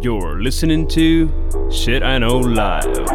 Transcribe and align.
You're 0.00 0.40
listening 0.42 0.86
to 0.88 1.28
Shit 1.70 2.02
I 2.02 2.18
Know 2.18 2.42
Live. 2.42 3.06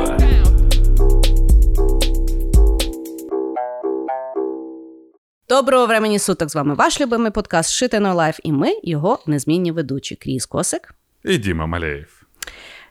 Доброго 5.50 5.86
времені 5.86 6.20
суток 6.20 6.50
з 6.50 6.56
вами 6.56 6.74
ваш 6.76 7.02
любимий 7.02 7.32
подкаст 7.32 7.84
Shit 7.84 7.94
I 7.94 8.02
Know 8.02 8.16
Live 8.16 8.40
і 8.44 8.52
ми, 8.52 8.76
його 8.84 9.20
незмінні 9.26 9.72
ведучі 9.72 10.16
Кріс 10.16 10.46
Косик. 10.46 10.96
І 11.24 11.38
Діма 11.38 11.66
Малеєв. 11.66 12.24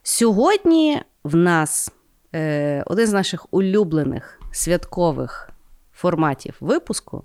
Сьогодні 0.02 1.02
в 1.24 1.36
нас 1.36 1.92
е, 2.34 2.82
один 2.86 3.06
з 3.06 3.12
наших 3.12 3.54
улюблених 3.54 4.40
святкових 4.52 5.50
форматів 5.92 6.56
випуску, 6.60 7.24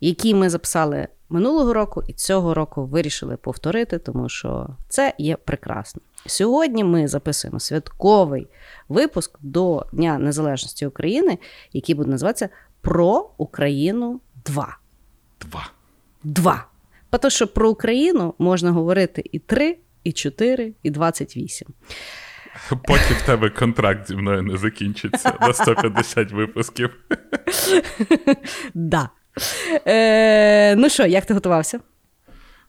який 0.00 0.34
ми 0.34 0.50
записали 0.50 1.08
минулого 1.28 1.72
року 1.74 2.02
і 2.08 2.12
цього 2.12 2.54
року 2.54 2.86
вирішили 2.86 3.36
повторити, 3.36 3.98
тому 3.98 4.28
що 4.28 4.68
це 4.88 5.14
є 5.18 5.36
прекрасно. 5.36 6.02
Сьогодні 6.26 6.84
ми 6.84 7.08
записуємо 7.08 7.60
святковий 7.60 8.46
випуск 8.88 9.38
до 9.40 9.86
Дня 9.92 10.18
Незалежності 10.18 10.86
України, 10.86 11.38
який 11.72 11.94
буде 11.94 12.10
називатися 12.10 12.48
Про 12.80 13.30
Україну 13.36 14.20
2. 14.44 14.78
Два. 15.40 15.70
Два. 16.24 16.66
Тому 17.10 17.30
що 17.30 17.46
про 17.46 17.70
Україну 17.70 18.34
можна 18.38 18.70
говорити 18.70 19.24
і 19.32 19.38
3, 19.38 19.76
і 20.04 20.12
4, 20.12 20.72
і 20.82 20.90
28. 20.90 21.68
Поки 22.68 23.14
в 23.14 23.22
тебе 23.26 23.50
контракт 23.50 24.08
зі 24.08 24.16
мною 24.16 24.42
не 24.42 24.56
закінчиться 24.56 25.34
на 25.40 25.52
150 25.52 26.32
випусків. 26.32 26.90
Да. 28.74 29.10
Е, 29.86 30.76
ну 30.76 30.88
що, 30.88 31.06
як 31.06 31.26
ти 31.26 31.34
готувався? 31.34 31.80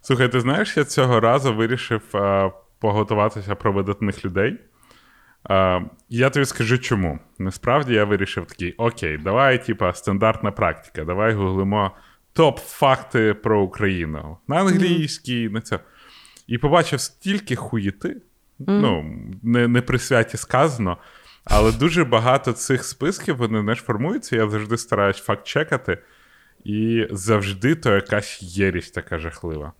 Слухай, 0.02 0.32
ти 0.32 0.40
знаєш, 0.40 0.78
я 0.78 0.84
цього 0.84 1.20
разу 1.20 1.56
вирішив 1.56 2.02
а, 2.14 2.50
поготуватися 2.80 3.56
про 3.56 3.74
видатних 3.74 4.26
людей. 4.26 4.60
А, 5.44 5.80
я 6.10 6.30
тобі 6.30 6.45
скажу 6.45 6.78
чому. 6.78 7.20
Насправді 7.40 7.94
я 7.94 8.06
вирішив 8.06 8.45
такий: 8.45 8.73
окей, 8.78 9.18
давай, 9.18 9.66
типа, 9.66 9.94
стандартна 9.94 10.52
практика, 10.52 11.03
давай 11.03 11.34
гуглимо 11.34 11.92
топ-факти 12.34 13.34
про 13.34 13.62
Україну 13.62 14.38
на 14.48 14.56
англійській, 14.56 15.50
на 15.50 15.62
це. 15.62 15.80
І 16.48 16.58
побачив 16.58 17.00
стільки 17.00 17.56
хуєти. 17.56 18.18
Ну, 18.68 19.16
не, 19.44 19.68
не 19.68 19.81
при 19.81 20.00
святі 20.00 20.38
сказано, 20.38 20.98
але 21.44 21.72
дуже 21.72 22.03
багато 22.03 22.53
цих 22.53 22.84
списків 22.84 23.38
вони 23.38 23.64
не 23.64 23.75
ж 23.75 23.81
формуються. 23.81 24.36
Я 24.36 24.50
завжди 24.50 24.78
стараюсь 24.78 25.18
факт-чекати, 25.18 25.98
і 26.64 27.08
завжди 27.12 27.76
то 27.76 27.95
якась 27.95 28.42
єрість 28.42 28.94
така 28.94 29.20
жахлива. 29.20 29.73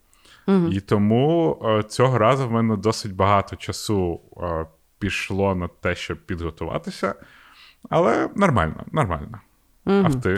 І 0.72 0.80
тому 0.80 1.58
е, 1.66 1.84
цього 1.84 2.18
разу 2.18 2.48
в 2.48 2.52
мене 2.52 2.78
досить 2.78 3.16
багато 3.16 3.56
часу 3.56 4.22
е, 4.38 4.66
пішло 5.00 5.56
на 5.56 5.68
те, 5.68 5.96
щоб 5.96 6.18
підготуватися. 6.18 7.16
Але 7.90 8.30
нормально, 8.36 8.86
нормально. 8.92 9.40
А 9.86 10.08
в 10.08 10.22
ти? 10.22 10.38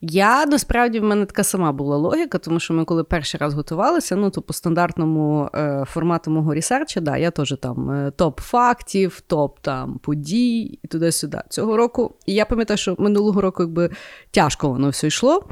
Я 0.00 0.46
насправді 0.46 1.00
в 1.00 1.04
мене 1.04 1.26
така 1.26 1.44
сама 1.44 1.72
була 1.72 1.96
логіка, 1.96 2.38
тому 2.38 2.60
що 2.60 2.74
ми 2.74 2.84
коли 2.84 3.04
перший 3.04 3.40
раз 3.40 3.54
готувалися, 3.54 4.16
ну 4.16 4.30
то 4.30 4.42
по 4.42 4.52
стандартному 4.52 5.50
е, 5.54 5.84
формату 5.88 6.30
мого 6.30 6.54
ресерча, 6.54 7.00
да, 7.00 7.16
я 7.16 7.30
теж 7.30 7.56
там 7.62 7.90
е, 7.90 8.10
топ 8.10 8.40
фактів, 8.40 9.20
топ 9.20 9.58
там 9.60 9.98
подій 9.98 10.60
і 10.82 10.88
туди-сюди. 10.88 11.38
Цього 11.48 11.76
року, 11.76 12.14
і 12.26 12.34
я 12.34 12.44
пам'ятаю, 12.44 12.78
що 12.78 12.96
минулого 12.98 13.40
року 13.40 13.62
якби 13.62 13.90
тяжко 14.30 14.68
воно 14.68 14.88
все 14.88 15.06
йшло. 15.06 15.48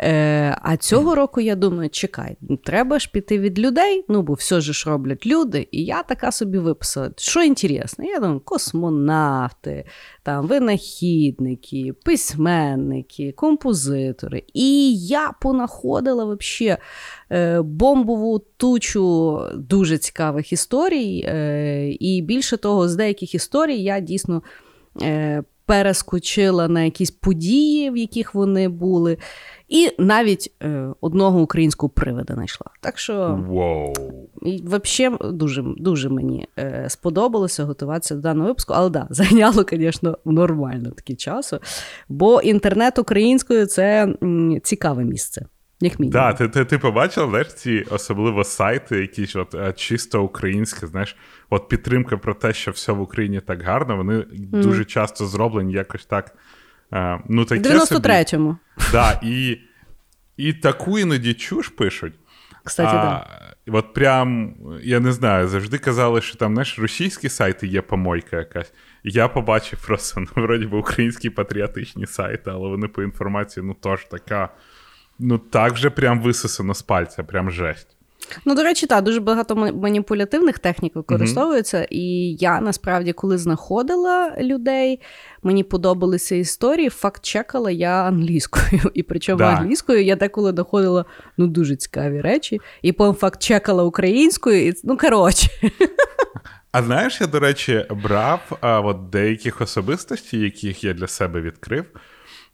Е, 0.00 0.56
а 0.62 0.76
цього 0.76 1.14
року 1.14 1.40
я 1.40 1.54
думаю, 1.54 1.90
чекай, 1.90 2.36
треба 2.64 2.98
ж 2.98 3.10
піти 3.12 3.38
від 3.38 3.58
людей, 3.58 4.04
ну 4.08 4.22
бо 4.22 4.32
все 4.32 4.60
ж 4.60 4.90
роблять 4.90 5.26
люди. 5.26 5.68
І 5.70 5.84
я 5.84 6.02
така 6.02 6.32
собі 6.32 6.58
виписала, 6.58 7.10
що 7.16 7.42
інтересно. 7.42 8.04
Я 8.04 8.20
думаю, 8.20 8.40
космонавти, 8.40 9.84
там 10.22 10.46
винахідники, 10.46 11.92
письменники, 12.04 13.32
композитори. 13.32 14.42
І 14.54 14.96
я 14.96 15.32
понаходила 15.40 16.24
вообще 16.24 16.78
е, 17.30 17.62
бомбову 17.62 18.38
тучу 18.56 19.40
дуже 19.54 19.98
цікавих 19.98 20.52
історій. 20.52 21.24
Е, 21.26 21.90
і 22.00 22.22
більше 22.22 22.56
того, 22.56 22.88
з 22.88 22.96
деяких 22.96 23.34
історій 23.34 23.82
я 23.82 24.00
дійсно. 24.00 24.42
Перескочила 25.70 26.68
на 26.68 26.82
якісь 26.82 27.10
події, 27.10 27.90
в 27.90 27.96
яких 27.96 28.34
вони 28.34 28.68
були, 28.68 29.18
і 29.68 29.88
навіть 29.98 30.52
е, 30.62 30.86
одного 31.00 31.40
українського 31.40 31.90
привида 31.90 32.34
знайшла. 32.34 32.66
Так 32.80 32.98
що 32.98 33.12
Wow. 33.50 33.92
і 34.42 34.62
взагалі 34.64 35.16
дуже 35.32 35.64
дуже 35.76 36.08
мені 36.08 36.46
е, 36.58 36.84
сподобалося 36.88 37.64
готуватися 37.64 38.14
до 38.14 38.20
даного 38.20 38.48
випуску, 38.48 38.72
але 38.76 38.90
да, 38.90 39.06
зайняло, 39.10 39.64
звісно, 39.70 40.18
нормально 40.24 40.90
таки 40.90 41.14
часу. 41.14 41.58
Бо 42.08 42.40
інтернет 42.40 42.98
українською 42.98 43.66
це 43.66 44.14
м, 44.22 44.60
цікаве 44.62 45.04
місце. 45.04 45.46
Як 45.82 46.00
мінімум. 46.00 46.12
Да, 46.12 46.32
ти, 46.32 46.48
ти, 46.48 46.64
ти 46.64 46.78
побачив, 46.78 47.28
знаєш, 47.30 47.54
ці 47.54 47.84
особливо 47.90 48.44
сайти, 48.44 49.00
якісь 49.00 49.36
от 49.36 49.54
е, 49.54 49.72
чисто 49.76 50.22
українські, 50.24 50.86
знаєш, 50.86 51.16
от 51.50 51.68
підтримка 51.68 52.16
про 52.16 52.34
те, 52.34 52.52
що 52.52 52.70
все 52.70 52.92
в 52.92 53.00
Україні 53.00 53.40
так 53.40 53.62
гарно, 53.62 53.96
вони 53.96 54.24
дуже 54.32 54.84
часто 54.84 55.26
зроблені 55.26 55.72
якось 55.72 56.06
так. 56.06 56.34
е, 56.92 57.20
ну, 57.28 57.42
В 57.42 57.52
93-му. 57.52 58.56
Собі, 58.78 58.92
да, 58.92 59.20
і, 59.22 59.58
і 60.36 60.52
таку 60.52 60.98
іноді 60.98 61.34
чуш 61.34 61.68
пишуть. 61.68 62.14
Кстати, 62.64 62.96
а, 62.96 63.02
да. 63.02 63.26
От 63.78 63.94
прям, 63.94 64.54
я 64.82 65.00
не 65.00 65.12
знаю, 65.12 65.48
завжди 65.48 65.78
казали, 65.78 66.20
що 66.20 66.36
там 66.36 66.52
знаєш, 66.52 66.78
російські 66.78 67.28
сайти 67.28 67.66
є 67.66 67.82
помойка 67.82 68.36
якась. 68.36 68.72
Я 69.04 69.28
побачив 69.28 69.86
просто, 69.86 70.20
ну, 70.20 70.26
вроді 70.36 70.66
би, 70.66 70.78
українські 70.78 71.30
патріотичні 71.30 72.06
сайти, 72.06 72.50
але 72.50 72.68
вони 72.68 72.88
по 72.88 73.02
інформації, 73.02 73.66
ну, 73.66 73.74
теж 73.74 74.04
така. 74.04 74.48
Ну, 75.18 75.38
так 75.38 75.72
вже 75.72 75.90
прям 75.90 76.20
висосано 76.20 76.74
з 76.74 76.82
пальця, 76.82 77.24
прям 77.24 77.50
жесть. 77.50 77.96
Ну, 78.44 78.54
до 78.54 78.62
речі, 78.62 78.86
так, 78.86 79.04
дуже 79.04 79.20
багато 79.20 79.56
ма- 79.56 79.72
маніпулятивних 79.72 80.58
технік 80.58 80.96
використовується. 80.96 81.86
І 81.90 82.02
я 82.40 82.60
насправді, 82.60 83.12
коли 83.12 83.38
знаходила 83.38 84.32
людей, 84.40 85.00
мені 85.42 85.64
подобалися 85.64 86.34
історії, 86.34 86.88
факт-чекала 86.88 87.70
я 87.70 88.04
англійською. 88.04 88.80
І 88.94 89.02
причому 89.02 89.38
Да. 89.38 89.44
англійською 89.46 90.04
я 90.04 90.16
деколи 90.16 90.50
знаходила 90.50 91.04
ну, 91.36 91.46
дуже 91.46 91.76
цікаві 91.76 92.20
речі, 92.20 92.60
і 92.82 92.92
потім 92.92 93.14
факт-чекала 93.14 93.82
українською, 93.84 94.66
і 94.68 94.74
ну 94.84 94.96
коротше. 94.96 95.48
А 96.72 96.82
знаєш, 96.82 97.20
я, 97.20 97.26
до 97.26 97.40
речі, 97.40 97.86
брав 98.04 98.58
а, 98.60 98.80
от 98.80 99.10
деяких 99.10 99.60
особистостей, 99.60 100.40
яких 100.40 100.84
я 100.84 100.92
для 100.92 101.06
себе 101.06 101.40
відкрив, 101.40 101.84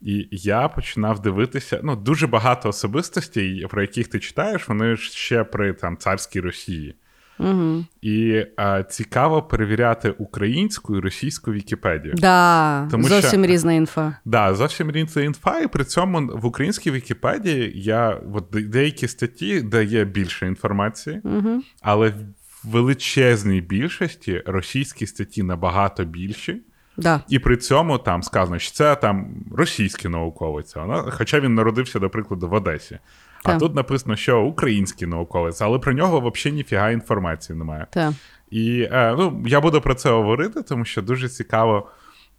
і 0.01 0.27
я 0.31 0.67
починав 0.67 1.19
дивитися. 1.21 1.79
Ну, 1.83 1.95
дуже 1.95 2.27
багато 2.27 2.69
особистостей, 2.69 3.65
про 3.69 3.81
яких 3.81 4.07
ти 4.07 4.19
читаєш, 4.19 4.67
вони 4.67 4.95
ж 4.95 5.11
ще 5.11 5.43
при 5.43 5.73
там 5.73 5.97
царській 5.97 6.39
Росії. 6.39 6.95
Угу. 7.39 7.85
І 8.01 8.45
а, 8.57 8.83
цікаво 8.83 9.43
перевіряти 9.43 10.09
українську 10.09 10.97
і 10.97 10.99
російську 10.99 11.51
Вікіпедію. 11.51 12.13
Да, 12.17 12.87
Тому 12.91 13.03
зовсім 13.03 13.43
що- 13.43 13.53
різна 13.53 13.73
інфа. 13.73 14.17
Да, 14.25 14.53
зовсім 14.55 14.91
різна 14.91 15.21
інфа, 15.21 15.59
і 15.59 15.67
при 15.67 15.83
цьому 15.83 16.27
в 16.37 16.45
українській 16.45 16.91
Вікіпедії 16.91 17.71
я 17.75 18.21
от 18.33 18.45
деякі 18.51 19.07
статті, 19.07 19.61
де 19.61 19.83
є 19.83 20.05
більше 20.05 20.47
інформації, 20.47 21.21
Угу. 21.23 21.63
але 21.81 22.09
в 22.09 22.15
величезній 22.63 23.61
більшості 23.61 24.43
російські 24.45 25.07
статті 25.07 25.43
набагато 25.43 26.05
більші. 26.05 26.61
Да. 26.97 27.21
І 27.29 27.39
при 27.39 27.57
цьому 27.57 27.97
там 27.97 28.23
сказано, 28.23 28.59
що 28.59 28.71
це 28.71 28.95
там 28.95 29.27
російський 29.55 30.11
науковець, 30.11 30.75
вона- 30.75 31.11
хоча 31.11 31.39
він 31.39 31.55
народився, 31.55 31.99
до 31.99 32.09
прикладу, 32.09 32.49
в 32.49 32.53
Одесі. 32.53 32.99
А 33.43 33.49
Так. 33.49 33.59
тут 33.59 33.75
написано, 33.75 34.15
що 34.15 34.41
український 34.41 35.07
науковець, 35.07 35.61
але 35.61 35.79
про 35.79 35.93
нього 35.93 36.19
взагалі 36.19 36.55
ніфіга 36.57 36.89
інформації 36.91 37.59
немає. 37.59 37.87
Так. 37.89 38.13
І 38.51 38.87
е, 38.91 39.15
ну, 39.17 39.43
я 39.47 39.61
буду 39.61 39.81
про 39.81 39.95
це 39.95 40.09
говорити, 40.11 40.61
тому 40.63 40.85
що 40.85 41.01
дуже 41.01 41.29
цікаво, 41.29 41.89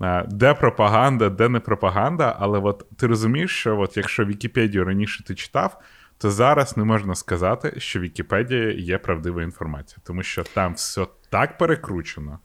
е, 0.02 0.24
де 0.28 0.54
пропаганда, 0.54 1.28
де 1.30 1.48
не 1.48 1.60
пропаганда. 1.60 2.36
Але 2.38 2.58
от 2.58 2.86
ти 2.96 3.06
розумієш, 3.06 3.50
що 3.50 3.78
от 3.80 3.96
якщо 3.96 4.24
Вікіпедію 4.24 4.84
раніше 4.84 5.24
ти 5.24 5.34
читав, 5.34 5.80
то 6.18 6.30
зараз 6.30 6.76
не 6.76 6.84
можна 6.84 7.14
сказати, 7.14 7.74
що 7.78 8.00
Вікіпедія 8.00 8.70
є 8.72 8.98
правдива 8.98 9.42
інформація, 9.42 9.98
тому 10.04 10.22
що 10.22 10.42
там 10.42 10.74
все 10.74 11.06
так 11.30 11.58
перекручено. 11.58 12.38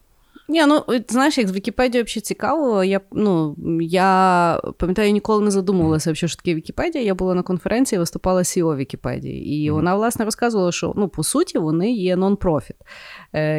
Ні, 0.48 0.66
ну 0.66 0.84
знаєш, 1.10 1.38
як 1.38 1.48
з 1.48 1.52
Вікіпедією 1.52 2.06
взагалі 2.06 2.22
цікаво. 2.22 2.84
Я 2.84 3.02
ну, 3.12 3.56
я 3.82 4.62
пам'ятаю, 4.78 5.12
ніколи 5.12 5.46
не 5.46 5.52
задумувалася, 5.52 6.16
що 6.16 6.28
ж 6.28 6.38
таке 6.38 6.56
Вікіпедія. 6.56 7.04
Я 7.04 7.16
була 7.16 7.36
на 7.36 7.44
конференції, 7.44 8.00
виступала 8.00 8.42
CEO 8.42 8.76
Вікіпедії. 8.76 9.46
І 9.46 9.70
mm-hmm. 9.70 9.74
вона, 9.74 9.96
власне, 9.96 10.26
розказувала, 10.26 10.72
що 10.72 10.94
ну, 10.96 11.08
по 11.08 11.24
суті 11.24 11.58
вони 11.58 11.92
є 11.92 12.16
нон-профіт 12.16 12.76
е, 12.80 12.86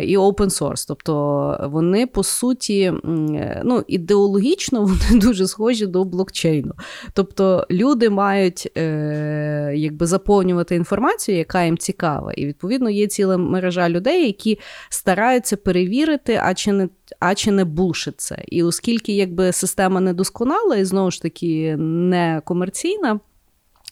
і 0.03 0.19
open 0.19 0.61
source. 0.61 0.85
Тобто 0.89 1.69
вони, 1.73 2.07
по 2.07 2.23
суті, 2.23 2.93
ну, 3.65 3.85
ідеологічно 3.89 4.81
вони 4.85 5.21
дуже 5.21 5.47
схожі 5.47 5.87
до 5.87 6.05
блокчейну. 6.05 6.73
Тобто 7.13 7.67
люди 7.71 8.11
мають 8.11 8.73
е, 8.77 9.73
якби 9.77 10.07
заповнювати 10.07 10.75
інформацію, 10.75 11.39
яка 11.39 11.65
їм 11.65 11.79
цікава. 11.79 12.33
І 12.33 12.47
відповідно 12.47 12.91
є 12.91 13.07
ціла 13.07 13.37
мережа 13.37 13.89
людей, 13.89 14.27
які 14.27 14.59
стараються 14.89 15.57
перевірити, 15.57 16.41
а 16.45 16.55
чи 16.55 16.73
не 16.73 16.89
а 17.21 17.35
чи 17.35 17.51
не 17.51 17.65
булшить 17.65 18.21
це. 18.21 18.37
І 18.49 18.63
оскільки 18.63 19.13
якби 19.13 19.53
система 19.53 20.01
недосконала 20.01 20.77
і 20.77 20.85
знову 20.85 21.11
ж 21.11 21.23
таки 21.23 21.77
не 21.79 22.43
комерційна. 22.45 23.21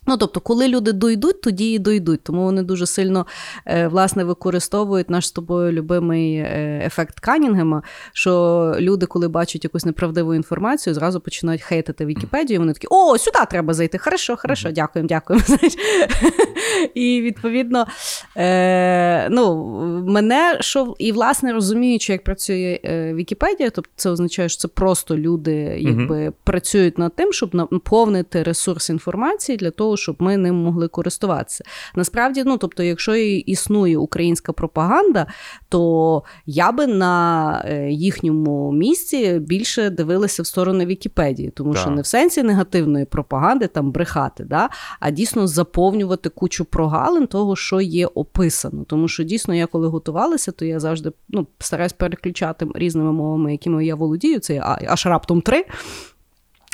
Ну, 0.06 0.16
тобто, 0.16 0.40
коли 0.40 0.68
люди 0.68 0.92
дойдуть, 0.92 1.40
тоді 1.40 1.72
і 1.72 1.78
дойдуть. 1.78 2.22
Тому 2.22 2.42
вони 2.42 2.62
дуже 2.62 2.86
сильно 2.86 3.26
е, 3.66 3.88
власне 3.88 4.24
використовують 4.24 5.10
наш 5.10 5.28
з 5.28 5.32
тобою 5.32 5.72
любимий 5.72 6.34
е, 6.34 6.82
ефект 6.86 7.20
Канінгема, 7.20 7.82
що 8.12 8.74
люди, 8.78 9.06
коли 9.06 9.28
бачать 9.28 9.64
якусь 9.64 9.84
неправдиву 9.84 10.34
інформацію, 10.34 10.94
зразу 10.94 11.20
починають 11.20 11.62
хейтити 11.62 12.06
Вікіпедію. 12.06 12.60
Вони 12.60 12.72
такі, 12.72 12.86
о, 12.90 13.18
сюди 13.18 13.38
треба 13.50 13.74
зайти. 13.74 13.98
Хорошо, 13.98 14.36
хорошо, 14.36 14.70
дякуємо, 14.70 15.08
дякуємо. 15.08 15.44
І 16.94 17.20
відповідно, 17.20 17.86
е, 18.36 19.28
ну, 19.30 19.64
мене 20.06 20.56
що 20.60 20.94
і 20.98 21.12
власне 21.12 21.52
розуміючи, 21.52 22.12
як 22.12 22.24
працює 22.24 22.80
Вікіпедія, 23.14 23.70
тобто 23.70 23.90
це 23.96 24.10
означає, 24.10 24.48
що 24.48 24.60
це 24.60 24.68
просто 24.68 25.16
люди 25.16 25.76
якби 25.78 26.32
працюють 26.44 26.98
над 26.98 27.16
тим, 27.16 27.32
щоб 27.32 27.54
наповнити 27.54 28.42
ресурс 28.42 28.90
інформації 28.90 29.58
для 29.58 29.70
того 29.70 29.91
того, 29.92 29.96
щоб 29.96 30.16
ми 30.18 30.36
ним 30.36 30.54
могли 30.54 30.88
користуватися. 30.88 31.64
Насправді, 31.94 32.42
ну 32.46 32.56
тобто, 32.58 32.82
якщо 32.82 33.14
існує 33.14 33.98
українська 33.98 34.52
пропаганда, 34.52 35.26
то 35.68 36.22
я 36.46 36.72
би 36.72 36.86
на 36.86 37.64
е, 37.66 37.90
їхньому 37.90 38.72
місці 38.72 39.38
більше 39.38 39.90
дивилася 39.90 40.42
в 40.42 40.46
сторону 40.46 40.84
Вікіпедії, 40.84 41.50
тому 41.50 41.72
так. 41.72 41.80
що 41.82 41.90
не 41.90 42.02
в 42.02 42.06
сенсі 42.06 42.42
негативної 42.42 43.04
пропаганди 43.04 43.66
там 43.66 43.92
брехати, 43.92 44.44
да, 44.44 44.68
а 45.00 45.10
дійсно 45.10 45.46
заповнювати 45.46 46.28
кучу 46.28 46.64
прогалин 46.64 47.26
того, 47.26 47.56
що 47.56 47.80
є 47.80 48.06
описано. 48.06 48.84
Тому 48.84 49.08
що 49.08 49.22
дійсно, 49.22 49.54
я 49.54 49.66
коли 49.66 49.88
готувалася, 49.88 50.52
то 50.52 50.64
я 50.64 50.80
завжди 50.80 51.12
ну, 51.28 51.46
стараюсь 51.58 51.92
переключати 51.92 52.66
різними 52.74 53.12
мовами, 53.12 53.52
якими 53.52 53.86
я 53.86 53.94
володію. 53.94 54.40
Це 54.40 54.60
аж 54.88 55.06
раптом 55.06 55.40
три. 55.40 55.64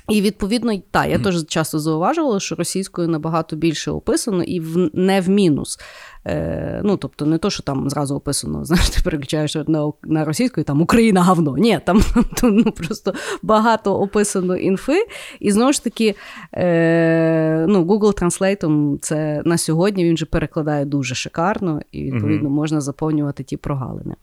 І 0.08 0.20
відповідно, 0.20 0.72
так, 0.90 1.10
я 1.10 1.19
теж 1.19 1.46
часто 1.46 1.78
зауважувала, 1.78 2.40
що 2.40 2.55
російською 2.55 3.08
набагато 3.08 3.56
більше 3.56 3.90
описано 3.90 4.43
і 4.43 4.60
в 4.60 4.90
не 4.93 5.20
в 5.20 5.28
мінус. 5.28 5.78
Е, 6.26 6.81
Ну, 6.84 6.96
тобто, 6.96 7.26
не 7.26 7.38
то, 7.38 7.50
що 7.50 7.62
там 7.62 7.90
зразу 7.90 8.14
описано, 8.14 8.64
знаєш, 8.64 8.90
ти 8.90 9.00
переключаєш 9.05 9.55
на 9.66 9.93
на 10.02 10.25
російською, 10.25 10.64
там 10.64 10.82
Україна 10.82 11.22
гавно. 11.22 11.56
Ні, 11.56 11.81
там 11.84 12.02
ну, 12.43 12.72
просто 12.72 13.14
багато 13.43 13.94
описано 13.94 14.56
інфи. 14.56 15.06
І 15.40 15.52
знову 15.52 15.72
ж 15.72 15.84
таки, 15.84 16.14
е, 16.55 17.66
ну, 17.69 17.84
Google 17.84 18.22
Translate 18.22 18.99
це 18.99 19.43
на 19.44 19.58
сьогодні 19.58 20.05
він 20.05 20.16
же 20.16 20.26
перекладає 20.26 20.84
дуже 20.84 21.14
шикарно, 21.14 21.81
і 21.93 22.05
відповідно 22.05 22.50
можна 22.50 22.81
заповнювати 22.81 23.43
ті 23.43 23.56
прогалини. 23.56 24.14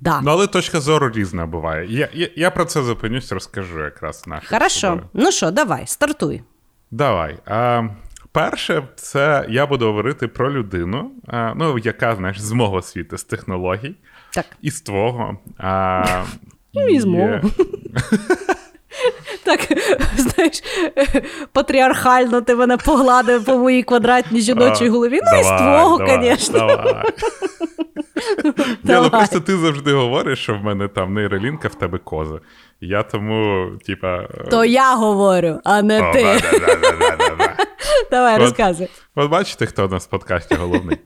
Да. 0.00 0.20
Ну, 0.20 0.30
але 0.30 0.46
точка 0.46 0.80
зору 0.80 1.10
різна 1.10 1.46
буває. 1.46 1.86
Я 1.88 2.08
я, 2.12 2.28
я 2.36 2.50
про 2.50 2.64
це 2.64 2.82
зупинюсь, 2.82 3.32
розкажу 3.32 3.80
якраз 3.84 4.26
наші. 4.26 4.46
Хорошо. 4.46 5.00
Ну 5.14 5.32
що, 5.32 5.50
давай, 5.50 5.86
стартуй. 5.86 6.42
Давай. 6.90 7.38
А, 7.46 7.82
Перше, 8.32 8.88
це 8.96 9.46
я 9.48 9.66
буду 9.66 9.86
говорити 9.86 10.28
про 10.28 10.52
людину, 10.52 11.10
а, 11.26 11.52
ну, 11.56 11.78
яка, 11.78 12.16
знаєш, 12.16 12.40
з 12.40 12.52
мого 12.52 12.82
світу, 12.82 13.18
з 13.18 13.24
технологій. 13.24 13.94
Так. 14.30 14.46
І 14.62 14.70
з 14.70 14.80
твого. 14.80 15.38
А, 15.58 16.04
Ну, 16.74 16.88
і 16.88 17.00
з 17.00 17.04
мого. 17.04 17.40
Так, 19.44 19.60
знаєш, 20.40 20.62
патріархально 21.52 22.40
ти 22.40 22.54
мене 22.54 22.76
погладив 22.76 23.44
по 23.44 23.58
моїй 23.58 23.82
квадратній 23.82 24.40
жіночій 24.40 24.88
голові. 24.88 25.20
Ну, 25.32 25.40
і 25.40 25.42
з 25.42 25.46
твого, 25.46 26.06
звісно. 26.08 26.84
Ні, 28.84 28.94
ну 29.02 29.10
просто 29.10 29.40
ти 29.40 29.56
завжди 29.56 29.92
говориш, 29.92 30.38
що 30.38 30.54
в 30.54 30.64
мене 30.64 30.88
там 30.88 31.14
нейролінка, 31.14 31.68
в 31.68 31.74
тебе 31.74 31.98
коза. 31.98 32.40
Я 32.80 33.02
тому, 33.02 33.70
типа. 33.86 34.22
То 34.50 34.64
я 34.64 34.94
говорю, 34.94 35.60
а 35.64 35.82
не 35.82 36.10
О, 36.10 36.12
ти. 36.12 36.26
Давай, 38.10 38.38
розказуй. 38.38 38.88
От 39.14 39.30
бачите, 39.30 39.66
хто 39.66 39.86
у 39.86 39.88
нас 39.88 40.06
в 40.06 40.10
подкасті 40.10 40.54
головний. 40.54 40.98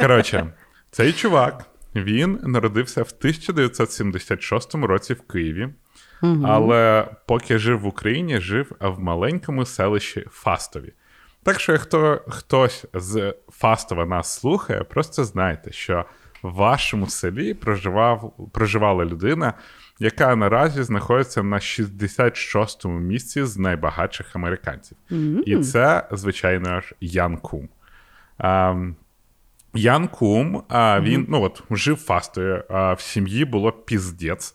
Коротше, 0.00 0.46
цей 0.90 1.12
чувак 1.12 1.64
він 1.94 2.38
народився 2.42 3.02
в 3.02 3.12
1976 3.18 4.74
році 4.74 5.14
в 5.14 5.20
Києві. 5.32 5.68
Угу. 6.22 6.44
Але 6.46 7.06
поки 7.26 7.58
жив 7.58 7.80
в 7.80 7.86
Україні, 7.86 8.40
жив 8.40 8.72
в 8.80 9.00
маленькому 9.00 9.64
селищі 9.64 10.26
Фастові. 10.30 10.92
Так 11.42 11.60
що, 11.60 11.72
якщо 11.72 12.22
хтось 12.28 12.84
з 12.94 13.34
Фастова 13.50 14.06
нас 14.06 14.40
слухає, 14.40 14.84
просто 14.84 15.24
знайте, 15.24 15.72
що 15.72 16.04
в 16.42 16.52
вашому 16.52 17.06
селі 17.06 17.54
проживав, 17.54 18.48
проживала 18.52 19.04
людина, 19.04 19.54
яка 19.98 20.36
наразі 20.36 20.82
знаходиться 20.82 21.42
на 21.42 21.56
66-му 21.56 22.98
місці 22.98 23.44
з 23.44 23.58
найбагатших 23.58 24.36
американців. 24.36 24.96
Mm-hmm. 25.10 25.40
І 25.40 25.58
це, 25.58 26.08
звичайно 26.12 26.80
ж, 26.80 26.94
Ян 27.00 27.36
Кум. 27.36 27.68
А, 28.38 28.76
Ян 29.74 30.08
Кум, 30.08 30.62
а, 30.68 31.00
він 31.00 31.20
mm-hmm. 31.20 31.26
ну 31.28 31.42
от, 31.42 31.62
жив 31.70 31.96
фастою, 31.96 32.64
а 32.68 32.92
в 32.92 33.00
сім'ї 33.00 33.44
було 33.44 33.72
піздець. 33.72 34.54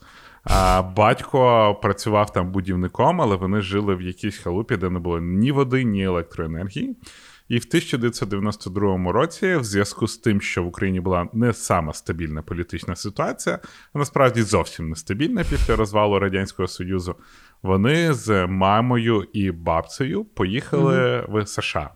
А 0.50 0.82
Батько 0.82 1.76
працював 1.82 2.34
там 2.34 2.52
будівником, 2.52 3.22
але 3.22 3.36
вони 3.36 3.62
жили 3.62 3.96
в 3.96 4.02
якійсь 4.02 4.38
халупі, 4.38 4.78
де 4.78 4.90
не 4.90 5.00
було 5.00 5.20
ні 5.20 5.52
води, 5.52 5.84
ні 5.84 6.04
електроенергії. 6.04 6.96
І 7.50 7.58
в 7.58 7.66
1992 7.68 9.12
році, 9.12 9.56
в 9.56 9.64
зв'язку 9.64 10.08
з 10.08 10.18
тим, 10.18 10.42
що 10.42 10.64
в 10.64 10.68
Україні 10.68 11.00
була 11.00 11.28
не 11.34 11.54
сама 11.54 11.94
стабільна 11.94 12.42
політична 12.42 12.96
ситуація, 12.96 13.60
а 13.94 14.00
насправді 14.00 14.42
зовсім 14.42 14.90
нестабільна 14.90 15.44
після 15.50 15.76
розвалу 15.76 16.20
Радянського 16.20 16.68
Союзу, 16.68 17.16
вони 17.62 18.14
з 18.14 18.48
мамою 18.48 19.28
і 19.34 19.52
бабцею 19.52 20.26
поїхали 20.26 20.96
mm-hmm. 20.96 21.44
в 21.44 21.48
США. 21.48 21.90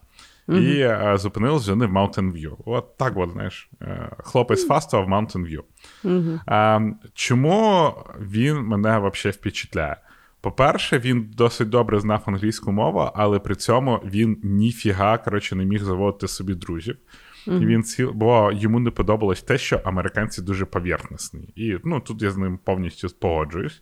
Mm-hmm. 0.47 0.59
І 0.59 0.79
е, 0.79 1.17
зупинились 1.17 1.67
вони 1.67 1.85
в 1.85 1.91
Mountain 1.91 2.31
View. 2.31 2.55
От 2.65 2.97
так, 2.97 3.13
от, 3.15 3.31
знаєш, 3.31 3.69
е, 3.81 4.09
хлопець 4.19 4.67
фастова 4.67 5.03
в 5.03 5.09
Mountain 5.09 5.47
View. 5.49 5.63
Mm-hmm. 6.03 6.93
Чому 7.13 7.93
він 8.19 8.57
мене 8.57 8.89
взагалі 8.89 9.35
впечатляє? 9.37 9.97
По-перше, 10.41 10.99
він 10.99 11.31
досить 11.37 11.69
добре 11.69 11.99
знав 11.99 12.23
англійську 12.25 12.71
мову, 12.71 13.09
але 13.15 13.39
при 13.39 13.55
цьому 13.55 13.99
він 14.05 14.37
ніфіга 14.43 15.17
коротше, 15.17 15.55
не 15.55 15.65
міг 15.65 15.83
заводити 15.83 16.27
собі 16.27 16.53
друзів. 16.53 16.97
Mm-hmm. 17.47 17.63
І 17.63 17.65
він 17.65 17.83
ціл, 17.83 18.11
Бо 18.13 18.51
йому 18.53 18.79
не 18.79 18.91
подобалось 18.91 19.41
те, 19.41 19.57
що 19.57 19.81
американці 19.83 20.41
дуже 20.41 20.65
поверхностні. 20.65 21.49
І 21.55 21.77
ну, 21.83 21.99
тут 21.99 22.21
я 22.21 22.31
з 22.31 22.37
ним 22.37 22.59
повністю 22.63 23.07
погоджуюсь. 23.19 23.81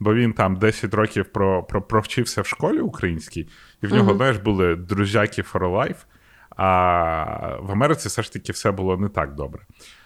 Бо 0.00 0.14
він 0.14 0.32
там 0.32 0.56
10 0.56 0.94
років 0.94 1.24
про, 1.32 1.62
про, 1.62 1.82
провчився 1.82 2.42
в 2.42 2.46
школі 2.46 2.80
українській, 2.80 3.48
і 3.82 3.86
в 3.86 3.94
нього, 3.94 4.14
знаєш, 4.14 4.36
були 4.36 4.76
друзяки 4.76 5.42
for 5.42 5.60
life, 5.60 6.04
А 6.56 7.56
в 7.60 7.72
Америці 7.72 8.08
все 8.08 8.22
ж 8.22 8.32
таки 8.32 8.52
все 8.52 8.70
було 8.70 8.96
не 8.96 9.08
так 9.08 9.34
добре. 9.34 9.62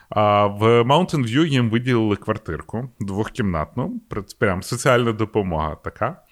А 0.09 0.47
в 0.47 0.63
Mountain 0.83 1.23
View 1.27 1.47
їм 1.47 1.71
виділили 1.71 2.17
квартирку 2.17 2.91
двохкімнатну, 3.01 4.01
прям 4.39 4.63
соціальна 4.63 5.13
допомога 5.13 5.75
така. 5.75 6.23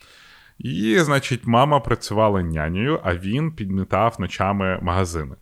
І, 0.59 0.99
значить, 0.99 1.47
мама 1.47 1.81
працювала 1.81 2.43
нянею, 2.43 3.01
а 3.03 3.15
він 3.15 3.53
підмітав 3.53 4.17
ночами 4.19 4.79
магазини. 4.83 5.37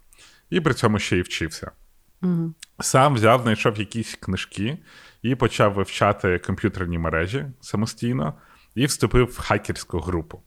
І 0.51 0.61
при 0.61 0.75
цьому 0.75 0.99
ще 0.99 1.17
й 1.17 1.21
вчився. 1.21 1.71
Угу. 2.23 2.55
Сам 2.81 3.15
взяв, 3.15 3.43
знайшов 3.43 3.79
якісь 3.79 4.15
книжки 4.15 4.79
і 5.23 5.35
почав 5.35 5.73
вивчати 5.73 6.39
комп'ютерні 6.39 6.99
мережі 6.99 7.47
самостійно 7.61 8.35
і 8.75 8.87
вступив 8.87 9.27
в 9.27 9.39
хакерську 9.39 9.99
групу. 9.99 10.43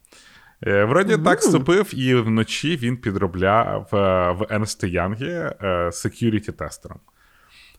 Е, 0.68 0.84
вроді 0.84 1.14
mm-hmm. 1.14 1.24
так 1.24 1.40
вступив, 1.40 2.00
і 2.00 2.16
вночі 2.16 2.78
він 2.78 2.98
підробляв 2.98 3.88
в, 3.92 3.98
в 4.32 4.42
Ernst 4.42 4.94
Young 4.94 5.54
security 5.92 6.52
тестером 6.52 7.00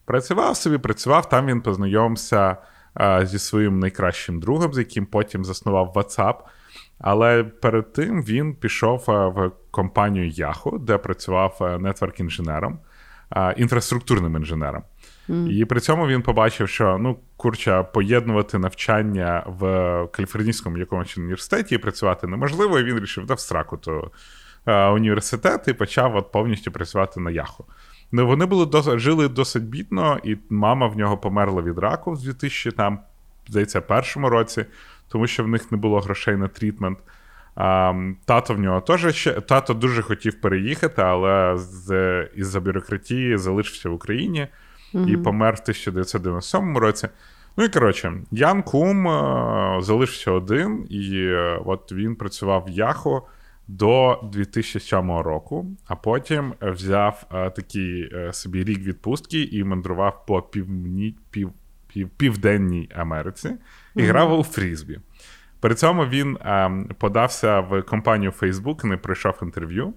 Працював 0.05 0.57
собі, 0.57 0.79
працював, 0.79 1.29
там 1.29 1.47
він 1.47 1.61
познайомився 1.61 2.57
зі 3.23 3.39
своїм 3.39 3.79
найкращим 3.79 4.41
другом, 4.41 4.75
з 4.75 4.79
яким 4.79 5.07
потім 5.07 5.45
заснував 5.45 5.93
WhatsApp. 5.95 6.35
Але 6.99 7.45
перед 7.45 7.93
тим 7.93 8.23
він 8.23 8.55
пішов 8.55 9.05
в 9.07 9.51
компанію 9.71 10.31
Yahoo, 10.31 10.79
де 10.79 10.99
працював 10.99 11.79
нетворк 11.81 12.21
інженером, 12.21 12.79
інфраструктурним 13.57 14.37
інженером. 14.37 14.83
І 15.29 15.64
при 15.64 15.81
цьому 15.81 16.07
він 16.07 16.23
побачив, 16.23 16.69
що 16.69 16.99
ну, 17.00 17.19
курча, 17.37 17.83
поєднувати 17.83 18.59
навчання 18.59 19.45
в 19.47 19.62
Каліфорнійському 20.12 20.79
якомусь 20.79 21.19
університеті 21.19 21.75
і 21.75 21.79
працювати 21.79 22.26
неможливо, 22.26 22.79
і 22.79 22.85
він 22.85 22.95
вирішив, 22.95 23.26
да 23.26 23.35
в 23.35 23.41
сраку 23.41 23.76
то 23.76 24.11
е, 24.67 24.87
університет 24.87 25.69
і 25.69 25.73
почав 25.73 26.17
от 26.17 26.33
повністю 26.33 26.73
працювати 26.73 27.21
на 27.21 27.31
яху. 27.31 27.64
Ну, 28.12 28.26
Вони 28.26 28.47
були 28.47 28.67
досить, 28.67 28.99
жили 28.99 29.29
досить 29.29 29.64
бідно, 29.64 30.19
і 30.25 30.37
мама 30.50 30.87
в 30.87 30.97
нього 30.97 31.19
померла 31.19 31.62
від 31.62 31.79
раку 31.79 32.12
в 32.12 32.23
2000, 32.23 32.71
там, 32.71 32.99
здається, 33.49 33.81
першому 33.81 34.29
році, 34.29 34.64
тому 35.09 35.26
що 35.26 35.45
в 35.45 35.49
них 35.49 35.73
не 35.73 35.79
було 35.79 36.00
грошей 36.00 36.37
на 36.37 36.49
трітмент. 36.49 36.99
А, 37.55 37.95
Тато 38.25 38.55
в 38.55 38.59
нього 38.59 38.81
теж 38.81 39.14
ще 39.14 39.33
тато 39.33 39.75
дуже 39.75 40.02
хотів 40.02 40.41
переїхати, 40.41 41.02
але 41.02 41.57
з, 41.57 42.29
із-за 42.35 42.61
бюрократії 42.61 43.37
залишився 43.37 43.88
в 43.88 43.93
Україні 43.93 44.49
mm-hmm. 44.95 45.09
і 45.09 45.17
помер 45.17 45.55
в 45.55 45.61
1997 45.63 46.77
році. 46.77 47.09
Ну 47.57 47.65
і 47.65 47.69
коротше, 47.69 48.13
Ян 48.31 48.63
Кум 48.63 49.09
е, 49.09 49.79
залишився 49.83 50.31
один, 50.31 50.87
і 50.91 51.17
е, 51.17 51.61
от 51.65 51.93
він 51.93 52.17
працював 52.17 52.65
в 52.67 52.71
Яхо 52.71 53.27
до 53.69 54.21
2007 54.33 55.11
року, 55.11 55.67
а 55.87 55.97
потім 55.97 56.55
взяв 56.63 57.27
а, 57.31 57.51
такий 57.51 58.13
собі 58.33 58.65
рік 58.65 58.79
відпустки 58.79 59.43
і 59.43 59.65
мандрував 59.65 60.27
по 60.27 60.43
півні, 60.43 61.17
пів, 61.31 61.53
пів, 61.87 62.09
південній 62.09 62.89
Америці 62.95 63.51
і 63.95 64.01
mm-hmm. 64.01 64.07
грав 64.07 64.39
у 64.39 64.43
Фрізбі. 64.43 65.01
При 65.61 65.75
цьому 65.75 66.07
він 66.07 66.39
а, 66.41 66.71
подався 66.99 67.61
в 67.61 67.83
компанію 67.83 68.33
Facebook, 68.41 68.87
не 68.87 68.97
пройшов 68.97 69.35
інтерв'ю. 69.43 69.95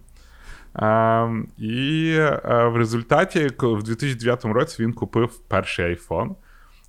А, 0.76 1.30
І 1.58 2.18
а, 2.44 2.68
в 2.68 2.78
результаті 2.78 3.50
в 3.62 3.84
2009 3.84 4.46
році 4.46 4.84
він 4.84 4.94
купив 4.94 5.40
перший 5.40 5.96
iPhone 5.96 6.36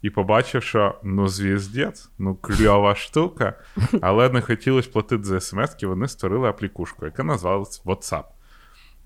і 0.03 0.11
побачив, 0.11 0.63
що 0.63 0.95
ну 1.03 1.29
звіздець, 1.29 2.11
ну 2.19 2.35
кльова 2.35 2.95
штука, 2.95 3.55
але 4.03 4.29
не 4.29 4.41
хотілося 4.41 4.91
платити 4.91 5.25
за 5.25 5.41
смс, 5.41 5.83
вони 5.83 6.09
створили 6.09 6.49
аплікушку, 6.49 7.05
яка 7.05 7.25
називалась 7.25 7.85
WhatsApp. 7.85 8.25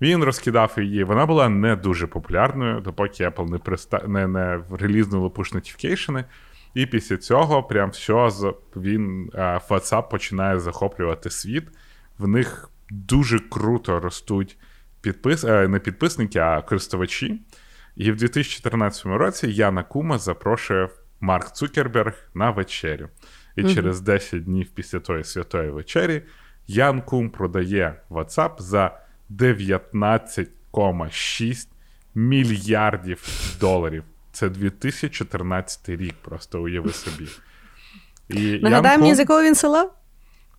Він 0.01 0.23
розкидав 0.23 0.73
її. 0.77 1.03
Вона 1.03 1.25
була 1.25 1.49
не 1.49 1.75
дуже 1.75 2.07
популярною, 2.07 2.81
допоки 2.81 3.27
Apple 3.27 3.49
не 3.49 3.57
приста... 3.57 4.01
не, 4.07 4.27
не 4.27 4.59
релізнули 4.71 5.27
push 5.27 5.55
notification. 5.55 6.23
І 6.73 6.85
після 6.85 7.17
цього, 7.17 7.63
прям 7.63 7.89
все, 7.89 8.31
він 8.75 9.31
WhatsApp 9.69 10.09
починає 10.09 10.59
захоплювати 10.59 11.29
світ. 11.29 11.63
В 12.17 12.27
них 12.27 12.69
дуже 12.89 13.39
круто 13.39 13.99
ростуть 13.99 14.57
підпис... 15.01 15.43
Е, 15.43 15.67
не 15.67 15.79
підписники, 15.79 16.39
а 16.39 16.61
користувачі. 16.61 17.41
І 17.95 18.11
в 18.11 18.15
2014 18.15 19.05
році 19.05 19.51
Яна 19.51 19.83
Кума 19.83 20.17
запрошує 20.17 20.89
Марк 21.19 21.51
Цукерберг 21.51 22.29
на 22.33 22.51
вечерю. 22.51 23.09
І 23.55 23.63
mm 23.63 23.75
через 23.75 24.01
10 24.01 24.43
днів 24.43 24.67
після 24.75 24.99
тої 24.99 25.23
святої 25.23 25.69
вечері 25.69 26.21
Ян 26.67 27.01
Кум 27.01 27.29
продає 27.29 28.01
WhatsApp 28.09 28.59
за 28.59 28.99
19,6 29.29 31.67
мільярдів 32.15 33.27
доларів. 33.59 34.03
Це 34.31 34.49
2014 34.49 35.89
рік, 35.89 36.15
просто 36.21 36.61
уяви 36.61 36.93
собі. 36.93 37.27
І 38.29 38.59
Нагадай 38.59 38.97
мені, 38.97 39.15
з 39.15 39.19
якого 39.19 39.43
він 39.43 39.55
села? 39.55 39.89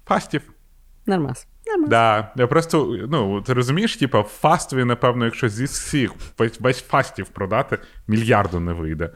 Фастів. 0.07 0.52
Нормас. 1.07 1.47
Да, 1.89 2.33
я 2.37 2.47
просто, 2.47 2.99
ну, 3.11 3.43
ти 3.43 3.53
розумієш, 3.53 3.97
типа, 3.97 4.23
фастові, 4.23 4.85
напевно, 4.85 5.25
якщо 5.25 5.49
зі 5.49 5.65
всіх 5.65 6.13
весь 6.61 6.83
фастів 6.83 7.29
продати, 7.29 7.79
мільярду 8.09 8.61
не 8.61 8.73
вийде. 8.73 9.11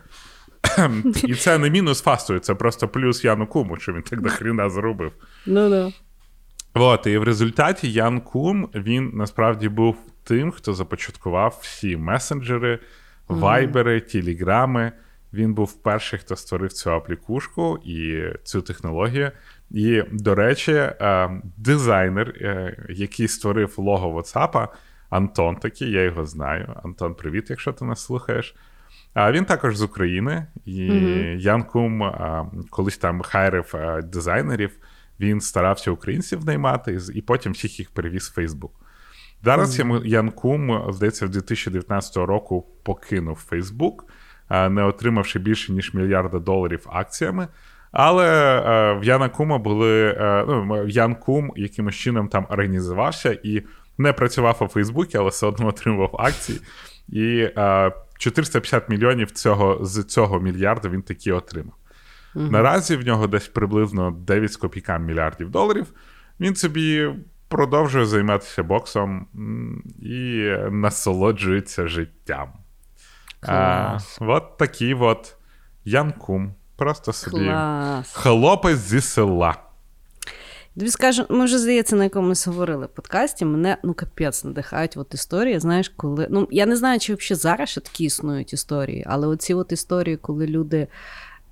І 1.24 1.34
це 1.34 1.58
не 1.58 1.70
мінус 1.70 2.02
фастові, 2.02 2.38
це 2.38 2.54
просто 2.54 2.88
плюс 2.88 3.24
Яну 3.24 3.46
Куму, 3.46 3.76
що 3.76 3.92
він 3.92 4.02
так 4.02 4.20
до 4.20 4.28
хріна 4.28 4.70
зробив. 4.70 5.12
Ну, 5.46 5.68
ну. 5.68 5.92
От, 6.74 7.06
і 7.06 7.18
в 7.18 7.22
результаті 7.22 7.92
Ян 7.92 8.20
Кум 8.20 8.68
він 8.74 9.10
насправді 9.14 9.68
був 9.68 9.96
тим, 10.24 10.50
хто 10.50 10.74
започаткував 10.74 11.58
всі 11.62 11.96
месенджери, 11.96 12.78
вайбери, 13.28 14.00
телеграми. 14.00 14.92
Він 15.36 15.54
був 15.54 15.82
перший, 15.82 16.18
хто 16.18 16.36
створив 16.36 16.72
цю 16.72 16.92
аплікушку 16.92 17.78
і 17.84 18.24
цю 18.44 18.62
технологію. 18.62 19.30
І, 19.70 20.02
до 20.12 20.34
речі, 20.34 20.72
е, 20.72 21.30
дизайнер, 21.56 22.28
е, 22.28 22.76
який 22.88 23.28
створив 23.28 23.74
лого 23.76 24.20
WhatsApp, 24.20 24.68
Антон 25.10 25.56
такий, 25.56 25.90
я 25.90 26.02
його 26.02 26.26
знаю. 26.26 26.80
Антон, 26.84 27.14
привіт, 27.14 27.50
якщо 27.50 27.72
ти 27.72 27.84
нас 27.84 28.04
слухаєш. 28.04 28.54
А 29.14 29.32
він 29.32 29.44
також 29.44 29.76
з 29.76 29.82
України, 29.82 30.46
і 30.64 30.90
mm-hmm. 30.90 31.36
Ян 31.36 31.62
Кум 31.62 32.12
колись 32.70 32.98
там 32.98 33.22
хайрив 33.22 33.74
дизайнерів, 34.04 34.78
він 35.20 35.40
старався 35.40 35.90
українців 35.90 36.44
наймати 36.44 36.98
і 37.14 37.22
потім 37.22 37.52
всіх 37.52 37.78
їх 37.78 37.90
перевіз 37.90 38.28
в 38.28 38.34
Фейсбук. 38.34 38.72
Зараз 39.44 39.80
mm-hmm. 39.80 40.04
Ян 40.04 40.30
Кум, 40.30 40.92
здається, 40.92 41.26
в 41.26 41.28
2019 41.28 42.16
року 42.16 42.66
покинув 42.82 43.36
Фейсбук, 43.36 44.04
не 44.50 44.84
отримавши 44.84 45.38
більше 45.38 45.72
ніж 45.72 45.94
мільярда 45.94 46.38
доларів 46.38 46.86
акціями. 46.86 47.48
Але 47.98 48.28
е, 48.58 48.98
в 49.00 49.04
Яна 49.04 49.28
Кума 49.28 49.58
були 49.58 50.16
е, 50.18 50.44
ну, 50.48 50.86
Ян 50.88 51.14
Кум 51.14 51.52
якимось 51.56 51.94
чином 51.94 52.28
там 52.28 52.46
організувався 52.50 53.38
і 53.42 53.62
не 53.98 54.12
працював 54.12 54.56
у 54.60 54.66
Фейсбуці, 54.66 55.18
але 55.18 55.28
все 55.28 55.46
одно 55.46 55.66
отримував 55.66 56.16
акції. 56.18 56.60
І 57.08 57.48
е, 57.56 57.92
450 58.18 58.88
мільйонів 58.88 59.30
цього 59.30 59.78
з 59.84 60.04
цього 60.04 60.40
мільярда 60.40 60.88
він 60.88 61.02
таки 61.02 61.32
отримав. 61.32 61.74
Угу. 62.34 62.44
Наразі 62.50 62.96
в 62.96 63.06
нього 63.06 63.26
десь 63.26 63.48
приблизно 63.48 64.10
9 64.10 64.52
з 64.52 64.56
копійками 64.56 65.06
мільярдів 65.06 65.50
доларів. 65.50 65.86
Він 66.40 66.54
собі 66.54 67.10
продовжує 67.48 68.06
займатися 68.06 68.62
боксом 68.62 69.26
і 70.02 70.50
насолоджується 70.70 71.86
життям. 71.86 72.48
А, 73.48 73.98
От 74.20 74.56
такий 74.56 74.94
от 74.94 75.36
Ян 75.84 76.12
Кум. 76.12 76.54
Просто 76.76 77.12
собі 77.12 77.44
Клас. 77.44 78.12
хлопець 78.12 78.78
зі 78.78 79.00
села. 79.00 79.56
Тобі 80.78 80.90
скажу, 80.90 81.26
ми 81.28 81.44
вже 81.44 81.58
здається, 81.58 81.96
на 81.96 82.04
якомусь 82.04 82.46
говорили 82.46 82.86
подкасті. 82.86 83.44
Мене 83.44 83.76
ну 83.82 83.94
капець 83.94 84.44
надихають 84.44 84.96
от 84.96 85.14
історії. 85.14 85.58
Знаєш, 85.58 85.88
коли 85.88 86.26
ну 86.30 86.48
я 86.50 86.66
не 86.66 86.76
знаю, 86.76 86.98
чи 86.98 87.14
взагалі 87.14 87.40
зараз 87.40 87.68
ще 87.68 87.80
такі 87.80 88.04
існують 88.04 88.52
історії, 88.52 89.04
але 89.06 89.26
оці 89.26 89.54
от 89.54 89.72
історії, 89.72 90.16
коли 90.16 90.46
люди 90.46 90.88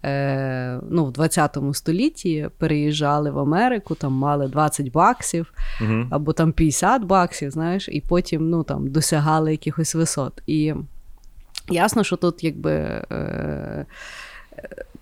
е, 0.04 0.80
ну, 0.90 1.04
в 1.04 1.12
20 1.12 1.58
столітті 1.72 2.48
переїжджали 2.58 3.30
в 3.30 3.38
Америку, 3.38 3.94
там 3.94 4.12
мали 4.12 4.48
20 4.48 4.92
баксів 4.92 5.52
угу. 5.80 6.06
або 6.10 6.32
там 6.32 6.52
50 6.52 7.02
баксів, 7.02 7.50
знаєш, 7.50 7.88
і 7.88 8.00
потім 8.00 8.50
ну, 8.50 8.62
там 8.62 8.90
досягали 8.90 9.50
якихось 9.50 9.94
висот. 9.94 10.42
І 10.46 10.74
ясно, 11.68 12.04
що 12.04 12.16
тут 12.16 12.44
якби. 12.44 12.72
Е, 13.12 13.86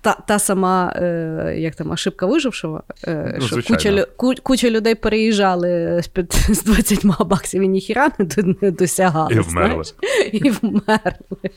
та 0.03 0.13
та 0.27 0.39
сама 0.39 0.93
е, 0.97 1.55
як 1.59 1.75
там, 1.75 1.91
ошибка 1.91 2.27
вижившого, 2.27 2.83
е, 3.07 3.39
ну, 3.41 3.47
що 3.47 3.63
куча 3.63 4.07
куча 4.43 4.71
людей 4.71 4.95
переїжджали 4.95 6.03
з 6.49 6.65
20 6.65 7.07
баксів 7.27 7.63
і 7.63 7.69
ніхіра 7.69 8.11
не 8.61 8.71
досягали. 8.71 9.35
І 9.35 9.39
вмерли. 9.39 9.83
І 10.33 10.51
вмерли. 10.51 11.51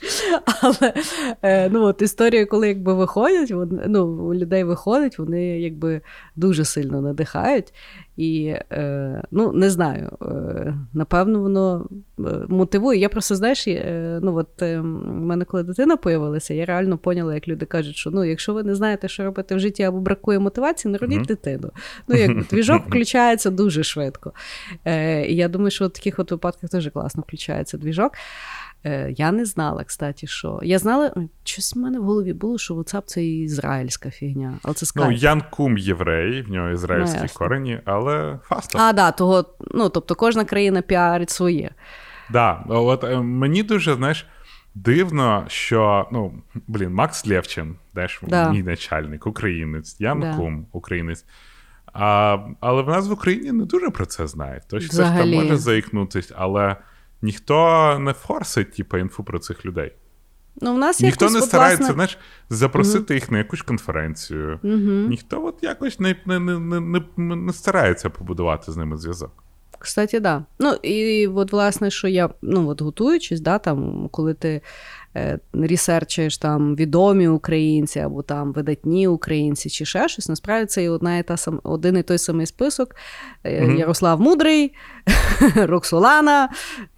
Але 0.61 0.93
е, 1.41 1.69
ну, 1.69 1.83
от 1.83 2.01
історії, 2.01 2.45
коли 2.45 2.67
якби 2.67 2.93
виходять, 2.93 3.51
вони, 3.51 3.83
ну, 3.87 4.05
у 4.07 4.33
людей 4.33 4.63
виходить, 4.63 5.19
вони 5.19 5.59
якби 5.59 6.01
дуже 6.35 6.65
сильно 6.65 7.01
надихають. 7.01 7.73
І 8.17 8.55
е, 8.71 9.23
ну, 9.31 9.51
не 9.51 9.69
знаю, 9.69 10.17
е, 10.21 10.73
напевно, 10.93 11.39
воно 11.39 11.87
е, 12.19 12.21
мотивує. 12.47 12.99
Я 12.99 13.09
просто, 13.09 13.35
знаєш, 13.35 13.67
е, 13.67 14.19
ну 14.23 14.35
от 14.35 14.61
е, 14.61 14.79
в 14.79 14.83
мене, 14.83 15.45
коли 15.45 15.63
дитина 15.63 15.97
появилася, 15.97 16.53
я 16.53 16.65
реально 16.65 16.97
поняла, 16.97 17.33
як 17.33 17.47
люди 17.47 17.65
кажуть, 17.65 17.95
що 17.95 18.11
ну, 18.11 18.25
якщо 18.35 18.53
ви 18.53 18.63
не 18.63 18.75
знаєте, 18.75 19.07
що 19.07 19.23
робити 19.23 19.55
в 19.55 19.59
житті 19.59 19.83
або 19.83 19.99
бракує 19.99 20.39
мотивації, 20.39 20.91
не 20.91 20.97
родіть 20.97 21.19
mm-hmm. 21.19 21.27
дитину. 21.27 21.71
Ну, 22.07 22.15
як 22.15 22.45
двіжок 22.49 22.87
включається 22.87 23.49
дуже 23.49 23.83
швидко. 23.83 24.33
Е, 24.85 25.25
я 25.25 25.47
думаю, 25.47 25.71
що 25.71 25.87
в 25.87 25.89
таких 25.89 26.19
от 26.19 26.31
випадках 26.31 26.69
дуже 26.69 26.89
класно 26.89 27.23
включається 27.27 27.77
двіжок. 27.77 28.11
Е, 28.85 29.13
я 29.17 29.31
не 29.31 29.45
знала, 29.45 29.83
кстати, 29.83 30.27
що. 30.27 30.59
Я 30.63 30.79
знала, 30.79 31.13
щось 31.43 31.75
в 31.75 31.79
мене 31.79 31.99
в 31.99 32.03
голові 32.03 32.33
було, 32.33 32.57
що 32.57 32.75
WhatsApp 32.75 33.03
це 33.05 33.25
ізраїльська 33.25 34.09
фігня. 34.09 34.53
Але 34.63 34.73
це 34.73 34.85
Ну, 34.95 35.11
Ян 35.11 35.43
Кум 35.49 35.77
єврей, 35.77 36.41
в 36.41 36.49
нього 36.49 36.69
ізраїльські 36.69 37.19
ну, 37.21 37.27
корені, 37.33 37.79
але 37.85 38.39
фастер. 38.43 38.81
А, 38.81 38.93
да, 38.93 39.11
того, 39.11 39.45
ну, 39.71 39.89
тобто 39.89 40.15
кожна 40.15 40.45
країна 40.45 40.81
піарить 40.81 41.29
своє. 41.29 41.71
Да, 42.31 42.63
от 42.67 43.03
е, 43.03 43.21
мені 43.21 43.63
дуже, 43.63 43.93
знаєш, 43.93 44.25
дивно, 44.75 45.46
що 45.48 46.08
ну, 46.12 46.34
блін, 46.67 46.94
Макс 46.94 47.27
Лєвчин, 47.27 47.75
теж 47.94 48.20
да. 48.27 48.50
мій 48.50 48.63
начальник, 48.63 49.27
українець, 49.27 49.96
Ян 50.00 50.20
да. 50.20 50.36
Кум, 50.36 50.67
українець. 50.72 51.25
А, 51.94 52.38
Але 52.60 52.82
в 52.82 52.88
нас 52.88 53.08
в 53.08 53.12
Україні 53.12 53.51
не 53.51 53.65
дуже 53.65 53.89
про 53.89 54.05
це 54.05 54.27
знають. 54.27 54.63
Тож 54.70 54.86
хтось 54.86 54.98
там 54.98 55.32
може 55.32 55.58
заікнутися, 55.58 56.36
але 56.38 56.75
ніхто 57.22 57.98
не 58.00 58.13
форсить, 58.13 58.72
типу, 58.72 58.98
інфу 58.98 59.24
про 59.24 59.39
цих 59.39 59.65
людей. 59.65 59.94
Ну, 60.62 60.74
в 60.74 60.77
нас 60.77 61.01
Ніхто 61.01 61.25
якось, 61.25 61.41
не 61.41 61.48
старається, 61.48 61.84
власне... 61.84 61.94
знаєш, 61.94 62.17
запросити 62.50 63.13
їх 63.13 63.32
на 63.32 63.38
якусь 63.38 63.62
конференцію. 63.62 64.60
Ніхто 65.10 65.46
от 65.46 65.63
якось 65.63 66.00
не, 66.00 66.15
не, 66.25 66.39
не, 66.39 66.60
не, 66.60 67.01
не, 67.17 67.36
не 67.36 67.53
старається 67.53 68.10
побудувати 68.10 68.72
з 68.72 68.77
ними 68.77 68.98
зв'язок. 68.98 69.44
Кстати, 69.85 70.19
да. 70.19 70.45
Ну 70.59 70.73
і 70.83 71.27
от, 71.27 71.51
власне, 71.51 71.91
що 71.91 72.07
я 72.07 72.29
ну, 72.41 72.69
от 72.69 72.81
готуючись, 72.81 73.41
да, 73.41 73.57
там, 73.59 74.09
коли 74.11 74.33
ти 74.33 74.61
е, 75.15 75.39
ресерчуєш 75.53 76.37
там 76.37 76.75
відомі 76.75 77.27
українці 77.27 77.99
або 77.99 78.21
там 78.23 78.53
видатні 78.53 79.07
українці 79.07 79.69
чи 79.69 79.85
ще 79.85 80.07
щось, 80.07 80.29
насправді 80.29 80.65
це 80.65 80.83
і 80.83 80.89
одна 80.89 81.17
і 81.17 81.23
та 81.23 81.37
сам, 81.37 81.59
один 81.63 81.97
і 81.97 82.03
той 82.03 82.17
самий 82.17 82.45
список. 82.45 82.95
Е, 83.43 83.61
Мгм. 83.61 83.77
Ярослав 83.77 84.21
Мудрий, 84.21 84.73
Роксолана. 85.55 86.49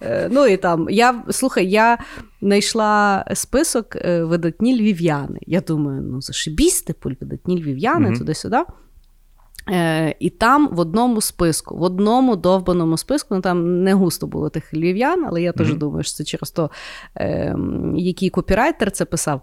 Е, 0.02 0.28
ну 0.32 0.46
і 0.46 0.56
там 0.56 0.86
я 0.90 1.24
слухай, 1.30 1.70
я 1.70 1.98
знайшла 2.42 3.24
список 3.34 3.96
е, 3.96 4.24
видатні 4.24 4.80
львів'яни. 4.80 5.38
Я 5.46 5.60
думаю, 5.60 6.02
ну 6.02 6.20
зашибісь, 6.22 6.82
типу, 6.82 7.10
видатні 7.20 7.62
львів'яни, 7.62 8.08
Мгм. 8.08 8.18
туди-сюди. 8.18 8.58
Е, 9.70 10.14
і 10.20 10.30
там 10.30 10.68
в 10.68 10.80
одному 10.80 11.20
списку, 11.20 11.76
в 11.76 11.82
одному 11.82 12.36
довбаному 12.36 12.96
списку, 12.98 13.34
ну 13.34 13.40
там 13.40 13.82
не 13.84 13.94
густо 13.94 14.26
було 14.26 14.48
тих 14.48 14.74
львів'ян, 14.74 15.24
але 15.28 15.42
я 15.42 15.52
теж 15.52 15.68
Мгм. 15.68 15.78
думаю, 15.78 16.02
що 16.02 16.12
це 16.12 16.24
через 16.24 16.50
то, 16.50 16.70
е, 17.16 17.56
який 17.96 18.30
копірайтер 18.30 18.90
це 18.90 19.04
писав. 19.04 19.42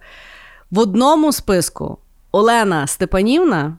В 0.72 0.80
одному 0.80 1.32
списку 1.32 1.98
Олена 2.32 2.88
Степанівна, 2.88 3.78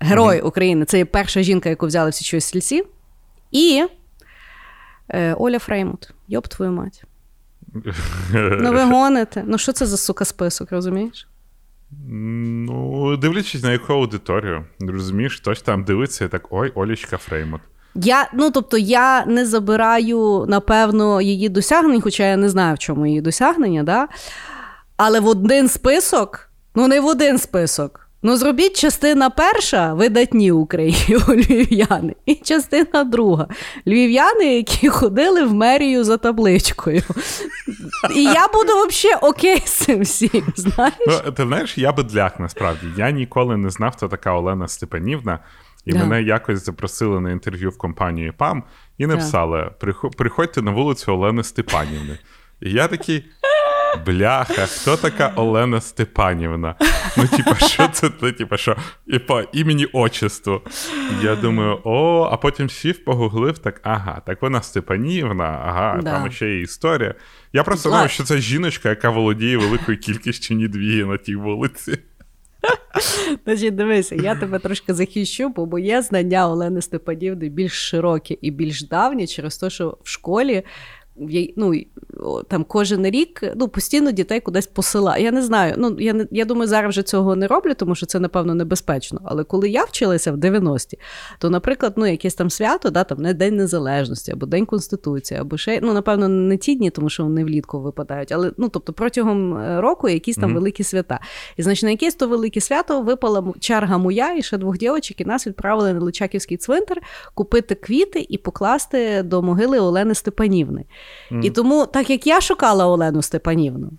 герой 0.00 0.40
України, 0.40 0.84
це 0.84 0.98
є 0.98 1.04
перша 1.04 1.42
жінка, 1.42 1.68
яку 1.68 1.86
взяли 1.86 2.10
в 2.10 2.14
січові 2.14 2.40
стрільці, 2.40 2.84
і 3.50 3.86
е, 5.08 5.34
Оля 5.34 5.58
Фреймут. 5.58 6.10
Йоб 6.28 6.48
твою 6.48 6.72
мать. 6.72 7.04
Ну 8.32 8.72
ви 8.72 8.84
гоните. 8.84 9.44
Ну 9.46 9.58
що 9.58 9.72
це 9.72 9.86
за 9.86 9.96
сука 9.96 10.24
список, 10.24 10.72
розумієш? 10.72 11.28
Ну, 12.08 13.16
дивлячись 13.16 13.62
на 13.62 13.72
яку 13.72 13.92
аудиторію, 13.92 14.64
розумієш, 14.80 15.36
хтось 15.36 15.62
там 15.62 15.84
дивиться 15.84 16.24
і 16.24 16.28
так: 16.28 16.46
ой, 16.50 16.72
Олічка 16.74 17.16
Фреймут. 17.16 17.60
Я, 17.94 18.30
ну 18.34 18.50
тобто, 18.50 18.78
я 18.78 19.24
не 19.26 19.46
забираю, 19.46 20.46
напевно, 20.48 21.20
її 21.20 21.48
досягнень, 21.48 22.00
хоча 22.00 22.26
я 22.26 22.36
не 22.36 22.48
знаю, 22.48 22.74
в 22.74 22.78
чому 22.78 23.06
її 23.06 23.20
досягнення, 23.20 23.82
да? 23.82 24.08
але 24.96 25.20
в 25.20 25.26
один 25.26 25.68
список, 25.68 26.50
ну 26.74 26.88
не 26.88 27.00
в 27.00 27.06
один 27.06 27.38
список. 27.38 28.03
Ну, 28.26 28.36
зробіть 28.36 28.80
частина 28.80 29.30
перша 29.30 29.94
видатні 29.94 30.52
Україні 30.52 30.96
львів'яни, 31.28 32.14
і 32.26 32.34
частина 32.34 33.04
друга 33.04 33.48
львів'яни, 33.86 34.44
які 34.56 34.88
ходили 34.88 35.44
в 35.44 35.54
мерію 35.54 36.04
за 36.04 36.16
табличкою. 36.16 37.02
І 38.14 38.22
я 38.24 38.48
буду 38.48 38.86
взагалі 38.88 39.18
окей 39.22 39.62
з 39.64 39.70
цим 39.70 40.00
всім. 40.02 40.42
знаєш? 40.56 40.94
Ну, 41.06 41.32
ти 41.32 41.42
знаєш, 41.42 41.78
я 41.78 41.92
бедляк 41.92 42.40
насправді. 42.40 42.86
Я 42.96 43.10
ніколи 43.10 43.56
не 43.56 43.70
знав, 43.70 43.92
хто 43.96 44.08
така 44.08 44.32
Олена 44.34 44.68
Степанівна, 44.68 45.38
і 45.84 45.92
Да. 45.92 45.98
мене 45.98 46.22
якось 46.22 46.64
запросили 46.64 47.20
на 47.20 47.30
інтерв'ю 47.32 47.70
в 47.70 47.78
компанію 47.78 48.34
ПАМ 48.38 48.62
і 48.98 49.06
написали: 49.06 49.70
«Прихо- 49.80 50.16
приходьте 50.16 50.62
на 50.62 50.70
вулицю 50.70 51.12
Олени 51.12 51.44
Степанівни. 51.44 52.18
І 52.62 52.70
я 52.72 52.88
такий. 52.88 53.24
Бляха, 54.06 54.66
хто 54.66 54.96
така 54.96 55.32
Олена 55.36 55.80
Степанівна? 55.80 56.74
Ну, 57.16 57.26
типа, 57.28 57.54
що 57.54 57.88
це? 57.88 58.10
Ну, 58.22 58.32
типа, 58.32 58.56
що? 58.56 58.76
І 59.06 59.18
по 59.18 59.42
імені 59.52 59.86
отчеству. 59.92 60.60
Я 61.22 61.36
думаю, 61.36 61.80
о, 61.84 62.28
а 62.32 62.36
потім 62.36 62.70
сів, 62.70 63.04
погуглив, 63.04 63.58
так, 63.58 63.80
ага, 63.82 64.22
так 64.26 64.42
вона 64.42 64.62
Степанівна, 64.62 65.44
ага, 65.44 66.00
Да. 66.02 66.10
там 66.10 66.32
ще 66.32 66.48
є 66.48 66.60
історія. 66.60 67.14
Я 67.52 67.62
просто 67.62 67.88
знав, 67.88 68.10
що 68.10 68.24
це 68.24 68.38
жіночка, 68.38 68.88
яка 68.88 69.10
володіє 69.10 69.56
великою 69.56 69.98
кількістю 69.98 70.54
нідвії 70.54 71.04
на 71.04 71.16
тій 71.16 71.36
вулиці. 71.36 71.98
Значить, 73.44 73.74
дивися, 73.74 74.14
я 74.14 74.34
тебе 74.34 74.58
трошки 74.58 74.94
захищу, 74.94 75.48
бо 75.48 75.66
моє 75.66 76.02
знання 76.02 76.48
Олени 76.48 76.82
Степанівни 76.82 77.48
більш 77.48 77.72
широке 77.72 78.36
і 78.40 78.50
більш 78.50 78.82
давнє 78.82 79.26
через 79.26 79.58
те, 79.58 79.70
що 79.70 79.98
в 80.02 80.08
школі. 80.08 80.62
Ну, 81.56 81.74
там 82.48 82.64
кожен 82.64 83.06
рік 83.06 83.42
ну, 83.56 83.68
постійно 83.68 84.10
дітей 84.10 84.40
кудись 84.40 84.66
посила. 84.66 85.18
Я 85.18 85.30
не 85.30 85.42
знаю. 85.42 85.74
Ну, 85.78 85.96
я, 85.98 86.12
не, 86.12 86.26
я 86.30 86.44
думаю, 86.44 86.68
зараз 86.68 86.90
вже 86.90 87.02
цього 87.02 87.36
не 87.36 87.46
роблю, 87.46 87.74
тому 87.74 87.94
що 87.94 88.06
це, 88.06 88.20
напевно, 88.20 88.54
небезпечно. 88.54 89.20
Але 89.24 89.44
коли 89.44 89.68
я 89.68 89.84
вчилася 89.84 90.32
в 90.32 90.36
90-ті, 90.36 90.98
то, 91.38 91.50
наприклад, 91.50 91.92
ну, 91.96 92.06
якесь 92.06 92.34
там 92.34 92.50
свято, 92.50 92.90
да, 92.90 93.04
там, 93.04 93.18
не 93.18 93.34
День 93.34 93.56
Незалежності, 93.56 94.32
або 94.32 94.46
День 94.46 94.66
Конституції, 94.66 95.40
або 95.40 95.56
ще, 95.56 95.80
ну, 95.82 95.92
напевно, 95.92 96.28
не 96.28 96.56
ті 96.56 96.74
дні, 96.74 96.90
тому 96.90 97.08
що 97.08 97.24
вони 97.24 97.44
влітку 97.44 97.80
випадають, 97.80 98.32
але 98.32 98.52
ну, 98.56 98.68
тобто 98.68 98.92
протягом 98.92 99.56
е, 99.58 99.80
року 99.80 100.08
якісь 100.08 100.36
там 100.36 100.44
Мгм. 100.44 100.54
великі 100.54 100.84
свята. 100.84 101.20
І 101.56 101.62
значить, 101.62 101.84
на 101.84 101.90
якесь 101.90 102.14
то 102.14 102.28
велике 102.28 102.60
свято 102.60 103.02
випала 103.02 103.44
черга 103.60 103.98
моя 103.98 104.34
і 104.34 104.42
ще 104.42 104.58
двох 104.58 104.78
дівчаток, 104.78 105.20
і 105.20 105.24
нас 105.24 105.46
відправили 105.46 105.92
на 105.92 106.00
Личаківський 106.00 106.56
цвинтар 106.56 107.00
купити 107.34 107.74
квіти 107.74 108.26
і 108.28 108.38
покласти 108.38 109.22
до 109.22 109.42
могили 109.42 109.78
Олени 109.78 110.14
Степанівни. 110.14 110.84
І 111.42 111.50
тому, 111.50 111.86
так 111.86 112.03
як 112.10 112.26
я 112.26 112.40
шукала 112.40 112.86
Олену 112.86 113.22
Степанівну, 113.22 113.90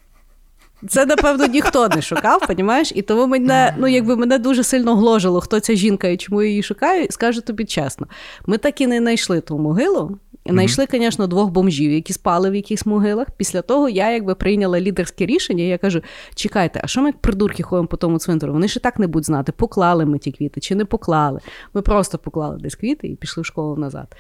це, 0.88 1.06
напевно, 1.06 1.46
ніхто 1.46 1.90
не 1.90 2.02
шукав, 2.02 2.48
понімаєш? 2.48 2.92
І 2.96 3.02
тому 3.02 3.28
мене, 3.28 3.76
ну, 3.78 3.88
якби 3.88 4.16
мене 4.16 4.40
дуже 4.40 4.64
сильно 4.64 4.96
гложило, 4.96 5.42
хто 5.42 5.60
ця 5.60 5.76
жінка 5.76 6.08
і 6.08 6.18
чому 6.18 6.42
я 6.42 6.50
її 6.50 6.64
шукаю, 6.64 7.08
скажу 7.10 7.42
тобі 7.42 7.66
чесно. 7.66 8.08
Ми 8.46 8.58
так 8.58 8.82
і 8.82 8.88
не 8.88 8.98
знайшли 8.98 9.42
ту 9.42 9.58
могилу. 9.58 10.18
Знайшли, 10.50 10.88
звісно, 10.92 11.28
двох 11.28 11.50
бомжів, 11.50 11.92
які 11.92 12.14
спали 12.14 12.50
в 12.50 12.56
якихось 12.56 12.86
могилах. 12.86 13.28
Після 13.38 13.62
того 13.62 13.90
я 13.90 14.12
якби 14.12 14.36
прийняла 14.36 14.82
лідерське 14.82 15.26
рішення. 15.26 15.64
Я 15.64 15.78
кажу: 15.78 16.02
чекайте, 16.36 16.82
а 16.84 16.88
що 16.88 17.02
ми 17.02 17.08
як 17.08 17.18
придурки 17.18 17.64
ходимо 17.64 17.88
по 17.88 17.98
тому 17.98 18.20
цвинтару? 18.20 18.54
Вони 18.54 18.66
і 18.66 18.80
так 18.80 19.00
не 19.00 19.08
будуть 19.08 19.26
знати, 19.26 19.52
поклали 19.52 20.06
ми 20.06 20.20
ті 20.20 20.32
квіти 20.32 20.62
чи 20.62 20.76
не 20.76 20.86
поклали. 20.86 21.40
Ми 21.74 21.82
просто 21.82 22.18
поклали 22.18 22.58
десь 22.58 22.76
квіти 22.76 23.08
і 23.08 23.16
пішли 23.16 23.44
в 23.44 23.46
школу 23.46 23.76
назад. 23.76 24.16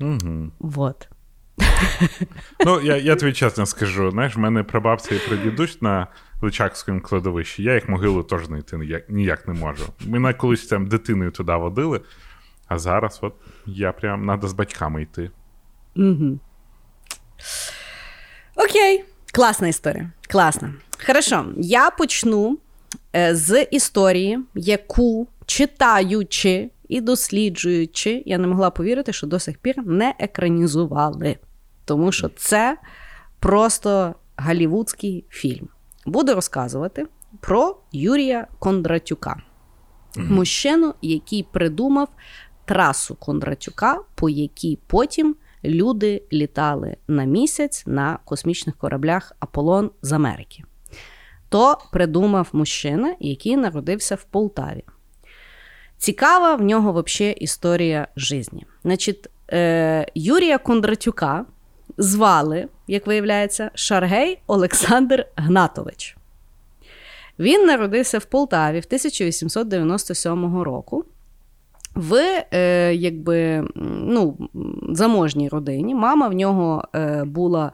Угу. 0.00 0.50
Вот. 0.58 1.08
Ну, 2.66 2.80
я, 2.80 2.96
я 2.96 3.16
тобі 3.16 3.32
чесно 3.32 3.66
скажу, 3.66 4.10
знаєш, 4.10 4.36
в 4.36 4.38
мене 4.38 4.62
прабабця 4.62 5.14
і 5.14 5.18
прадідусь 5.18 5.82
на 5.82 6.06
Личакському 6.42 7.00
кладовищі, 7.00 7.62
я 7.62 7.74
їх 7.74 7.88
могилу 7.88 8.22
теж 8.22 8.46
знайти 8.46 8.78
ніяк, 8.78 9.10
ніяк 9.10 9.48
не 9.48 9.54
можу. 9.54 9.84
Мене 10.00 10.34
колись 10.34 10.66
там 10.66 10.86
дитиною 10.86 11.30
туди 11.30 11.54
водили, 11.54 12.00
а 12.68 12.78
зараз 12.78 13.18
от 13.22 13.34
я 13.66 13.92
прям 13.92 14.26
треба 14.26 14.48
з 14.48 14.52
батьками 14.52 15.02
йти. 15.02 15.30
Окей. 18.56 19.04
Класна 19.32 19.68
історія. 19.68 20.10
Класна. 20.28 20.74
Хорошо. 21.06 21.44
Я 21.56 21.90
почну 21.90 22.58
е, 23.16 23.34
з 23.34 23.62
історії, 23.62 24.38
яку 24.54 25.28
читаючи 25.46 26.70
і 26.94 27.00
досліджуючи, 27.00 28.22
я 28.26 28.38
не 28.38 28.46
могла 28.46 28.70
повірити, 28.70 29.12
що 29.12 29.26
до 29.26 29.38
сих 29.38 29.58
пір 29.58 29.74
не 29.86 30.14
екранізували. 30.18 31.36
Тому 31.84 32.12
що 32.12 32.28
це 32.28 32.78
просто 33.38 34.14
голівудський 34.36 35.24
фільм. 35.28 35.68
Буду 36.06 36.34
розказувати 36.34 37.06
про 37.40 37.76
Юрія 37.92 38.46
Кондратюка, 38.58 39.42
мужчину, 40.16 40.94
який 41.02 41.42
придумав 41.42 42.08
трасу 42.64 43.14
Кондратюка, 43.14 44.00
по 44.14 44.28
якій 44.28 44.78
потім 44.86 45.36
люди 45.64 46.22
літали 46.32 46.96
на 47.08 47.24
місяць 47.24 47.82
на 47.86 48.18
космічних 48.24 48.76
кораблях 48.76 49.32
Аполлон 49.40 49.90
з 50.02 50.12
Америки. 50.12 50.64
То 51.48 51.78
придумав 51.92 52.48
мужчина, 52.52 53.14
який 53.20 53.56
народився 53.56 54.14
в 54.14 54.24
Полтаві. 54.24 54.84
Цікава 55.98 56.54
в 56.54 56.62
нього 56.62 57.02
взагалі 57.06 57.32
історія 57.32 58.08
житті. 58.16 58.66
Значить, 58.84 59.28
е, 59.52 60.06
Юрія 60.14 60.58
Кондратюка 60.58 61.44
звали, 61.98 62.68
як 62.86 63.06
виявляється, 63.06 63.70
Шаргей 63.74 64.38
Олександр 64.46 65.26
Гнатович. 65.36 66.16
Він 67.38 67.66
народився 67.66 68.18
в 68.18 68.24
Полтаві 68.24 68.80
в 68.80 68.84
1897 68.86 70.62
року 70.62 71.04
в 71.94 72.44
е, 72.52 72.94
якби, 72.94 73.64
ну, 73.74 74.50
заможній 74.90 75.48
родині. 75.48 75.94
Мама 75.94 76.28
в 76.28 76.32
нього 76.32 76.84
е, 76.94 77.24
була 77.24 77.72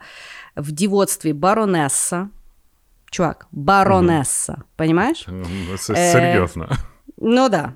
в 0.57 0.71
дівоцтві 0.71 1.33
баронеса. 1.33 2.29
Чувак, 3.11 3.47
баронеса. 3.51 4.57
Понімаєш? 4.75 5.27
Це 5.79 5.93
Е, 5.93 6.11
серйозно. 6.11 6.69
Ну. 7.21 7.49
Да. 7.49 7.73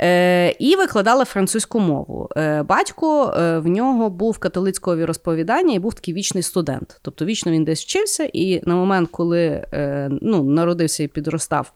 Е, 0.00 0.54
і 0.58 0.76
викладала 0.76 1.24
французьку 1.24 1.80
мову. 1.80 2.28
Е, 2.36 2.62
батько 2.62 3.34
е, 3.36 3.58
в 3.58 3.66
нього 3.66 4.10
був 4.10 4.38
католицького 4.38 4.96
віросповідання 4.96 5.74
і 5.74 5.78
був 5.78 5.94
такий 5.94 6.14
вічний 6.14 6.42
студент. 6.42 7.00
Тобто 7.02 7.24
вічно 7.24 7.52
він 7.52 7.64
десь 7.64 7.82
вчився, 7.82 8.30
і 8.32 8.68
на 8.68 8.74
момент, 8.74 9.08
коли 9.12 9.66
е, 9.72 10.10
ну, 10.22 10.42
народився 10.42 11.02
і 11.02 11.08
підростав 11.08 11.72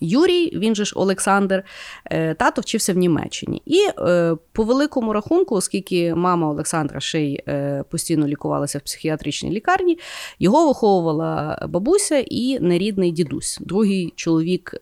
Юрій, 0.00 0.58
він 0.58 0.74
же 0.74 0.84
ж 0.84 0.92
Олександр, 0.96 1.64
е, 2.04 2.34
тато 2.34 2.60
вчився 2.60 2.92
в 2.92 2.96
Німеччині. 2.96 3.62
І 3.66 3.78
е, 3.98 4.36
по 4.52 4.64
великому 4.64 5.12
рахунку, 5.12 5.54
оскільки 5.54 6.14
мама 6.14 6.50
Олександра 6.50 7.00
ще 7.00 7.20
й 7.20 7.42
постійно 7.90 8.26
лікувалася 8.26 8.78
в 8.78 8.82
психіатричній 8.82 9.50
лікарні, 9.50 9.98
його 10.38 10.68
виховувала 10.68 11.58
бабуся 11.68 12.24
і 12.30 12.58
нерідний 12.60 13.10
дідусь, 13.10 13.58
другий 13.60 14.12
чоловік, 14.16 14.74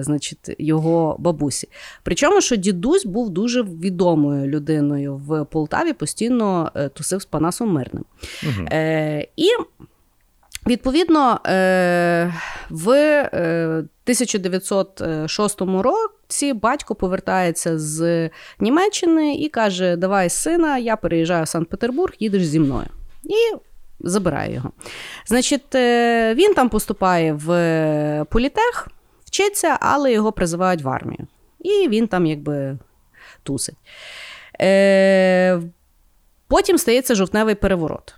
значить, 0.00 0.56
його 0.58 1.16
бабусі. 1.18 1.68
Причому, 2.02 2.40
що 2.40 2.56
дідусь 2.56 3.06
був 3.06 3.30
дуже 3.30 3.62
відомою 3.62 4.46
людиною 4.46 5.16
в 5.16 5.44
Полтаві, 5.44 5.92
постійно 5.92 6.72
тусив 6.94 7.22
з 7.22 7.24
Панасом 7.24 7.72
Мирним. 7.72 8.04
Угу. 8.42 8.68
І 9.36 9.48
Відповідно, 10.66 11.40
е, 11.46 12.32
в 12.70 12.88
1906 14.04 15.62
е, 15.62 15.82
році 15.82 16.52
батько 16.52 16.94
повертається 16.94 17.78
з 17.78 18.30
Німеччини 18.60 19.34
і 19.34 19.48
каже: 19.48 19.96
Давай, 19.96 20.30
сина, 20.30 20.78
я 20.78 20.96
переїжджаю 20.96 21.44
в 21.44 21.48
Санкт-Петербург, 21.48 22.14
їдеш 22.18 22.46
зі 22.46 22.60
мною. 22.60 22.86
І 23.24 23.36
забирає 24.00 24.54
його. 24.54 24.70
Значить, 25.26 25.74
е, 25.74 26.34
він 26.34 26.54
там 26.54 26.68
поступає 26.68 27.32
в 27.32 28.26
політех, 28.30 28.88
вчиться, 29.24 29.76
але 29.80 30.12
його 30.12 30.32
призивають 30.32 30.82
в 30.82 30.88
армію. 30.88 31.26
І 31.60 31.88
він 31.88 32.08
там 32.08 32.26
якби 32.26 32.78
тусить. 33.42 33.76
Потім 36.48 36.78
стається 36.78 37.14
жовтневий 37.14 37.54
переворот. 37.54 38.14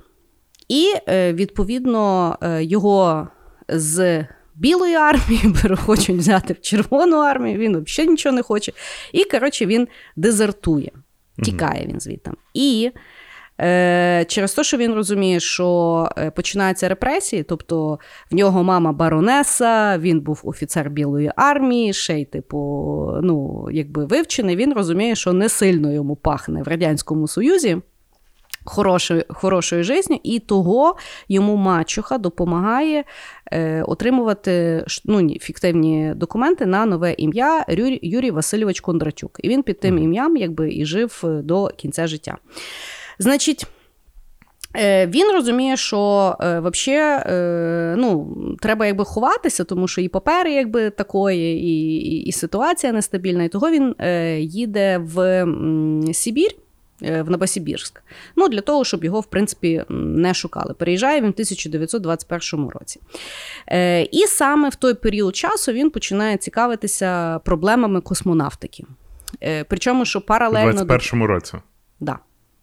І, 0.69 0.95
е, 1.09 1.33
відповідно, 1.33 2.37
е, 2.43 2.65
його 2.65 3.29
з 3.69 4.25
білої 4.55 4.95
армії 4.95 5.55
хочуть 5.77 6.17
взяти 6.17 6.53
в 6.55 6.61
Червону 6.61 7.17
армію, 7.17 7.59
він 7.59 7.85
взагалі 7.85 8.11
нічого 8.11 8.35
не 8.35 8.43
хоче. 8.43 8.73
І, 9.13 9.25
коротше, 9.25 9.67
він 9.67 9.89
дезертує, 10.17 10.91
тікає 11.43 11.87
він 11.87 12.01
звідти. 12.01 12.31
І 12.55 12.91
е, 13.61 14.25
через 14.29 14.55
те, 14.55 14.65
що 14.65 14.77
він 14.77 14.95
розуміє, 14.95 15.41
що 15.41 16.09
починаються 16.37 16.89
репресії, 16.89 17.43
тобто 17.43 17.99
в 18.31 18.35
нього 18.35 18.65
мама 18.65 18.93
баронеса, 18.93 19.99
він 19.99 20.21
був 20.21 20.41
офіцер 20.45 20.91
Білої 20.91 21.33
армії, 21.37 21.93
ще 21.93 22.21
й, 22.21 22.25
типу, 22.25 22.59
ну, 23.23 23.69
якби 23.73 24.05
вивчений, 24.05 24.57
він 24.57 24.73
розуміє, 24.73 25.15
що 25.15 25.33
не 25.33 25.49
сильно 25.49 25.93
йому 25.93 26.17
пахне 26.17 26.63
в 26.63 26.69
Радянському 26.69 27.29
Союзі 27.29 27.79
хорошої 28.67 29.25
хорошої 29.29 29.83
житті, 29.83 30.21
і 30.23 30.39
того 30.39 30.97
йому 31.29 31.57
мачуха 31.57 32.19
допомагає 32.19 33.05
е, 33.53 33.83
отримувати 33.83 34.85
ну, 35.05 35.31
фіктивні 35.31 36.13
документи 36.17 36.67
на 36.67 36.87
нове 36.87 37.15
ім'я 37.19 37.65
Юрій, 37.69 38.01
Юрій 38.03 38.31
Васильович 38.31 38.81
Кондратюк. 38.81 39.41
І 39.43 39.49
він 39.49 39.63
під 39.63 39.81
тим 39.81 39.99
ім'ям 39.99 40.37
якби 40.37 40.75
і 40.75 40.87
жив 40.87 41.23
е, 41.25 41.29
до 41.29 41.69
кінця 41.69 42.07
життя. 42.07 42.37
Значить. 43.19 43.67
Е, 44.77 45.07
він 45.07 45.33
розуміє, 45.33 45.77
що 45.77 46.37
е, 46.41 46.61
вообще, 46.61 47.25
е, 47.27 47.95
ну, 47.99 48.37
треба 48.61 48.87
якби 48.87 49.05
ховатися, 49.05 49.65
тому 49.65 49.89
що 49.89 50.01
і 50.01 50.09
папери 50.09 50.53
якби 50.53 50.91
такої, 50.91 51.59
і 51.59 51.97
і, 51.97 52.23
і 52.23 52.33
ситуація 52.33 52.93
нестабільна. 52.93 53.45
І 53.45 53.49
того 53.49 53.71
він 53.71 53.95
е, 53.99 54.41
їде 54.41 54.99
в 54.99 55.47
Сибір 56.13 56.51
в 57.01 57.31
Новосибірськ. 57.31 58.03
Ну, 58.37 58.49
для 58.49 58.61
того, 58.61 58.85
щоб 58.85 59.05
його, 59.05 59.21
в 59.21 59.27
принципі, 59.27 59.85
не 59.89 60.35
шукали. 60.35 60.75
Переїжджає 60.75 61.21
він 61.21 61.31
в 61.31 61.33
1921 61.33 62.69
році. 62.69 63.01
Е, 63.69 64.03
і 64.03 64.27
саме 64.27 64.69
в 64.69 64.75
той 64.75 64.95
період 64.95 65.37
часу 65.37 65.73
він 65.73 65.91
починає 65.91 66.37
цікавитися 66.37 67.39
проблемами 67.45 68.01
космонавтики. 68.01 68.85
Е, 69.43 69.65
причому, 69.65 70.05
що 70.05 70.21
паралельно. 70.21 70.83
У 70.83 70.85
21-му 70.85 71.27
році. 71.27 71.55
Да. 72.01 72.19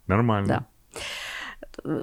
Нормально. 0.07 0.47
Да. 0.47 0.63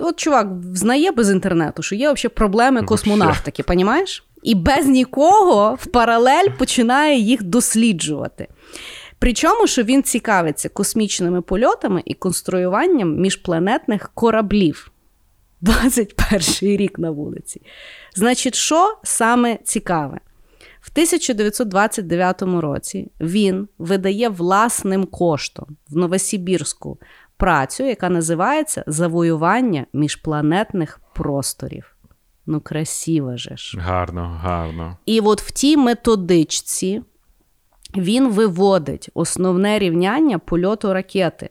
От 0.01 0.17
чувак 0.17 0.49
знає 0.75 1.13
без 1.13 1.31
інтернету, 1.31 1.83
що 1.83 1.95
є 1.95 2.13
взагалі 2.13 2.35
проблеми 2.35 2.83
космонавтики, 2.83 3.63
понімаєш? 3.63 4.25
І 4.43 4.55
без 4.55 4.87
нікого 4.87 5.75
в 5.81 5.87
паралель 5.87 6.49
починає 6.59 7.19
їх 7.19 7.43
досліджувати. 7.43 8.49
Причому, 9.21 9.67
що 9.67 9.83
він 9.83 10.03
цікавиться 10.03 10.69
космічними 10.69 11.43
польотами 11.43 12.03
і 12.05 12.15
конструюванням 12.15 13.17
міжпланетних 13.17 14.11
кораблів. 14.15 14.93
21 15.61 16.77
рік 16.77 16.99
на 16.99 17.11
вулиці. 17.11 17.63
Значить, 18.15 18.55
що 18.55 18.99
саме 19.03 19.59
цікаве? 19.65 20.21
В 20.81 20.91
1929 20.93 22.43
році 22.43 23.11
він 23.21 23.69
видає 23.79 24.29
власним 24.29 25.05
коштом 25.05 25.77
в 25.89 25.97
Новосибірську 25.97 26.99
працю, 27.37 27.85
яка 27.85 28.09
називається 28.09 28.85
Завоювання 28.87 29.87
міжпланетних 29.93 31.01
просторів. 31.15 31.97
Ну, 32.47 32.61
красиво 32.61 33.37
же 33.37 33.57
ж. 33.57 33.79
Гарно, 33.81 34.41
гарно. 34.43 34.97
І 35.07 35.21
от 35.21 35.43
в 35.43 35.51
тій 35.51 35.77
методичці 35.77 37.03
він 37.97 38.29
виводить 38.29 39.11
основне 39.15 39.79
рівняння 39.79 40.39
польоту 40.39 40.93
ракети, 40.93 41.51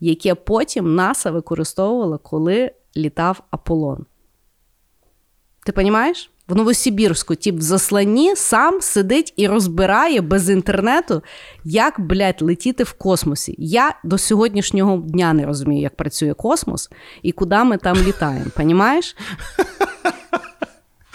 яке 0.00 0.34
потім 0.34 0.94
НАСА 0.94 1.30
використовувало, 1.30 2.18
коли 2.18 2.72
літав 2.96 3.42
Аполлон. 3.50 4.06
Ти 5.66 5.72
розумієш? 5.76 6.30
В 6.48 6.56
Новосибірську, 6.56 7.34
тип 7.34 7.56
в 7.56 7.60
засланні 7.60 8.36
сам 8.36 8.80
сидить 8.80 9.34
і 9.36 9.48
розбирає 9.48 10.20
без 10.20 10.50
інтернету, 10.50 11.22
як, 11.64 12.00
блядь, 12.00 12.42
летіти 12.42 12.84
в 12.84 12.92
космосі. 12.92 13.54
Я 13.58 13.94
до 14.04 14.18
сьогоднішнього 14.18 14.96
дня 14.96 15.32
не 15.32 15.46
розумію, 15.46 15.82
як 15.82 15.96
працює 15.96 16.34
космос 16.34 16.90
і 17.22 17.32
куди 17.32 17.56
ми 17.64 17.76
там 17.76 17.96
літаємо. 17.96 18.46
Понімаєш? 18.56 19.16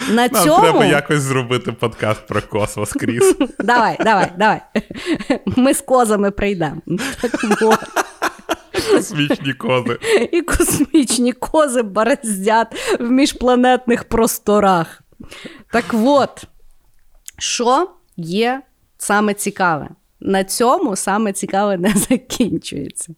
На 0.08 0.28
Нам 0.28 0.44
цьому... 0.44 0.62
треба 0.62 0.84
якось 0.84 1.20
зробити 1.20 1.72
подкаст 1.72 2.26
про 2.26 2.42
космос, 2.42 2.92
Кріс. 2.92 3.34
Давай, 3.58 3.96
давай, 4.00 4.32
давай. 4.38 4.60
Ми 5.46 5.74
з 5.74 5.80
козами 5.80 6.30
прийдемо. 6.30 6.82
Космічні 8.92 9.52
кози. 9.52 9.98
І 10.32 10.42
космічні 10.42 11.32
кози 11.32 11.82
бороздять 11.82 12.96
в 13.00 13.10
міжпланетних 13.10 14.04
просторах. 14.04 15.02
Так 15.72 15.84
от, 15.92 16.44
що 17.38 17.90
є 18.16 18.62
саме 18.98 19.34
цікаве? 19.34 19.88
На 20.20 20.44
цьому 20.44 20.96
саме 20.96 21.32
цікаве 21.32 21.76
не 21.76 21.92
закінчується. 22.08 23.12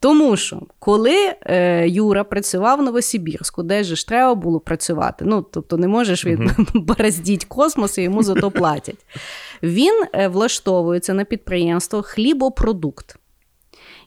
Тому 0.00 0.36
що 0.36 0.62
коли 0.78 1.34
е, 1.42 1.88
Юра 1.88 2.24
працював 2.24 2.78
в 2.78 2.82
Новосибірську, 2.82 3.62
де 3.62 3.84
ж 3.84 4.08
треба 4.08 4.34
було 4.34 4.60
працювати, 4.60 5.24
ну 5.24 5.42
тобто 5.42 5.76
не 5.76 5.88
можеш 5.88 6.24
від 6.24 6.40
uh-huh. 6.40 6.66
бороздіть 6.74 7.44
космос 7.44 7.98
і 7.98 8.02
йому 8.02 8.22
за 8.22 8.34
то 8.34 8.50
платять. 8.50 9.06
Він 9.62 10.04
е, 10.12 10.28
влаштовується 10.28 11.14
на 11.14 11.24
підприємство 11.24 12.02
хлібопродукт. 12.02 13.16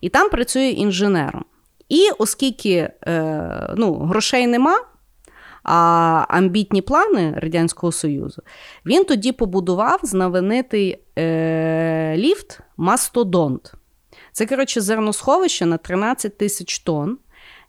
І 0.02 0.10
там 0.10 0.30
працює 0.30 0.68
інженером. 0.68 1.46
І 1.90 2.10
оскільки 2.18 2.90
е, 3.08 3.74
ну, 3.78 3.94
грошей 3.94 4.48
нема, 4.48 4.80
а 5.64 5.76
амбітні 6.30 6.82
плани 6.82 7.34
Радянського 7.38 7.92
Союзу, 7.92 8.42
він 8.86 9.06
тоді 9.06 9.32
побудував 9.32 10.00
знаменитий 10.04 11.00
е, 11.18 12.16
ліфт 12.18 12.60
Мастодонт. 12.78 13.74
Це, 14.32 14.46
коротше, 14.46 14.82
зерносховище 14.82 15.66
на 15.66 15.78
13 15.78 16.38
тисяч 16.38 16.80
тонн, 16.80 17.18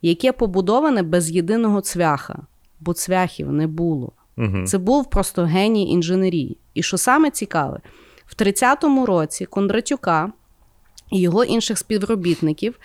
яке 0.02 0.32
побудоване 0.32 1.02
без 1.02 1.30
єдиного 1.30 1.80
цвяха, 1.80 2.38
бо 2.80 2.94
цвяхів 2.94 3.52
не 3.52 3.66
було. 3.66 4.12
Угу. 4.38 4.66
Це 4.66 4.78
був 4.78 5.10
просто 5.10 5.44
геній 5.44 5.90
інженерії. 5.90 6.58
І 6.74 6.82
що 6.82 6.98
саме 6.98 7.30
цікаве, 7.30 7.80
в 8.26 8.34
30-му 8.34 9.06
році 9.06 9.46
Кондратюка 9.46 10.32
і 11.10 11.20
його 11.20 11.44
інших 11.44 11.78
співробітників 11.78 12.78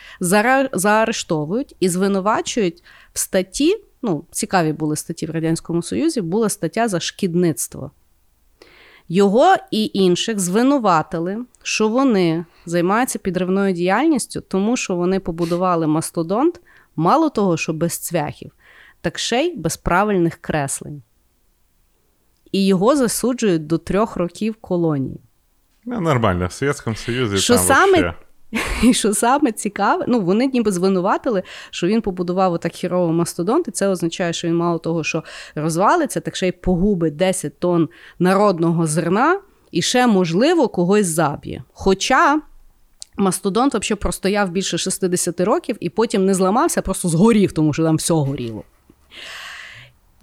заарештовують 0.73 1.75
і 1.79 1.89
звинувачують 1.89 2.83
в 3.13 3.19
статті. 3.19 3.77
Ну, 4.01 4.25
цікаві 4.31 4.73
були 4.73 4.95
статті 4.95 5.25
в 5.25 5.31
Радянському 5.31 5.81
Союзі, 5.81 6.21
була 6.21 6.49
стаття 6.49 6.87
за 6.87 6.99
шкідництво. 6.99 7.91
Його 9.09 9.55
і 9.71 9.91
інших 9.93 10.39
звинуватили, 10.39 11.45
що 11.63 11.87
вони 11.87 12.45
займаються 12.65 13.19
підривною 13.19 13.73
діяльністю, 13.73 14.41
тому 14.41 14.77
що 14.77 14.95
вони 14.95 15.19
побудували 15.19 15.87
мастодонт, 15.87 16.61
мало 16.95 17.29
того, 17.29 17.57
що 17.57 17.73
без 17.73 17.97
цвяхів, 17.97 18.51
так 19.01 19.19
ще 19.19 19.41
й 19.41 19.57
без 19.57 19.77
правильних 19.77 20.35
креслень. 20.35 21.01
І 22.51 22.65
його 22.65 22.95
засуджують 22.95 23.67
до 23.67 23.77
трьох 23.77 24.17
років 24.17 24.55
колонії. 24.55 25.19
Ну, 25.85 26.01
Нормально, 26.01 26.47
в 26.47 26.51
Совєтському 26.51 26.95
Союзі 26.95 27.37
що 27.37 27.55
там 27.55 27.63
саме 27.63 28.01
вообще... 28.01 28.26
І 28.83 28.93
що 28.93 29.13
саме 29.13 29.51
цікаве, 29.51 30.05
ну 30.07 30.21
вони 30.21 30.47
ніби 30.47 30.71
звинуватили, 30.71 31.43
що 31.69 31.87
він 31.87 32.01
побудував 32.01 32.53
отак 32.53 32.73
хірово 32.73 33.13
мастодонт, 33.13 33.67
і 33.67 33.71
це 33.71 33.87
означає, 33.87 34.33
що 34.33 34.47
він 34.47 34.55
мало 34.55 34.79
того, 34.79 35.03
що 35.03 35.23
розвалиться, 35.55 36.19
так 36.19 36.35
ще 36.35 36.47
й 36.47 36.51
погубить 36.51 37.15
10 37.15 37.59
тонн 37.59 37.89
народного 38.19 38.87
зерна. 38.87 39.39
і 39.71 39.81
ще, 39.81 40.07
можливо, 40.07 40.67
когось 40.67 41.07
заб'є. 41.07 41.63
Хоча. 41.73 42.41
Мастодонт 43.19 43.75
взагалі 43.75 43.99
простояв 43.99 44.49
більше 44.49 44.77
60 44.77 45.39
років 45.39 45.77
і 45.79 45.89
потім 45.89 46.25
не 46.25 46.33
зламався, 46.33 46.81
просто 46.81 47.09
згорів, 47.09 47.51
тому 47.51 47.73
що 47.73 47.83
там 47.83 47.95
все 47.95 48.13
горіло. 48.13 48.63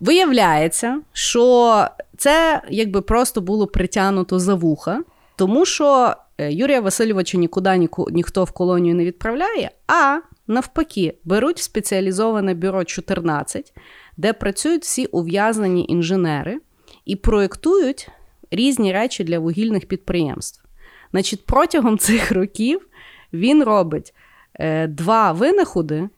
Виявляється, 0.00 1.00
що 1.12 1.86
це 2.16 2.62
якби 2.70 3.00
просто 3.00 3.40
було 3.40 3.66
притягнуто 3.66 4.38
за 4.38 4.54
вуха, 4.54 5.02
тому 5.36 5.66
що 5.66 6.14
Юрія 6.38 6.80
Васильовича 6.80 7.38
нікуди 7.38 7.76
ніку, 7.76 8.06
ніхто 8.10 8.44
в 8.44 8.50
колонію 8.50 8.94
не 8.94 9.04
відправляє, 9.04 9.70
а 9.86 10.20
навпаки, 10.46 11.14
беруть 11.24 11.58
в 11.58 11.62
спеціалізоване 11.62 12.54
бюро 12.54 12.84
14, 12.84 13.72
де 14.16 14.32
працюють 14.32 14.82
всі 14.82 15.06
ув'язнені 15.06 15.86
інженери 15.88 16.60
і 17.04 17.16
проєктують 17.16 18.08
різні 18.50 18.92
речі 18.92 19.24
для 19.24 19.38
вугільних 19.38 19.86
підприємств. 19.86 20.64
Значить, 21.10 21.46
протягом 21.46 21.98
цих 21.98 22.32
років 22.32 22.88
він 23.32 23.64
робить 23.64 24.14
е, 24.54 24.86
два 24.86 25.32
винаходи 25.32 26.08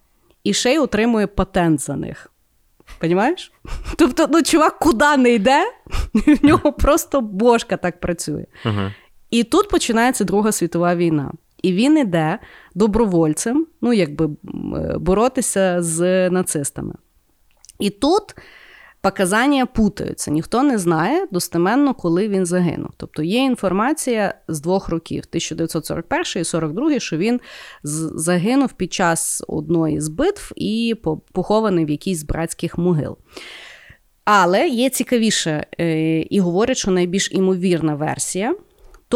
і 0.44 0.52
ще 0.52 0.74
й 0.74 0.78
отримує 0.78 1.26
патент 1.26 1.80
за 1.80 1.96
них. 1.96 2.30
Понімаєш? 2.98 3.52
Тобто, 3.96 4.26
ну, 4.30 4.42
чувак 4.42 4.78
куди 4.78 5.16
не 5.16 5.30
йде, 5.30 5.64
в 6.14 6.44
нього 6.44 6.72
просто 6.72 7.20
бошка 7.20 7.76
так 7.76 8.00
працює. 8.00 8.46
Ага. 8.64 8.94
І 9.36 9.44
тут 9.44 9.68
починається 9.68 10.24
Друга 10.24 10.52
світова 10.52 10.94
війна. 10.94 11.32
І 11.62 11.72
він 11.72 11.98
іде 11.98 12.38
добровольцем, 12.74 13.66
ну, 13.80 13.92
якби 13.92 14.24
е, 14.26 14.98
боротися 14.98 15.82
з 15.82 16.30
нацистами. 16.30 16.94
І 17.78 17.90
тут 17.90 18.22
показання 19.00 19.66
путаються. 19.66 20.30
Ніхто 20.30 20.62
не 20.62 20.78
знає 20.78 21.26
достеменно, 21.30 21.94
коли 21.94 22.28
він 22.28 22.46
загинув. 22.46 22.90
Тобто 22.96 23.22
є 23.22 23.38
інформація 23.38 24.34
з 24.48 24.60
двох 24.60 24.88
років: 24.88 25.24
1941 25.28 26.42
і 26.42 26.44
42, 26.44 26.98
що 26.98 27.16
він 27.16 27.40
загинув 28.14 28.72
під 28.72 28.92
час 28.92 29.44
одної 29.48 30.00
з 30.00 30.08
битв 30.08 30.52
і 30.56 30.94
похований 31.32 31.84
в 31.84 31.90
якійсь 31.90 32.18
з 32.18 32.24
братських 32.24 32.78
могил. 32.78 33.16
Але 34.24 34.68
є 34.68 34.90
цікавіше, 34.90 35.66
е, 35.80 36.20
і 36.20 36.40
говорять, 36.40 36.76
що 36.76 36.90
найбільш 36.90 37.32
імовірна 37.32 37.94
версія 37.94 38.54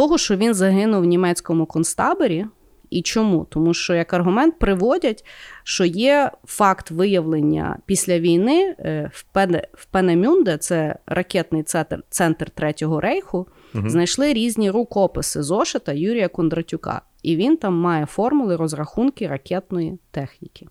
того, 0.00 0.18
що 0.18 0.36
він 0.36 0.54
загинув 0.54 1.02
в 1.02 1.04
німецькому 1.04 1.66
концтаборі. 1.66 2.46
І 2.90 3.02
чому? 3.02 3.46
Тому 3.50 3.74
що 3.74 3.94
як 3.94 4.14
аргумент 4.14 4.58
приводять, 4.58 5.24
що 5.64 5.84
є 5.84 6.30
факт 6.44 6.90
виявлення 6.90 7.78
після 7.86 8.18
війни 8.18 8.76
е, 8.78 9.10
в 9.14 9.24
Пене- 9.34 9.66
в 9.74 9.86
Пенемюнде, 9.86 10.56
це 10.56 10.96
ракетний 11.06 11.62
центр, 11.62 12.02
центр 12.10 12.50
Третього 12.50 13.00
рейху, 13.00 13.46
знайшли 13.74 14.32
різні 14.32 14.70
рукописи 14.70 15.42
зошита 15.42 15.92
Юрія 15.92 16.28
Кондратюка. 16.28 17.02
І 17.22 17.36
він 17.36 17.56
там 17.56 17.74
має 17.74 18.06
формули 18.06 18.56
розрахунки 18.56 19.26
ракетної 19.26 19.98
техніки. 20.10 20.66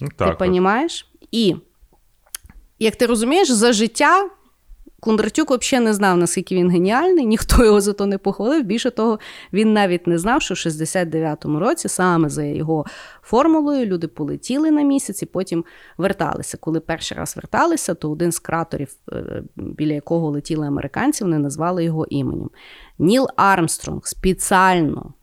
Ну, 0.00 0.08
Ти 0.08 0.14
так. 0.16 0.40
розумієш? 0.40 1.12
І, 1.30 1.56
як 2.78 2.96
ти 2.96 3.06
розумієш, 3.06 3.50
за 3.50 3.72
життя 3.72 4.30
Кондратюк 5.00 5.50
взагалі 5.50 5.84
не 5.84 5.94
знав, 5.94 6.16
наскільки 6.16 6.54
він 6.54 6.70
геніальний, 6.70 7.26
ніхто 7.26 7.64
його 7.64 7.80
за 7.80 7.92
то 7.92 8.06
не 8.06 8.18
похвалив. 8.18 8.64
Більше 8.64 8.90
того, 8.90 9.18
він 9.52 9.72
навіть 9.72 10.06
не 10.06 10.18
знав, 10.18 10.42
що 10.42 10.54
в 10.54 10.56
69-му 10.56 11.58
році 11.58 11.88
саме 11.88 12.28
за 12.28 12.44
його 12.44 12.86
формулою 13.22 13.86
люди 13.86 14.08
полетіли 14.08 14.70
на 14.70 14.82
місяць 14.82 15.22
і 15.22 15.26
потім 15.26 15.64
верталися. 15.98 16.56
Коли 16.56 16.80
перший 16.80 17.18
раз 17.18 17.36
верталися, 17.36 17.94
то 17.94 18.10
один 18.10 18.32
з 18.32 18.38
кратерів, 18.38 18.94
е, 19.12 19.42
біля 19.56 19.92
якого 19.92 20.30
летіли 20.30 20.66
американці, 20.66 21.24
вони 21.24 21.38
назвали 21.38 21.84
його 21.84 22.06
іменем. 22.06 22.50
Ніл 22.98 23.28
Армстронг 23.36 24.06
спеціально 24.06 25.14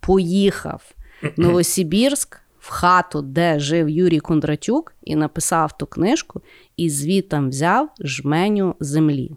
поїхав 0.00 0.82
в 1.22 1.40
Новосибірськ 1.40 2.40
в 2.66 2.70
хату, 2.70 3.22
де 3.22 3.58
жив 3.58 3.88
Юрій 3.88 4.20
Кондратюк, 4.20 4.94
і 5.02 5.16
написав 5.16 5.78
ту 5.78 5.86
книжку, 5.86 6.42
і 6.76 6.90
звітом 6.90 7.48
взяв 7.48 7.88
жменю 8.00 8.74
землі 8.80 9.36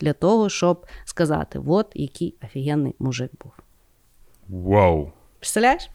для 0.00 0.12
того, 0.12 0.48
щоб 0.48 0.86
сказати: 1.04 1.60
от 1.66 1.86
який 1.94 2.34
офігенний 2.44 2.94
мужик 2.98 3.30
був. 3.42 3.52
Вау. 4.48 5.12
Представляєш? 5.38 5.90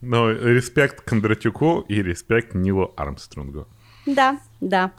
Ну, 0.00 0.34
респект 0.34 1.00
Кондратюку 1.00 1.84
і 1.88 2.02
респект 2.02 2.54
Нілу 2.54 2.90
Армстронгу. 2.96 3.66
Да, 4.06 4.34
да. 4.60 4.90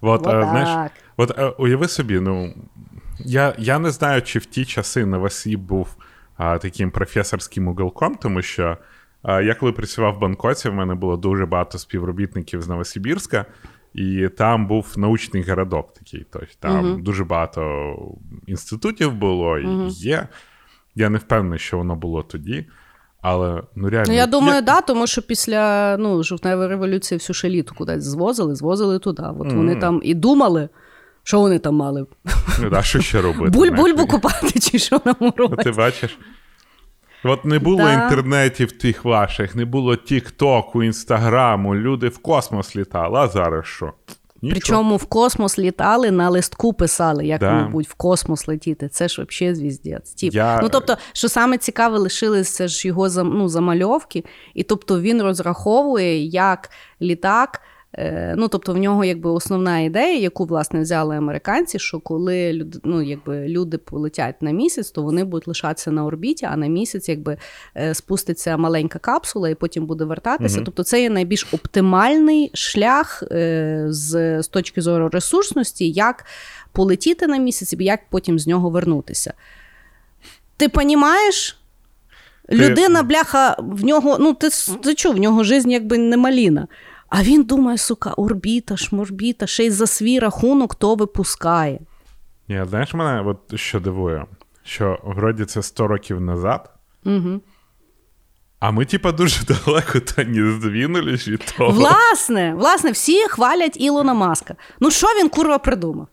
Вот 0.00 0.20
е, 0.20 0.30
так. 0.30 0.44
знаєш, 0.44 0.90
от 1.16 1.38
е, 1.38 1.46
уяви 1.48 1.88
собі, 1.88 2.20
ну 2.20 2.54
я, 3.18 3.54
я 3.58 3.78
не 3.78 3.90
знаю, 3.90 4.22
чи 4.22 4.38
в 4.38 4.46
ті 4.46 4.64
часи 4.64 5.06
Новосіб 5.06 5.60
був 5.60 5.96
а, 6.36 6.58
таким 6.58 6.90
професорським 6.90 7.68
уголком, 7.68 8.14
тому 8.14 8.42
що 8.42 8.64
а, 8.64 8.76
я 9.26 9.54
коли 9.54 9.72
працював 9.72 10.14
в 10.14 10.18
Банкоці, 10.18 10.68
в 10.68 10.74
мене 10.74 10.94
було 10.94 11.16
дуже 11.16 11.46
багато 11.46 11.78
співробітників 11.78 12.62
з 12.62 12.68
Новосибірська, 12.68 13.46
і 13.94 14.28
там 14.28 14.66
був 14.66 14.94
научний 14.96 15.42
городок 15.42 15.94
такий. 15.94 16.26
Тобто 16.30 16.48
там 16.60 17.02
дуже 17.02 17.24
багато 17.24 17.94
інститутів 18.46 19.14
було 19.14 19.58
і 19.58 19.88
є. 19.88 20.28
Я 20.94 21.10
не 21.10 21.18
впевнений, 21.18 21.58
що 21.58 21.78
воно 21.78 21.96
було 21.96 22.22
тоді. 22.22 22.66
Але 23.20 23.62
ну 23.74 23.88
реально. 23.88 24.08
Ну, 24.08 24.14
я 24.14 24.26
думаю, 24.26 24.62
да, 24.62 24.80
тому 24.80 25.06
що 25.06 25.22
після 25.22 25.96
ну, 25.96 26.22
жовтневої 26.22 26.68
революції 26.68 27.18
всю 27.18 27.34
шеліту 27.34 27.74
кудись 27.74 28.04
звозили, 28.04 28.54
звозили 28.54 28.98
туди. 28.98 29.22
От 29.38 29.52
вони 29.52 29.76
там 29.76 30.00
і 30.04 30.14
думали, 30.14 30.68
що 31.22 31.40
вони 31.40 31.58
там 31.58 31.74
мали. 31.74 32.06
Ну, 32.62 32.70
да, 32.70 32.82
що 32.82 33.00
ще 33.00 33.20
робити? 33.20 33.58
Буль-бульбу 33.58 34.06
купати, 34.06 34.60
чи 34.60 34.78
що 34.78 35.00
нам 35.04 35.16
Ну, 35.38 35.48
ти 35.48 35.70
бачиш? 35.70 36.18
От 37.28 37.44
не 37.44 37.58
було 37.58 37.76
Да. 37.76 37.92
інтернетів 38.04 38.72
тих 38.72 39.04
ваших, 39.04 39.56
не 39.56 39.64
було 39.64 39.96
Тік-Току, 39.96 40.82
Інстаграму, 40.82 41.74
люди 41.74 42.08
в 42.08 42.18
космос 42.18 42.76
літали, 42.76 43.18
а 43.18 43.28
зараз 43.28 43.66
що? 43.66 43.92
Нічого. 44.42 44.60
Причому 44.60 44.96
в 44.96 45.04
космос 45.04 45.58
літали, 45.58 46.10
на 46.10 46.30
листку 46.30 46.72
писали, 46.72 47.26
як 47.26 47.40
Да. 47.40 47.52
мабуть 47.52 47.88
в 47.88 47.94
космос 47.94 48.48
летіти. 48.48 48.88
Це 48.88 49.08
ж 49.08 49.22
взагалі. 49.28 49.78
Я- 50.20 50.60
Ну 50.62 50.68
тобто, 50.68 50.96
що 51.12 51.28
саме 51.28 51.58
цікаве, 51.58 51.98
лишилися 51.98 52.68
ж 52.68 52.88
його 52.88 53.08
ну, 53.08 53.48
замальовки, 53.48 54.24
і 54.54 54.62
тобто 54.62 55.00
він 55.00 55.22
розраховує, 55.22 56.24
як 56.26 56.70
літак. 57.02 57.60
Е, 57.98 58.34
Ну, 58.38 58.48
тобто, 58.48 58.72
в 58.72 58.76
нього 58.76 59.04
якби 59.04 59.30
основна 59.30 59.80
ідея, 59.80 60.18
яку 60.18 60.44
власне 60.44 60.80
взяли 60.80 61.16
американці, 61.16 61.78
що 61.78 62.00
коли 62.00 62.52
люд, 62.52 62.80
ну, 62.84 63.02
якби 63.02 63.48
люди 63.48 63.78
полетять 63.78 64.42
на 64.42 64.50
місяць, 64.50 64.90
то 64.90 65.02
вони 65.02 65.24
будуть 65.24 65.48
лишатися 65.48 65.90
на 65.90 66.04
орбіті, 66.04 66.46
а 66.46 66.56
на 66.56 66.66
місяць 66.66 67.08
якби 67.08 67.36
е, 67.76 67.94
спуститься 67.94 68.56
маленька 68.56 68.98
капсула 68.98 69.48
і 69.48 69.54
потім 69.54 69.86
буде 69.86 70.04
вертатися. 70.04 70.58
Тобто, 70.64 70.82
це 70.82 71.02
є 71.02 71.10
найбільш 71.10 71.46
оптимальний 71.52 72.50
шлях 72.54 73.22
е, 73.30 73.86
з, 73.88 74.42
з 74.42 74.48
точки 74.48 74.82
зору 74.82 75.08
ресурсності, 75.08 75.90
як 75.90 76.24
полетіти 76.72 77.26
на 77.26 77.36
місяць 77.36 77.72
і 77.72 77.84
як 77.84 78.00
потім 78.10 78.38
з 78.38 78.46
нього 78.46 78.70
вернутися. 78.70 79.34
Ти 80.56 80.68
понімаєш? 80.68 81.58
Людина, 82.52 83.02
бляха, 83.02 83.56
в 83.58 83.84
нього, 83.84 84.16
ну 84.20 84.34
ти, 84.34 84.48
ти 84.82 84.94
чув, 84.94 85.14
в 85.14 85.18
нього 85.18 85.44
жизнь 85.44 85.70
якби 85.70 85.98
не 85.98 86.16
маліна. 86.16 86.66
А 87.08 87.22
він 87.22 87.44
думає, 87.44 87.78
сука, 87.78 88.12
орбіта, 88.12 88.76
шморбіта, 88.76 89.46
ще 89.46 89.64
й 89.64 89.70
за 89.70 89.86
свій 89.86 90.18
рахунок 90.18 90.74
то 90.74 90.94
випускає. 90.94 91.80
Ні, 92.48 92.64
знаєш 92.68 92.94
мене, 92.94 93.22
от 93.30 93.58
що 93.60 93.80
дивує, 93.80 94.24
що 94.64 94.98
вроді 95.04 95.44
це 95.44 95.62
100 95.62 95.86
років 95.86 96.20
назад, 96.20 96.70
Угу. 97.04 97.40
а 98.60 98.70
ми, 98.70 98.84
типа, 98.84 99.12
дуже 99.12 99.44
далеко 99.44 100.00
та 100.00 100.24
не 100.24 100.50
здвинулись 100.52 101.28
від 101.28 101.54
того. 101.58 101.70
Власне, 101.72 102.54
власне, 102.54 102.90
всі 102.90 103.28
хвалять 103.28 103.76
Ілона 103.80 104.14
Маска. 104.14 104.54
Ну 104.80 104.90
що 104.90 105.06
він 105.06 105.28
курва 105.28 105.58
придумав? 105.58 106.08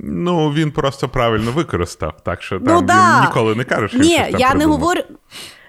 Ну, 0.00 0.52
він 0.52 0.70
просто 0.72 1.08
правильно 1.08 1.52
використав, 1.52 2.20
так 2.24 2.42
що 2.42 2.58
Ну, 2.60 2.66
там 2.66 2.86
да. 2.86 3.16
він 3.20 3.28
ніколи 3.28 3.54
не 3.54 3.64
каже, 3.64 3.88
що 3.88 3.98
Ні, 3.98 4.04
він 4.08 4.16
щось 4.22 4.30
там 4.32 4.40
я 4.40 4.54
не 4.54 4.66
говорю. 4.66 5.02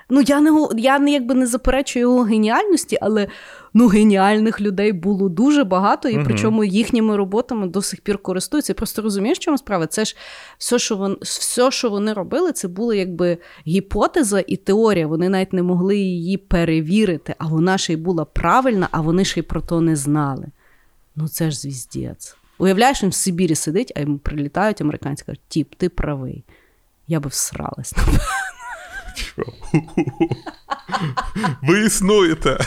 Ну, 0.09 0.21
я 0.21 0.41
не 0.41 0.67
я 0.77 0.99
не 0.99 1.11
якби 1.11 1.35
не 1.35 1.47
заперечую 1.47 2.01
його 2.01 2.23
геніальності, 2.23 2.97
але 3.01 3.27
ну 3.73 3.87
геніальних 3.87 4.61
людей 4.61 4.91
було 4.93 5.29
дуже 5.29 5.63
багато, 5.63 6.09
і 6.09 6.23
причому 6.25 6.63
їхніми 6.63 7.17
роботами 7.17 7.67
до 7.67 7.81
сих 7.81 8.01
пір 8.01 8.17
користуються. 8.17 8.73
І 8.73 8.75
просто 8.75 9.01
розумієш, 9.01 9.37
в 9.37 9.41
чому 9.41 9.57
справа? 9.57 9.87
Це 9.87 10.05
ж 10.05 10.15
все, 10.57 10.79
що 10.79 10.95
вони 10.95 11.15
все, 11.21 11.71
що 11.71 11.89
вони 11.89 12.13
робили, 12.13 12.51
це 12.51 12.67
була 12.67 12.95
якби 12.95 13.37
гіпотеза 13.67 14.43
і 14.47 14.55
теорія. 14.55 15.07
Вони 15.07 15.29
навіть 15.29 15.53
не 15.53 15.63
могли 15.63 15.97
її 15.97 16.37
перевірити, 16.37 17.35
а 17.37 17.47
вона 17.47 17.77
ще 17.77 17.93
й 17.93 17.95
була 17.95 18.25
правильна, 18.25 18.87
а 18.91 19.01
вони 19.01 19.25
ще 19.25 19.39
й 19.39 19.43
про 19.43 19.61
то 19.61 19.81
не 19.81 19.95
знали. 19.95 20.45
Ну 21.15 21.27
це 21.27 21.51
ж 21.51 21.59
звіздець. 21.59 22.35
Уявляєш, 22.57 23.03
він 23.03 23.09
в 23.09 23.13
Сибірі 23.13 23.55
сидить, 23.55 23.93
а 23.95 23.99
йому 23.99 24.17
прилітають 24.17 24.81
американці 24.81 25.23
кажуть, 25.25 25.41
тіп, 25.47 25.75
ти 25.77 25.89
правий. 25.89 26.43
Я 27.07 27.19
би 27.19 27.29
всралась. 27.29 27.93
Ви 31.62 31.86
існуєте. 31.86 32.58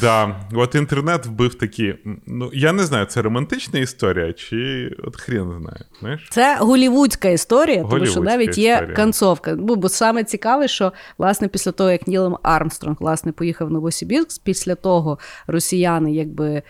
Да, 0.00 0.40
от 0.54 0.74
інтернет 0.74 1.26
вбив 1.26 1.54
такі. 1.54 1.94
Ну, 2.26 2.50
я 2.52 2.72
не 2.72 2.84
знаю, 2.84 3.06
це 3.06 3.22
романтична 3.22 3.78
історія, 3.78 4.32
чи 4.32 4.90
от 5.04 5.16
хрен 5.16 5.58
знає. 5.60 5.84
знаєш? 6.00 6.28
Це 6.30 6.56
голівудська 6.60 7.28
історія, 7.28 7.84
тому 7.90 8.06
що 8.06 8.20
навіть 8.20 8.58
є 8.58 8.92
концовка. 8.96 9.54
Бо, 9.54 9.76
бо 9.76 9.88
саме 9.88 10.24
цікаве, 10.24 10.68
що 10.68 10.92
власне 11.18 11.48
після 11.48 11.72
того, 11.72 11.90
як 11.90 12.06
Нілем 12.06 12.36
Армстронг 12.42 12.96
власне 13.00 13.32
поїхав 13.32 13.68
в 13.68 13.70
Новосибірськ, 13.70 14.42
після 14.44 14.74
того 14.74 15.18
росіяни 15.46 16.12
якби 16.12 16.62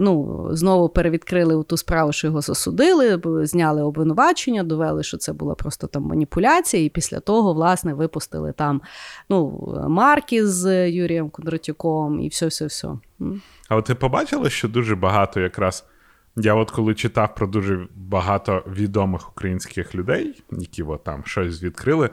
ну, 0.00 0.48
знову 0.50 0.88
перевідкрили 0.88 1.64
ту 1.64 1.76
справу, 1.76 2.12
що 2.12 2.26
його 2.26 2.40
засудили, 2.40 3.20
зняли 3.46 3.82
обвинувачення, 3.82 4.62
довели, 4.62 5.02
що 5.02 5.16
це 5.16 5.32
була 5.32 5.54
просто 5.54 5.86
там 5.86 6.02
маніпуляція, 6.02 6.84
і 6.84 6.88
після 6.88 7.20
того, 7.20 7.54
власне, 7.54 7.94
випустили 7.94 8.52
там 8.52 8.82
ну, 9.28 9.68
марки 9.88 10.46
з 10.46 10.90
Юрієм 10.90 11.30
Кондратюком 11.30 12.20
і 12.20 12.28
все, 12.28 12.46
все, 12.46 12.66
все. 12.66 12.88
А 13.68 13.76
от 13.76 13.84
ти 13.84 13.94
побачила, 13.94 14.50
що 14.50 14.68
дуже 14.68 14.96
багато 14.96 15.40
якраз. 15.40 15.84
Я 16.36 16.54
от 16.54 16.70
коли 16.70 16.94
читав 16.94 17.34
про 17.34 17.46
дуже 17.46 17.86
багато 17.94 18.64
відомих 18.66 19.30
українських 19.30 19.94
людей, 19.94 20.42
які 20.50 20.82
от 20.82 21.04
там 21.04 21.22
щось 21.26 21.62
відкрили, 21.62 22.10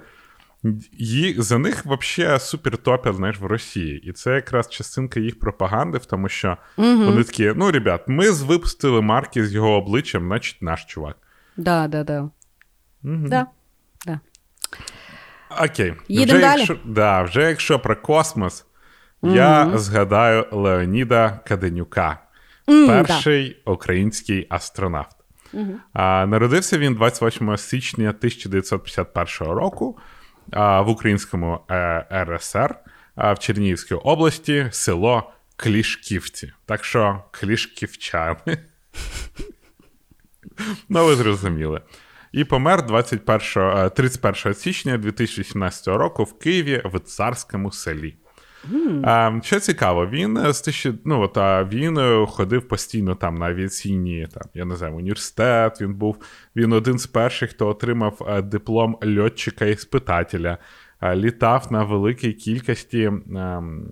їх, 0.98 1.42
за 1.42 1.58
них 1.58 1.86
взагалі 1.86 2.40
супер 2.40 2.78
топять, 2.78 3.16
знаєш, 3.16 3.40
в 3.40 3.46
Росії. 3.46 4.02
І 4.10 4.12
це 4.12 4.36
якраз 4.36 4.70
частинка 4.70 5.20
їх 5.20 5.40
пропаганди, 5.40 5.98
в 5.98 6.06
тому 6.06 6.30
що 6.30 6.58
вони 6.78 7.24
такі: 7.24 7.54
ну, 7.56 7.72
ребят, 7.72 8.04
ми 8.08 8.32
випустили 8.32 9.02
марки 9.02 9.46
з 9.46 9.54
його 9.54 9.72
обличчям, 9.72 10.28
значить, 10.28 10.62
наш 10.62 10.86
чувак. 10.86 11.18
Да, 11.58 11.88
да, 11.88 12.04
да. 12.04 12.30
Да. 13.04 13.48
Да. 14.06 14.20
Окей. 15.64 15.94
Вже 16.10 16.40
далі? 16.40 16.60
Якщо, 16.60 16.78
да, 16.86 17.22
вже 17.24 17.42
якщо 17.42 17.80
про 17.80 17.96
космос, 17.96 18.66
я 19.24 19.78
згадаю 19.78 20.46
Леоніда 20.52 21.40
Каденюка, 21.48 22.20
перший 22.66 23.62
український 23.66 24.48
астронавт. 24.50 25.16
А, 25.94 26.26
народився 26.26 26.78
він 26.78 26.96
28 26.96 27.58
січня 27.58 28.10
1951 28.10 29.54
року 29.54 29.98
в 30.52 30.86
українському 30.90 31.60
е, 31.72 32.26
РСР 32.30 32.76
в 33.18 33.36
Чернігівській 33.40 33.96
області, 33.96 34.68
село 34.72 35.32
Клішківці. 35.56 36.54
Так 36.66 36.86
що 36.86 37.24
клішківчани. 37.32 38.38
Ну, 40.90 41.06
ви 41.06 41.16
зрозуміли. 41.16 41.82
І 42.32 42.44
помер 42.44 42.86
21, 42.86 43.42
е, 43.58 43.90
31 43.90 44.54
січня 44.54 44.98
2017 44.98 45.88
року 45.88 46.24
в 46.24 46.40
Києві 46.40 46.82
в 46.86 47.00
царському 47.00 47.72
селі. 47.72 48.16
А, 49.04 49.40
що 49.44 49.60
цікаво, 49.60 50.08
він 50.08 50.38
е, 50.38 50.54
з 50.54 50.62
тисячі, 50.62 50.94
ну, 51.06 51.22
от, 51.22 51.38
а, 51.38 51.64
він 51.64 51.98
е, 51.98 52.26
ходив 52.26 52.68
постійно 52.68 53.16
там 53.16 53.36
на 53.36 53.46
авіаційні, 53.46 54.28
там, 54.34 54.44
я 54.54 54.66
не 54.66 54.76
знаю, 54.76 54.96
університет. 54.96 55.82
Він 55.82 55.94
був 55.94 56.18
він 56.56 56.74
один 56.74 57.00
з 57.00 57.08
перших, 57.08 57.50
хто 57.50 57.68
отримав 57.68 58.22
е, 58.28 58.42
диплом 58.42 58.98
льотчика 59.18 59.66
іспитателя. 59.66 60.58
е, 61.02 61.16
Літав 61.16 61.68
на 61.72 61.84
великій 61.84 62.34
кількості. 62.34 63.04
ем, 63.04 63.86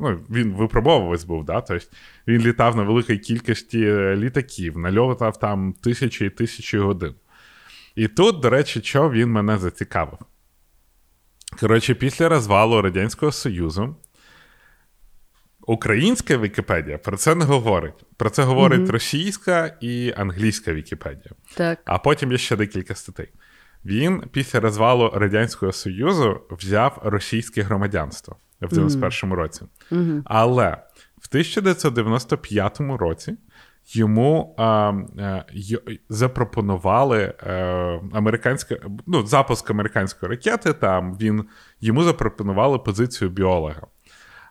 ну, 0.00 0.20
він 0.30 0.52
випробовувавець 0.52 1.24
був, 1.24 1.44
да? 1.44 1.60
тобто 1.60 1.86
він 2.26 2.42
літав 2.42 2.76
на 2.76 2.82
великій 2.82 3.18
кількості 3.18 3.78
літаків, 4.16 4.78
нальотав 4.78 5.38
там 5.38 5.74
тисячі 5.82 6.26
і 6.26 6.30
тисячі 6.30 6.78
годин. 6.78 7.14
І 7.96 8.08
тут, 8.08 8.40
до 8.40 8.50
речі, 8.50 8.80
що 8.82 9.10
він 9.10 9.30
мене 9.32 9.58
зацікавив. 9.58 10.18
Коротше, 11.60 11.94
після 11.94 12.28
розвалу 12.28 12.82
Радянського 12.82 13.32
Союзу 13.32 13.96
українська 15.66 16.36
Вікіпедія 16.36 16.98
про 16.98 17.16
це 17.16 17.34
не 17.34 17.44
говорить. 17.44 18.04
Про 18.16 18.30
це 18.30 18.42
говорить 18.42 18.90
російська 18.90 19.76
і 19.80 20.12
англійська 20.16 20.72
Вікіпедія. 20.72 21.30
Так. 21.54 21.80
А 21.84 21.98
потім 21.98 22.32
є 22.32 22.38
ще 22.38 22.56
декілька 22.56 22.94
статей. 22.94 23.28
Він 23.84 24.22
після 24.32 24.60
розвалу 24.60 25.10
Радянського 25.14 25.72
Союзу 25.72 26.40
взяв 26.50 27.00
російське 27.04 27.62
громадянство 27.62 28.36
в 28.60 28.72
91-му 28.72 29.34
році. 29.34 29.62
Але 30.24 30.70
в 31.18 31.26
1995 31.30 32.80
році 32.80 33.36
йому 33.86 34.54
а, 34.58 34.64
а, 34.64 35.44
й- 35.52 36.00
запропонували 36.08 37.34
е, 37.42 38.00
американське, 38.12 38.80
ну, 39.06 39.26
запуск 39.26 39.70
американської 39.70 40.30
ракети. 40.30 40.72
Там 40.72 41.16
він 41.20 41.44
йому 41.80 42.02
запропонували 42.02 42.78
позицію 42.78 43.30
біолога. 43.30 43.82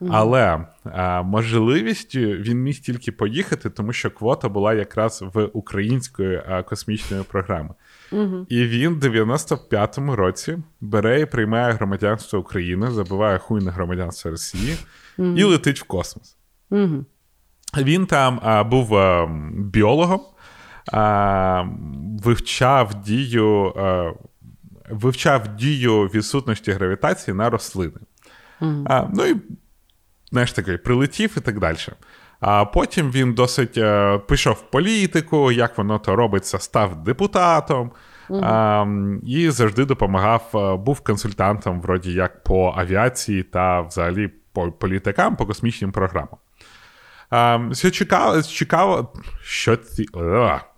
Але 0.10 0.65
а, 0.84 1.22
можливістю 1.22 2.20
він 2.20 2.63
міг 2.63 2.80
тільки 2.80 3.12
поїхати, 3.12 3.70
тому 3.70 3.94
що 3.94 4.12
квота 4.12 4.50
була 4.50 4.74
якраз 4.74 5.24
в 5.34 5.46
української 5.46 6.44
а, 6.48 6.63
космічної 6.63 7.24
програми. 7.24 7.70
І 8.50 8.63
він 8.63 8.94
в 8.94 9.04
95-му 9.04 10.15
році 10.15 10.58
бере 10.82 11.22
і 11.22 11.26
приймає 11.26 11.74
громадянство 11.74 12.39
України, 12.39 12.91
забиває 12.91 13.38
хуй 13.39 13.62
на 13.63 13.72
громадянство 13.72 14.32
Росії 14.32 14.78
і 15.17 15.44
летить 15.44 15.80
в 15.80 15.84
космос. 15.84 16.38
Угу. 16.70 17.06
Він 17.77 18.05
там 18.05 18.39
а, 18.43 18.63
був 18.63 18.95
а, 18.95 19.29
біологом, 19.55 20.21
а, 20.91 21.63
вивчав 22.23 22.93
дію, 22.93 23.73
а, 23.77 24.12
вивчав 24.89 25.47
дію 25.47 26.03
відсутності 26.03 26.71
гравітації 26.71 27.36
на 27.36 27.49
рослини. 27.49 27.99
А, 28.86 29.07
ну 29.13 29.25
і 29.25 29.36
знаєш, 30.31 30.51
такий 30.51 30.77
прилетів 30.77 31.34
і 31.38 31.39
так 31.39 31.60
далі. 31.60 31.77
А 32.39 32.65
потім 32.65 33.12
він 33.12 33.34
досить 33.34 33.77
е, 33.77 34.19
пішов 34.27 34.53
в 34.53 34.71
політику, 34.71 35.51
як 35.51 35.77
воно 35.77 35.99
то 35.99 36.15
робиться, 36.15 36.60
став 36.60 37.03
депутатом 37.03 37.91
а, 38.29 38.86
і 39.25 39.49
завжди 39.49 39.86
допомагав, 39.86 40.51
е, 40.55 40.75
був 40.75 40.99
консультантом, 40.99 41.81
вроді 41.81 42.13
як 42.13 42.43
по 42.43 42.73
авіації 42.77 43.43
та 43.43 43.81
взагалі 43.81 44.31
по 44.53 44.71
політикам, 44.71 45.36
по 45.36 45.45
космічним 45.45 45.91
програмам. 45.91 46.38
А, 47.32 47.60
що 47.74 47.89
цікаво, 47.91 48.41
цікаво, 48.41 49.13
що, 49.44 49.76
ці, 49.76 50.06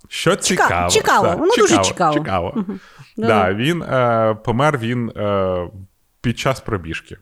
що 0.07 0.35
цікаво. 0.35 0.89
цікаво, 0.89 1.35
воно 1.37 1.51
дуже 1.57 1.77
цікаво. 1.77 2.13
цікаво. 2.13 2.65
Да, 3.17 3.53
він 3.53 3.83
е, 3.83 4.37
помер 4.45 4.77
він 4.77 5.09
е, 5.09 5.67
під 6.21 6.39
час 6.39 6.59
пробіжки. 6.59 7.17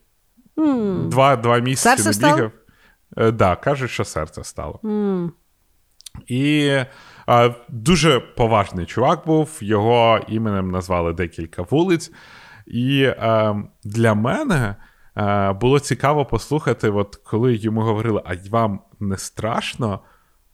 Два, 1.06 1.36
два 1.36 1.60
місяці 1.60 1.90
Серце 1.90 2.06
не 2.10 2.14
стало? 2.14 2.36
бігав. 2.36 2.52
Е, 3.18 3.32
да, 3.32 3.56
кажуть, 3.56 3.92
що 3.92 4.06
серце 4.06 4.44
стало. 4.44 4.80
І 6.28 6.60
е, 7.30 7.56
дуже 7.70 8.20
поважний 8.20 8.86
чувак 8.86 9.26
був, 9.26 9.58
його 9.62 10.20
іменем 10.28 10.72
назвали 10.72 11.14
декілька 11.14 11.62
вулиць. 11.62 12.12
І 12.68 13.04
е, 13.04 13.56
для 13.84 14.14
мене 14.14 14.76
було 15.62 15.80
цікаво 15.80 16.26
послухати, 16.26 16.90
от 16.90 17.16
коли 17.16 17.56
йому 17.56 17.82
говорили, 17.82 18.22
а 18.26 18.36
вам 18.50 18.80
не 19.00 19.18
страшно 19.18 20.00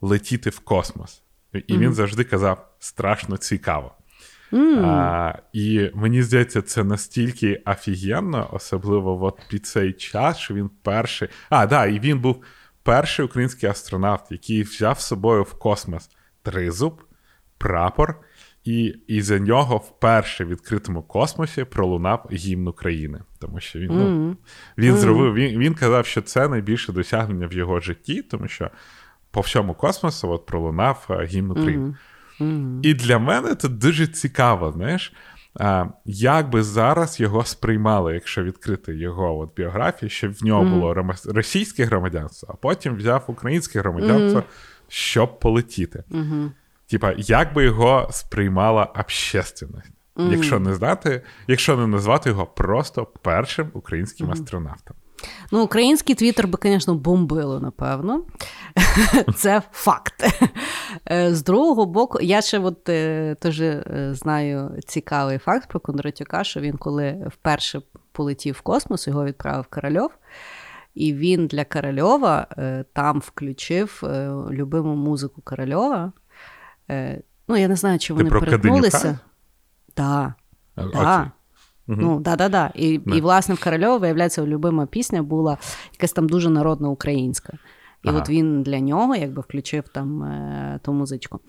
летіти 0.02 0.50
в 0.50 0.60
космос? 0.60 1.24
І 1.68 1.78
він 1.78 1.94
завжди 1.94 2.24
казав: 2.24 2.68
страшно 2.80 3.38
цікаво. 3.38 3.92
А, 4.84 5.34
і 5.54 5.92
мені 5.94 6.24
здається, 6.24 6.62
це 6.62 6.84
настільки 6.84 7.64
офігенно, 7.66 8.50
особливо 8.52 9.24
от 9.24 9.40
під 9.50 9.66
цей 9.66 9.94
час, 9.94 10.38
що 10.38 10.54
він 10.54 10.70
перший. 10.84 11.30
А, 11.50 11.68
да, 11.68 11.86
і 11.86 12.00
він 12.00 12.20
був 12.20 12.44
перший 12.84 13.26
український 13.26 13.70
астронавт, 13.70 14.32
який 14.32 14.64
взяв 14.64 15.00
з 15.00 15.06
собою 15.06 15.44
в 15.44 15.54
космос 15.54 16.10
тризуб, 16.44 17.02
прапор, 17.58 18.16
і, 18.68 18.96
і 19.08 19.22
за 19.22 19.40
нього 19.40 19.78
вперше 19.78 20.46
в 20.46 20.48
відкритому 20.48 21.02
космосі 21.02 21.64
пролунав 21.64 22.30
гімн 22.32 22.68
України. 22.68 23.20
Тому 23.40 23.60
що 23.60 23.80
він, 23.80 23.92
ну, 23.92 24.38
він 24.78 24.98
зробив, 24.98 25.34
він, 25.34 25.60
він 25.60 25.74
казав, 25.74 26.06
що 26.06 26.22
це 26.22 26.48
найбільше 26.48 26.92
досягнення 26.92 27.48
в 27.48 27.54
його 27.54 27.80
житті, 27.80 28.22
тому 28.22 28.48
що 28.48 28.70
по 29.32 29.42
всьому 29.42 29.74
космосу 29.74 30.30
от 30.30 30.46
пролунав 30.46 31.08
е, 31.10 31.26
гімн 31.26 31.52
України. 31.52 31.96
І 32.84 32.94
для 32.94 33.20
мене 33.20 33.56
це 33.56 33.70
дуже 33.70 34.08
цікаво, 34.08 34.72
знаєш, 34.72 35.14
а, 35.60 35.86
як 36.06 36.50
би 36.50 36.64
зараз 36.64 37.20
його 37.20 37.46
сприймали, 37.46 38.14
якщо 38.14 38.44
відкрити 38.44 38.96
його 38.96 39.40
от 39.40 39.56
біографію, 39.56 40.10
щоб 40.10 40.34
в 40.34 40.44
нього 40.44 40.64
було 40.64 41.06
російське 41.26 41.84
громадянство, 41.84 42.50
а 42.54 42.58
потім 42.58 42.96
взяв 42.96 43.24
українське 43.28 43.80
громадянство, 43.80 44.44
щоб 44.88 45.40
полетіти. 45.40 46.04
Типа, 46.90 47.14
як 47.18 47.54
би 47.54 47.64
його 47.64 48.08
сприймала 48.12 48.86
общественність, 48.86 49.92
якщо 50.18 50.60
не 50.60 50.76
знати, 50.76 51.22
якщо 51.48 51.78
не 51.78 51.88
назвати 51.88 52.30
його 52.30 52.46
просто 52.46 53.06
першим 53.22 53.72
українським 53.74 54.32
астронавтом. 54.32 54.96
Ну, 55.52 55.64
український 55.64 56.16
твіттер 56.16 56.48
би, 56.48 56.60
звісно, 56.64 56.96
бомбило, 56.96 57.60
напевно. 57.60 58.26
Це 59.36 59.62
факт. 59.72 60.24
Е, 61.12 61.36
З 61.36 61.44
другого 61.44 61.86
боку, 61.86 62.20
я 62.22 62.42
ще 62.42 62.60
от 62.60 62.90
е, 62.90 63.36
теж 63.40 63.62
е, 63.62 63.84
знаю 64.14 64.72
цікавий 64.86 65.38
факт 65.38 65.70
про 65.70 65.80
Кондратюка, 65.80 66.44
що 66.44 66.60
він, 66.60 66.78
коли 66.78 67.30
вперше 67.34 67.82
полетів 68.12 68.56
в 68.56 68.62
космос, 68.62 69.08
його 69.08 69.26
відправив 69.26 69.66
Корольов. 69.68 70.12
І 70.96 71.14
він 71.14 71.48
для 71.48 71.66
Корольова 71.66 72.48
там 72.94 73.20
включив 73.20 74.04
любиму 74.52 74.96
музику 74.96 75.42
Корольова. 75.42 76.12
Е, 76.90 77.22
ну, 77.48 77.58
я 77.58 77.68
не 77.68 77.76
знаю, 77.76 78.00
чи 78.00 78.14
вони 78.14 78.30
про 78.30 78.40
перетнулися. 78.40 79.20
Так. 79.94 80.32
Да. 80.76 81.32
Угу. 81.88 81.98
Ну, 82.02 82.20
да-да-да. 82.20 82.72
І, 82.76 82.88
і, 82.88 83.22
власне, 83.22 83.56
в 83.56 83.64
Корольова, 83.64 83.98
виявляється, 83.98 84.42
улюбима 84.42 84.86
пісня 84.86 85.24
була 85.24 85.58
якась 85.94 86.12
там 86.12 86.30
дуже 86.30 86.50
народна 86.50 86.90
українська. 86.90 87.54
І 88.04 88.10
Ага. 88.10 88.18
от 88.18 88.30
він 88.30 88.64
для 88.64 88.80
нього 88.80 89.16
якби 89.16 89.42
включив 89.42 89.84
там 89.88 90.24
е, 90.24 90.80
ту 90.84 90.94
музичку. 90.94 91.40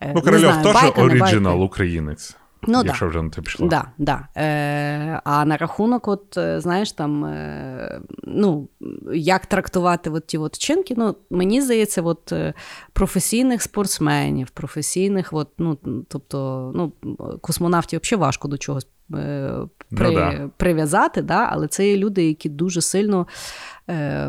Е, 0.00 0.12
Ну, 0.14 0.22
Корольов 0.22 0.62
теж 0.62 0.76
оригінал 0.96 1.62
українець. 1.62 2.36
Ну, 2.66 2.82
якщо 2.84 3.04
да. 3.04 3.10
вже 3.10 3.22
на 3.22 3.30
те 3.30 3.42
пішло. 3.42 3.68
Да, 3.68 3.84
да. 3.98 4.28
Е, 4.36 5.20
а 5.24 5.44
на 5.44 5.56
рахунок, 5.56 6.08
от, 6.08 6.36
е, 6.36 6.60
знаєш, 6.60 6.92
там, 6.92 7.24
е, 7.24 8.00
ну, 8.24 8.68
як 9.14 9.46
трактувати 9.46 10.10
от 10.10 10.26
ті 10.26 10.38
от 10.38 10.56
вчинки, 10.56 10.94
ну, 10.96 11.16
мені 11.30 11.60
здається, 11.62 12.02
от, 12.02 12.32
е, 12.32 12.54
професійних 12.92 13.62
спортсменів, 13.62 14.50
професійних, 14.50 15.32
от, 15.32 15.48
ну, 15.58 15.78
тобто, 16.08 16.72
ну, 16.74 16.92
космонавтів 17.40 18.00
взагалі 18.02 18.20
важко 18.20 18.48
до 18.48 18.58
чогось 18.58 18.86
е, 19.14 19.52
при, 19.90 20.08
Ну, 20.08 20.14
да. 20.14 20.50
прив'язати, 20.56 21.22
да? 21.22 21.48
але 21.52 21.68
це 21.68 21.88
є 21.88 21.96
люди, 21.96 22.24
які 22.24 22.48
дуже 22.48 22.80
сильно 22.80 23.20
е, 23.20 23.26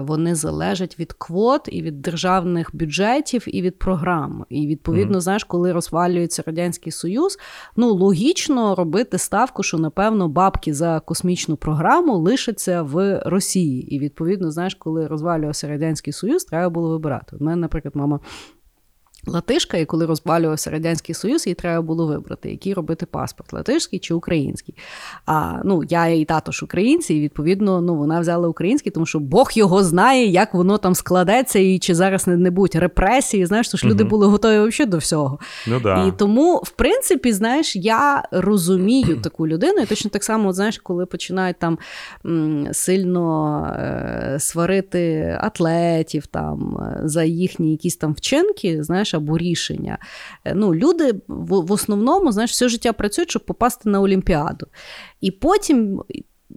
вони 0.02 0.36
залежать 0.36 1.00
від 1.00 1.14
квот 1.14 1.70
і 1.72 1.82
від 1.82 2.02
державних 2.02 2.70
бюджетів, 2.74 3.44
і 3.48 3.62
від 3.62 3.80
програм. 3.80 4.46
І 4.50 4.68
відповідно, 4.68 5.22
знаєш, 5.22 5.44
коли 5.44 5.72
розвалюється 5.72 6.44
радянський 6.46 6.92
союз, 6.92 7.38
ну 7.76 7.94
логічно 7.94 8.76
робити 8.76 9.18
ставку, 9.18 9.64
що 9.64 9.78
напевно 9.78 10.30
бабки 10.30 10.74
за 10.74 11.00
космічну 11.00 11.58
програму 11.58 12.18
лишаться 12.18 12.82
в 12.82 13.22
Росії. 13.26 13.96
І 13.96 14.00
відповідно, 14.00 14.52
знаєш, 14.52 14.76
коли 14.76 15.08
розвалювався 15.08 15.68
радянський 15.68 16.14
союз, 16.14 16.44
треба 16.44 16.70
було 16.70 16.90
вибирати. 16.90 17.36
У 17.40 17.44
мене, 17.44 17.56
наприклад, 17.56 17.96
мама. 17.96 18.20
Латишка, 19.28 19.78
і 19.78 19.86
коли 19.86 20.06
розвалювався 20.06 20.70
Радянський 20.70 21.16
Союз, 21.16 21.48
їй 21.48 21.54
треба 21.54 21.82
було 21.82 22.08
вибрати, 22.08 22.52
який 22.52 22.74
робити 22.74 23.06
паспорт 23.06 23.54
латишський 23.54 24.00
чи 24.00 24.14
український. 24.14 24.76
А 25.26 25.54
ну, 25.64 25.84
я 25.90 26.08
і 26.08 26.26
тато 26.26 26.52
ж 26.52 26.66
українці, 26.66 27.14
і 27.14 27.22
відповідно 27.22 27.82
ну, 27.82 27.96
вона 27.96 28.20
взяла 28.20 28.48
український, 28.48 28.92
тому 28.92 29.06
що 29.06 29.20
Бог 29.20 29.52
його 29.54 29.84
знає, 29.84 30.28
як 30.28 30.54
воно 30.54 30.78
там 30.78 30.96
складеться, 30.96 31.60
і 31.60 31.80
чи 31.80 31.96
зараз 31.96 32.28
не, 32.28 32.38
не 32.38 32.52
будуть 32.52 32.76
репресії. 32.76 33.46
Знаєш, 33.46 33.70
то 33.70 33.78
ж 33.78 33.88
люди 33.88 34.04
були 34.04 34.28
готові 34.28 34.60
взагалі 34.60 34.92
до 34.92 34.98
всього. 34.98 35.40
Ну, 35.68 35.80
да. 35.80 36.06
І 36.08 36.12
тому, 36.18 36.62
в 36.66 36.70
принципі, 36.70 37.34
знаєш, 37.34 37.76
я 37.76 38.24
розумію 38.32 39.18
таку 39.24 39.48
людину, 39.48 39.82
і 39.82 39.86
точно 39.86 40.10
так 40.10 40.24
само, 40.24 40.50
от, 40.50 40.56
знаєш, 40.56 40.78
коли 40.78 41.06
починають 41.06 41.60
там 41.60 41.78
м, 42.26 42.68
сильно 42.72 43.66
е, 43.80 44.36
сварити 44.40 45.38
атлетів 45.42 46.26
там 46.28 46.78
е, 46.78 47.02
за 47.04 47.24
їхні 47.24 47.72
якісь 47.72 47.96
там 47.96 48.14
вчинки, 48.14 48.84
знаєш, 48.84 49.11
або 49.14 49.38
рішення. 49.38 49.98
Е, 50.46 50.54
Ну, 50.56 50.76
люди 50.76 51.12
в, 51.28 51.66
в 51.66 51.72
основному, 51.72 52.32
знаєш, 52.32 52.52
все 52.52 52.70
життя 52.70 52.94
працюють, 52.94 53.30
щоб 53.30 53.46
попасти 53.46 53.90
на 53.90 54.02
Олімпіаду. 54.02 54.68
І 55.22 55.32
потім. 55.32 56.04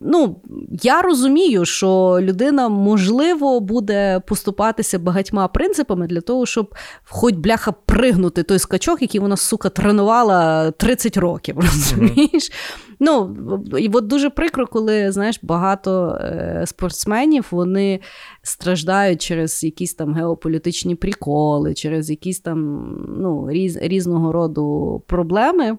Ну, 0.01 0.36
я 0.82 1.03
розумію, 1.03 1.64
що 1.64 2.18
людина 2.20 2.68
можливо 2.68 3.61
буде 3.61 4.20
поступатися 4.26 4.99
багатьма 4.99 5.49
принципами 5.49 6.07
для 6.07 6.20
того, 6.20 6.47
щоб 6.47 6.74
хоч 7.05 7.34
бляха 7.34 7.72
пригнути 7.72 8.42
той 8.42 8.59
скачок, 8.59 9.03
який 9.03 9.20
вона, 9.20 9.36
сука, 9.36 9.68
тренувала 9.68 10.70
30 10.70 11.16
років. 11.16 11.57
Розумієш? 11.61 12.53
Ну, 13.01 13.36
і 13.78 13.90
от 13.92 14.07
дуже 14.07 14.30
прикро, 14.30 14.66
коли 14.66 15.12
знаєш, 15.12 15.38
багато 15.42 16.18
е, 16.20 16.62
спортсменів 16.66 17.47
вони 17.51 18.01
страждають 18.42 19.22
через 19.22 19.64
якісь 19.64 19.95
там 19.95 20.14
геополітичні 20.14 20.95
приколи, 20.95 21.74
через 21.74 22.11
якісь 22.11 22.40
там 22.40 22.88
ну, 23.18 23.51
різ, 23.51 23.78
різного 23.80 24.32
роду 24.32 25.03
проблеми 25.07 25.78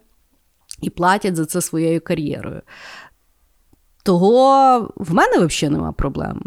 і 0.82 0.90
платять 0.90 1.36
за 1.36 1.46
це 1.46 1.62
своєю 1.62 2.02
кар'єрою. 2.02 2.62
Того 4.06 4.92
в 4.96 5.14
мене 5.14 5.46
взагалі 5.46 5.74
нема 5.76 5.92
проблем. 5.92 6.42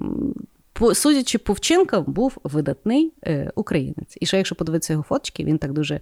По, 0.73 0.95
судячи 0.95 1.39
по 1.39 1.53
вчинкам, 1.53 2.05
був 2.07 2.37
видатний 2.45 3.13
е, 3.27 3.51
українець. 3.55 4.17
І 4.21 4.27
ще 4.27 4.37
якщо 4.37 4.55
подивитися 4.55 4.93
його 4.93 5.03
фоточки, 5.03 5.45
він 5.45 5.59
так 5.59 5.73
дуже. 5.73 6.01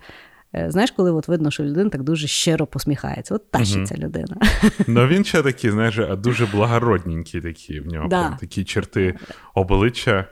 е, 0.55 0.71
Знаєш, 0.71 0.91
коли 0.91 1.11
от 1.13 1.29
видно, 1.29 1.51
що 1.51 1.65
людина 1.65 1.91
так 1.91 2.03
дуже 2.03 2.27
щиро 2.27 2.67
посміхається. 2.67 3.35
От 3.35 3.51
та 3.51 3.65
ще 3.65 3.77
Мгм. 3.77 3.87
ця 3.87 3.95
людина. 3.95 4.37
Ну 4.87 5.07
він 5.07 5.25
ще 5.25 5.43
такий, 5.43 5.71
знаєш, 5.71 5.99
дуже 6.19 6.47
благородненький 6.47 7.41
такі 7.41 7.81
в 7.81 7.87
нього. 7.87 8.09
Да. 8.09 8.21
Прям 8.21 8.37
такі 8.41 8.65
черти 8.65 9.15
обличчя, 9.55 10.25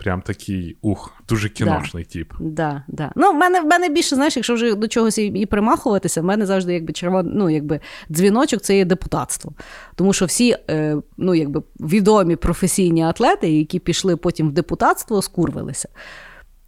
прям 0.00 0.22
такий 0.22 0.76
ух, 0.82 1.12
дуже 1.28 1.48
кіношний 1.48 2.04
тип. 2.04 2.32
Да, 2.40 2.82
да. 2.88 3.12
Ну, 3.16 3.32
в 3.32 3.34
мене, 3.34 3.60
в 3.60 3.66
мене 3.66 3.88
більше, 3.88 4.14
знаєш, 4.14 4.36
якщо 4.36 4.54
вже 4.54 4.74
до 4.74 4.88
чогось 4.88 5.18
і, 5.18 5.26
і 5.26 5.46
примахуватися, 5.46 6.20
в 6.20 6.24
мене 6.24 6.46
завжди 6.46 6.74
якби 6.74 6.92
червон, 6.92 7.30
ну, 7.34 7.50
якби 7.50 7.80
дзвіночок 8.10 8.62
це 8.62 8.76
є 8.76 8.84
депутатство. 8.84 9.52
Тому 9.94 10.12
що 10.12 10.24
всі 10.24 10.56
е, 10.70 10.96
ну, 11.16 11.34
якби, 11.34 11.62
відомі 11.80 12.36
професійні 12.36 13.02
атлети, 13.02 13.50
які 13.50 13.78
пішли 13.78 14.16
потім 14.16 14.48
в 14.48 14.52
депутатство, 14.52 15.22
скурвилися. 15.22 15.88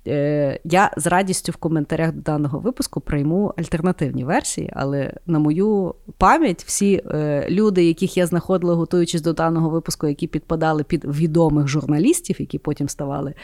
Е, 0.07 0.61
я 0.65 0.91
з 0.97 1.07
радістю 1.07 1.53
в 1.53 1.57
коментарях 1.57 2.13
до 2.13 2.21
даного 2.21 2.59
випуску 2.59 3.01
прийму 3.01 3.55
альтернативні 3.57 4.25
версії, 4.25 4.71
але 4.73 5.13
на 5.27 5.39
мою 5.39 5.95
пам'ять 6.19 6.65
всі 6.65 7.03
е, 7.07 7.47
люди, 7.51 7.85
яких 7.85 8.17
я 8.17 8.27
знаходила, 8.27 8.75
готуючись 8.75 9.23
до 9.23 9.33
даного 9.33 9.71
випуску, 9.71 10.07
які 10.07 10.27
підпадали 10.27 10.85
під 10.85 11.05
відомих 11.05 11.69
журналістів, 11.69 12.37
які 12.41 12.59
потім 12.59 12.89
ставали 12.89 13.35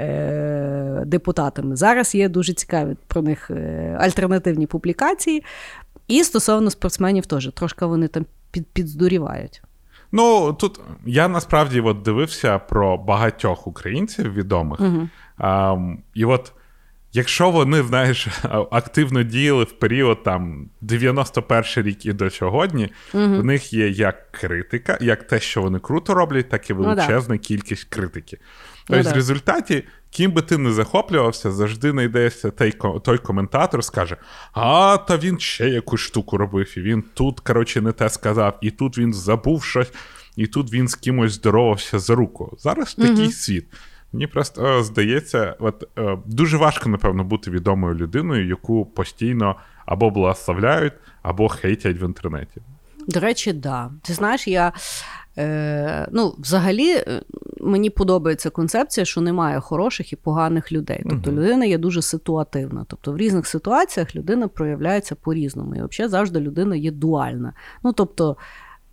е, 0.00 1.02
депутатами, 1.06 1.76
зараз 1.76 2.14
є 2.14 2.28
дуже 2.28 2.52
цікаві 2.52 2.96
про 3.06 3.22
них 3.22 3.50
альтернативні 3.98 4.66
публікації. 4.66 5.42
І 6.08 6.24
стосовно 6.24 6.70
спортсменів 6.70 7.26
теж 7.26 7.50
трошки 7.54 7.86
вони 7.86 8.08
там 8.08 8.26
під, 8.50 8.66
підздурівають. 8.66 9.62
Ну 10.12 10.52
тут 10.52 10.80
я 11.06 11.28
насправді 11.28 11.80
от 11.80 12.02
дивився 12.02 12.58
про 12.58 12.96
багатьох 12.96 13.66
українців 13.66 14.32
відомих. 14.34 14.80
Угу. 14.80 15.08
А, 15.38 15.76
і 16.14 16.24
от 16.24 16.52
якщо 17.12 17.50
вони, 17.50 17.82
знаєш, 17.82 18.28
активно 18.70 19.22
діяли 19.22 19.64
в 19.64 19.72
період 19.72 20.22
там 20.22 20.68
91 20.80 21.64
рік 21.76 22.06
і 22.06 22.12
до 22.12 22.30
сьогодні, 22.30 22.92
Угу. 23.14 23.24
в 23.24 23.44
них 23.44 23.72
є 23.72 23.88
як 23.88 24.32
критика, 24.32 24.98
як 25.00 25.22
те, 25.22 25.40
що 25.40 25.62
вони 25.62 25.78
круто 25.78 26.14
роблять, 26.14 26.48
так 26.48 26.70
і 26.70 26.74
Ну 26.74 26.78
величезна 26.78 27.38
кількість 27.38 27.84
критики. 27.84 28.38
Ну 28.88 28.96
Тобто, 28.96 29.02
да. 29.02 29.10
в 29.10 29.14
результаті, 29.14 29.84
ким 30.10 30.32
би 30.32 30.42
ти 30.42 30.58
не 30.58 30.72
захоплювався, 30.72 31.52
завжди 31.52 31.90
знайдеться 31.90 32.50
той, 32.50 32.72
той 33.02 33.18
коментатор, 33.18 33.84
скаже: 33.84 34.16
А, 34.52 34.98
та 35.08 35.16
він 35.16 35.38
ще 35.38 35.68
якусь 35.68 36.00
штуку 36.00 36.36
робив, 36.36 36.78
і 36.78 36.80
він 36.80 37.04
тут, 37.14 37.40
коротше, 37.40 37.80
не 37.80 37.92
те 37.92 38.08
сказав, 38.08 38.58
і 38.60 38.70
тут 38.70 38.98
він 38.98 39.14
забув 39.14 39.64
щось, 39.64 39.92
і 40.36 40.46
тут 40.46 40.72
він 40.72 40.88
з 40.88 40.94
кимось 40.94 41.32
здоровався 41.32 41.98
за 41.98 42.14
руку. 42.14 42.56
Зараз 42.60 42.94
такий 42.94 43.32
світ. 43.32 43.66
Мені 44.12 44.26
просто 44.26 44.66
е, 44.66 44.84
здається, 44.84 45.56
от 45.58 45.84
е, 45.98 46.18
дуже 46.26 46.56
важко, 46.56 46.88
напевно, 46.88 47.24
бути 47.24 47.50
відомою 47.50 47.94
людиною, 47.94 48.48
яку 48.48 48.86
постійно 48.86 49.56
або 49.86 50.10
благословляють, 50.10 50.92
або 51.22 51.48
хейтять 51.48 52.02
в 52.02 52.04
інтернеті. 52.04 52.60
До 53.08 53.20
речі, 53.20 53.52
да. 53.52 53.90
Ти 54.02 54.12
знаєш, 54.12 54.48
я 54.48 54.72
е, 55.38 56.08
ну, 56.12 56.34
взагалі 56.38 56.90
е, 56.90 57.22
мені 57.60 57.90
подобається 57.90 58.50
концепція, 58.50 59.04
що 59.04 59.20
немає 59.20 59.60
хороших 59.60 60.12
і 60.12 60.16
поганих 60.16 60.72
людей. 60.72 61.04
Тобто 61.10 61.32
людина 61.32 61.64
є 61.64 61.78
дуже 61.78 62.02
ситуативна. 62.02 62.84
Тобто 62.88 63.12
в 63.12 63.16
різних 63.16 63.46
ситуаціях 63.46 64.16
людина 64.16 64.48
проявляється 64.48 65.14
по-різному. 65.14 65.74
І 65.74 65.82
взагалі 65.82 66.10
завжди 66.10 66.40
людина 66.40 66.76
є 66.76 66.90
дуальна. 66.90 67.52
Ну 67.84 67.92
тобто. 67.92 68.36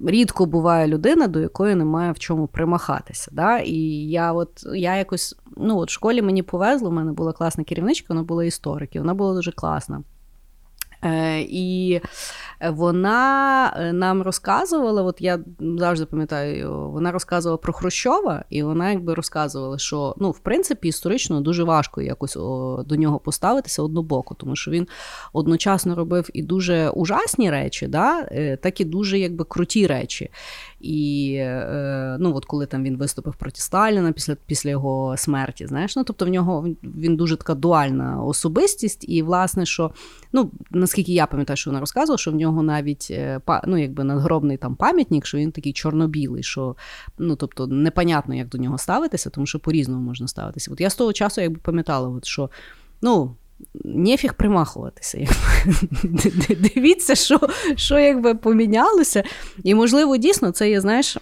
Рідко 0.06 0.46
буває 0.46 0.88
людина, 0.88 1.28
до 1.28 1.40
якої 1.40 1.76
немає 1.76 2.12
в 2.12 2.20
чому 2.20 2.48
примахатися. 2.48 3.32
Да? 3.34 3.60
І 3.60 3.78
я 4.10 4.34
от 4.34 4.50
я 4.74 4.96
якось 4.96 5.36
ну 5.58 5.78
от 5.78 5.90
в 5.90 5.92
школі 5.92 6.22
мені 6.22 6.44
повезло, 6.44 6.90
в 6.90 6.94
мене 6.94 7.12
була 7.12 7.34
класна 7.34 7.64
керівничка, 7.64 8.06
вона 8.10 8.24
була 8.24 8.46
історик, 8.46 8.96
і 8.96 9.00
вона 9.00 9.14
була 9.14 9.34
дуже 9.34 9.52
класна. 9.52 10.04
Е, 11.04 11.42
і 11.42 12.02
вона 12.70 13.74
е, 13.78 13.94
нам 13.94 14.22
розказувала, 14.22 15.04
от 15.04 15.22
я 15.22 15.40
завжди 15.60 16.06
пам'ятаю, 16.06 16.90
вона 16.90 17.12
розказувала 17.12 17.58
про 17.58 17.74
Хрущова, 17.74 18.46
і 18.50 18.64
вона 18.64 18.90
якби 18.90 19.14
розказувала, 19.14 19.78
що 19.78 20.16
ну, 20.18 20.32
в 20.32 20.40
принципі, 20.40 20.88
історично 20.88 21.42
дуже 21.42 21.64
важко 21.64 22.02
якось 22.02 22.36
до 22.86 22.96
нього 22.96 23.20
поставитися 23.20 23.84
однобоко, 23.84 24.36
тому 24.36 24.56
що 24.56 24.72
він 24.72 24.88
одночасно 25.34 25.96
робив 25.96 26.30
і 26.34 26.44
дуже 26.44 26.90
ужасні 26.90 27.52
речі, 27.52 27.88
да, 27.88 28.28
е, 28.32 28.58
так 28.58 28.82
і 28.82 28.86
дуже 28.86 29.20
якби 29.20 29.46
круті 29.46 29.88
речі. 29.88 30.30
І 30.84 31.34
е, 31.40 32.18
ну, 32.20 32.36
от 32.36 32.46
коли 32.46 32.66
там 32.66 32.84
він 32.84 32.98
виступив 32.98 33.36
проти 33.36 33.62
Сталіна 33.62 34.12
після, 34.12 34.36
після 34.46 34.70
його 34.70 35.18
смерті, 35.18 35.68
знаєш, 35.68 35.96
ну 35.96 36.04
тобто 36.04 36.26
в 36.26 36.30
нього 36.30 36.68
він 36.84 37.16
дуже 37.16 37.38
така 37.38 37.56
дуальна 37.56 38.24
особистість, 38.24 39.06
і 39.10 39.22
власне, 39.22 39.66
що 39.66 39.92
ну, 40.34 40.52
наскільки 40.72 41.14
я 41.14 41.26
пам'ятаю, 41.26 41.58
що 41.58 41.70
вона 41.70 41.80
розказувала, 41.80 42.18
що 42.18 42.32
в 42.32 42.36
нього 42.36 42.64
навіть 42.64 43.08
е, 43.12 43.42
ну, 43.68 43.78
якби 43.78 44.04
надгробний 44.04 44.58
там 44.58 44.76
пам'ятник, 44.76 45.26
що 45.26 45.38
він 45.38 45.52
такий 45.52 45.74
чорно-білий, 45.74 46.44
що 46.44 46.76
ну, 47.18 47.36
тобто 47.36 47.68
непонятно, 47.68 48.36
як 48.36 48.50
до 48.50 48.58
нього 48.58 48.78
ставитися, 48.78 49.30
тому 49.30 49.46
що 49.46 49.60
по-різному 49.60 50.02
можна 50.02 50.28
ставитися. 50.28 50.72
От 50.72 50.82
я 50.82 50.90
з 50.90 50.96
того 50.96 51.14
часу 51.14 51.42
якби 51.42 51.60
пам'ятала, 51.64 52.10
от, 52.10 52.26
що 52.26 52.50
ну. 53.02 53.36
Нефіг 53.84 54.34
примахуватися. 54.34 55.18
Дивіться, 56.76 57.16
що 57.16 57.40
що 57.76 58.00
якби 58.00 58.36
помінялося. 58.36 59.24
І, 59.64 59.76
можливо, 59.76 60.18
дійсно, 60.18 60.52
це 60.52 60.70
є, 60.70 60.82
знаєш, 60.82 61.18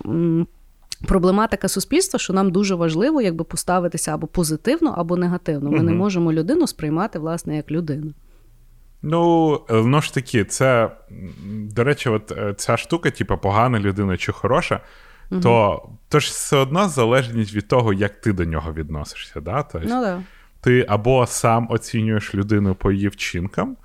проблематика 1.08 1.68
суспільства, 1.68 2.20
що 2.20 2.34
нам 2.34 2.52
дуже 2.52 2.76
важливо 2.76 3.22
якби 3.22 3.44
поставитися 3.44 4.14
або 4.14 4.28
позитивно, 4.28 4.94
або 4.98 5.18
негативно. 5.18 5.72
Ми 5.72 5.78
угу. 5.78 5.86
не 5.86 5.92
можемо 5.92 6.34
людину 6.34 6.68
сприймати, 6.68 7.20
власне, 7.20 7.56
як 7.56 7.72
людину. 7.72 8.14
Ну, 9.02 9.50
воно 9.70 10.02
ж 10.02 10.14
таки, 10.14 10.46
це, 10.46 10.92
до 11.76 11.84
речі, 11.84 12.10
от 12.10 12.32
е, 12.32 12.54
ця 12.58 12.78
штука, 12.78 13.12
типу, 13.12 13.38
погана 13.38 13.80
людина 13.80 14.18
чи 14.18 14.32
хороша, 14.32 14.80
угу. 15.32 15.42
то 15.42 15.82
то 16.10 16.20
ж 16.20 16.30
все 16.30 16.58
одно 16.58 16.89
залежність 16.89 17.54
від 17.54 17.68
того, 17.68 17.94
як 17.94 18.22
ти 18.22 18.34
до 18.34 18.46
нього 18.46 18.74
відносишся. 18.74 19.42
Да? 19.42 19.64
Тобто, 19.64 19.88
ну, 19.89 20.02
да. 20.02 20.24
Ти 20.62 20.86
або 20.89 21.28
сам 21.28 21.68
оцінюєш 21.70 22.36
людину 22.36 22.76
по 22.76 22.91
її 22.91 23.07
вчинкам, 23.07 23.78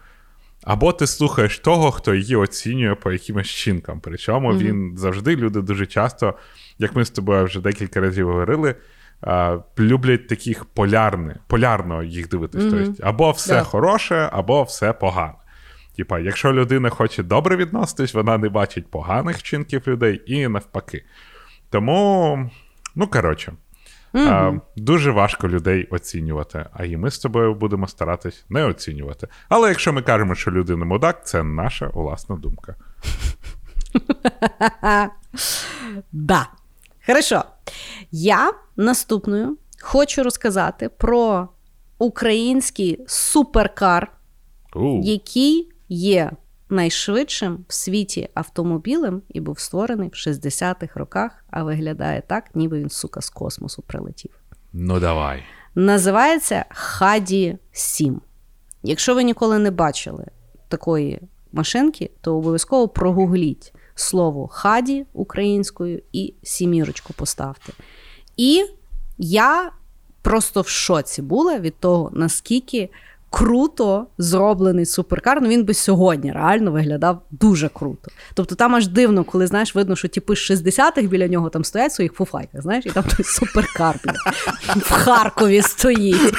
або 0.65 0.93
ти 0.93 1.07
слухаєш 1.07 1.59
того, 1.59 1.91
хто 1.91 2.15
її 2.15 2.37
оцінює 2.37 2.95
по 2.95 3.13
якимось 3.13 3.49
чинкам. 3.49 4.01
Причому 4.01 4.49
угу. 4.49 4.59
він 4.59 4.93
завжди, 4.97 5.37
люди 5.37 5.61
дуже 5.61 5.87
часто, 5.87 6.35
як 6.79 6.97
ми 6.97 7.05
з 7.05 7.11
тобою 7.11 7.45
вже 7.45 7.61
декілька 7.61 8.01
разів 8.01 8.27
говорили, 8.27 8.75
а, 9.21 9.59
люблять 9.79 10.29
таких 10.29 10.65
полярних, 10.65 11.37
полярно 11.47 12.03
їх 12.03 12.29
дивитись. 12.29 12.63
Mm-hmm. 12.63 12.87
Тобто, 12.87 13.03
або 13.03 13.31
все 13.31 13.55
yeah. 13.55 13.65
хороше, 13.65 14.29
або 14.33 14.63
все 14.63 14.93
погане. 14.93 15.35
Типа, 15.97 16.19
якщо 16.19 16.53
людина 16.53 16.91
хоче 16.91 17.23
добре 17.23 17.57
відноситись, 17.57 18.15
вона 18.15 18.39
не 18.39 18.49
бачить 18.49 18.91
поганих 18.91 19.37
вчинків 19.37 19.83
людей 19.87 20.23
і 20.27 20.49
навпаки. 20.49 21.05
Тому, 21.71 22.51
ну 22.95 23.07
коротше, 23.07 23.53
mm-hmm. 24.15 24.61
дуже 24.77 25.11
важко 25.11 25.49
людей 25.49 25.89
оцінювати. 25.91 26.67
А 26.73 26.85
і 26.85 26.97
ми 26.97 27.11
з 27.11 27.19
тобою 27.19 27.55
будемо 27.55 27.89
старатись 27.89 28.45
не 28.49 28.65
оцінювати. 28.65 29.29
Але 29.49 29.69
якщо 29.69 29.93
ми 29.93 30.03
кажемо, 30.03 30.35
що 30.35 30.51
людина 30.51 30.85
мудак, 30.85 31.27
це 31.27 31.43
наша 31.43 31.91
власна 31.95 32.37
думка. 32.37 32.75
Да. 36.13 36.49
Хорошо. 37.07 37.45
Я 38.11 38.53
наступною 38.77 39.57
хочу 39.83 40.23
розказати 40.23 40.89
про 40.89 41.49
український 41.99 43.05
суперкар, 43.07 44.13
який 45.03 45.73
є 45.89 46.31
найшвидшим 46.69 47.65
в 47.69 47.75
світі 47.75 48.29
автомобілем 48.35 49.23
і 49.29 49.41
був 49.41 49.59
створений 49.59 50.09
в 50.09 50.13
60-х 50.13 51.01
роках, 51.01 51.45
а 51.51 51.63
виглядає 51.63 52.23
так, 52.27 52.45
ніби 52.55 52.79
він, 52.79 52.91
сука, 52.91 53.21
з 53.21 53.31
космосу 53.31 53.83
прилетів. 53.83 54.31
Ну, 54.73 55.01
давай. 55.01 55.43
Називається 55.75 56.65
Хаді 56.71 57.59
7. 57.73 58.21
Якщо 58.83 59.15
ви 59.15 59.25
ніколи 59.25 59.59
не 59.59 59.71
бачили 59.71 60.27
такої 60.69 61.21
машинки, 61.53 62.11
то 62.21 62.37
обов'язково 62.37 62.89
прогугліть 62.89 63.73
слово 63.95 64.49
хаді 64.49 65.07
українською 65.13 66.03
і 66.13 66.35
сімірочку 66.43 67.13
поставте. 67.13 67.73
І 68.37 68.65
я 69.19 69.73
просто 70.23 70.61
в 70.61 70.69
шоці 70.69 71.23
була 71.23 71.59
від 71.59 71.77
того, 71.81 72.11
наскільки 72.15 72.91
круто 73.37 74.07
зроблений 74.19 74.87
суперкар. 74.87 75.39
Ну 75.43 75.49
він 75.49 75.65
би 75.65 75.75
сьогодні 75.75 76.33
реально 76.33 76.73
виглядав 76.73 77.23
дуже 77.31 77.69
круто. 77.69 78.11
Тобто 78.35 78.55
там 78.55 78.75
аж 78.75 78.89
дивно, 78.89 79.25
коли 79.25 79.47
знаєш, 79.47 79.75
видно, 79.75 79.97
що 79.97 80.09
типи 80.09 80.37
з 80.37 80.51
60-х 80.51 81.03
біля 81.03 81.29
нього 81.29 81.51
там 81.51 81.65
стоять 81.65 81.93
в 81.93 81.95
своїх 81.95 82.13
фуфайках, 82.13 82.63
знаєш, 82.63 82.87
і 82.87 82.91
там 82.91 83.05
той 83.17 83.25
суперкар 83.25 84.01
в 84.77 84.93
Харкові 84.93 85.63
стоїть. 85.63 86.35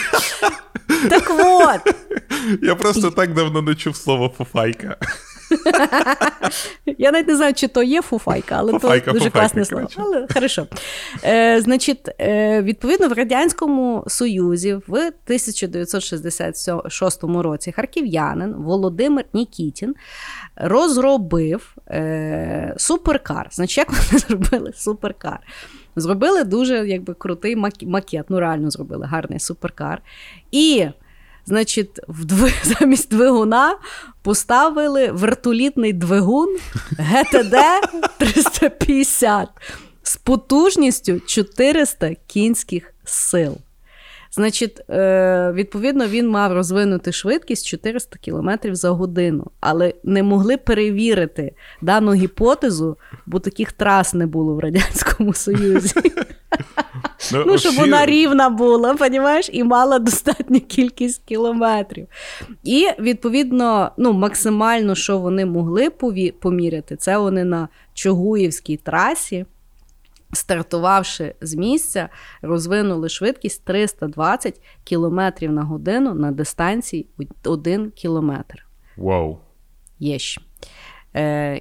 Так 1.10 1.32
от. 1.40 1.96
Я 2.62 2.76
просто 2.76 3.12
так 3.12 3.34
давно 3.34 3.62
не 3.62 3.76
чув 3.76 3.96
слово 3.96 4.34
фуфайка. 4.38 4.98
Я 6.98 7.12
навіть 7.12 7.28
не 7.28 7.36
знаю, 7.36 7.54
чи 7.54 7.68
то 7.68 7.84
є 7.84 8.02
фуфайка, 8.02 8.56
але 8.58 8.72
фуфайка, 8.72 9.12
то 9.12 9.18
дуже 9.18 9.30
класне 9.30 9.66
слово. 9.66 9.88
Але 9.96 10.28
хорошо. 10.34 10.68
Е, 11.24 11.62
Значить, 11.62 12.10
е, 12.22 12.62
відповідно, 12.62 13.08
в 13.08 13.14
Радянському 13.14 14.04
Союзі 14.08 14.74
в 14.88 14.94
1966 14.94 17.24
році 17.24 17.72
харків'янин 17.72 18.54
Володимир 18.54 19.26
Нікітін 19.34 19.96
розробив 20.56 21.76
е, 21.88 22.74
суперкар. 22.78 23.48
Значить, 23.52 23.78
як 23.78 23.90
вони 23.90 24.20
зробили 24.28 24.74
суперкар? 24.76 25.40
Зробили 25.96 26.44
дуже 26.44 26.88
якби, 26.88 27.14
крутий 27.14 27.56
макет. 27.82 28.26
Ну, 28.30 28.40
реально 28.40 28.72
зробили 28.72 29.06
гарний 29.06 29.40
суперкар. 29.40 30.02
І 30.52 30.88
Значить, 31.48 32.00
в 32.08 32.52
замість 32.64 33.10
двигуна 33.10 33.78
поставили 34.22 35.12
вертолітний 35.12 35.94
двигун 35.94 36.58
ГТД 36.98 37.56
350 38.18 39.50
з 40.04 40.18
потужністю 40.18 41.20
400 41.20 42.16
кінських 42.28 42.94
сил. 43.04 43.58
Значить, 44.32 44.90
е, 44.90 45.52
відповідно, 45.56 46.08
він 46.08 46.30
мав 46.30 46.54
розвинути 46.54 47.12
швидкість 47.12 47.68
400 47.68 48.18
км 48.18 48.50
за 48.64 48.90
годину, 48.90 49.52
але 49.60 49.94
не 50.04 50.24
могли 50.24 50.58
перевірити 50.58 51.54
дану 51.82 52.14
гіпотезу, 52.14 52.98
бо 53.26 53.40
таких 53.40 53.72
трас 53.72 54.14
не 54.14 54.26
було 54.26 54.54
в 54.54 54.60
Радянському 54.60 55.34
Союзі. 55.34 55.94
Ну, 57.34 57.44
ну 57.48 57.58
щоб 57.58 57.72
всі... 57.72 57.82
вона 57.82 58.06
рівна 58.06 58.50
була, 58.50 58.96
понімаєш, 58.96 59.50
і 59.54 59.64
мала 59.64 60.00
достатню 60.00 60.60
кількість 60.60 61.24
кілометрів. 61.26 62.08
І, 62.64 62.88
відповідно, 63.00 63.92
ну, 63.98 64.14
максимально, 64.14 64.96
що 64.96 65.20
вони 65.20 65.46
могли 65.46 65.90
поміряти, 66.40 66.96
це 66.96 67.18
вони 67.18 67.44
на 67.44 67.68
Чогуївській 67.94 68.78
трасі 68.78 69.46
стартувавши 70.34 71.36
з 71.42 71.56
місця, 71.56 72.10
розвинули 72.42 73.10
швидкість 73.10 73.66
320 73.66 74.62
км 74.90 75.22
на 75.42 75.64
годину 75.64 76.14
на 76.14 76.32
дистанції 76.32 77.08
1 77.46 77.92
кілометр. 77.92 78.68
Вау. 78.98 79.38
Єщ. 80.00 80.38
Е, 80.38 80.42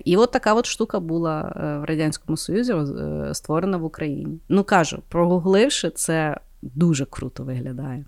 І 0.05 0.17
от 0.17 0.31
така 0.31 0.55
от 0.55 0.67
штука 0.67 1.01
була 1.01 1.53
е, 1.57 1.79
в 1.79 1.85
Радянському 1.85 2.37
Союзі 2.37 2.73
е, 2.73 3.35
створена 3.35 3.77
в 3.77 3.85
Україні. 3.85 4.39
Ну 4.49 4.65
кажу, 4.65 5.03
прогугливши, 5.09 5.91
це 5.91 6.37
дуже 6.63 7.05
круто 7.05 7.45
виглядає. 7.45 8.05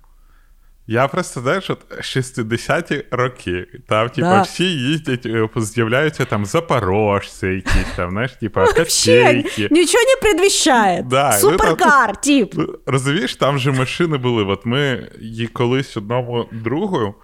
Я 0.90 1.08
просто 1.08 1.40
знаєш, 1.40 1.70
от 1.70 1.78
60-ті 1.98 3.04
роки, 3.10 3.66
там, 3.88 4.08
типу, 4.08 4.20
да. 4.20 4.42
всі 4.42 4.64
їздять, 4.64 5.26
е, 5.26 5.48
з'являються 5.56 6.24
там 6.24 6.46
запорожці, 6.46 7.46
якісь 7.46 7.92
там, 7.96 8.10
знаєш, 8.10 8.32
типу, 8.32 8.60
копейки. 8.60 9.68
Нічого 9.70 10.04
не 10.04 10.20
предвіщає. 10.22 11.02
Да, 11.02 11.32
Суперкар, 11.32 12.08
ну, 12.08 12.14
тип. 12.22 12.54
Розумієш, 12.86 13.36
там 13.36 13.58
же 13.58 13.72
машини 13.72 14.16
були. 14.16 14.44
От 14.44 14.66
ми 14.66 15.10
її 15.20 15.46
колись 15.46 15.96
одному 15.96 16.46
другу, 16.52 17.14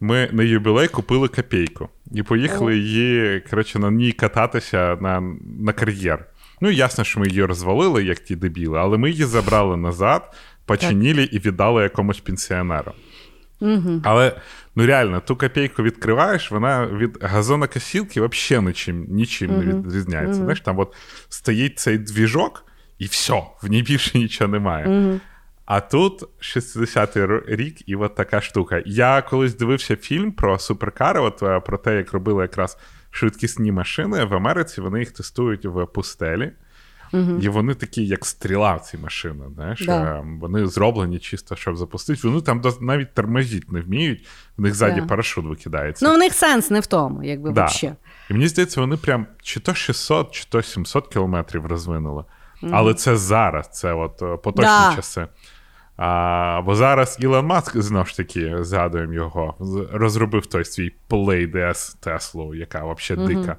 ми 0.00 0.28
на 0.32 0.42
юбілей 0.42 0.88
купили 0.88 1.28
копійку. 1.28 1.88
І 2.12 2.22
поїхали 2.22 2.78
її, 2.78 3.40
коротше, 3.50 3.78
на 3.78 3.90
ній 3.90 4.12
кататися 4.12 4.98
на, 5.00 5.20
на 5.60 5.72
кар'єр. 5.72 6.26
Ну, 6.60 6.70
ясно, 6.70 7.04
що 7.04 7.20
ми 7.20 7.28
її 7.28 7.44
розвалили, 7.44 8.04
як 8.04 8.18
ті 8.18 8.36
дебіли, 8.36 8.78
але 8.78 8.98
ми 8.98 9.10
її 9.10 9.24
забрали 9.24 9.76
назад, 9.76 10.34
починили 10.66 11.22
і 11.24 11.38
віддали 11.38 11.82
якомусь 11.82 12.20
пенсіонеру. 12.20 12.92
Угу. 13.60 14.00
Але 14.04 14.36
ну 14.76 14.86
реально, 14.86 15.20
ту 15.20 15.36
копійку 15.36 15.82
відкриваєш, 15.82 16.50
вона 16.50 16.86
від 16.86 17.18
газонокосілки 17.22 18.20
взагалі 18.20 18.66
нічим 18.66 19.06
нічим 19.08 19.50
угу. 19.50 19.62
не 19.62 19.74
відрізняється. 19.74 20.34
Угу. 20.34 20.42
Знаєш, 20.42 20.60
там 20.60 20.78
от 20.78 20.94
стоїть 21.28 21.78
цей 21.78 21.98
двіжок, 21.98 22.64
і 22.98 23.04
все, 23.04 23.42
в 23.62 23.68
ній 23.68 23.82
більше 23.82 24.18
нічого 24.18 24.50
немає. 24.50 25.20
А 25.68 25.80
тут 25.80 26.22
60-й 26.40 27.54
рік, 27.56 27.88
і 27.88 27.96
от 27.96 28.14
така 28.14 28.40
штука. 28.40 28.82
Я 28.86 29.22
колись 29.22 29.54
дивився 29.54 29.96
фільм 29.96 30.32
про 30.32 30.58
суперкари, 30.58 31.20
от 31.20 31.42
е, 31.42 31.60
про 31.60 31.78
те, 31.78 31.96
як 31.96 32.12
робили 32.12 32.42
якраз 32.42 32.78
швидкісні 33.10 33.72
машини 33.72 34.24
в 34.24 34.34
Америці. 34.34 34.80
Вони 34.80 34.98
їх 34.98 35.10
тестують 35.10 35.64
в 35.64 35.86
пустелі. 35.86 36.52
Угу. 37.12 37.38
І 37.42 37.48
вони 37.48 37.74
такі, 37.74 38.06
як 38.06 38.26
стріла, 38.26 38.78
ці 38.78 38.98
машини. 38.98 39.44
знаєш. 39.54 39.86
Да. 39.86 40.18
Ем, 40.18 40.40
вони 40.40 40.66
зроблені 40.66 41.18
чисто, 41.18 41.56
щоб 41.56 41.76
запустити. 41.76 42.28
Вони 42.28 42.40
там 42.40 42.62
навіть 42.80 43.14
тормозити 43.14 43.66
не 43.70 43.80
вміють, 43.80 44.26
в 44.56 44.62
них 44.62 44.74
ззаді 44.74 45.00
да. 45.00 45.06
парашут 45.06 45.44
викидається. 45.44 46.06
Ну, 46.08 46.14
у 46.14 46.18
них 46.18 46.34
сенс 46.34 46.70
не 46.70 46.80
в 46.80 46.86
тому, 46.86 47.24
якби 47.24 47.50
да. 47.50 47.64
взагалі. 47.64 47.96
І 48.30 48.32
мені 48.32 48.48
здається, 48.48 48.80
вони 48.80 48.96
прям 48.96 49.26
чи 49.42 49.60
то 49.60 49.74
600, 49.74 50.30
чи 50.30 50.44
то 50.48 50.62
700 50.62 51.08
кілометрів 51.08 51.66
розвинули. 51.66 52.24
Угу. 52.62 52.72
Але 52.74 52.94
це 52.94 53.16
зараз, 53.16 53.68
це 53.72 53.92
от 53.92 54.22
е, 54.22 54.36
поточні 54.36 54.96
часи. 54.96 55.26
А, 55.98 56.62
Бо 56.64 56.74
зараз 56.74 57.16
Ілон 57.20 57.46
Маск 57.46 57.76
знову 57.76 58.06
ж 58.06 58.16
таки 58.16 58.64
згадуємо 58.64 59.12
його, 59.12 59.54
розробив 59.92 60.46
той 60.46 60.64
свій 60.64 60.92
Palladius 61.10 61.96
Теслу, 62.00 62.54
яка 62.54 62.84
взагалі 62.84 63.34
дика. 63.34 63.56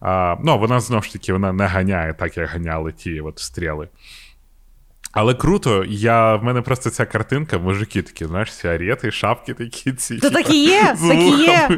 А, 0.00 0.36
Ну, 0.44 0.58
вона 0.58 0.80
знову 0.80 1.02
ж 1.02 1.12
таки 1.12 1.32
вона 1.32 1.52
не 1.52 1.66
ганяє 1.66 2.14
так, 2.14 2.36
як 2.36 2.48
ганяли 2.48 2.92
ті 2.92 3.20
от 3.20 3.38
стріли. 3.38 3.88
Але 5.12 5.34
круто, 5.34 5.84
я, 5.88 6.36
в 6.36 6.44
мене 6.44 6.62
просто 6.62 6.90
ця 6.90 7.06
картинка, 7.06 7.58
мужики 7.58 8.02
такі, 8.02 8.24
знаєш, 8.24 8.52
сіарети, 8.52 9.10
шапки 9.10 9.54
такі 9.54 9.92
ці. 9.92 10.16
Та 10.16 10.30
такі 10.30 10.64
є, 10.64 10.96
такі 11.08 11.30
є. 11.42 11.68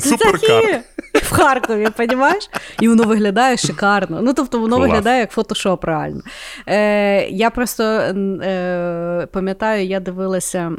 Суперкар. 0.00 0.80
В 1.14 1.32
Харкові, 1.32 1.88
розумієш? 1.98 2.50
І 2.80 2.88
воно 2.88 3.04
виглядає 3.04 3.56
шикарно. 3.56 4.22
Ну, 4.22 4.34
тобто, 4.34 4.60
воно 4.60 4.76
Клас. 4.76 4.88
виглядає 4.88 5.20
як 5.20 5.30
фотошоп, 5.30 5.84
реально. 5.84 6.20
Е, 6.68 7.28
Я 7.28 7.50
просто 7.50 7.82
е, 7.84 9.28
пам'ятаю, 9.32 9.86
я 9.86 10.00
дивилася, 10.00 10.72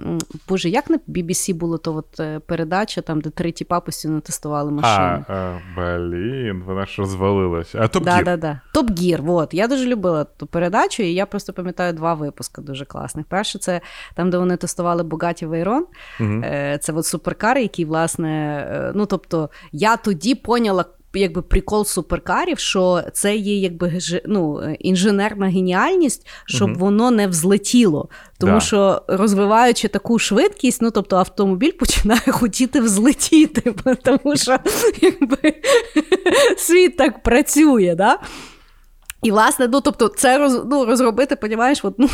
боже, 0.50 0.70
як 0.70 0.90
на 0.90 1.00
BBC 1.08 1.54
було 1.54 1.78
то 1.78 1.96
от 1.96 2.20
е, 2.20 2.40
передача, 2.40 3.02
там, 3.02 3.22
де 3.22 3.30
три 3.30 3.52
тіпа 3.52 3.80
постійно 3.80 4.20
тестували 4.20 4.72
машини. 4.72 5.26
А, 5.28 5.34
а 5.34 5.60
блін, 5.78 6.64
вона 6.66 6.86
ж 6.86 6.96
розвалилася. 6.98 7.80
А 7.82 7.88
Топ-гір. 7.88 8.04
Да, 8.04 8.22
да, 8.24 8.38
да. 8.38 8.62
Топ-гір, 8.74 9.22
от. 9.28 9.54
Я 9.54 9.68
дуже 9.68 9.86
любила 9.86 10.24
ту 10.24 10.48
передачу, 10.48 11.04
і 11.04 11.14
я 11.14 11.26
просто 11.26 11.54
пам'ятаю 11.54 11.94
два 11.96 12.14
випуски 12.14 12.62
дуже 12.62 12.86
класних. 12.86 13.26
Перше, 13.26 13.60
це 13.60 13.82
там, 14.16 14.30
де 14.30 14.38
вони 14.38 14.58
тестували 14.58 15.04
Bugatti 15.04 15.50
Veyron. 15.50 15.82
Угу. 16.20 16.44
Це 16.82 16.94
от 16.94 17.06
суперкар, 17.06 17.58
який, 17.58 17.86
власне, 17.86 18.58
е, 18.72 18.92
ну 18.96 19.06
тобто, 19.06 19.50
я 19.72 19.98
тоді 19.98 20.36
поняла. 20.36 20.86
Якби 21.18 21.42
прикол 21.42 21.86
суперкарів, 21.86 22.60
що 22.60 23.04
це 23.14 23.36
є 23.36 23.60
якби 23.60 24.00
ну, 24.26 24.76
інженерна 24.80 25.48
геніальність, 25.48 26.28
щоб 26.46 26.70
uh 26.70 26.78
воно 26.78 27.12
не 27.12 27.28
взлетіло. 27.28 28.10
Тому 28.38 28.54
да. 28.54 28.60
що 28.60 29.02
розвиваючи 29.08 29.88
таку 29.88 30.20
швидкість, 30.20 30.82
ну 30.82 30.92
тобто 30.92 31.18
автомобіль 31.18 31.72
починає 31.80 32.32
хотіти 32.32 32.82
взлетіти, 32.82 33.76
тому 34.04 34.36
що 34.36 34.58
якби 35.02 35.54
світ 36.58 36.98
так 36.98 37.24
працює. 37.24 37.96
Да? 37.98 38.20
І, 39.26 39.32
власне, 39.32 39.68
ну 39.72 39.82
тобто, 39.82 40.08
це 40.08 40.38
роз, 40.38 40.62
ну, 40.66 40.86
розробити, 40.86 41.36
понімаєш, 41.36 41.86
от, 41.86 41.96
ну, 41.98 42.10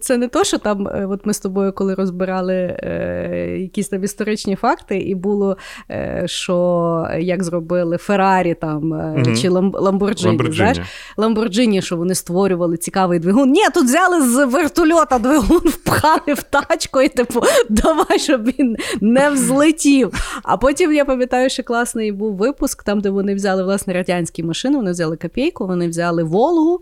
це 0.00 0.16
не 0.16 0.28
то, 0.28 0.44
що 0.44 0.58
там, 0.58 0.88
е, 0.88 1.06
от 1.10 1.26
ми 1.26 1.34
з 1.34 1.40
тобою, 1.40 1.72
коли 1.72 1.94
розбирали 1.94 2.54
е, 2.54 3.56
якісь 3.60 3.88
там 3.88 4.04
історичні 4.04 4.56
факти, 4.56 4.98
і 4.98 5.14
було, 5.14 5.56
е, 5.90 6.22
що 6.26 7.08
як 7.18 7.44
зробили 7.44 7.96
Феррарі 7.96 8.54
там 8.54 8.94
mm 8.94 9.42
чи 9.42 9.48
Ламборджині, 9.48 10.52
знаєш, 10.52 10.78
Ламборджині, 11.16 11.82
що 11.82 11.96
вони 11.96 12.14
створювали 12.14 12.76
цікавий 12.76 13.18
двигун. 13.18 13.50
Ні, 13.50 13.60
тут 13.74 13.84
взяли 13.84 14.22
з 14.22 14.46
вертольота 14.46 15.18
двигун, 15.18 15.60
впхали 15.64 16.34
в 16.34 16.42
тачку, 16.42 17.00
і 17.00 17.08
типу, 17.08 17.40
давай, 17.68 18.18
щоб 18.18 18.44
він 18.44 18.76
не 19.00 19.30
взлетів. 19.30 20.12
А 20.42 20.56
потім 20.56 20.92
я 20.92 21.04
пам'ятаю, 21.04 21.50
що 21.50 21.62
класний 21.62 22.12
був 22.12 22.36
випуск, 22.36 22.82
там, 22.82 23.00
де 23.00 23.10
вони 23.10 23.34
взяли 23.34 23.64
власне 23.64 23.92
радянські 23.92 24.42
машини, 24.42 24.76
вони 24.76 24.90
взяли 24.90 25.16
копійку, 25.16 25.66
вони 25.66 25.88
взяли 25.88 26.22
Волгу 26.22 26.80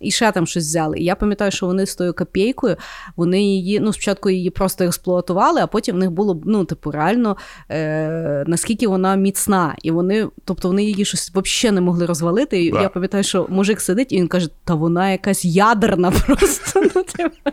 і 0.00 0.10
ще 0.10 0.32
там 0.32 0.46
щось 0.46 0.64
взяли. 0.64 0.98
І 0.98 1.04
я 1.04 1.14
пам'ятаю, 1.14 1.50
що 1.50 1.66
вони 1.66 1.86
з 1.86 1.96
тою 1.96 2.14
копійкою, 2.14 2.76
вони 3.16 3.42
її, 3.42 3.80
ну, 3.80 3.92
спочатку 3.92 4.30
її 4.30 4.50
просто 4.50 4.84
експлуатували, 4.84 5.60
а 5.60 5.66
потім 5.66 5.96
в 5.96 5.98
них 5.98 6.10
було 6.10 6.40
ну, 6.44 6.64
типу, 6.64 6.90
реально 6.90 7.36
е, 7.70 8.44
наскільки 8.46 8.88
вона 8.88 9.14
міцна. 9.14 9.76
І 9.82 9.90
вони, 9.90 10.28
тобто 10.44 10.68
вони 10.68 10.84
її 10.84 11.04
щось 11.04 11.30
взагалі 11.34 11.74
не 11.74 11.80
могли 11.80 12.06
розвалити. 12.06 12.64
І 12.64 12.70
да. 12.70 12.82
я 12.82 12.88
пам'ятаю, 12.88 13.24
що 13.24 13.46
мужик 13.48 13.80
сидить, 13.80 14.12
і 14.12 14.16
він 14.16 14.28
каже: 14.28 14.48
та 14.64 14.74
вона 14.74 15.10
якась 15.10 15.44
ядерна 15.44 16.10
просто. 16.26 16.82
Ну, 16.94 17.02
типу. 17.02 17.50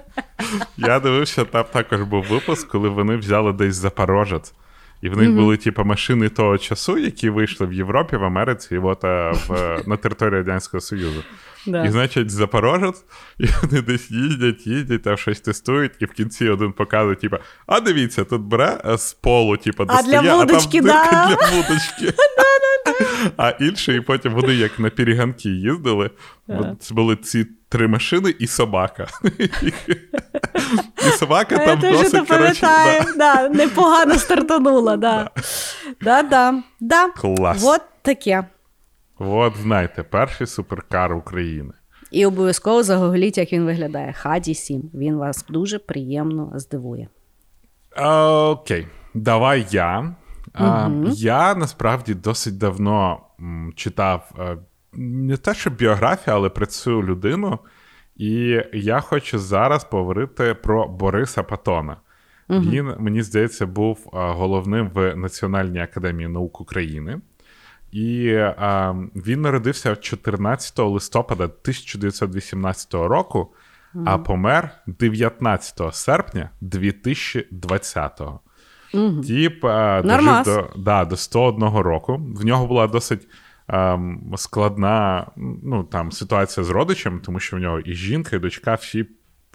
Я 0.78 1.00
дивився, 1.00 1.46
там 1.46 1.66
також 1.74 2.02
був 2.02 2.26
випуск, 2.30 2.68
коли 2.68 2.90
вони 2.90 3.18
взяли 3.18 3.54
десь 3.54 3.76
Запорожець. 3.76 4.54
І 5.02 5.10
в 5.10 5.18
них 5.18 5.30
mm-hmm. 5.30 5.36
були 5.36 5.58
типу, 5.58 5.84
машини 5.84 6.30
того 6.30 6.58
часу, 6.58 6.98
які 6.98 7.30
вийшли 7.30 7.68
в 7.68 7.74
Європі, 7.74 8.16
в 8.16 8.24
Америці, 8.24 8.76
і 8.76 8.78
от 8.78 9.04
е, 9.04 9.32
в, 9.48 9.80
на 9.86 9.98
території 9.98 10.40
Радянського 10.40 10.82
Союзу. 10.82 11.24
Да. 11.68 11.86
І, 11.86 11.92
значить, 11.92 12.30
Запорожець, 12.30 13.04
і 13.40 13.46
вони 13.62 13.82
десь 13.82 14.12
їздять, 14.12 14.68
їздять, 14.68 15.04
там 15.04 15.18
щось 15.18 15.42
тестують, 15.42 15.92
і 16.00 16.06
в 16.06 16.12
кінці 16.12 16.50
один 16.50 16.72
показує, 16.72 17.16
типу, 17.16 17.38
а 17.68 17.80
дивіться, 17.80 18.24
тут 18.24 18.42
бере 18.42 18.82
е, 18.86 18.98
з 18.98 19.14
полу, 19.14 19.58
типу, 19.58 19.86
достає, 19.86 20.20
а, 20.20 20.22
для 20.22 20.36
вудочки, 20.36 20.78
а 20.78 20.82
там 20.82 20.90
дирка 20.90 21.12
да. 21.12 21.28
для 21.28 21.58
вудочки. 21.58 22.14
А 23.38 23.50
інший, 23.50 23.98
і 23.98 24.02
потім 24.02 24.34
вони 24.34 24.54
як 24.56 24.80
на 24.80 24.90
перегонки 24.90 25.50
їздили. 25.50 26.10
Це 26.80 26.94
були 26.94 27.16
ці 27.16 27.46
три 27.70 27.88
машини 27.88 28.36
і 28.40 28.48
собака. 28.48 29.08
І 31.08 31.10
собака 31.12 31.58
там 31.58 31.80
досить, 31.80 32.28
коротше, 32.28 32.68
да. 33.18 33.50
непогано 33.50 34.16
стартанула, 34.16 34.98
да. 34.98 35.30
Да, 36.02 36.64
да, 36.80 37.10
Клас. 37.10 37.64
От 37.66 37.82
таке. 38.02 38.44
От, 39.20 39.54
знаєте, 39.62 40.04
перший 40.04 40.48
суперкар 40.48 41.14
України. 41.14 41.74
І 42.12 42.26
обов'язково 42.26 42.84
загугліть, 42.84 43.38
як 43.38 43.54
він 43.54 43.66
виглядає. 43.66 44.14
Хаді 44.14 44.56
7. 44.56 44.92
Він 44.94 45.16
вас 45.16 45.46
дуже 45.50 45.80
приємно 45.80 46.52
здивує. 46.56 47.08
Окей, 47.98 48.88
давай 49.14 49.66
я. 49.72 50.16
Угу. 50.60 51.08
Я 51.16 51.56
насправді 51.56 52.14
досить 52.14 52.58
давно 52.58 53.22
читав 53.76 54.32
е, 54.40 54.58
не 54.94 55.38
те, 55.38 55.54
що 55.54 55.70
біографію, 55.70 56.36
але 56.36 56.50
про 56.50 56.66
цю 56.66 57.04
людину. 57.04 57.60
І 58.16 58.62
я 58.74 59.00
хочу 59.00 59.40
зараз 59.40 59.84
поговорити 59.84 60.54
про 60.54 60.88
Бориса 60.88 61.44
Патона. 61.44 61.98
Угу. 62.50 62.60
Він, 62.60 62.94
мені 63.00 63.22
здається, 63.22 63.66
був 63.66 64.00
е, 64.06 64.10
головним 64.14 64.90
в 64.94 65.16
Національній 65.16 65.82
академії 65.82 66.28
наук 66.28 66.62
України. 66.62 67.22
І 67.92 68.34
а, 68.58 68.96
він 69.16 69.42
народився 69.42 69.96
14 69.96 70.80
листопада 70.80 71.44
1918 71.44 72.94
року, 72.94 73.54
mm 73.96 74.04
а 74.06 74.18
помер 74.18 74.70
19 74.88 75.96
серпня 75.96 76.50
2020-го. 76.62 78.40
Mm 78.98 79.22
Тіп 79.22 79.66
а, 79.66 80.02
дожив 80.02 80.44
до 80.44 80.70
да, 80.78 81.06
до 81.06 81.18
101 81.18 81.78
року. 81.78 82.22
В 82.36 82.46
нього 82.46 82.68
була 82.68 82.88
досить 82.88 83.28
а, 83.68 83.98
складна 84.36 85.26
ну, 85.64 85.84
там, 85.84 86.12
ситуація 86.12 86.64
з 86.64 86.70
родичем, 86.70 87.20
тому 87.20 87.40
що 87.40 87.58
в 87.58 87.60
нього 87.60 87.80
і 87.80 87.94
жінка, 87.94 88.36
і 88.36 88.40
дочка, 88.40 88.74
всі, 88.74 89.06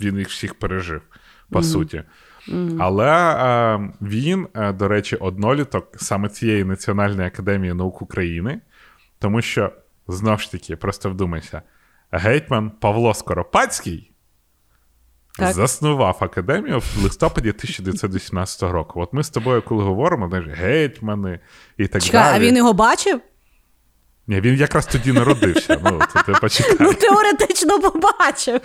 він 0.00 0.18
їх 0.18 0.28
всіх 0.28 0.54
пережив, 0.54 1.02
по 1.50 1.58
mm 1.58 1.62
суті. 1.62 2.02
Mm. 2.48 2.76
Але 2.80 3.08
е, 3.08 3.92
він, 4.02 4.48
е, 4.54 4.72
до 4.72 4.88
речі, 4.88 5.16
одноліток 5.16 5.88
саме 5.96 6.28
цієї 6.28 6.64
Національної 6.64 7.28
академії 7.28 7.74
наук 7.74 8.02
України, 8.02 8.60
тому 9.18 9.42
що, 9.42 9.72
знову 10.08 10.38
ж 10.38 10.52
таки, 10.52 10.76
просто 10.76 11.10
вдумайся, 11.10 11.62
гетьман 12.10 12.70
Павло 12.70 13.14
Скоропадський 13.14 14.11
так. 15.38 15.54
заснував 15.54 16.16
академію 16.20 16.78
в 16.78 17.02
листопаді 17.02 17.48
1918 17.48 18.62
року. 18.62 19.00
От 19.00 19.12
ми 19.12 19.22
з 19.22 19.30
тобою, 19.30 19.62
коли 19.62 19.84
говоримо, 19.84 20.28
знаєш, 20.28 20.46
гетьмани 20.48 21.40
і 21.78 21.86
так 21.86 22.02
Чекай, 22.02 22.22
далі. 22.22 22.36
А 22.36 22.48
він 22.48 22.56
його 22.56 22.72
бачив? 22.72 23.20
Ні, 24.26 24.40
він 24.40 24.54
якраз 24.54 24.86
тоді 24.86 25.12
народився. 25.12 25.80
Ну, 25.84 26.00
ти 26.26 26.32
почекай. 26.32 26.76
Ну, 26.80 26.94
теоретично 26.94 27.80
побачив. 27.80 28.60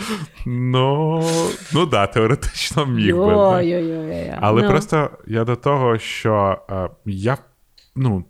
Ну, 0.45 1.23
ну 1.73 1.85
да, 1.85 2.07
теоретично 2.07 2.85
міг 2.85 3.15
би. 3.15 3.33
Але 4.41 4.61
no. 4.61 4.65
Ну. 4.65 4.69
просто 4.69 5.09
я 5.27 5.43
до 5.43 5.55
того, 5.55 5.99
що 5.99 6.57
е, 6.69 6.89
я 7.05 7.37
ну, 7.95 8.25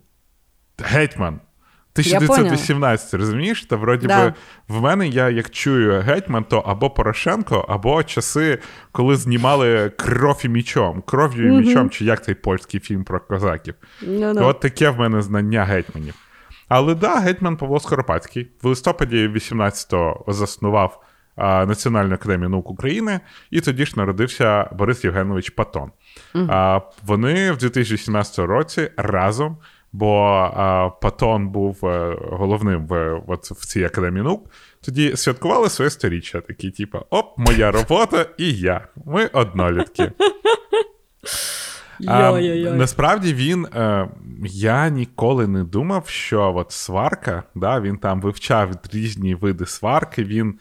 гетьман. 0.78 1.40
1918, 2.02 3.14
розумієш? 3.14 3.64
Та 3.64 3.76
вроді 3.76 4.06
да. 4.06 4.24
би 4.24 4.34
в 4.68 4.80
мене 4.80 5.08
я 5.08 5.30
як 5.30 5.50
чую 5.50 6.00
гетьман, 6.00 6.44
то 6.44 6.58
або 6.58 6.90
Порошенко, 6.90 7.66
або 7.68 8.02
часи, 8.02 8.58
коли 8.92 9.16
знімали 9.16 9.92
кров 9.96 10.40
і 10.44 10.48
мічом. 10.48 11.02
Кров'ю 11.06 11.46
і 11.46 11.50
mm-hmm. 11.50 11.66
мічом, 11.66 11.90
чи 11.90 12.04
як 12.04 12.24
цей 12.24 12.34
польський 12.34 12.80
фільм 12.80 13.04
про 13.04 13.20
козаків. 13.20 13.74
No-no. 14.02 14.46
От 14.46 14.60
таке 14.60 14.90
в 14.90 14.98
мене 14.98 15.22
знання 15.22 15.64
гетьманів. 15.64 16.14
Але 16.68 16.94
да, 16.94 17.16
гетьман 17.16 17.56
Павло 17.56 17.80
Скоропадський 17.80 18.48
в 18.62 18.66
листопаді 18.66 19.28
18-го 19.28 20.24
заснував 20.32 21.04
а, 21.36 21.66
Національну 21.66 22.14
академію 22.14 22.48
наук 22.48 22.70
України, 22.70 23.20
і 23.50 23.60
тоді 23.60 23.86
ж 23.86 23.92
народився 23.96 24.70
Борис 24.72 25.04
Євгенович 25.04 25.50
Патон. 25.50 25.90
Угу. 26.34 26.46
А, 26.50 26.80
Вони 27.06 27.52
в 27.52 27.56
2018 27.56 28.38
році 28.38 28.90
разом, 28.96 29.56
бо 29.92 30.22
а, 30.54 30.90
Патон 30.90 31.48
був 31.48 31.86
а, 31.86 31.88
е, 31.88 32.16
головним 32.20 32.86
в, 32.86 33.22
от, 33.26 33.50
в 33.50 33.66
цій 33.66 33.84
академії 33.84 34.24
наук. 34.24 34.50
Тоді 34.80 35.16
святкували 35.16 35.70
своє 35.70 35.90
сторіччя. 35.90 36.40
Такі, 36.40 36.70
типу, 36.70 36.98
оп, 37.10 37.38
моя 37.38 37.70
робота 37.70 38.26
і 38.38 38.52
я. 38.52 38.88
Ми 39.06 39.26
однолітки. 39.26 40.12
А, 42.06 42.40
Насправді 42.72 43.34
він. 43.34 43.66
Е, 43.66 44.08
я 44.44 44.88
ніколи 44.88 45.46
не 45.46 45.64
думав, 45.64 46.08
що 46.08 46.54
от 46.56 46.72
сварка, 46.72 47.42
да, 47.54 47.80
він 47.80 47.98
там 47.98 48.20
вивчав 48.20 48.70
різні 48.92 49.34
види 49.34 49.66
сварки. 49.66 50.24
Він 50.24 50.58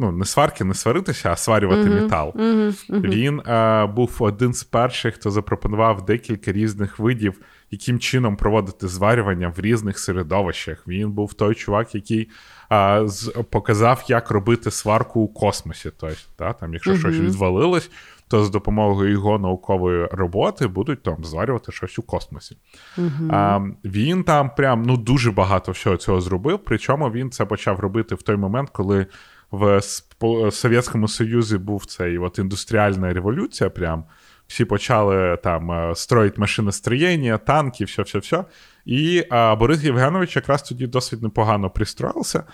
ну, 0.00 0.12
не 0.12 0.24
сварки, 0.24 0.64
не 0.64 0.74
сваритися, 0.74 1.32
а 1.32 1.36
сварювати 1.36 1.90
Мгм. 1.90 2.02
метал. 2.02 2.32
Мгм, 2.34 2.74
мгм. 2.88 3.02
Він 3.02 3.40
е, 3.40 3.86
був 3.86 4.16
один 4.20 4.54
з 4.54 4.64
перших, 4.64 5.14
хто 5.14 5.30
запропонував 5.30 6.04
декілька 6.04 6.52
різних 6.52 6.98
видів, 6.98 7.40
яким 7.70 7.98
чином 7.98 8.36
проводити 8.36 8.88
зварювання 8.88 9.48
в 9.56 9.60
різних 9.60 9.98
середовищах. 9.98 10.88
Він 10.88 11.10
був 11.10 11.34
той 11.34 11.54
чувак, 11.54 11.94
який 11.94 12.30
е, 12.72 13.02
з, 13.04 13.28
показав, 13.50 14.04
як 14.08 14.30
робити 14.30 14.70
сварку 14.70 15.20
у 15.20 15.28
космосі. 15.28 15.90
Тобто, 16.00 16.16
да, 16.38 16.52
там, 16.52 16.74
якщо 16.74 16.96
щось 16.96 17.16
відвалилось, 17.16 17.90
то 18.28 18.44
з 18.44 18.50
допомогою 18.50 19.10
його 19.10 19.38
наукової 19.38 20.08
роботи 20.12 20.66
будуть 20.66 21.02
там 21.02 21.24
зварювати 21.24 21.72
щось 21.72 21.98
у 21.98 22.02
космосі. 22.02 22.56
Мгм. 22.98 23.32
А, 23.32 23.60
він 23.84 24.24
там 24.24 24.50
прям 24.56 24.82
ну 24.82 24.96
дуже 24.96 25.32
багато 25.32 25.72
всього 25.72 25.96
цього 25.96 26.20
зробив. 26.20 26.60
Причому 26.64 27.10
він 27.10 27.30
це 27.30 27.44
почав 27.44 27.80
робити 27.80 28.14
в 28.14 28.22
той 28.22 28.36
момент, 28.36 28.70
коли 28.70 29.06
в 29.50 29.80
Совєтському 30.50 31.08
Союзі 31.08 31.58
був 31.58 31.86
цей 31.86 32.18
от 32.18 32.38
індустріальна 32.38 33.12
революція. 33.12 33.70
Прям 33.70 34.04
всі 34.46 34.64
почали 34.64 35.36
там 35.36 35.70
е, 35.70 35.94
строїти 35.94 36.40
машиностроєння, 36.40 37.38
танки, 37.38 37.84
все, 37.84 38.02
все, 38.02 38.18
все. 38.18 38.44
І 38.86 39.24
а, 39.30 39.56
Борис 39.56 39.84
Євгенович 39.84 40.36
якраз 40.36 40.62
тоді 40.62 40.86
досить 40.86 41.22
непогано 41.22 41.70
пристроївся. 41.70 42.44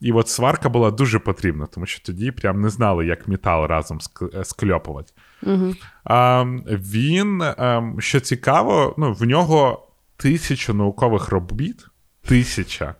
І 0.00 0.12
от 0.12 0.28
сварка 0.28 0.68
була 0.68 0.90
дуже 0.90 1.18
потрібна, 1.18 1.66
тому 1.66 1.86
що 1.86 2.02
тоді 2.02 2.30
прям 2.30 2.60
не 2.60 2.68
знали, 2.68 3.06
як 3.06 3.28
метал 3.28 3.66
разом 3.66 3.98
е, 4.34 4.44
скльопувати. 4.44 5.12
Мгм. 5.42 5.76
А, 6.04 6.44
він, 6.68 7.42
ем, 7.58 8.00
що 8.00 8.20
цікаво, 8.20 8.94
ну, 8.98 9.12
в 9.12 9.22
нього 9.22 9.88
тисяча 10.16 10.72
наукових 10.72 11.28
робіт. 11.28 11.86
Тисяча. 12.22 12.94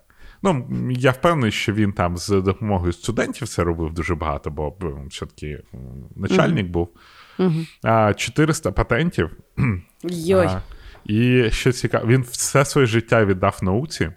Ну, 0.47 0.67
я 0.91 1.11
впевнений, 1.11 1.53
що 1.53 1.73
він 1.73 1.93
там 1.93 2.17
з 2.17 2.29
допомогою 2.29 2.93
студентів 2.93 3.49
це 3.49 3.65
робив 3.65 3.93
дуже 3.93 4.15
багато, 4.15 4.51
бо 4.51 4.77
все-таки 5.09 5.63
начальник 6.17 6.67
був. 6.67 6.89
А, 7.83 8.15
400 8.15 8.73
патентів. 8.73 9.31
Йой. 10.03 10.47
А, 10.47 10.61
і 11.05 11.51
що 11.51 11.73
цікаво, 11.73 12.07
він 12.07 12.23
все 12.23 12.65
своє 12.65 12.87
життя 12.87 13.25
віддав 13.25 13.59
науці. 13.63 14.11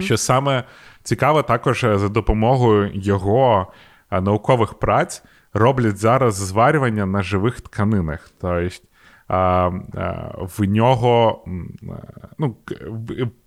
Що 0.00 0.16
саме 0.16 0.64
цікаво, 1.02 1.42
також 1.42 1.84
е, 1.84 1.98
за 1.98 2.08
допомогою 2.08 2.90
його 2.94 3.72
е, 4.10 4.20
наукових 4.20 4.74
праць 4.74 5.22
роблять 5.52 5.96
зараз 5.96 6.34
зварювання 6.34 7.06
на 7.06 7.22
живих 7.22 7.60
тканинах. 7.60 8.30
Тобто 8.40 8.68
а, 9.28 9.36
а, 9.36 9.70
в 10.38 10.60
нього 10.60 11.44
е, 11.46 11.90
ну, 12.38 12.56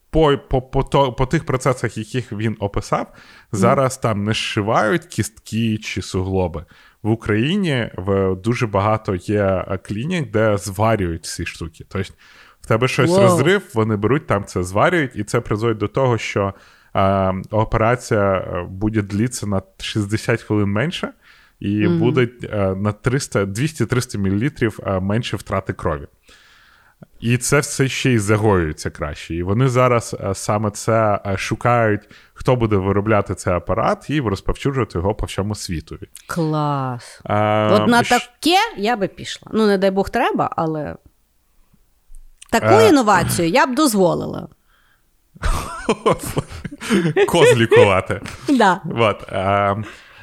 по, 0.10 0.38
по, 0.38 0.62
по, 0.62 0.84
то, 0.84 1.14
по 1.14 1.26
тих 1.26 1.46
процесах, 1.46 1.98
яких 1.98 2.32
він 2.32 2.56
описав, 2.60 3.14
зараз 3.52 3.98
там 3.98 4.24
не 4.24 4.34
зшивають 4.34 5.06
кістки 5.06 5.78
чи 5.78 6.02
суглоби. 6.02 6.66
В 7.04 7.10
Україні 7.10 7.90
в 7.98 8.36
дуже 8.36 8.68
багато 8.68 9.16
є 9.16 9.44
е, 9.44 9.78
клінік, 9.78 10.32
де 10.32 10.58
зварюють 10.58 11.26
ці 11.26 11.46
штуки. 11.46 11.86
Тобто 11.90 12.14
в 12.62 12.68
тебе 12.68 12.88
щось 12.88 13.10
Вау. 13.12 13.22
розрив, 13.22 13.72
вони 13.74 13.96
беруть 13.96 14.28
там 14.28 14.46
це 14.46 14.64
зварюють, 14.64 15.12
і 15.16 15.24
це 15.24 15.42
призводить 15.42 15.78
до 15.78 15.88
того, 15.88 16.18
що 16.18 16.54
е, 16.96 17.34
операція 17.52 18.34
е, 18.34 18.68
буде 18.70 19.02
длитися 19.02 19.48
на 19.48 19.62
60 19.80 20.42
хвилин 20.42 20.70
менше, 20.70 21.14
і 21.60 21.88
Мгм. 21.88 22.00
буде 22.00 22.30
е, 22.44 22.76
на 22.76 22.92
300, 22.92 23.46
200-300 23.46 24.18
мл 24.18 25.02
менше 25.02 25.38
втрати 25.38 25.74
крові. 25.74 26.08
І 27.20 27.38
це 27.38 27.60
все 27.60 27.88
ще 27.88 28.12
й 28.12 28.18
загоюється 28.18 28.90
краще. 28.90 29.36
І 29.36 29.44
вони 29.44 29.70
зараз 29.70 30.16
е, 30.20 30.36
саме 30.36 30.72
це 30.72 31.20
е, 31.26 31.38
шукають, 31.38 32.02
хто 32.34 32.56
буде 32.56 32.76
виробляти 32.76 33.36
цей 33.36 33.54
апарат 33.54 34.10
і 34.10 34.22
розповсюджувати 34.22 34.98
його 34.98 35.16
по 35.16 35.26
всьому 35.26 35.56
світові. 35.56 36.08
Клас. 36.28 37.22
Е, 37.26 37.68
От 37.72 37.88
на 37.88 38.04
таке 38.04 38.58
я 38.78 38.96
би 38.96 39.08
пішла. 39.08 39.52
Ну, 39.54 39.68
не 39.68 39.78
дай 39.78 39.92
Бог 39.92 40.10
треба, 40.10 40.50
але 40.58 40.96
таку 42.52 42.74
Е. 42.74 42.90
інновацію 42.90 43.50
я 43.50 43.66
б 43.66 43.76
дозволила. 43.76 44.48
Коз 47.28 47.58
лікувати. 47.58 48.22
Да. 48.50 48.82
От, 48.96 49.24
е, 49.32 49.76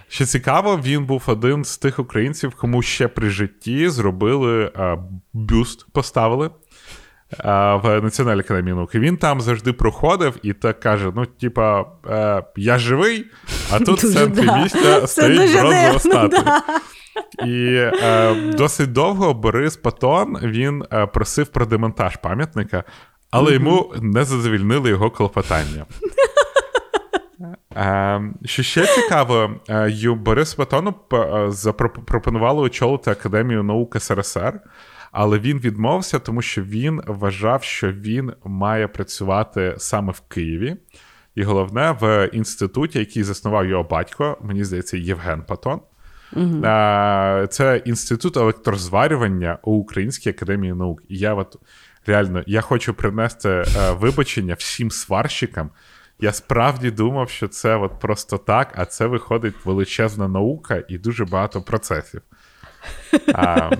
що 0.08 0.26
цікаво, 0.26 0.80
він 0.84 1.04
був 1.06 1.22
один 1.26 1.64
з 1.64 1.78
тих 1.78 1.98
українців, 1.98 2.54
кому 2.56 2.82
ще 2.82 3.08
при 3.08 3.30
житті 3.30 3.88
зробили 3.88 4.72
е, 4.76 4.98
бюст, 5.32 5.86
поставили. 5.92 6.50
В 7.82 8.00
Національній 8.02 8.40
академії 8.40 8.74
науки. 8.74 8.98
Він 8.98 9.16
там 9.16 9.40
завжди 9.40 9.72
проходив 9.72 10.36
і 10.42 10.52
так 10.52 10.80
каже: 10.80 11.12
ну, 11.16 11.26
типа, 11.26 11.84
е, 12.10 12.42
я 12.56 12.78
живий, 12.78 13.26
а 13.72 13.78
тут 13.78 13.98
в 14.04 14.12
центрі 14.12 14.46
да. 14.46 14.62
місця 14.62 15.06
стоїть 15.06 15.52
бронзова 15.60 15.98
статуя. 15.98 16.42
да. 16.42 16.62
І 17.46 17.74
е, 18.02 18.34
досить 18.52 18.92
довго 18.92 19.34
Борис 19.34 19.76
Патон 19.76 20.38
він 20.42 20.84
е, 20.92 21.06
просив 21.06 21.46
про 21.46 21.66
демонтаж 21.66 22.16
пам'ятника, 22.16 22.84
але 23.30 23.52
йому 23.52 23.94
не 24.00 24.24
задовільнили 24.24 24.90
його 24.90 25.10
клопотання. 25.10 25.86
Е, 27.76 28.20
що 28.44 28.62
ще 28.62 28.86
цікаво, 28.86 29.50
е, 29.68 29.90
ю- 29.90 30.14
Борису 30.14 30.56
Патону 30.56 30.94
запропонували 31.48 32.62
очолити 32.62 33.10
Академію 33.10 33.62
наук 33.62 33.96
СРСР, 34.02 34.60
але 35.18 35.38
він 35.38 35.58
відмовився, 35.58 36.18
тому 36.18 36.42
що 36.42 36.62
він 36.62 37.02
вважав, 37.06 37.62
що 37.62 37.92
він 37.92 38.32
має 38.44 38.88
працювати 38.88 39.74
саме 39.78 40.12
в 40.12 40.20
Києві. 40.20 40.76
І 41.34 41.42
головне, 41.42 41.96
в 42.00 42.30
інституті, 42.32 42.98
який 42.98 43.22
заснував 43.22 43.66
його 43.66 43.82
батько, 43.82 44.38
мені 44.42 44.64
здається, 44.64 44.96
Євген 44.96 45.42
Патон. 45.42 45.80
Е, 46.36 47.46
Це 47.50 47.82
інститут 47.84 48.36
електрозварювання 48.36 49.58
у 49.62 49.72
Українській 49.72 50.30
академії 50.30 50.72
наук. 50.72 51.02
І 51.08 51.18
я 51.18 51.34
от 51.34 51.56
реально 52.06 52.42
я 52.46 52.60
хочу 52.60 52.94
принести 52.94 53.48
е, 53.48 53.64
вибачення 53.92 54.54
всім 54.54 54.90
сварщикам. 54.90 55.70
Я 56.20 56.32
справді 56.32 56.90
думав, 56.90 57.30
що 57.30 57.48
це 57.48 57.76
от 57.76 58.00
просто 58.00 58.38
так, 58.38 58.72
а 58.76 58.84
це 58.84 59.06
виходить 59.06 59.54
величезна 59.64 60.28
наука 60.28 60.82
і 60.88 60.98
дуже 60.98 61.24
багато 61.24 61.62
процесів. 61.62 62.22
А, 63.34 63.70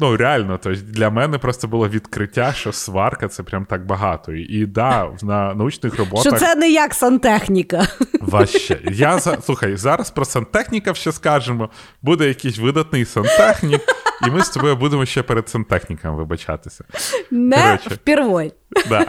ну, 0.00 0.16
реально, 0.16 0.58
тобто 0.62 0.80
для 0.82 1.10
мене 1.10 1.38
просто 1.38 1.68
було 1.68 1.88
відкриття, 1.88 2.52
що 2.52 2.72
сварка 2.72 3.28
це 3.28 3.42
прям 3.42 3.64
так 3.64 3.86
багато. 3.86 4.32
І, 4.32 4.66
да, 4.66 5.10
на 5.22 5.54
научних 5.54 5.98
роботах. 5.98 6.22
Що 6.22 6.46
це 6.46 6.54
не 6.54 6.70
як 6.70 6.94
сантехніка. 6.94 7.86
Ваще. 8.20 8.78
Я 8.92 9.18
за... 9.18 9.40
Слухай, 9.40 9.76
зараз 9.76 10.10
про 10.10 10.24
сантехніка 10.24 10.94
ще 10.94 11.12
скажемо. 11.12 11.70
Буде 12.02 12.28
якийсь 12.28 12.58
видатний 12.58 13.04
сантехнік, 13.04 13.80
і 14.26 14.30
ми 14.30 14.42
з 14.42 14.48
тобою 14.48 14.76
будемо 14.76 15.06
ще 15.06 15.22
перед 15.22 15.48
сантехніком 15.48 16.16
вибачатися. 16.16 16.84
Не 17.30 17.78
впервой. 17.86 18.52
Да. 18.88 19.06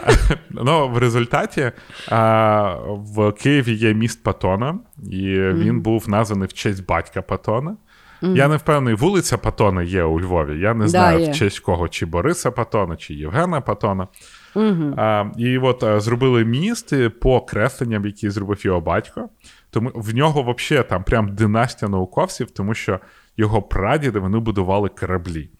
Ну, 0.50 0.88
в 0.88 0.98
результаті 0.98 1.72
а, 2.08 2.74
в 2.88 3.32
Києві 3.32 3.72
є 3.72 3.94
міст 3.94 4.22
Патона, 4.22 4.78
і 5.10 5.38
він 5.38 5.80
був 5.80 6.08
названий 6.08 6.48
в 6.48 6.52
честь 6.52 6.86
батька 6.86 7.22
Патона. 7.22 7.76
Я 8.22 8.48
не 8.48 8.56
впевнений, 8.56 8.94
вулиця 8.94 9.38
Патона 9.38 9.82
є 9.82 10.02
у 10.02 10.20
Львові. 10.20 10.60
Я 10.60 10.74
не 10.74 10.88
знаю, 10.88 11.20
є. 11.20 11.30
в 11.30 11.34
честь 11.34 11.60
кого, 11.60 11.88
чи 11.88 12.06
Бориса 12.06 12.50
Патона, 12.50 12.96
чи 12.96 13.14
Євгена 13.14 13.60
Патона. 13.60 14.08
Угу. 14.54 14.94
А, 14.96 15.24
і 15.36 15.58
от 15.58 15.82
а, 15.82 16.00
зробили 16.00 16.44
міст 16.44 16.92
е, 16.92 17.08
по 17.08 17.40
кресленням, 17.40 18.06
які 18.06 18.30
зробив 18.30 18.66
його 18.66 18.80
батько. 18.80 19.28
Тому 19.70 19.90
в 19.94 20.14
нього 20.14 20.42
взагалі 20.42 20.86
там 20.88 21.04
прям 21.04 21.34
династія 21.34 21.88
науковців, 21.88 22.50
тому 22.50 22.74
що 22.74 23.00
його 23.36 23.62
прадіди 23.62 24.18
вони 24.18 24.38
будували 24.38 24.88
кораблі. 24.88 25.50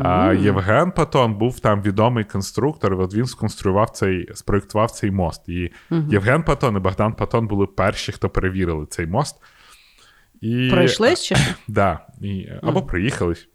А 0.00 0.32
Євген 0.32 0.90
Патон 0.90 1.34
був 1.34 1.60
там 1.60 1.82
відомий 1.82 2.24
конструктор. 2.24 3.00
От 3.00 3.14
він 3.14 3.26
сконструював 3.26 3.90
цей, 3.90 4.28
спроєктував 4.34 4.90
цей 4.90 5.10
мост. 5.10 5.48
І 5.48 5.72
Євген 6.10 6.42
Патон 6.42 6.76
і 6.76 6.80
Богдан 6.80 7.12
Патон 7.12 7.46
були 7.46 7.66
перші, 7.66 8.12
хто 8.12 8.28
перевірили 8.28 8.86
цей 8.86 9.06
мост. 9.06 9.36
І, 10.40 10.68
Пройшлись 10.70 11.24
чи? 11.24 11.36
Да, 11.68 12.00
і, 12.20 12.48
або 12.62 12.82
приїхались. 12.82 13.48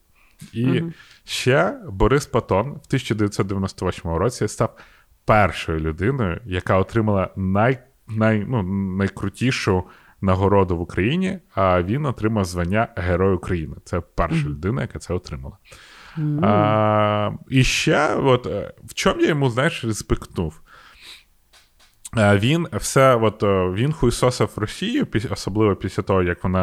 І 0.53 0.81
ще 1.23 1.77
Борис 1.89 2.25
Патон 2.25 2.65
в 2.65 2.85
1998 2.87 4.11
році 4.11 4.47
став 4.47 4.77
першою 5.25 5.79
людиною, 5.79 6.41
яка 6.45 6.77
отримала 6.77 7.29
най, 7.35 7.79
най, 8.07 8.45
ну, 8.47 8.63
найкрутішу 8.97 9.83
нагороду 10.21 10.77
в 10.77 10.81
Україні, 10.81 11.39
а 11.55 11.83
він 11.83 12.05
отримав 12.05 12.45
звання 12.45 12.87
Герой 12.95 13.35
України. 13.35 13.75
Це 13.83 14.01
перша 14.15 14.47
людина, 14.47 14.81
яка 14.81 14.99
це 14.99 15.13
отримала. 15.13 15.57
А, 16.41 17.31
і 17.49 17.63
ще, 17.63 18.15
от, 18.15 18.47
е, 18.47 18.73
в 18.83 18.93
чому 18.93 19.21
я 19.21 19.27
йому, 19.27 19.49
знаєш, 19.49 19.83
респектнув? 19.83 20.61
Е, 22.17 22.37
Він 22.37 22.67
все, 22.73 23.15
от 23.15 23.43
е, 23.43 23.71
він 23.73 23.93
хуйсосив 23.93 24.49
Росію, 24.55 25.07
особливо 25.31 25.75
після 25.75 26.03
того, 26.03 26.23
як 26.23 26.43
вона 26.43 26.61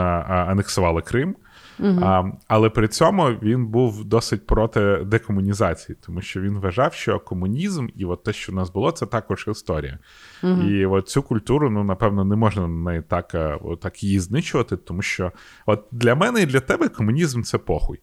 анексувала 0.49 1.03
Крим. 1.03 1.37
Угу. 1.81 2.01
А, 2.03 2.25
Але 2.49 2.71
при 2.71 2.89
цьому 2.89 3.25
він 3.25 3.67
був 3.67 4.05
досить 4.05 4.47
проти 4.47 4.97
декомунізації, 5.07 5.99
тому 6.07 6.21
що 6.21 6.41
він 6.41 6.59
вважав, 6.59 6.93
що 6.95 7.21
комунізм 7.21 7.89
і 7.97 8.05
от 8.05 8.23
те, 8.23 8.33
що 8.33 8.53
в 8.53 8.55
нас 8.55 8.71
було, 8.71 8.91
це 8.91 9.07
також 9.07 9.45
історія. 9.49 9.99
Угу. 10.43 10.63
І 10.63 10.87
от 10.87 11.09
цю 11.09 11.23
культуру, 11.23 11.71
ну 11.71 11.85
напевно, 11.85 12.25
не 12.25 12.37
можна 12.37 12.69
не 12.69 13.03
так, 13.03 13.35
е, 13.35 13.59
так 13.81 14.03
її 14.03 14.21
знищувати, 14.21 14.77
тому 14.77 15.03
що 15.03 15.33
от 15.67 15.85
для 15.93 16.15
мене 16.15 16.43
і 16.43 16.47
для 16.47 16.61
тебе 16.61 16.89
комунізм 16.89 17.43
це 17.43 17.59
похуй. 17.59 17.99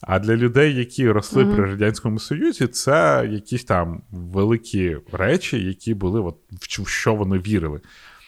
А 0.00 0.18
для 0.18 0.36
людей, 0.36 0.74
які 0.74 1.10
росли 1.10 1.44
mm-hmm. 1.44 1.56
при 1.56 1.64
радянському 1.64 2.18
союзі, 2.18 2.66
це 2.66 3.28
якісь 3.32 3.64
там 3.64 4.02
великі 4.10 4.96
речі, 5.12 5.64
які 5.64 5.94
були, 5.94 6.20
от 6.20 6.36
в 6.50 6.88
що 6.88 7.14
вони 7.14 7.38
вірили. 7.38 7.80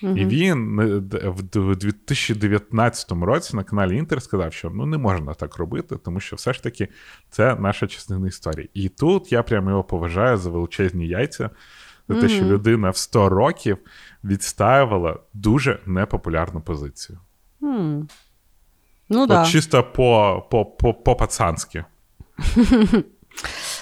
Mm-hmm. 0.02 0.16
І 0.16 0.26
він 0.26 0.80
в 1.54 1.76
2019 1.76 3.12
році 3.12 3.56
на 3.56 3.64
каналі 3.64 3.96
Інтер 3.96 4.22
сказав, 4.22 4.52
що 4.52 4.70
ну 4.70 4.86
не 4.86 4.98
можна 4.98 5.34
так 5.34 5.56
робити, 5.56 5.96
тому 5.96 6.20
що 6.20 6.36
все 6.36 6.52
ж 6.52 6.62
таки 6.62 6.88
це 7.30 7.56
наша 7.56 7.86
частина 7.86 8.28
історії. 8.28 8.70
І 8.74 8.88
тут 8.88 9.32
я 9.32 9.42
прямо 9.42 9.70
його 9.70 9.84
поважаю 9.84 10.36
за 10.36 10.50
величезні 10.50 11.08
яйця, 11.08 11.50
за 12.08 12.14
те, 12.14 12.20
mm-hmm. 12.20 12.28
що 12.28 12.44
людина 12.44 12.90
в 12.90 12.96
100 12.96 13.28
років 13.28 13.78
відстаювала 14.24 15.18
дуже 15.34 15.78
непопулярну 15.86 16.60
позицію. 16.60 17.18
Ну, 19.08 19.20
вот 19.20 19.28
да. 19.28 19.44
чисто 19.44 19.82
по, 19.82 20.46
по, 20.50 20.64
по, 20.64 20.92
по-пацанськи. 20.92 21.84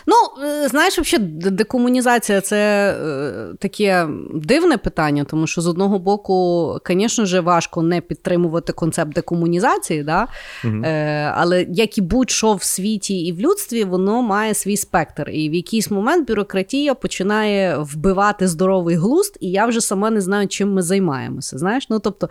Ну, 0.06 0.44
е, 0.44 0.68
знаєш, 0.68 0.98
взагалі, 0.98 1.28
декомунізація 1.30 2.40
це 2.40 2.90
е, 2.90 3.54
таке 3.58 4.08
дивне 4.34 4.76
питання, 4.76 5.24
тому 5.24 5.46
що 5.46 5.60
з 5.60 5.66
одного 5.66 5.98
боку, 5.98 6.78
звісно 6.86 7.24
ж, 7.24 7.40
важко 7.40 7.82
не 7.82 8.00
підтримувати 8.00 8.72
концепт 8.72 9.12
декомунізації, 9.12 10.02
да? 10.02 10.26
Угу. 10.64 10.82
Але 11.34 11.66
як 11.68 11.98
і 11.98 12.00
будь-що 12.00 12.54
в 12.54 12.62
світі 12.62 13.20
і 13.20 13.32
в 13.32 13.40
людстві, 13.40 13.84
воно 13.84 14.22
має 14.22 14.54
свій 14.54 14.76
спектр. 14.76 15.30
І 15.30 15.50
в 15.50 15.54
якийсь 15.54 15.90
момент 15.90 16.28
бюрократія 16.28 16.94
починає 16.94 17.78
вбивати 17.78 18.48
здоровий 18.48 18.96
глузд, 18.96 19.36
і 19.40 19.50
я 19.50 19.66
вже 19.66 19.80
сама 19.80 20.10
не 20.10 20.20
знаю, 20.20 20.48
чим 20.48 20.72
ми 20.72 20.82
займаємося. 20.82 21.58
Знаєш? 21.58 21.86
Ну, 21.90 21.98
тобто, 21.98 22.28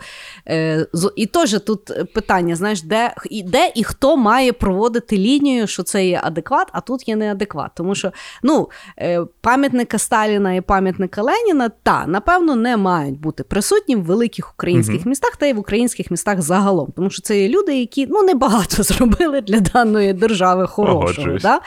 І 1.16 1.26
теж 1.26 1.60
тут 1.66 2.12
питання: 2.14 2.56
знаєш, 2.56 2.82
де, 2.82 3.14
де 3.44 3.72
і 3.74 3.84
хто 3.84 4.16
має 4.16 4.52
проводити 4.52 5.18
лінію, 5.18 5.66
що 5.66 5.82
це 5.82 6.06
є 6.06 6.20
адекват, 6.24 6.68
а 6.72 6.80
тут 6.80 7.08
є 7.08 7.16
неадекват 7.16 7.65
Тому 7.74 7.94
що 7.94 8.12
ну, 8.42 8.68
е, 8.98 9.24
пам'ятника 9.40 9.98
Сталіна 9.98 10.54
і 10.54 10.60
пам'ятника 10.60 11.22
Леніна 11.22 11.68
та 11.82 12.06
напевно 12.06 12.56
не 12.56 12.76
мають 12.76 13.20
бути 13.20 13.42
присутні 13.42 13.96
в 13.96 14.02
великих 14.02 14.52
українських 14.54 15.00
угу. 15.00 15.08
містах 15.08 15.36
та 15.36 15.46
й 15.46 15.52
в 15.52 15.58
українських 15.58 16.10
містах 16.10 16.42
загалом. 16.42 16.92
Тому 16.96 17.10
що 17.10 17.22
це 17.22 17.40
є 17.40 17.48
люди, 17.48 17.80
які 17.80 18.06
ну 18.06 18.22
небагато 18.22 18.82
зробили 18.82 19.40
для 19.40 19.60
даної 19.60 20.12
держави 20.12 20.66
хорошого. 20.66 21.38
Да? 21.38 21.60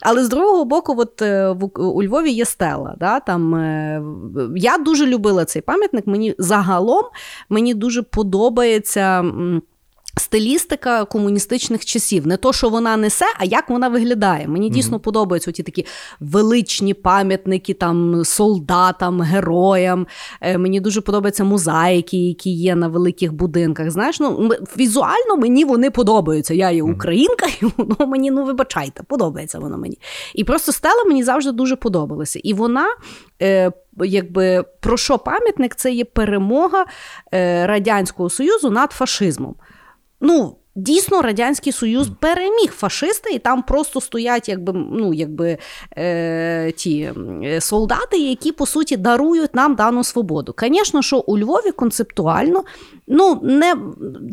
Але 0.00 0.24
з 0.24 0.28
другого 0.28 0.64
боку, 0.64 0.94
от 0.98 1.22
е, 1.22 1.50
в 1.50 1.80
у 1.80 2.02
Львові 2.02 2.30
є 2.30 2.44
стела. 2.44 2.94
Да? 2.98 3.20
Там, 3.20 3.54
е, 3.54 4.02
Я 4.56 4.78
дуже 4.78 5.06
любила 5.06 5.44
цей 5.44 5.62
пам'ятник. 5.62 6.06
Мені 6.06 6.34
загалом 6.38 7.04
мені 7.48 7.74
дуже 7.74 8.02
подобається. 8.02 9.24
Стилістика 10.16 11.04
комуністичних 11.04 11.84
часів, 11.84 12.26
не 12.26 12.36
то, 12.36 12.52
що 12.52 12.68
вона 12.68 12.96
несе, 12.96 13.26
а 13.38 13.44
як 13.44 13.70
вона 13.70 13.88
виглядає. 13.88 14.48
Мені 14.48 14.70
дійсно 14.70 14.96
mm-hmm. 14.96 15.00
подобаються 15.00 15.52
ті 15.52 15.62
такі 15.62 15.86
величні 16.20 16.94
пам'ятники 16.94 17.74
там 17.74 18.24
солдатам, 18.24 19.20
героям. 19.20 20.06
Е, 20.40 20.58
мені 20.58 20.80
дуже 20.80 21.00
подобаються 21.00 21.44
мозаїки, 21.44 22.16
які 22.16 22.50
є 22.50 22.74
на 22.74 22.88
великих 22.88 23.32
будинках. 23.32 23.90
Знаєш, 23.90 24.20
ну 24.20 24.50
візуально 24.78 25.36
мені 25.36 25.64
вони 25.64 25.90
подобаються. 25.90 26.54
Я 26.54 26.70
є 26.70 26.82
українка, 26.82 27.46
і 27.62 27.66
воно 27.76 28.10
мені, 28.10 28.30
ну 28.30 28.44
вибачайте, 28.44 29.02
подобається 29.02 29.58
воно 29.58 29.78
мені. 29.78 29.98
І 30.34 30.44
просто 30.44 30.72
стела 30.72 31.04
мені 31.04 31.24
завжди 31.24 31.52
дуже 31.52 31.76
подобалася. 31.76 32.40
І 32.42 32.54
вона. 32.54 32.86
Е, 33.42 33.72
Якби 34.04 34.64
про 34.80 34.96
що 34.96 35.18
пам'ятник 35.18 35.74
це 35.74 35.92
є 35.92 36.04
перемога 36.04 36.84
е, 37.34 37.66
Радянського 37.66 38.30
Союзу 38.30 38.70
над 38.70 38.92
фашизмом 38.92 39.54
ну. 40.20 40.63
Дійсно, 40.76 41.22
Радянський 41.22 41.72
Союз 41.72 42.08
переміг 42.20 42.72
фашисти, 42.72 43.30
і 43.30 43.38
там 43.38 43.62
просто 43.62 44.00
стоять 44.00 44.48
якби, 44.48 44.72
ну, 44.72 45.14
якби, 45.14 45.58
е, 45.96 46.72
ті 46.72 47.12
солдати, 47.60 48.18
які, 48.18 48.52
по 48.52 48.66
суті, 48.66 48.96
дарують 48.96 49.54
нам 49.54 49.74
дану 49.74 50.04
свободу. 50.04 50.54
Звісно, 50.58 51.02
що 51.02 51.18
у 51.18 51.38
Львові 51.38 51.70
концептуально 51.70 52.64
ну, 53.06 53.40
не, 53.42 53.76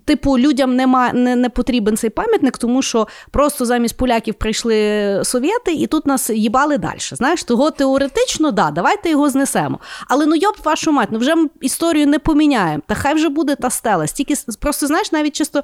типу, 0.05 0.39
людям 0.39 0.75
нема, 0.75 1.13
не, 1.13 1.35
не 1.35 1.49
потрібен 1.49 1.97
цей 1.97 2.09
пам'ятник, 2.09 2.57
тому 2.57 2.81
що 2.81 3.07
просто 3.31 3.65
замість 3.65 3.97
поляків 3.97 4.33
прийшли 4.33 5.21
совєти, 5.23 5.73
і 5.73 5.87
тут 5.87 6.05
нас 6.05 6.29
їбали 6.29 6.77
далі. 6.77 6.97
Знаєш, 6.99 7.43
того 7.43 7.71
теоретично, 7.71 8.51
да, 8.51 8.71
давайте 8.71 9.09
його 9.09 9.29
знесемо. 9.29 9.79
Але 10.07 10.25
ну 10.25 10.35
йоб 10.35 10.55
вашу 10.63 10.91
мать, 10.91 11.09
ну 11.11 11.19
вже 11.19 11.35
історію 11.61 12.07
не 12.07 12.19
поміняємо. 12.19 12.83
Та 12.87 12.95
хай 12.95 13.13
вже 13.13 13.29
буде 13.29 13.55
та 13.55 13.69
стела. 13.69 14.07
Стільки 14.07 14.33
просто 14.59 14.87
знаєш, 14.87 15.11
навіть 15.11 15.35
чисто 15.35 15.63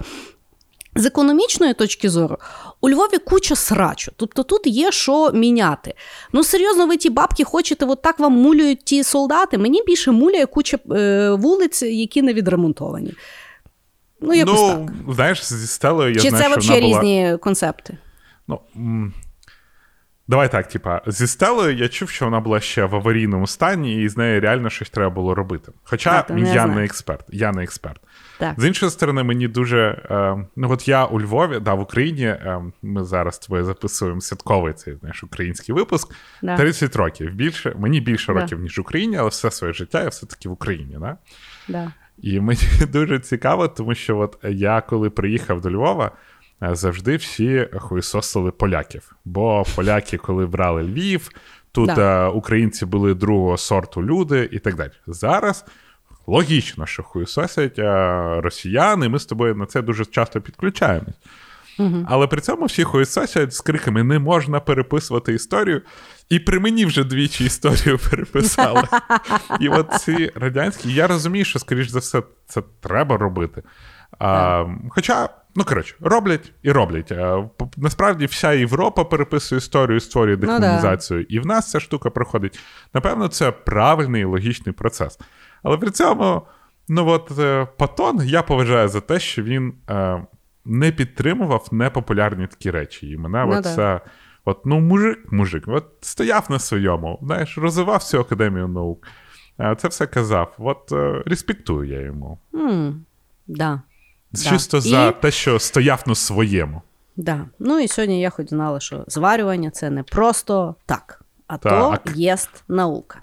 з 0.98 1.06
економічної 1.06 1.74
точки 1.74 2.10
зору, 2.10 2.38
у 2.82 2.90
Львові 2.90 3.18
куча 3.18 3.56
срачу. 3.56 4.12
Тобто 4.16 4.44
тут 4.44 4.68
є 4.68 4.92
що 4.92 5.32
міняти. 5.32 5.94
Ну, 6.34 6.44
серйозно, 6.44 6.88
ви 6.88 6.98
ті 6.98 7.10
бабки 7.10 7.44
хочете, 7.44 7.86
от 7.86 8.02
так 8.02 8.20
вам 8.20 8.34
мулюють 8.34 8.86
ті 8.86 9.04
солдати. 9.04 9.58
Мені 9.58 9.84
більше 9.88 10.12
муляє 10.12 10.46
куча 10.46 10.78
е, 10.92 11.30
вулиць, 11.32 11.82
які 11.82 12.22
не 12.22 12.34
відремонтовані. 12.34 13.14
Ну, 14.22 14.34
якось 14.34 14.62
ну, 14.62 14.90
так. 15.08 15.16
знаєш, 15.16 15.46
зі 15.46 15.68
стелою 15.68 16.14
я 16.14 16.22
Чи 16.22 16.30
знаю, 16.30 16.54
це 16.54 16.60
взагалі 16.60 16.82
була... 16.82 17.00
різні 17.00 17.38
концепти? 17.42 17.98
Ну, 18.48 18.60
Давай 20.30 20.52
так, 20.52 20.68
типа, 20.68 21.02
зі 21.08 21.28
стелою 21.28 21.76
я 21.76 21.88
чув, 21.88 22.10
що 22.10 22.26
вона 22.26 22.40
була 22.40 22.60
ще 22.60 22.86
в 22.86 22.96
аварійному 22.96 23.48
стані, 23.48 24.04
і 24.04 24.10
з 24.10 24.18
нею 24.18 24.42
реально 24.42 24.70
щось 24.70 24.90
треба 24.90 25.10
було 25.10 25.36
робити. 25.36 25.72
Хоча 25.84 26.22
так, 26.22 26.38
я 26.54 26.66
не 26.66 26.86
експерт. 26.86 27.26
Я 27.30 27.52
не 27.52 27.64
експерт. 27.64 28.02
Так. 28.38 28.60
З 28.60 28.66
іншої 28.66 28.92
сторони, 28.92 29.24
мені 29.24 29.48
дуже. 29.48 30.02
Е, 30.10 30.46
ну, 30.56 30.72
от 30.72 30.88
я 30.88 31.06
у 31.06 31.22
Львові, 31.22 31.60
да, 31.60 31.74
в 31.74 31.80
Україні, 31.80 32.26
е, 32.26 32.62
ми 32.82 33.04
зараз 33.04 33.40
твоє 33.40 33.64
записуємо 33.64 34.22
святковий 34.22 34.74
цей 34.74 34.96
знаєш, 34.96 35.24
український 35.24 35.76
випуск. 35.76 36.16
Да. 36.42 36.58
30 36.58 36.96
років. 36.96 37.34
Більше, 37.34 37.74
Мені 37.78 38.02
більше 38.02 38.34
да. 38.34 38.40
років, 38.42 38.60
ніж 38.60 38.78
в 38.78 38.82
Україні, 38.82 39.18
але 39.18 39.30
все 39.30 39.52
своє 39.52 39.74
життя 39.74 40.04
я 40.04 40.10
все-таки 40.10 40.50
в 40.50 40.52
Україні. 40.52 40.98
Да? 41.00 41.18
Да. 41.68 41.92
І 42.18 42.40
мені 42.40 42.62
дуже 42.92 43.20
цікаво, 43.20 43.68
тому 43.68 43.96
що 43.96 44.18
от 44.18 44.38
я 44.44 44.82
коли 44.82 45.10
приїхав 45.10 45.62
до 45.62 45.72
Львова. 45.72 46.12
Е, 46.64 46.76
завжди 46.76 47.16
всі 47.16 47.68
хуйсосили 47.74 48.52
поляків. 48.52 49.16
Бо 49.26 49.64
поляки, 49.76 50.18
коли 50.18 50.46
брали 50.46 50.84
Львів, 50.84 51.30
тут 51.72 51.94
да. 51.96 52.30
українці 52.30 52.86
були 52.86 53.14
другого 53.14 53.58
сорту 53.58 54.04
люди 54.04 54.50
і 54.52 54.60
так 54.60 54.76
далі. 54.76 54.92
Зараз 55.08 55.66
логічно, 56.28 56.86
що 56.86 57.04
хуйсосять 57.04 57.80
росіяни, 58.44 59.10
ми 59.10 59.20
з 59.20 59.26
тобою 59.26 59.56
на 59.56 59.66
це 59.66 59.82
дуже 59.82 60.06
часто 60.06 60.42
підключаємось. 60.42 61.16
Угу. 61.80 62.06
Але 62.08 62.28
при 62.28 62.42
цьому 62.42 62.66
всі 62.66 62.84
хуйсосять 62.84 63.54
з 63.54 63.62
криками 63.62 64.04
не 64.04 64.20
можна 64.20 64.60
переписувати 64.60 65.34
історію. 65.34 65.82
І 66.30 66.40
при 66.40 66.60
мені 66.60 66.86
вже 66.86 67.04
двічі 67.04 67.46
історію 67.46 68.00
переписали. 68.10 68.84
І 69.60 69.70
от 69.70 69.94
ці 69.94 70.32
радянські, 70.36 70.94
я 70.94 71.08
розумію, 71.08 71.46
що, 71.46 71.60
скоріш 71.60 71.90
за 71.90 72.00
все, 72.00 72.24
це 72.46 72.64
треба 72.82 73.18
робити. 73.18 73.64
А, 74.20 74.66
Хоча, 74.90 75.30
ну 75.56 75.64
коротше, 75.64 75.96
роблять 76.00 76.52
і 76.64 76.72
роблять. 76.72 77.12
А, 77.12 77.50
насправді, 77.78 78.26
вся 78.26 78.54
Європа 78.54 79.04
переписує 79.04 79.58
історію, 79.58 80.00
створює 80.00 80.36
декомунізацію, 80.36 81.20
ну, 81.20 81.26
да. 81.30 81.36
і 81.36 81.40
в 81.40 81.46
нас 81.46 81.72
ця 81.72 81.80
штука 81.80 82.10
проходить. 82.10 82.60
Напевно, 82.94 83.28
це 83.28 83.52
правильний 83.52 84.22
і 84.22 84.26
логічний 84.26 84.74
процес. 84.74 85.20
Але 85.64 85.78
при 85.78 85.92
цьому, 85.92 86.42
ну 86.88 87.08
от 87.08 87.40
е, 87.40 87.68
Патон 87.78 88.22
я 88.24 88.44
поважаю 88.44 88.88
за 88.88 89.02
те, 89.02 89.20
що 89.20 89.44
він 89.44 89.74
е, 89.90 90.24
не 90.66 90.92
підтримував 90.92 91.68
непопулярні 91.72 92.48
такі 92.48 92.72
речі. 92.72 93.10
І 93.10 93.18
мене 93.18 93.46
ну, 93.46 93.58
от 93.58 93.66
це. 93.66 94.02
От, 94.46 94.66
ну, 94.66 94.80
мужик, 94.80 95.32
мужик, 95.32 95.64
от 95.68 95.86
стояв 96.02 96.46
на 96.50 96.60
своєму, 96.60 97.20
знаєш, 97.22 97.58
розвивав 97.58 97.98
всю 97.98 98.22
академію 98.22 98.68
наук. 98.68 99.08
Це 99.78 99.88
все 99.88 100.08
казав. 100.08 100.56
От 100.58 100.92
е, 100.92 101.24
респектую 101.26 101.90
я 101.90 102.02
йому. 102.02 102.40
Mm, 102.54 102.94
да. 103.48 103.82
Чисто 104.50 104.78
да. 104.78 104.82
за 104.82 105.08
і... 105.08 105.22
те, 105.22 105.32
що 105.32 105.60
стояв 105.60 106.04
на 106.08 106.16
своєму. 106.16 106.82
Да. 107.16 107.46
Ну 107.60 107.80
і 107.80 107.88
сьогодні 107.88 108.22
я 108.22 108.30
хоч 108.30 108.50
знала, 108.50 108.80
що 108.80 109.06
зварювання 109.08 109.72
це 109.72 109.90
не 109.90 110.04
просто 110.04 110.76
так, 110.86 111.22
а 111.48 111.58
так. 111.58 112.04
то 112.04 112.12
є 112.12 112.38
наука. 112.68 113.20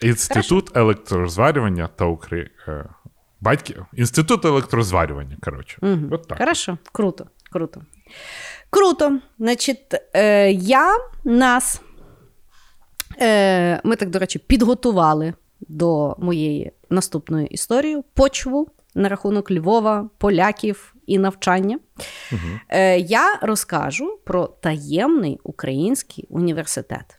Інститут 0.00 0.68
Хорошо. 0.68 0.80
електрозварювання 0.80 1.88
та 1.96 2.04
Украї... 2.04 2.50
Е, 2.68 2.84
Батьків. 3.40 3.86
Інститут 3.94 4.44
електрозварювання. 4.44 5.36
коротше. 5.42 5.78
Угу. 5.82 6.08
От 6.10 6.28
так. 6.28 6.38
Хорошо, 6.38 6.78
круто, 6.92 7.26
круто. 7.52 7.82
Круто. 8.70 9.18
Значить, 9.38 9.94
е, 10.14 10.52
я 10.52 10.96
нас. 11.24 11.80
Е, 13.20 13.80
Ми 13.84 13.96
так, 13.96 14.10
до 14.10 14.18
речі, 14.18 14.38
підготували 14.38 15.34
до 15.60 16.16
моєї 16.18 16.72
наступної 16.90 17.46
історії 17.46 18.02
почву 18.14 18.68
на 18.94 19.08
рахунок 19.08 19.50
Львова, 19.50 20.10
поляків 20.18 20.94
і 21.06 21.18
навчання. 21.18 21.78
Угу. 22.32 22.78
Я 22.96 23.38
розкажу 23.42 24.18
про 24.24 24.46
таємний 24.46 25.40
український 25.42 26.26
університет. 26.28 27.18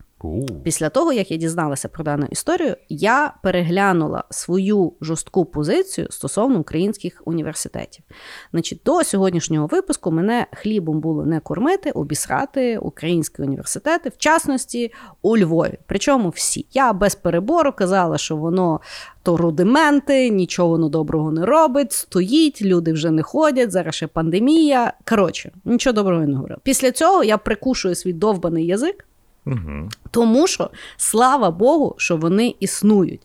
Після 0.63 0.89
того, 0.89 1.13
як 1.13 1.31
я 1.31 1.37
дізналася 1.37 1.87
про 1.87 2.03
дану 2.03 2.27
історію, 2.31 2.75
я 2.89 3.33
переглянула 3.43 4.23
свою 4.29 4.93
жорстку 5.01 5.45
позицію 5.45 6.07
стосовно 6.09 6.59
українських 6.59 7.21
університетів. 7.25 8.05
Значить, 8.51 8.81
до 8.85 9.03
сьогоднішнього 9.03 9.67
випуску 9.67 10.11
мене 10.11 10.47
хлібом 10.51 10.99
було 10.99 11.25
не 11.25 11.39
кормити, 11.39 11.91
обісрати 11.91 12.77
українські 12.77 13.41
університети, 13.41 14.09
в 14.09 14.17
частності 14.17 14.93
у 15.21 15.37
Львові. 15.37 15.77
Причому 15.87 16.29
всі. 16.29 16.65
Я 16.71 16.93
без 16.93 17.15
перебору 17.15 17.73
казала, 17.73 18.17
що 18.17 18.35
воно 18.35 18.81
то 19.23 19.37
рудименти, 19.37 20.29
нічого 20.29 20.69
воно 20.69 20.89
доброго 20.89 21.31
не 21.31 21.45
робить, 21.45 21.91
стоїть, 21.91 22.61
люди 22.61 22.93
вже 22.93 23.11
не 23.11 23.23
ходять, 23.23 23.71
зараз 23.71 23.95
ще 23.95 24.07
пандемія. 24.07 24.93
Коротше, 25.09 25.51
нічого 25.65 25.93
доброго 25.93 26.25
не 26.25 26.35
говорила. 26.35 26.59
Після 26.63 26.91
цього 26.91 27.23
я 27.23 27.37
прикушую 27.37 27.95
свій 27.95 28.13
довбаний 28.13 28.65
язик. 28.65 29.05
Угу. 29.45 29.89
Тому 30.11 30.47
що 30.47 30.69
слава 30.97 31.51
Богу, 31.51 31.95
що 31.97 32.17
вони 32.17 32.55
існують. 32.59 33.21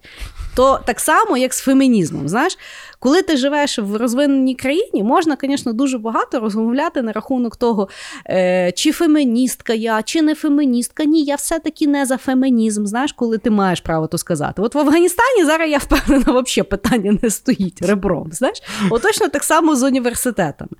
То 0.57 0.81
так 0.85 1.01
само, 1.01 1.37
як 1.37 1.55
з 1.55 1.61
фемінізмом. 1.61 2.29
Знаєш, 2.29 2.59
коли 2.99 3.23
ти 3.23 3.37
живеш 3.37 3.79
в 3.79 3.97
розвиненій 3.97 4.55
країні, 4.55 5.03
можна, 5.03 5.37
звісно, 5.43 5.73
дуже 5.73 5.99
багато 5.99 6.41
розмовляти 6.41 7.03
на 7.03 7.13
рахунок 7.13 7.57
того, 7.57 7.89
е, 8.27 8.73
чи 8.73 8.93
феміністка 8.93 9.75
я, 9.75 10.03
чи 10.03 10.23
не 10.23 10.35
феміністка. 10.35 11.05
Ні, 11.05 11.25
я 11.25 11.35
все-таки 11.35 11.87
не 11.87 12.07
за 12.07 12.17
фемінізм. 12.17 12.87
Знаєш, 12.87 13.13
коли 13.13 13.39
ти 13.39 13.51
маєш 13.51 13.81
право 13.81 14.07
то 14.07 14.19
сказати. 14.19 14.63
От 14.63 14.75
в 14.75 14.79
Афганістані 14.79 15.45
зараз 15.45 15.71
я 15.71 15.79
впевнена, 15.79 16.25
взагалі 16.41 16.69
питання 16.69 17.19
не 17.23 17.31
стоїть 17.31 17.83
ребром. 17.83 18.29
Знаєш, 18.33 18.63
От 18.91 19.03
точно 19.03 19.29
так 19.29 19.45
само 19.45 19.77
з 19.77 19.83
університетами. 19.83 20.71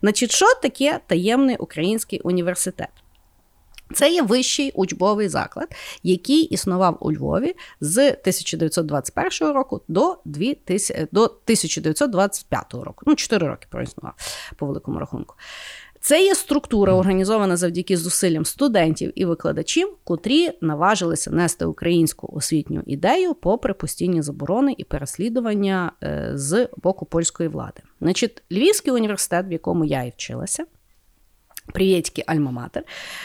Значить, 0.00 0.30
що 0.30 0.46
таке 0.62 1.00
таємний 1.06 1.56
український 1.56 2.20
університет? 2.20 3.03
Це 3.94 4.10
є 4.10 4.22
вищий 4.22 4.72
учбовий 4.74 5.28
заклад, 5.28 5.74
який 6.02 6.42
існував 6.42 6.96
у 7.00 7.12
Львові 7.12 7.54
з 7.80 8.08
1921 8.08 9.54
року 9.54 9.80
до 9.88 10.18
2000, 10.24 11.06
до 11.12 11.20
1925 11.20 12.74
року. 12.74 13.04
Ну, 13.06 13.14
4 13.14 13.46
роки 13.48 13.66
проіснував 13.70 14.14
по 14.56 14.66
великому 14.66 14.98
рахунку. 14.98 15.34
Це 16.00 16.24
є 16.24 16.34
структура, 16.34 16.94
організована 16.94 17.56
завдяки 17.56 17.96
зусиллям 17.96 18.44
студентів 18.44 19.12
і 19.14 19.24
викладачів, 19.24 19.96
котрі 20.04 20.50
наважилися 20.60 21.30
нести 21.30 21.64
українську 21.64 22.30
освітню 22.36 22.82
ідею 22.86 23.34
попри 23.34 23.74
постійні 23.74 24.22
заборони 24.22 24.74
і 24.78 24.84
переслідування 24.84 25.92
е, 26.02 26.30
з 26.34 26.68
боку 26.76 27.06
польської 27.06 27.48
влади. 27.48 27.82
Значить, 28.00 28.42
Львівський 28.52 28.92
університет, 28.92 29.48
в 29.48 29.52
якому 29.52 29.84
я 29.84 30.02
і 30.02 30.10
вчилася. 30.10 30.64
Привєтський 31.72 32.24
Альма-Матер, 32.24 32.82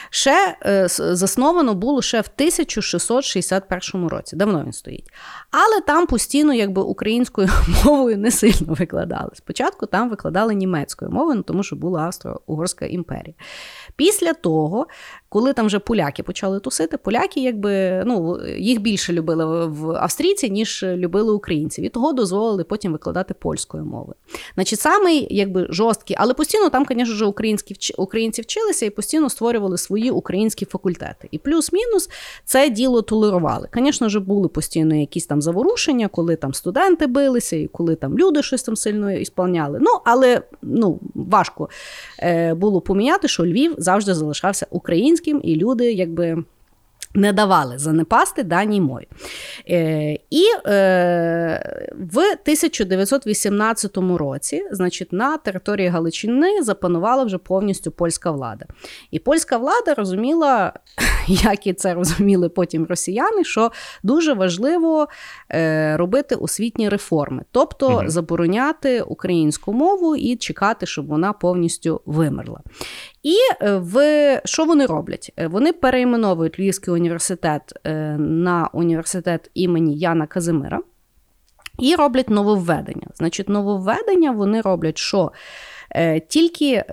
ще 0.09 0.57
е, 0.65 0.87
засновано 0.87 1.73
було 1.73 2.01
ще 2.01 2.21
в 2.21 2.29
1661 2.35 4.07
році. 4.07 4.35
Давно 4.35 4.63
він 4.63 4.73
стоїть. 4.73 5.11
Але 5.51 5.81
там 5.81 6.07
постійно 6.07 6.53
якби 6.53 6.81
українською 6.81 7.49
мовою 7.85 8.17
не 8.17 8.31
сильно 8.31 8.73
викладали. 8.73 9.29
Спочатку 9.33 9.85
там 9.85 10.09
викладали 10.09 10.55
німецькою 10.55 11.11
мовою, 11.11 11.35
ну, 11.37 11.43
тому 11.43 11.63
що 11.63 11.75
була 11.75 12.01
Австро-Угорська 12.01 12.85
імперія. 12.85 13.35
Після 13.95 14.33
того, 14.33 14.87
коли 15.29 15.53
там 15.53 15.65
вже 15.65 15.79
поляки 15.79 16.23
почали 16.23 16.59
тусити, 16.59 16.97
поляки 16.97 17.39
якби 17.39 18.03
ну, 18.05 18.39
їх 18.57 18.81
більше 18.81 19.13
любили 19.13 19.65
в 19.65 19.91
австрійці, 19.91 20.49
ніж 20.49 20.83
любили 20.83 21.33
українців. 21.33 21.85
І 21.85 21.89
того 21.89 22.13
дозволили 22.13 22.63
потім 22.63 22.91
викладати 22.91 23.33
польською 23.33 23.85
мовою. 23.85 24.15
Значить, 24.55 24.79
самий 24.79 25.27
якби 25.29 25.67
жорсткий, 25.69 26.15
але 26.19 26.33
постійно 26.33 26.69
там, 26.69 26.85
звісно 26.89 27.27
українські 27.27 27.93
українці 27.97 28.41
вчилися 28.41 28.85
і 28.85 28.89
постійно 28.89 29.29
створювали 29.29 29.77
свої 29.77 30.11
українські 30.11 30.65
факультети. 30.65 31.27
І 31.31 31.37
плюс-мінус 31.37 32.09
це 32.45 32.69
діло 32.69 33.01
толерували. 33.01 33.67
Звісно 33.73 34.09
ж, 34.09 34.19
були 34.19 34.47
постійно 34.47 34.95
якісь 34.95 35.25
там 35.25 35.41
заворушення, 35.41 36.07
коли 36.07 36.35
там 36.35 36.53
студенти 36.53 37.07
билися, 37.07 37.55
і 37.55 37.67
коли 37.67 37.95
там 37.95 38.17
люди 38.17 38.43
щось 38.43 38.63
там 38.63 38.75
сильно 38.75 39.11
ісполняли. 39.11 39.79
Ну, 39.81 39.91
але 40.05 40.41
ну, 40.61 40.99
важко 41.15 41.69
е, 42.19 42.53
було 42.53 42.81
поміняти, 42.81 43.27
що 43.27 43.45
Львів 43.45 43.75
завжди 43.77 44.13
залишався 44.13 44.67
українським, 44.69 45.18
і 45.43 45.55
люди 45.55 45.93
якби. 45.93 46.43
Не 47.13 47.33
давали 47.33 47.77
занепасти 47.77 48.43
даній 48.43 48.81
мові. 48.81 49.07
Е, 49.69 50.17
І 50.29 50.43
е, 50.65 51.89
в 52.13 52.17
1918 52.17 53.97
році, 53.97 54.65
значить, 54.71 55.13
на 55.13 55.37
території 55.37 55.87
Галичини 55.87 56.63
запанувала 56.63 57.23
вже 57.23 57.37
повністю 57.37 57.91
польська 57.91 58.31
влада. 58.31 58.65
І 59.11 59.19
польська 59.19 59.57
влада 59.57 59.93
розуміла, 59.93 60.73
як 61.27 61.67
і 61.67 61.73
це 61.73 61.93
розуміли 61.93 62.49
потім 62.49 62.85
росіяни, 62.85 63.43
що 63.43 63.71
дуже 64.03 64.33
важливо 64.33 65.07
е, 65.51 65.97
робити 65.97 66.35
освітні 66.35 66.89
реформи, 66.89 67.43
тобто 67.51 67.87
угу. 67.87 68.03
забороняти 68.05 69.01
українську 69.01 69.73
мову 69.73 70.15
і 70.15 70.35
чекати, 70.35 70.85
щоб 70.85 71.07
вона 71.07 71.33
повністю 71.33 72.01
вимерла. 72.05 72.61
І 73.23 73.35
в 73.61 74.41
що 74.45 74.65
вони 74.65 74.85
роблять? 74.85 75.33
Вони 75.47 75.73
перейменовують 75.73 76.59
Львівський 76.59 76.93
університет 76.99 77.73
е, 77.83 78.17
на 78.17 78.69
університет 78.73 79.51
імені 79.53 79.97
Яна 79.97 80.27
Казимира 80.27 80.79
і 81.79 81.95
роблять 81.95 82.29
нововведення. 82.29 83.07
Значить, 83.15 83.49
нововведення 83.49 84.31
вони 84.31 84.61
роблять, 84.61 84.97
що 84.97 85.31
тільки, 86.27 86.83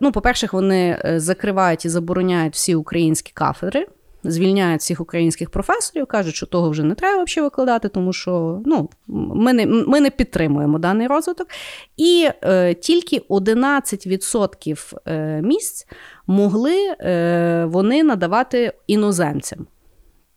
ну, 0.00 0.12
по-перше, 0.12 0.48
вони 0.52 1.02
закривають 1.16 1.84
і 1.84 1.88
забороняють 1.88 2.54
всі 2.54 2.74
українські 2.74 3.32
кафедри 3.34 3.86
звільняють 4.24 4.80
всіх 4.80 5.00
українських 5.00 5.50
професорів, 5.50 6.06
кажуть, 6.06 6.34
що 6.34 6.46
того 6.46 6.70
вже 6.70 6.82
не 6.82 6.94
треба 6.94 7.24
взагалі 7.24 7.44
викладати, 7.44 7.88
тому 7.88 8.12
що 8.12 8.62
ну, 8.66 8.90
ми 9.06 9.52
не 9.52 9.66
ми 9.66 10.00
не 10.00 10.10
підтримуємо 10.10 10.78
даний 10.78 11.06
розвиток. 11.06 11.48
І 11.96 12.28
е, 12.42 12.74
тільки 12.74 13.18
11% 13.18 14.94
е, 15.06 15.42
місць 15.42 15.86
могли 16.30 16.96
е, 17.00 17.64
вони 17.68 18.02
надавати 18.02 18.72
іноземцям. 18.86 19.66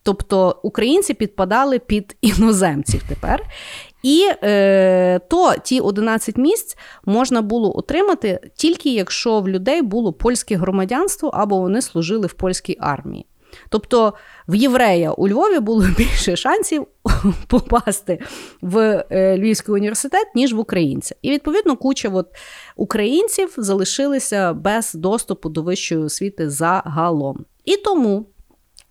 Тобто 0.04 0.60
українці 0.64 1.14
підпадали 1.14 1.80
під 1.80 2.18
іноземців 2.22 3.04
тепер. 3.10 3.46
І 4.04 4.30
е, 4.44 5.20
то 5.30 5.54
ті 5.64 5.80
11 5.80 6.38
місць 6.38 6.78
можна 7.06 7.41
було 7.41 7.78
отримати 7.78 8.39
тільки 8.56 8.94
якщо 8.94 9.39
в 9.39 9.50
людей 9.50 9.82
було 9.82 10.14
польське 10.14 10.56
громадянство 10.56 11.30
або 11.30 11.60
вони 11.60 11.82
служили 11.82 12.28
в 12.28 12.34
польській 12.34 12.78
армії. 12.80 13.26
Тобто 13.70 14.14
в 14.47 14.56
єврея 14.56 15.12
у 15.12 15.28
Львові 15.28 15.60
було 15.60 15.86
більше 15.97 16.36
шансів 16.36 16.88
попасти 17.47 18.20
в 18.62 19.06
е, 19.10 19.38
Львівський 19.38 19.76
університет, 19.76 20.28
ніж 20.36 20.54
в 20.54 20.60
українця. 20.60 21.16
І 21.22 21.32
відповідно 21.32 21.78
куча 21.78 22.10
от 22.10 22.28
українців 22.76 23.54
залишилися 23.58 24.54
без 24.54 24.93
доступу 24.93 25.49
до 25.49 25.62
вищої 25.62 26.01
освіти 26.01 26.49
загалом. 26.49 27.45
І 27.66 27.78
тому 27.78 28.26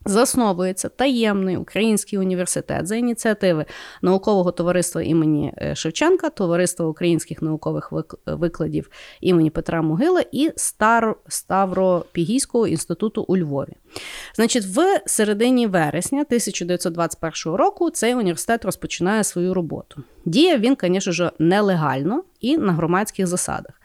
Засновується 0.05 0.89
таємний 0.89 1.57
український 1.57 2.19
університет 2.19 2.87
за 2.87 2.97
ініціативи 2.97 3.65
наукового 4.03 4.53
товариства 4.53 5.03
імені 5.03 5.53
е, 5.59 5.75
Шевченка, 5.75 6.31
товариства 6.31 6.87
українських 6.87 7.43
наукових 7.43 7.93
викладів 8.27 8.91
імені 9.21 9.51
Петра 9.51 9.83
Могила 9.83 10.25
і 10.33 10.51
Стар... 10.57 11.17
Ставропігійського 11.29 12.67
інституту 12.67 13.25
у 13.29 13.37
Львові. 13.37 13.73
Значить, 14.35 14.65
в 14.65 15.01
середині 15.07 15.67
вересня 15.67 16.21
1921 16.21 17.55
року 17.55 17.91
цей 17.91 18.15
університет 18.15 18.65
розпочинає 18.65 19.25
свою 19.25 19.55
роботу. 19.55 20.03
Діяв 20.25 20.61
він, 20.61 20.77
звісно 20.83 21.33
нелегально 21.39 22.25
і 22.41 22.59
на 22.59 22.73
громадських 22.73 23.27
засадах. 23.27 23.81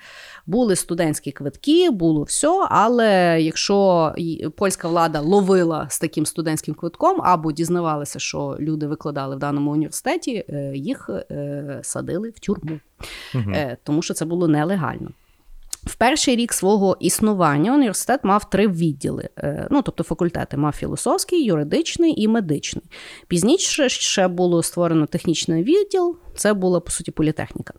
Були 0.47 0.75
студентські 0.75 1.31
квитки, 1.31 1.89
було 1.89 2.23
все. 2.23 2.67
Але 2.69 3.37
якщо 3.41 4.13
польська 4.55 4.87
влада 4.87 5.21
ловила 5.21 5.87
з 5.89 5.99
таким 5.99 6.25
студентським 6.25 6.73
квитком 6.73 7.21
або 7.23 7.51
дізнавалися, 7.51 8.19
що 8.19 8.57
люди 8.59 8.87
викладали 8.87 9.35
в 9.35 9.39
даному 9.39 9.71
університеті, 9.71 10.45
е, 10.49 10.71
їх 10.75 11.09
е, 11.31 11.79
садили 11.83 12.29
в 12.29 12.39
тюрму, 12.39 12.79
угу. 13.35 13.53
тому 13.83 14.01
що 14.01 14.13
це 14.13 14.25
було 14.25 14.47
нелегально. 14.47 15.09
В 15.83 15.95
перший 15.95 16.35
рік 16.35 16.53
свого 16.53 16.97
існування 16.99 17.73
університет 17.73 18.19
мав 18.23 18.49
три 18.49 18.67
відділи. 18.67 19.29
Ну, 19.69 19.81
тобто 19.81 20.03
факультети 20.03 20.57
мав 20.57 20.71
філософський, 20.73 21.43
юридичний 21.43 22.21
і 22.21 22.27
медичний. 22.27 22.85
Пізніше 23.27 23.89
ще 23.89 24.27
було 24.27 24.63
створено 24.63 25.05
технічний 25.05 25.63
відділ, 25.63 26.17
це 26.35 26.53
була 26.53 26.79
по 26.79 26.91
суті 26.91 27.11
політехніка. 27.11 27.73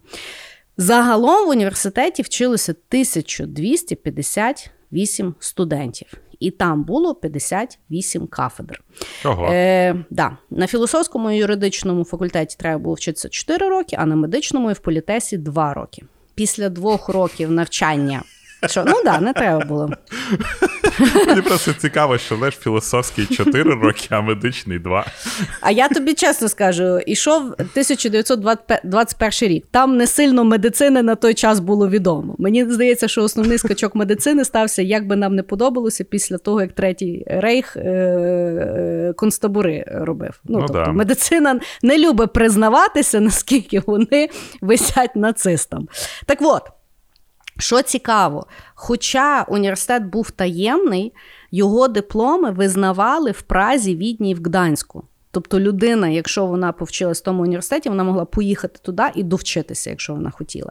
Загалом 0.80 1.46
в 1.46 1.50
університеті 1.50 2.22
вчилося 2.22 2.72
1258 2.72 5.34
студентів, 5.40 6.12
і 6.40 6.50
там 6.50 6.84
було 6.84 7.14
58 7.14 8.26
кафедр. 8.26 8.82
Ого. 9.24 9.48
Е, 9.52 10.04
да. 10.10 10.38
На 10.50 10.66
філософському 10.66 11.30
і 11.30 11.36
юридичному 11.36 12.04
факультеті 12.04 12.56
треба 12.58 12.78
було 12.78 12.94
вчитися 12.94 13.28
4 13.28 13.68
роки, 13.68 13.96
а 13.98 14.06
на 14.06 14.16
медичному 14.16 14.70
і 14.70 14.74
в 14.74 14.78
політесі 14.78 15.38
2 15.38 15.74
роки. 15.74 16.02
після 16.34 16.68
двох 16.68 17.08
років 17.08 17.50
навчання. 17.50 18.22
Що, 18.66 18.84
ну 18.86 18.94
да, 19.04 19.20
не 19.20 19.32
треба 19.32 19.64
було. 19.64 19.90
Мені 21.26 21.42
просто 21.42 21.72
цікаво, 21.72 22.18
що 22.18 22.36
лиш 22.36 22.54
філософський 22.54 23.26
4 23.26 23.62
роки, 23.74 24.06
а 24.10 24.20
медичний 24.20 24.78
2. 24.78 25.06
А 25.60 25.70
я 25.70 25.88
тобі 25.88 26.14
чесно 26.14 26.48
скажу, 26.48 26.98
ішов 26.98 27.42
1921 27.42 29.48
рік. 29.56 29.66
Там 29.70 29.96
не 29.96 30.06
сильно 30.06 30.44
медицини 30.44 31.02
на 31.02 31.14
той 31.14 31.34
час 31.34 31.60
було 31.60 31.88
відомо. 31.88 32.34
Мені 32.38 32.64
здається, 32.64 33.08
що 33.08 33.22
основний 33.22 33.58
скачок 33.58 33.94
медицини 33.94 34.44
стався, 34.44 34.82
як 34.82 35.06
би 35.06 35.16
нам 35.16 35.34
не 35.34 35.42
подобалося, 35.42 36.04
після 36.04 36.38
того, 36.38 36.60
як 36.60 36.72
третій 36.72 37.24
рейх 37.26 37.76
е- 37.76 37.80
е- 37.80 39.12
концтабори 39.16 39.84
робив. 39.88 40.40
Ну, 40.44 40.58
Ну, 40.58 40.66
тобто, 40.66 40.84
да. 40.84 40.92
медицина 40.92 41.60
не 41.82 41.98
любить 41.98 42.32
признаватися, 42.32 43.20
наскільки 43.20 43.82
вони 43.86 44.28
висять 44.60 45.16
нацистам. 45.16 45.88
Так 46.26 46.38
от. 46.42 46.62
Що 47.58 47.82
цікаво, 47.82 48.46
хоча 48.74 49.42
університет 49.42 50.04
був 50.04 50.30
таємний, 50.30 51.12
його 51.50 51.88
дипломи 51.88 52.50
визнавали 52.50 53.30
в 53.30 53.42
Празі, 53.42 53.96
Відні 53.96 54.30
і 54.30 54.34
в 54.34 54.38
Гданську. 54.38 55.04
Тобто 55.30 55.60
людина, 55.60 56.08
якщо 56.08 56.46
вона 56.46 56.72
повчилась 56.72 57.20
в 57.20 57.24
тому 57.24 57.42
університеті, 57.42 57.88
вона 57.88 58.04
могла 58.04 58.24
поїхати 58.24 58.80
туди 58.82 59.02
і 59.14 59.22
довчитися, 59.22 59.90
якщо 59.90 60.14
вона 60.14 60.30
хотіла. 60.30 60.70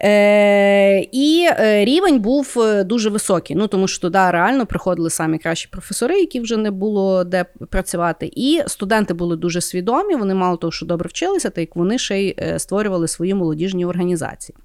Е, 0.00 1.00
і 1.12 1.48
е, 1.50 1.84
рівень 1.84 2.20
був 2.20 2.54
е, 2.56 2.84
дуже 2.84 3.10
високий, 3.10 3.56
ну 3.56 3.66
тому 3.66 3.88
що 3.88 4.00
туди 4.00 4.18
реально 4.18 4.66
приходили 4.66 5.10
самі 5.10 5.38
кращі 5.38 5.68
професори, 5.72 6.20
які 6.20 6.40
вже 6.40 6.56
не 6.56 6.70
було 6.70 7.24
де 7.24 7.44
працювати. 7.70 8.30
І 8.36 8.62
студенти 8.66 9.14
були 9.14 9.36
дуже 9.36 9.60
свідомі, 9.60 10.16
вони 10.16 10.34
мало 10.34 10.56
того, 10.56 10.70
що 10.70 10.86
добре 10.86 11.08
вчилися, 11.08 11.50
так 11.50 11.58
як 11.58 11.76
вони 11.76 11.98
ще 11.98 12.22
й 12.22 12.34
е, 12.38 12.58
створювали 12.58 13.08
свої 13.08 13.34
молодіжні 13.34 13.86
організації. 13.86 14.56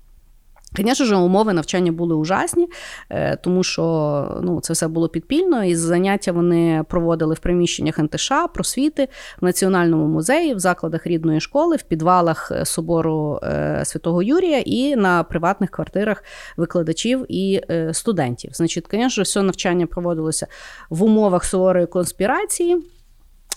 Звісно 0.77 1.05
ж, 1.05 1.15
умови 1.15 1.53
навчання 1.53 1.91
були 1.91 2.15
ужасні, 2.15 2.67
е, 3.09 3.35
тому 3.35 3.63
що 3.63 4.41
ну, 4.43 4.61
це 4.61 4.73
все 4.73 4.87
було 4.87 5.09
підпільно, 5.09 5.63
і 5.63 5.75
заняття 5.75 6.31
вони 6.31 6.83
проводили 6.89 7.35
в 7.35 7.39
приміщеннях 7.39 7.99
НТШ, 7.99 8.31
просвіти, 8.53 9.07
в 9.41 9.45
Національному 9.45 10.07
музеї, 10.07 10.53
в 10.53 10.59
закладах 10.59 11.07
рідної 11.07 11.39
школи, 11.39 11.75
в 11.75 11.83
підвалах 11.83 12.51
е, 12.51 12.65
собору 12.65 13.39
е, 13.43 13.81
Святого 13.85 14.23
Юрія 14.23 14.59
і 14.59 14.95
на 14.95 15.23
приватних 15.23 15.69
квартирах 15.69 16.23
викладачів 16.57 17.25
і 17.29 17.61
студентів. 17.91 18.51
Значить, 18.53 18.85
звісно, 18.91 19.23
все 19.23 19.41
навчання 19.41 19.87
проводилося 19.87 20.47
в 20.89 21.03
умовах 21.03 21.45
суворої 21.45 21.85
конспірації. 21.85 22.83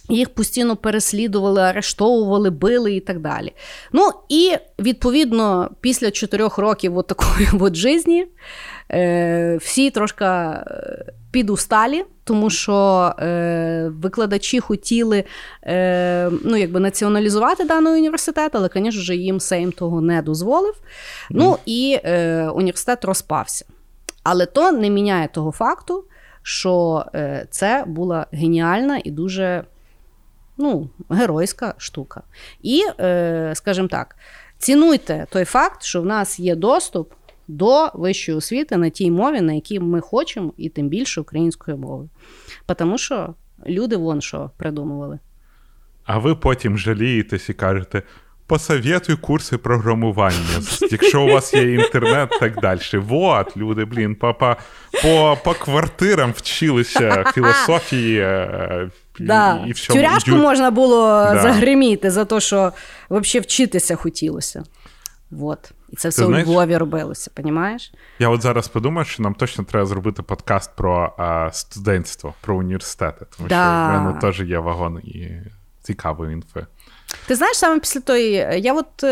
Їх 0.08 0.28
постійно 0.34 0.76
переслідували, 0.76 1.62
арештовували, 1.62 2.50
били 2.50 2.94
і 2.94 3.00
так 3.00 3.20
далі. 3.20 3.52
Ну 3.92 4.10
і 4.28 4.56
відповідно, 4.78 5.70
після 5.80 6.10
чотирьох 6.10 6.58
років 6.58 6.96
от 6.98 7.06
такої 7.06 7.48
от 7.60 7.74
житті 7.74 8.26
е, 8.92 9.58
всі 9.60 9.90
трошки 9.90 10.24
е, 10.24 11.12
підусталі, 11.30 12.04
тому 12.24 12.50
що 12.50 13.12
е, 13.18 13.90
викладачі 13.94 14.60
хотіли 14.60 15.24
е, 15.62 16.30
ну, 16.44 16.56
якби 16.56 16.80
націоналізувати 16.80 17.64
даний 17.64 17.92
університет, 17.92 18.50
але, 18.54 18.70
звісно 18.74 19.14
їм 19.14 19.40
Сейм 19.40 19.72
того 19.72 20.00
не 20.00 20.22
дозволив. 20.22 20.74
Ну 21.30 21.58
і 21.66 21.98
е, 22.04 22.48
університет 22.48 23.04
розпався. 23.04 23.64
Але 24.22 24.46
то 24.46 24.72
не 24.72 24.90
міняє 24.90 25.28
того 25.28 25.52
факту, 25.52 26.04
що 26.42 27.04
е, 27.14 27.46
це 27.50 27.84
була 27.86 28.26
геніальна 28.32 29.00
і 29.04 29.10
дуже 29.10 29.64
ну, 30.58 30.90
геройська 31.10 31.74
штука. 31.78 32.22
І, 32.62 32.84
е, 33.00 33.52
скажімо 33.54 33.88
так, 33.88 34.16
цінуйте 34.58 35.26
той 35.30 35.44
факт, 35.44 35.82
що 35.82 36.02
в 36.02 36.06
нас 36.06 36.40
є 36.40 36.54
доступ 36.54 37.12
до 37.48 37.90
вищої 37.94 38.38
освіти 38.38 38.76
на 38.76 38.90
тій 38.90 39.10
мові, 39.10 39.40
на 39.40 39.52
якій 39.52 39.80
ми 39.80 40.00
хочемо, 40.00 40.52
і 40.56 40.68
тим 40.68 40.88
більше 40.88 41.20
українською 41.20 41.76
мовою. 41.76 42.08
Тому 42.76 42.98
що 42.98 43.34
люди 43.66 43.96
вон 43.96 44.20
що 44.20 44.50
придумували. 44.56 45.18
А 46.04 46.18
ви 46.18 46.34
потім 46.34 46.78
жалієтесь 46.78 47.48
і 47.48 47.54
кажете: 47.54 48.02
посоветуй 48.46 49.16
курси 49.16 49.58
програмування, 49.58 50.60
якщо 50.90 51.22
у 51.22 51.26
вас 51.26 51.54
є 51.54 51.74
інтернет, 51.74 52.30
так 52.40 52.60
далі. 52.60 52.80
Вот, 52.92 53.56
люди, 53.56 53.84
блін, 53.84 54.14
по, 54.14 54.34
по, 54.34 54.56
по, 55.02 55.38
по 55.44 55.54
квартирам 55.54 56.32
вчилися 56.36 57.24
філософії. 57.34 58.20
Е, 59.20 59.24
і- 59.24 59.26
Да. 59.26 59.64
і 59.66 59.72
всьому. 59.72 60.00
Тюряшку 60.00 60.30
Ю- 60.30 60.36
можна 60.36 60.70
було 60.70 61.06
Да. 61.08 61.42
загриміти 61.42 62.10
за 62.10 62.24
те, 62.24 62.40
що 62.40 62.72
взагалі 63.10 63.44
вчитися 63.44 63.96
хотілося. 63.96 64.64
Вот. 65.30 65.72
І 65.88 65.96
це 65.96 66.08
все 66.08 66.24
у 66.24 66.30
Львові 66.38 66.76
робилося, 66.76 67.30
понімаєш? 67.34 67.92
Я 68.18 68.28
от 68.28 68.42
зараз 68.42 68.68
подумав, 68.68 69.06
що 69.06 69.22
нам 69.22 69.34
точно 69.34 69.64
треба 69.64 69.86
зробити 69.86 70.22
подкаст 70.22 70.76
про 70.76 71.14
а, 71.18 71.50
студентство, 71.52 72.34
про 72.40 72.56
університети, 72.56 73.26
тому 73.36 73.48
Да. 73.48 73.54
що 73.90 73.98
в 74.00 74.02
мене 74.04 74.20
теж 74.20 74.40
є 74.40 74.58
вагон 74.58 74.98
і 74.98 75.28
цікавої 75.82 76.32
інфи. 76.32 76.66
Ти 77.26 77.34
знаєш, 77.34 77.56
саме 77.56 77.80
після 77.80 78.00
тої, 78.00 78.32
я 78.58 78.74
от. 78.74 79.04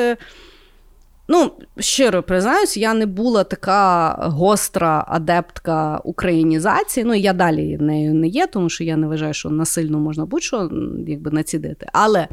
Ну, 1.29 1.53
щиро 1.79 2.23
признаюсь, 2.23 2.77
я 2.77 2.95
не 2.95 3.07
була 3.07 3.45
така 3.45 4.15
гостра 4.23 5.05
адептка 5.09 6.01
українізації. 6.05 7.05
Ну, 7.05 7.15
я 7.15 7.33
далі 7.33 7.79
нею 7.81 8.15
не 8.15 8.29
є, 8.29 8.47
тому 8.47 8.69
що 8.69 8.85
я 8.85 8.97
не 8.97 9.07
вважаю, 9.07 9.35
що 9.35 9.51
насильно 9.51 9.99
можна 9.99 10.27
будь-що 10.27 10.71
якби 11.07 11.31
націдити. 11.31 11.87
Але 11.93 12.29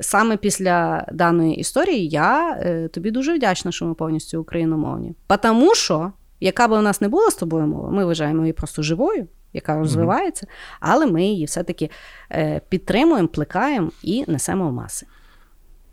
саме 0.00 0.36
після 0.36 1.06
даної 1.12 1.54
історії 1.54 2.08
я 2.08 2.58
е, 2.60 2.88
тобі 2.88 3.10
дуже 3.10 3.34
вдячна, 3.34 3.72
що 3.72 3.86
ми 3.86 3.94
повністю 3.94 4.40
україномовні. 4.40 5.14
Тому 5.42 5.74
що, 5.74 6.12
яка 6.40 6.68
би 6.68 6.78
у 6.78 6.82
нас 6.82 7.00
не 7.00 7.08
була 7.08 7.30
з 7.30 7.34
тобою 7.34 7.66
мова, 7.66 7.90
ми 7.90 8.04
вважаємо 8.04 8.40
її 8.40 8.52
просто 8.52 8.82
живою, 8.82 9.26
яка 9.52 9.78
розвивається, 9.78 10.46
але 10.80 11.06
ми 11.06 11.24
її 11.24 11.44
все-таки 11.44 11.90
е, 12.32 12.60
підтримуємо, 12.68 13.28
плекаємо 13.28 13.90
і 14.02 14.24
несемо 14.28 14.68
в 14.68 14.72
маси. 14.72 15.06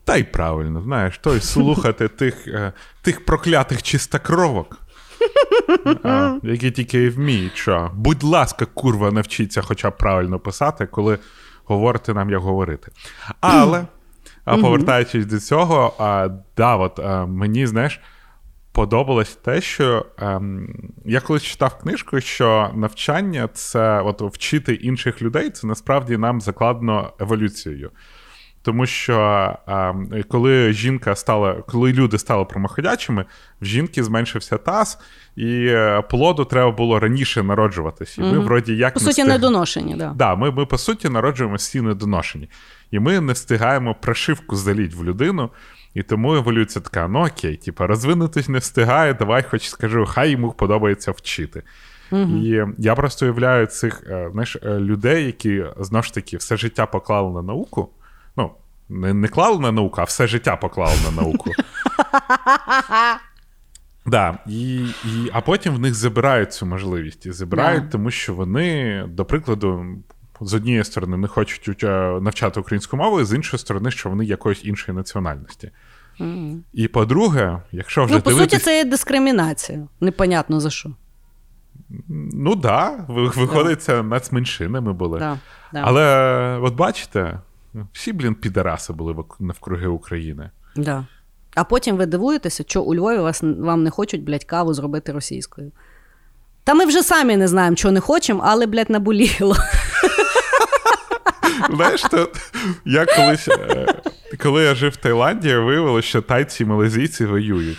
Та 0.06 0.18
й 0.18 0.24
правильно, 0.24 0.82
знаєш, 0.82 1.18
той 1.18 1.40
слухати 1.40 2.08
тих, 2.08 2.48
е, 2.48 2.74
тих 3.02 3.26
проклятих 3.26 3.84
чистокровок, 3.84 4.78
а, 6.04 6.38
які 6.44 6.72
тільки 6.72 7.04
і 7.04 7.10
вміють, 7.10 7.56
що 7.58 7.92
будь 7.94 8.24
ласка, 8.24 8.66
курва, 8.66 9.12
навчіться 9.12 9.62
хоча 9.62 9.90
б 9.90 9.98
правильно 9.98 10.40
писати, 10.40 10.86
коли 10.86 11.20
говорите 11.66 12.14
нам, 12.14 12.30
як 12.30 12.42
говорити. 12.42 12.92
Але, 13.40 13.86
а 14.46 14.58
повертаючись 14.58 15.26
до 15.26 15.40
цього, 15.40 15.94
а, 16.00 16.30
да, 16.58 16.76
от 16.76 17.00
а, 17.00 17.26
мені, 17.26 17.68
знаєш, 17.68 18.00
подобалось 18.72 19.36
те, 19.36 19.62
що 19.62 20.06
ем, 20.18 20.76
я 21.06 21.22
колись 21.22 21.44
читав 21.44 21.78
книжку, 21.78 22.20
що 22.20 22.72
навчання 22.76 23.50
це 23.54 24.02
от 24.02 24.22
вчити 24.22 24.74
інших 24.74 25.22
людей, 25.22 25.50
це 25.50 25.68
насправді 25.68 26.18
нам 26.18 26.42
закладено 26.42 27.14
еволюцією. 27.20 27.92
Тому 28.64 28.86
що 28.86 29.58
коли 30.28 30.74
жінка 30.74 31.16
стала, 31.16 31.54
коли 31.68 31.94
люди 31.94 32.18
стали 32.18 32.46
промоходячими, 32.46 33.26
в 33.62 33.66
жінки 33.66 34.04
зменшився 34.04 34.58
таз, 34.58 35.00
і 35.36 35.66
е, 35.68 36.02
плоду 36.10 36.46
треба 36.46 36.72
було 36.72 37.00
раніше 37.00 37.44
народжуватись. 37.44 38.18
І 38.18 38.22
ми, 38.22 38.40
вроді, 38.40 38.76
як 38.76 38.94
По 38.94 39.00
не 39.00 39.06
суті, 39.06 39.22
встиг- 39.24 39.28
недоношені, 39.28 39.96
да. 39.96 40.14
Да, 40.16 40.36
ми, 40.36 40.52
ми 40.52 40.66
по 40.66 40.78
суті 40.78 41.10
народжуємо 41.10 41.56
всі 41.56 41.82
недоношені. 41.82 42.50
І 42.92 43.00
ми 43.00 43.20
не 43.20 43.34
встигаємо 43.34 43.96
прошивку 44.02 44.56
заліть 44.56 44.96
в 44.96 45.04
людину. 45.04 45.50
І 45.94 46.04
тому 46.04 46.36
еволюція 46.36 46.84
така: 46.84 47.08
ну 47.08 47.26
окей, 47.26 47.56
типу, 47.56 47.88
розвинутись 47.88 48.50
не 48.50 48.60
встигає, 48.60 49.14
давай 49.14 49.44
хоч 49.44 49.70
скажу, 49.70 50.06
хай 50.06 50.32
йому 50.32 50.52
подобається 50.52 51.12
вчити. 51.12 51.64
І 52.44 52.62
я 52.78 52.96
просто 52.96 53.26
уявляю 53.26 53.66
цих 53.66 54.04
е, 54.08 54.30
знаєш, 54.32 54.58
е, 54.64 54.80
людей, 54.80 55.26
які 55.26 55.64
знову 55.80 56.04
ж 56.04 56.14
таки 56.14 56.38
все 56.38 56.58
життя 56.58 56.86
поклали 56.86 57.34
на 57.34 57.42
науку. 57.42 57.90
Ну, 58.38 58.52
не, 58.90 59.14
не 59.14 59.28
клали 59.28 59.60
на 59.60 59.72
науку, 59.72 60.02
а 60.02 60.04
все 60.04 60.28
життя 60.28 60.56
поклали 60.56 60.96
на 61.06 61.22
науку. 61.22 61.52
Да, 64.06 64.38
і, 64.48 64.76
і, 64.86 65.30
а 65.34 65.42
потім 65.42 65.74
в 65.76 65.80
них 65.80 65.94
забирають 65.96 66.54
цю 66.54 66.66
можливість. 66.66 67.26
І 67.26 67.32
забирають, 67.32 67.84
Да. 67.84 67.90
тому 67.90 68.12
що 68.12 68.34
вони, 68.34 69.04
до 69.08 69.26
прикладу, 69.26 69.86
з 70.42 70.54
однієї 70.54 70.84
сторони 70.84 71.18
не 71.18 71.28
хочуть 71.28 71.84
навчати 72.22 72.60
українську 72.60 72.98
мову, 72.98 73.24
з 73.26 73.34
іншої 73.34 73.60
сторони, 73.60 73.92
що 73.92 74.10
вони 74.10 74.26
якоїсь 74.26 74.66
іншої 74.66 74.96
національності. 74.98 75.72
Мгм. 76.20 76.64
І 76.74 76.88
по-друге, 76.88 77.62
якщо 77.72 78.06
вже 78.06 78.14
Ну, 78.14 78.22
по 78.22 78.32
суті, 78.32 78.58
це 78.58 78.78
є 78.78 78.86
дискримінація. 78.86 79.88
Непонятно 80.02 80.60
за 80.60 80.70
що. 80.70 80.90
ну 82.34 82.56
да, 82.56 83.06
ви- 83.08 83.28
виходить, 83.30 83.82
це 83.84 84.04
нацменшинами 84.04 84.94
були. 84.94 85.20
Да, 85.20 85.38
да. 85.74 85.82
Але 85.84 86.06
от 86.62 86.76
бачите, 86.76 87.40
всі, 87.94 88.14
блін, 88.14 88.36
підараси 88.36 88.94
були 88.94 89.16
навкруги 89.40 89.88
України. 89.88 90.50
Да. 90.76 91.06
А 91.56 91.64
потім 91.64 91.98
ви 91.98 92.06
дивуєтеся, 92.06 92.64
що 92.68 92.82
у 92.82 92.96
Львові 92.96 93.18
вас, 93.18 93.44
вам 93.44 93.84
не 93.84 93.90
хочуть, 93.90 94.24
блядь, 94.24 94.44
каву 94.44 94.74
зробити 94.74 95.12
російською. 95.12 95.72
Та 96.64 96.74
ми 96.74 96.86
вже 96.86 97.04
самі 97.04 97.38
не 97.38 97.48
знаємо, 97.48 97.76
чого 97.76 97.92
не 97.92 98.00
хочемо, 98.00 98.42
але, 98.46 98.66
блядь, 98.66 98.90
наболіло. 98.90 99.56
Знаєш, 101.76 102.02
то 102.02 102.30
я 102.86 103.06
колись, 103.06 103.48
е, 103.48 103.86
коли 104.44 104.64
я 104.64 104.76
жив 104.76 104.92
в 104.92 104.96
Таїланді, 104.96 105.56
виявилося, 105.56 106.08
що 106.08 106.22
тайці 106.22 106.64
і 106.64 106.66
малазійці 106.66 107.26
воюють. 107.26 107.78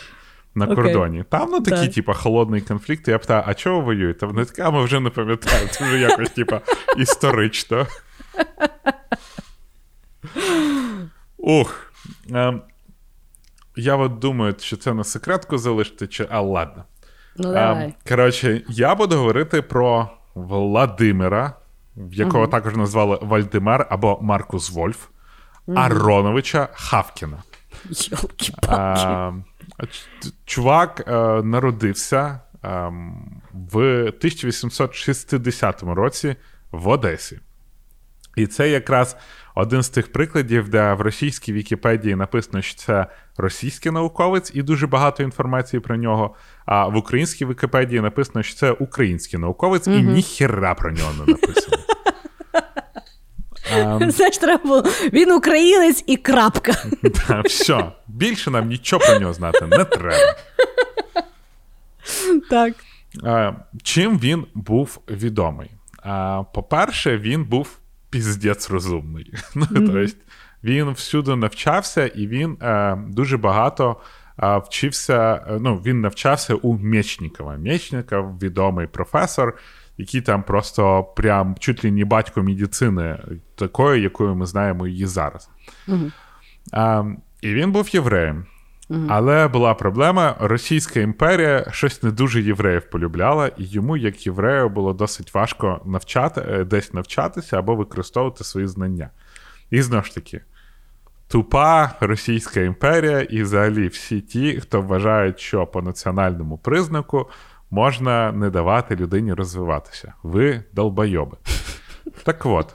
на 0.56 0.66
кордоні. 0.66 1.24
Там 1.30 1.48
ну 1.50 1.60
такі, 1.60 1.84
Так. 1.86 1.94
типа, 1.94 2.14
холодний 2.14 2.60
конфлікт. 2.60 3.08
Я 3.08 3.18
питаю, 3.18 3.42
а 3.46 3.54
чого 3.54 3.78
ви 3.78 3.84
воюєте? 3.84 4.26
Вони 4.26 4.44
такі, 4.44 4.62
а 4.62 4.70
ми 4.70 4.84
вже 4.84 5.00
не 5.00 5.10
пам'ятаємо. 5.10 5.68
Це 5.70 5.84
вже 5.84 5.98
якось, 5.98 6.30
типа, 6.30 6.60
історично. 6.96 7.86
Ух. 11.36 11.92
Ем, 12.30 12.62
я 13.76 13.96
от 13.96 14.18
думаю, 14.18 14.54
що 14.58 14.76
це 14.76 14.94
на 14.94 15.04
секретку 15.04 15.58
залишити, 15.58 16.06
чи. 16.06 16.26
А 16.30 16.40
ладно. 16.40 16.84
Ну, 17.36 17.48
Ем, 17.48 17.54
давай. 17.54 17.94
коротше, 18.08 18.62
я 18.68 18.94
буду 18.94 19.16
говорити 19.16 19.62
про 19.62 20.10
Владимира, 20.34 21.52
якого 21.96 22.46
також 22.46 22.76
назвали 22.76 23.18
Вальдемар 23.22 23.86
або 23.90 24.18
Маркус 24.22 24.70
Вольф, 24.70 25.06
Ароновича 25.76 26.68
Хавкіна. 26.72 27.42
Йолки-палки. 27.90 29.42
Чувак 30.44 31.04
е, 31.08 31.12
народився 31.42 32.40
ем, 32.62 33.42
в 33.52 33.78
1860 34.00 35.82
році 35.82 36.36
в 36.70 36.88
Одесі. 36.88 37.40
І 38.36 38.46
це 38.46 38.68
якраз 38.70 39.16
один 39.54 39.82
з 39.82 39.88
тих 39.88 40.12
прикладів, 40.12 40.68
де 40.68 40.92
в 40.92 41.00
російській 41.00 41.52
Вікіпедії 41.52 42.14
написано, 42.16 42.62
що 42.62 42.76
це 42.76 43.06
російський 43.36 43.92
науковець, 43.92 44.50
і 44.54 44.62
дуже 44.62 44.86
багато 44.86 45.22
інформації 45.22 45.80
про 45.80 45.96
нього. 45.96 46.34
А 46.66 46.86
в 46.88 46.96
українській 46.96 47.46
Вікіпедії 47.46 48.00
написано, 48.00 48.42
що 48.42 48.56
це 48.56 48.70
український 48.72 49.40
науковець, 49.40 49.86
і 49.86 49.90
ніхера 49.90 50.74
про 50.74 50.90
нього 50.92 51.12
не 51.18 51.32
написано. 51.32 51.76
Ем, 53.72 54.10
Знаєш, 54.10 54.38
треба 54.38 54.62
було. 54.64 54.84
Він 55.12 55.32
українець 55.32 56.04
і 56.06 56.16
крапка. 56.16 56.72
Все, 57.44 57.92
більше 58.08 58.50
нам 58.50 58.68
нічого 58.68 59.02
про 59.06 59.18
нього 59.18 59.32
знати 59.32 59.66
не 59.66 59.84
треба. 59.84 60.34
Так. 62.50 62.74
Е, 63.24 63.54
Чим 63.82 64.18
він 64.18 64.46
був 64.54 64.98
відомий? 65.10 65.70
Е, 66.06 66.44
По-перше, 66.54 67.18
він 67.18 67.44
був 67.44 67.78
піздець 68.14 68.70
розумний. 68.70 69.34
Ну, 69.54 69.66
тобто, 69.74 70.06
він 70.64 70.90
всюди 70.90 71.36
навчався, 71.36 72.06
і 72.06 72.26
він 72.26 72.56
е, 72.62 72.96
дуже 73.08 73.36
багато 73.38 73.96
е, 74.42 74.58
вчився. 74.58 75.44
е, 75.48 75.58
Ну, 75.60 75.76
він 75.76 76.00
навчався 76.00 76.54
у 76.54 76.78
Мєчнікова. 76.78 77.56
Мєчніков 77.56 78.38
відомий 78.38 78.86
професор, 78.86 79.58
який 79.98 80.20
там 80.20 80.42
просто 80.42 81.04
прям 81.04 81.54
чуть 81.58 81.84
ли 81.84 81.90
не 81.90 82.04
батько 82.04 82.42
медицини, 82.42 83.18
такої, 83.54 84.02
якою 84.02 84.34
ми 84.34 84.46
знаємо 84.46 84.86
її 84.86 85.06
зараз. 85.06 85.50
А, 86.72 87.04
і 87.40 87.54
він 87.54 87.72
був 87.72 87.88
євреєм. 87.94 88.46
Але 89.08 89.48
була 89.48 89.74
проблема: 89.74 90.36
Російська 90.40 91.00
імперія 91.00 91.66
щось 91.70 92.02
не 92.02 92.10
дуже 92.10 92.42
євреїв 92.42 92.90
полюбляла, 92.90 93.46
і 93.46 93.64
йому, 93.64 93.96
як 93.96 94.26
єврею, 94.26 94.68
було 94.68 94.92
досить 94.92 95.34
важко 95.34 95.80
навчати, 95.84 96.40
е, 96.48 96.64
десь 96.64 96.94
навчатися 96.94 97.58
або 97.58 97.74
використовувати 97.76 98.44
свої 98.44 98.66
знання. 98.66 99.10
І 99.70 99.82
знову 99.82 100.04
ж 100.04 100.14
таки, 100.14 100.40
тупа 101.28 101.90
Російська 102.00 102.60
імперія, 102.60 103.20
і 103.20 103.42
взагалі 103.42 103.88
всі 103.88 104.20
ті, 104.20 104.60
хто 104.60 104.82
вважають, 104.82 105.40
що 105.40 105.66
по 105.66 105.82
національному 105.82 106.58
признаку 106.58 107.30
можна 107.70 108.32
не 108.32 108.50
давати 108.50 108.96
людині 108.96 109.34
розвиватися. 109.34 110.12
Ви 110.22 110.64
долбойоби. 110.72 111.36
Так 112.24 112.46
от, 112.46 112.74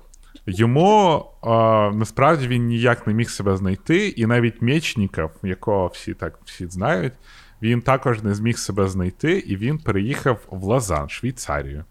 йому 0.50 1.26
е, 1.44 1.48
насправді 1.92 2.48
він 2.48 2.66
ніяк 2.66 3.08
не 3.08 3.14
міг 3.14 3.30
себе 3.30 3.58
знайти, 3.58 4.08
і 4.08 4.26
навіть 4.26 4.62
Мєчніков, 4.62 5.32
якого 5.44 5.88
всі 5.88 6.14
так 6.14 6.40
всі 6.46 6.68
знають, 6.68 7.14
він 7.62 7.82
також 7.82 8.24
не 8.24 8.34
зміг 8.34 8.58
себе 8.58 8.88
знайти, 8.88 9.38
і 9.38 9.58
він 9.58 9.78
переїхав 9.78 10.40
в 10.50 10.64
Лозан, 10.64 11.10
Швейцарію. 11.10 11.84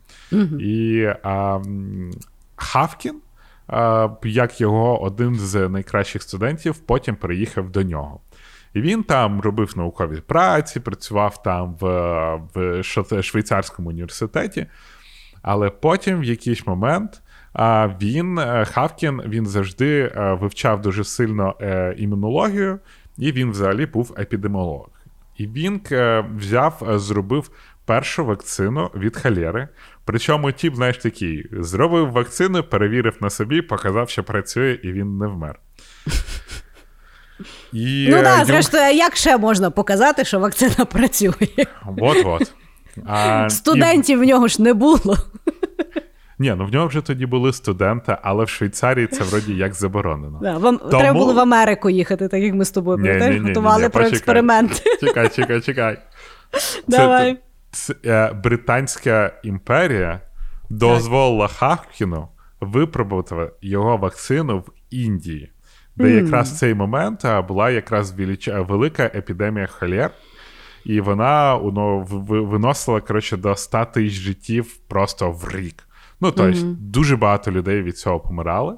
І 0.61 1.07
а, 1.23 1.61
Хавкін, 2.57 3.21
а, 3.67 4.09
як 4.25 4.61
його 4.61 5.03
один 5.03 5.35
з 5.35 5.69
найкращих 5.69 6.23
студентів, 6.23 6.79
потім 6.79 7.17
переїхав 7.17 7.71
до 7.71 7.83
нього. 7.83 8.21
І 8.75 8.81
він 8.81 9.03
там 9.03 9.41
робив 9.41 9.73
наукові 9.77 10.21
праці, 10.21 10.81
працював 10.81 11.43
там 11.43 11.77
в, 11.81 11.85
в 12.55 12.83
швейцарському 13.23 13.89
університеті. 13.89 14.67
Але 15.43 15.71
потім, 15.71 16.21
в 16.21 16.25
якийсь 16.25 16.67
момент, 16.67 17.23
а, 17.59 17.89
він, 18.03 18.39
е, 18.39 18.65
Хавкін, 18.73 19.23
він 19.27 19.47
завжди 19.47 20.01
е, 20.01 20.39
вивчав 20.41 20.81
дуже 20.81 21.05
сильно 21.05 21.55
е, 21.61 21.95
імунологію, 21.99 22.79
і 23.19 23.33
він 23.33 23.51
взагалі 23.51 23.87
був 23.87 24.15
епідеміолог. 24.19 24.89
І 25.37 25.47
він 25.47 25.81
взяв, 26.37 26.83
зробив 26.97 27.51
першу 27.85 28.25
вакцину 28.25 28.91
від 28.95 29.17
халери. 29.17 29.69
Причому 30.05 30.53
тіп, 30.53 30.75
знаєш, 30.75 30.99
такий, 30.99 31.47
зробив 31.53 32.11
вакцину, 32.13 32.63
перевірив 32.63 33.17
на 33.21 33.31
собі, 33.31 33.63
показав, 33.63 34.11
що 34.11 34.25
працює, 34.25 34.79
і 34.83 34.93
він 34.93 35.19
не 35.19 35.27
вмер. 35.27 35.59
І, 37.73 38.09
Ну 38.11 38.23
так, 38.23 38.45
зрештою, 38.47 38.95
як 38.97 39.17
ще 39.17 39.39
можна 39.39 39.71
показати, 39.71 40.25
що 40.25 40.41
вакцина 40.41 40.85
працює? 40.85 41.67
От-от. 41.99 42.53
А, 43.07 43.47
і- 43.47 43.51
Студентів 43.51 44.19
в 44.19 44.25
нього 44.25 44.49
ж 44.49 44.63
не 44.63 44.75
було. 44.75 45.17
Ні, 46.39 46.55
ну 46.59 46.67
в 46.67 46.73
нього 46.73 46.87
вже 46.87 47.01
тоді 47.01 47.27
були 47.27 47.53
студенти, 47.53 48.17
але 48.23 48.45
в 48.45 48.49
Швейцарії 48.49 49.07
це 49.07 49.25
вроді 49.25 49.55
як 49.55 49.75
заборонено. 49.75 50.39
Да, 50.43 50.59
вам 50.59 50.79
Тому- 50.79 50.91
треба 50.91 51.13
було 51.19 51.35
в 51.35 51.39
Америку 51.39 51.91
їхати, 51.91 52.29
так 52.29 52.43
як 52.43 52.55
ми 52.55 52.65
з 52.65 52.71
тобою 52.71 52.97
пам'ятаєш, 52.99 53.25
Ні-ні-ні-ні, 53.25 53.49
готували 53.49 53.83
про 53.83 53.91
почекай. 53.91 54.13
експеримент. 54.17 54.83
Чекай, 55.01 55.29
чекай, 55.29 55.61
чекай. 55.61 55.99
Це- 56.53 56.83
Давай. 56.89 57.39
Це, 57.71 57.95
е, 58.05 58.33
Британська 58.33 59.33
імперія 59.43 60.21
дозволила 60.71 61.49
Хавкіну 61.49 62.29
випробувати 62.61 63.51
його 63.63 63.97
вакцину 63.97 64.59
в 64.59 64.71
Індії, 64.91 65.53
де 65.97 66.11
якраз 66.11 66.53
в 66.53 66.57
цей 66.57 66.75
момент 66.75 67.25
була 67.49 67.71
якраз 67.71 68.19
велич- 68.19 68.67
велика 68.67 69.03
епідемія 69.15 69.67
холер. 69.67 70.11
І 70.85 71.01
вона 71.01 71.61
ну, 71.73 72.01
виносила 72.29 73.01
коротше, 73.01 73.37
до 73.37 73.55
100 73.57 73.85
тисяч 73.85 74.13
життів 74.19 74.77
просто 74.89 75.31
в 75.31 75.49
рік. 75.55 75.88
Ну, 76.21 76.33
тобто, 76.33 76.77
дуже 76.81 77.17
багато 77.17 77.51
людей 77.51 77.83
від 77.83 77.99
цього 77.99 78.21
помирали. 78.21 78.77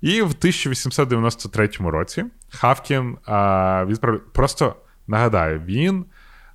І 0.00 0.22
в 0.22 0.30
1893 0.30 1.68
році 1.80 2.24
Хавкін 2.50 3.16
а, 3.24 3.84
відправ... 3.88 4.20
просто 4.32 4.76
нагадаю, 5.06 5.60
він 5.60 6.04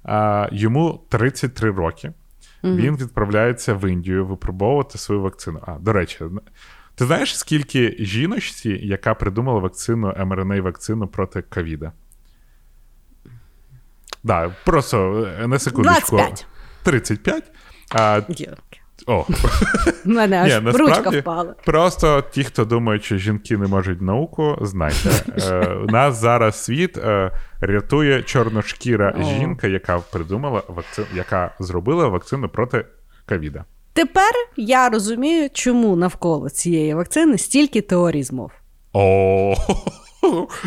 а, 0.03 0.49
йому 0.51 1.05
33 1.09 1.71
роки. 1.71 2.13
Він 2.63 2.97
відправляється 2.97 3.73
в 3.73 3.89
Індію 3.91 4.25
випробовувати 4.25 4.97
свою 4.97 5.21
вакцину. 5.21 5.59
А, 5.67 5.71
до 5.71 5.93
речі, 5.93 6.19
ти 6.95 7.05
знаєш, 7.05 7.37
скільки 7.37 7.95
жіночці, 7.99 8.69
яка 8.69 9.13
придумала 9.13 9.59
вакцину 9.59 10.07
mRNA 10.07 10.61
вакцину 10.61 11.07
проти 11.07 11.41
ковіда? 11.41 11.91
Да, 14.23 14.55
просто 14.65 15.27
е, 15.41 15.47
на 15.47 15.59
секундочку. 15.59 16.15
25. 16.17 16.45
35. 16.83 17.43
А, 17.91 18.21
о, 19.07 19.25
У 20.05 20.09
мене 20.09 20.37
аж 20.37 20.63
ні, 20.63 20.71
ручка 20.71 21.09
впала. 21.09 21.55
Просто 21.65 22.23
ті, 22.31 22.43
хто 22.43 22.65
думають, 22.65 23.03
що 23.03 23.17
жінки 23.17 23.57
не 23.57 23.67
можуть 23.67 24.01
науку, 24.01 24.57
знайте. 24.61 25.09
Е, 25.51 25.67
у 25.67 25.85
нас 25.85 26.21
зараз 26.21 26.63
світ 26.63 26.97
е, 26.97 27.31
рятує 27.61 28.23
чорношкіра 28.23 29.15
О. 29.19 29.23
жінка, 29.23 29.67
яка 29.67 29.99
придумала 29.99 30.61
вакцину, 30.67 31.07
яка 31.15 31.55
зробила 31.59 32.07
вакцину 32.07 32.49
проти 32.49 32.85
ковіда. 33.29 33.65
Тепер 33.93 34.31
я 34.57 34.89
розумію, 34.89 35.49
чому 35.53 35.95
навколо 35.95 36.49
цієї 36.49 36.93
вакцини 36.93 37.37
стільки 37.37 37.81
теорій 37.81 38.23
змов. 38.23 38.51
О, 38.93 39.55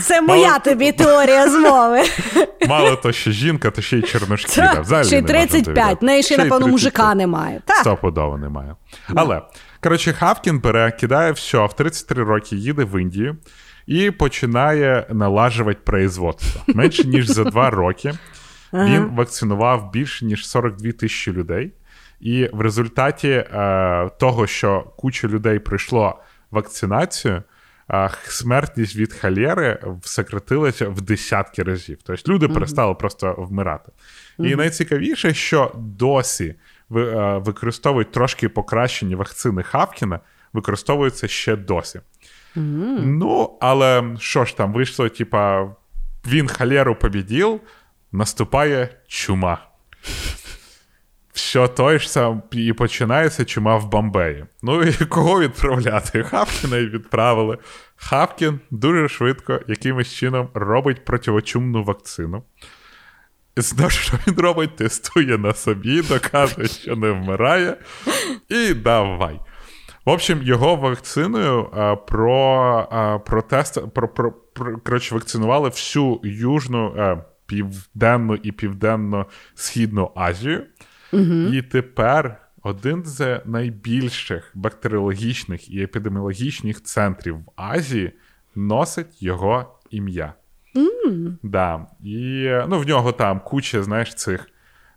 Це 0.03 0.21
моя 0.21 0.49
Мало- 0.49 0.59
тобі 0.65 0.93
теорія 0.93 1.51
змови. 1.51 2.03
мало 2.69 2.97
то, 2.97 3.13
що 3.13 3.31
жінка, 3.31 3.71
то 3.71 3.83
ще 3.83 3.99
й 3.99 4.03
чорношкіра. 4.03 4.81
Взагалі 4.81 5.07
Ще 5.07 5.19
й 5.19 5.23
не 5.23 5.29
35. 5.29 6.03
неї 6.03 6.23
ще, 6.23 6.35
й 6.35 6.37
напевно, 6.37 6.59
35. 6.67 6.73
мужика 6.73 7.15
немає. 7.15 7.61
Стопудово 7.81 8.39
немає. 8.39 8.75
Але, 9.15 9.43
коротше, 9.83 10.13
Хавкін 10.13 10.59
бере, 10.61 10.91
кидає 10.91 11.33
все, 11.33 11.67
в 11.67 11.73
33 11.73 12.25
роки 12.25 12.57
їде 12.57 12.85
в 12.85 13.01
Індію 13.01 13.37
і 13.87 14.11
починає 14.11 15.07
налажувати 15.11 15.81
производство. 15.85 16.61
Менше 16.67 17.05
ніж 17.05 17.27
за 17.27 17.45
два 17.45 17.71
роки 17.71 18.13
він 18.73 19.05
вакцинував 19.17 19.91
більше 19.93 20.25
ніж 20.25 20.49
42 20.49 20.93
тисячі 20.93 21.33
людей. 21.33 21.73
І 22.21 22.49
в 22.53 22.61
результаті 22.61 23.29
е, 23.29 24.11
того, 24.21 24.47
що 24.47 24.85
куча 24.97 25.29
людей 25.29 25.59
пройшло 25.59 26.19
вакцинацію, 26.51 27.43
смертність 28.27 28.97
від 28.97 29.13
холери 29.13 29.81
сократилася 30.03 30.89
в 30.89 31.01
десятки 31.01 31.63
разів. 31.63 31.99
Тобто 32.03 32.33
люди 32.33 32.49
перестали 32.49 32.95
просто 32.95 33.35
вмирати. 33.39 33.93
І 34.39 34.57
найцікавіше, 34.57 35.35
що 35.35 35.73
досі 35.77 36.45
е, 36.45 36.55
використовують 37.45 38.13
трошки 38.13 38.49
покращені 38.49 39.15
вакцини 39.15 39.63
Хавкіна, 39.63 40.21
використовуються 40.53 41.29
ще 41.29 41.57
досі. 41.57 42.01
Ну, 43.05 43.59
але 43.61 44.17
що 44.21 44.45
ж 44.45 44.57
там 44.57 44.73
вийшло, 44.73 45.09
типа, 45.09 45.71
він 46.27 46.49
холеру 46.49 46.95
побідів, 46.95 47.61
наступає 48.13 48.89
чума. 49.07 49.59
Що 51.39 51.69
той 51.69 51.99
ж 51.99 52.11
сам 52.11 52.43
і 52.51 52.73
починається 52.73 53.45
чума 53.45 53.77
в 53.77 53.91
Бомбеї. 53.91 54.45
Ну 54.63 54.83
і 54.83 54.93
кого 55.09 55.41
відправляти? 55.41 56.23
Хавкіна 56.23 56.77
й 56.77 56.87
відправили. 56.87 57.59
Хавкін 57.97 58.61
дуже 58.71 59.09
швидко 59.09 59.61
якимось 59.69 60.15
чином 60.15 60.49
робить 60.55 61.05
противочумну 61.05 61.85
вакцину. 61.85 62.43
Знову 63.57 63.91
що 63.91 64.19
він 64.27 64.35
робить, 64.35 64.77
тестує 64.77 65.39
на 65.39 65.55
собі, 65.55 66.03
доказує, 66.03 66.69
що 66.69 66.97
не 66.97 67.11
вмирає. 67.11 67.77
І 68.49 68.75
давай. 68.75 69.41
В 70.05 70.11
общем, 70.11 70.43
його 70.43 70.77
вакциною 70.77 71.71
а, 71.73 71.97
про 71.97 72.89
а, 72.91 73.19
про 73.19 73.43
тест, 73.43 73.95
про, 73.95 74.09
про, 74.09 74.33
про, 74.33 74.79
коротше, 74.79 75.15
вакцинували 75.15 75.69
всю 75.69 76.21
Южну, 76.25 76.95
а, 76.99 77.17
Південну 77.47 78.35
і 78.35 78.53
Південно-Східну 78.53 80.11
Азію. 80.15 80.67
Угу. 81.13 81.35
І 81.53 81.63
тепер 81.63 82.41
один 82.63 83.05
з 83.05 83.41
найбільших 83.45 84.53
бактеріологічних 84.55 85.71
і 85.71 85.83
епідеміологічних 85.83 86.83
центрів 86.83 87.37
в 87.37 87.51
Азії 87.57 88.13
носить 88.55 89.23
його 89.23 89.79
ім'я. 89.91 90.35
Mm. 90.75 91.37
Да. 91.43 91.87
І 92.05 92.51
ну, 92.69 92.79
в 92.79 92.87
нього 92.87 93.13
там 93.13 93.41
куча, 93.41 93.83
знаєш, 93.83 94.15
цих 94.15 94.51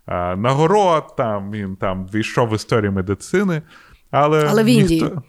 а, 0.06 0.36
нагород, 0.36 1.16
там 1.16 1.50
він 1.50 1.76
там 1.76 2.06
війшов 2.06 2.48
в 2.48 2.54
історію 2.54 2.92
медицини. 2.92 3.62
Але 4.10 4.46
але 4.50 4.64
в 4.64 4.66
Індії. 4.66 5.02
Ніхто... 5.02 5.22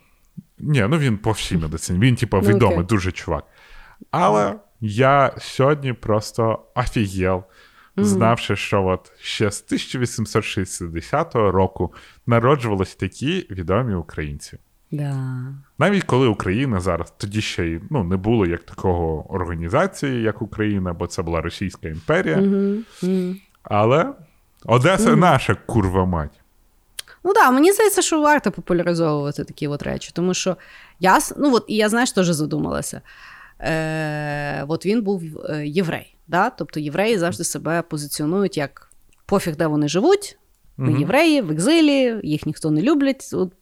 Ні, 0.60 0.86
ну 0.90 0.98
він 0.98 1.18
по 1.18 1.32
всій 1.32 1.58
медицині. 1.58 2.00
Він, 2.00 2.16
типу, 2.16 2.38
ну, 2.38 2.50
відомий 2.50 2.78
okay. 2.78 2.88
дуже 2.88 3.12
чувак. 3.12 3.44
Але 4.12 4.56
я 4.82 5.34
сьогодні 5.38 5.94
просто 5.94 6.66
офігел, 6.76 7.44
mm-hmm. 7.98 8.04
знавши, 8.04 8.56
що 8.56 8.86
от 8.86 9.12
ще 9.20 9.52
з 9.52 9.64
1860 9.66 11.36
року 11.36 11.94
народжувалися 12.28 12.98
такі 12.98 13.48
відомі 13.52 13.94
українці. 13.94 14.58
Да. 14.92 15.16
Навіть 15.80 16.04
коли 16.04 16.28
Україна 16.28 16.80
зараз, 16.80 17.14
тоді 17.18 17.42
ще 17.42 17.66
й 17.66 17.82
ну, 17.90 18.04
не 18.04 18.18
було 18.18 18.46
як 18.46 18.64
такого 18.64 19.34
організації, 19.34 20.22
як 20.22 20.42
Україна, 20.42 20.94
бо 20.94 21.08
це 21.08 21.22
була 21.22 21.42
Російська 21.42 21.88
імперія. 21.88 22.38
Mm-hmm. 22.38 22.84
Mm-hmm. 23.04 23.36
Але 23.64 24.14
Одеса 24.66 25.16
наша 25.16 25.56
курва 25.66 26.06
мать. 26.06 26.40
Ну 27.24 27.34
так, 27.34 27.46
да, 27.46 27.52
мені 27.52 27.72
здається, 27.72 28.02
що 28.02 28.22
варто 28.22 28.52
популяризовувати 28.52 29.44
такі 29.44 29.68
от 29.68 29.84
речі, 29.84 30.12
тому 30.14 30.34
що 30.34 30.58
я 31.00 31.20
ну 31.38 31.56
от, 31.56 31.66
і 31.68 31.76
я 31.76 31.90
знаєш, 31.90 32.12
теж 32.12 32.28
задумалася. 32.28 33.02
Е, 33.64 34.64
От 34.68 34.86
він 34.86 35.02
був 35.02 35.24
е, 35.50 35.68
єврей. 35.68 36.16
Да? 36.28 36.50
Тобто 36.50 36.80
євреї 36.80 37.18
завжди 37.18 37.44
себе 37.44 37.82
позиціонують 37.82 38.58
як 38.58 38.92
пофіг, 39.26 39.56
де 39.56 39.68
вони 39.68 39.88
живуть. 39.88 40.38
Ми 40.78 40.90
угу. 40.90 41.00
євреї 41.00 41.42
в 41.42 41.52
екзилі, 41.52 42.20
їх 42.24 42.46
ніхто 42.46 42.72
не 42.72 42.82
люблять. 42.82 43.30
От 43.34 43.54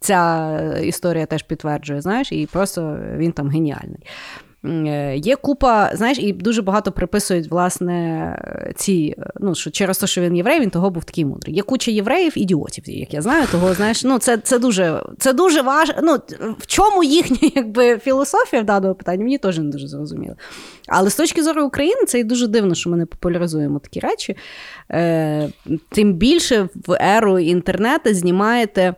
Ця 0.00 0.58
історія 0.84 1.26
теж 1.26 1.42
підтверджує, 1.42 2.00
знаєш, 2.00 2.32
і 2.32 2.46
просто 2.46 2.98
він 3.16 3.32
там 3.32 3.48
геніальний. 3.48 4.06
Е, 4.66 5.16
є 5.16 5.36
купа, 5.36 5.90
знаєш, 5.94 6.18
і 6.18 6.32
дуже 6.32 6.62
багато 6.62 6.92
приписують, 6.92 7.50
власне, 7.50 8.72
ці, 8.76 9.16
ну, 9.40 9.54
що 9.54 9.70
через 9.70 9.98
те, 9.98 10.06
що 10.06 10.20
він 10.20 10.36
єврей, 10.36 10.60
він 10.60 10.70
того 10.70 10.90
був 10.90 11.04
такий 11.04 11.24
мудрий. 11.24 11.54
Є 11.54 11.62
куча 11.62 11.90
євреїв, 11.90 12.32
ідіотів, 12.36 12.84
як 12.86 13.14
я 13.14 13.22
знаю, 13.22 13.46
того, 13.52 13.74
знаєш, 13.74 14.04
ну, 14.04 14.18
це 14.18 14.38
це 14.38 14.58
дуже 14.58 15.02
це 15.18 15.32
дуже 15.32 15.62
важко. 15.62 16.00
Ну, 16.02 16.18
в 16.58 16.66
чому 16.66 17.04
їхня 17.04 17.50
якби, 17.54 17.98
філософія 17.98 18.62
в 18.62 18.64
даному 18.64 18.94
питанні, 18.94 19.24
мені 19.24 19.38
теж 19.38 19.58
не 19.58 19.70
дуже 19.70 19.88
зрозуміло. 19.88 20.34
Але 20.88 21.10
з 21.10 21.16
точки 21.16 21.42
зору 21.42 21.64
України, 21.64 22.04
це 22.06 22.18
і 22.18 22.24
дуже 22.24 22.46
дивно, 22.46 22.74
що 22.74 22.90
ми 22.90 22.96
не 22.96 23.06
популяризуємо 23.06 23.78
такі 23.78 24.00
речі. 24.00 24.36
Е, 24.90 25.48
Тим 25.88 26.12
більше 26.12 26.68
в 26.86 26.96
еру 27.00 27.38
інтернету 27.38 28.14
знімаєте. 28.14 28.94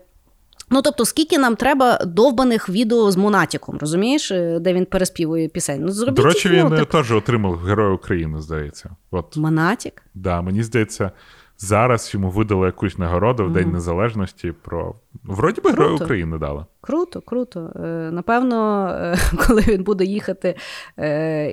Ну, 0.71 0.83
тобто, 0.83 1.05
скільки 1.05 1.39
нам 1.39 1.57
треба 1.57 1.99
довбаних 2.05 2.69
відео 2.69 3.11
з 3.11 3.17
Монатіком, 3.17 3.79
розумієш, 3.81 4.31
е, 4.31 4.59
де 4.61 4.73
він 4.73 4.87
переспівує 4.87 5.49
пісень. 5.49 5.81
Ну, 5.85 5.91
зробіть 5.91 6.17
До 6.17 6.23
речі, 6.23 6.49
він 6.49 6.85
теж 6.85 7.13
отримав 7.13 7.57
Героя 7.59 7.91
України, 7.91 8.41
здається. 8.41 8.91
От. 9.11 9.37
Монатік? 9.37 10.03
Да, 10.15 10.43
мені 10.43 10.63
здається, 10.63 11.11
зараз 11.59 12.11
йому 12.15 12.31
видали 12.31 12.67
якусь 12.67 12.99
нагороду 12.99 13.45
в 13.45 13.53
День 13.53 13.73
Незалежності 13.73 14.53
про. 14.63 14.95
Вроді 15.25 15.61
би 15.61 15.71
Героя 15.71 15.93
України 15.93 16.39
дали. 16.39 16.65
Круто, 16.81 17.21
круто. 17.21 17.71
Е, 17.77 17.89
напевно, 18.13 18.89
е, 18.89 19.17
коли 19.47 19.63
він 19.63 19.83
буде 19.83 20.05
їхати 20.05 20.55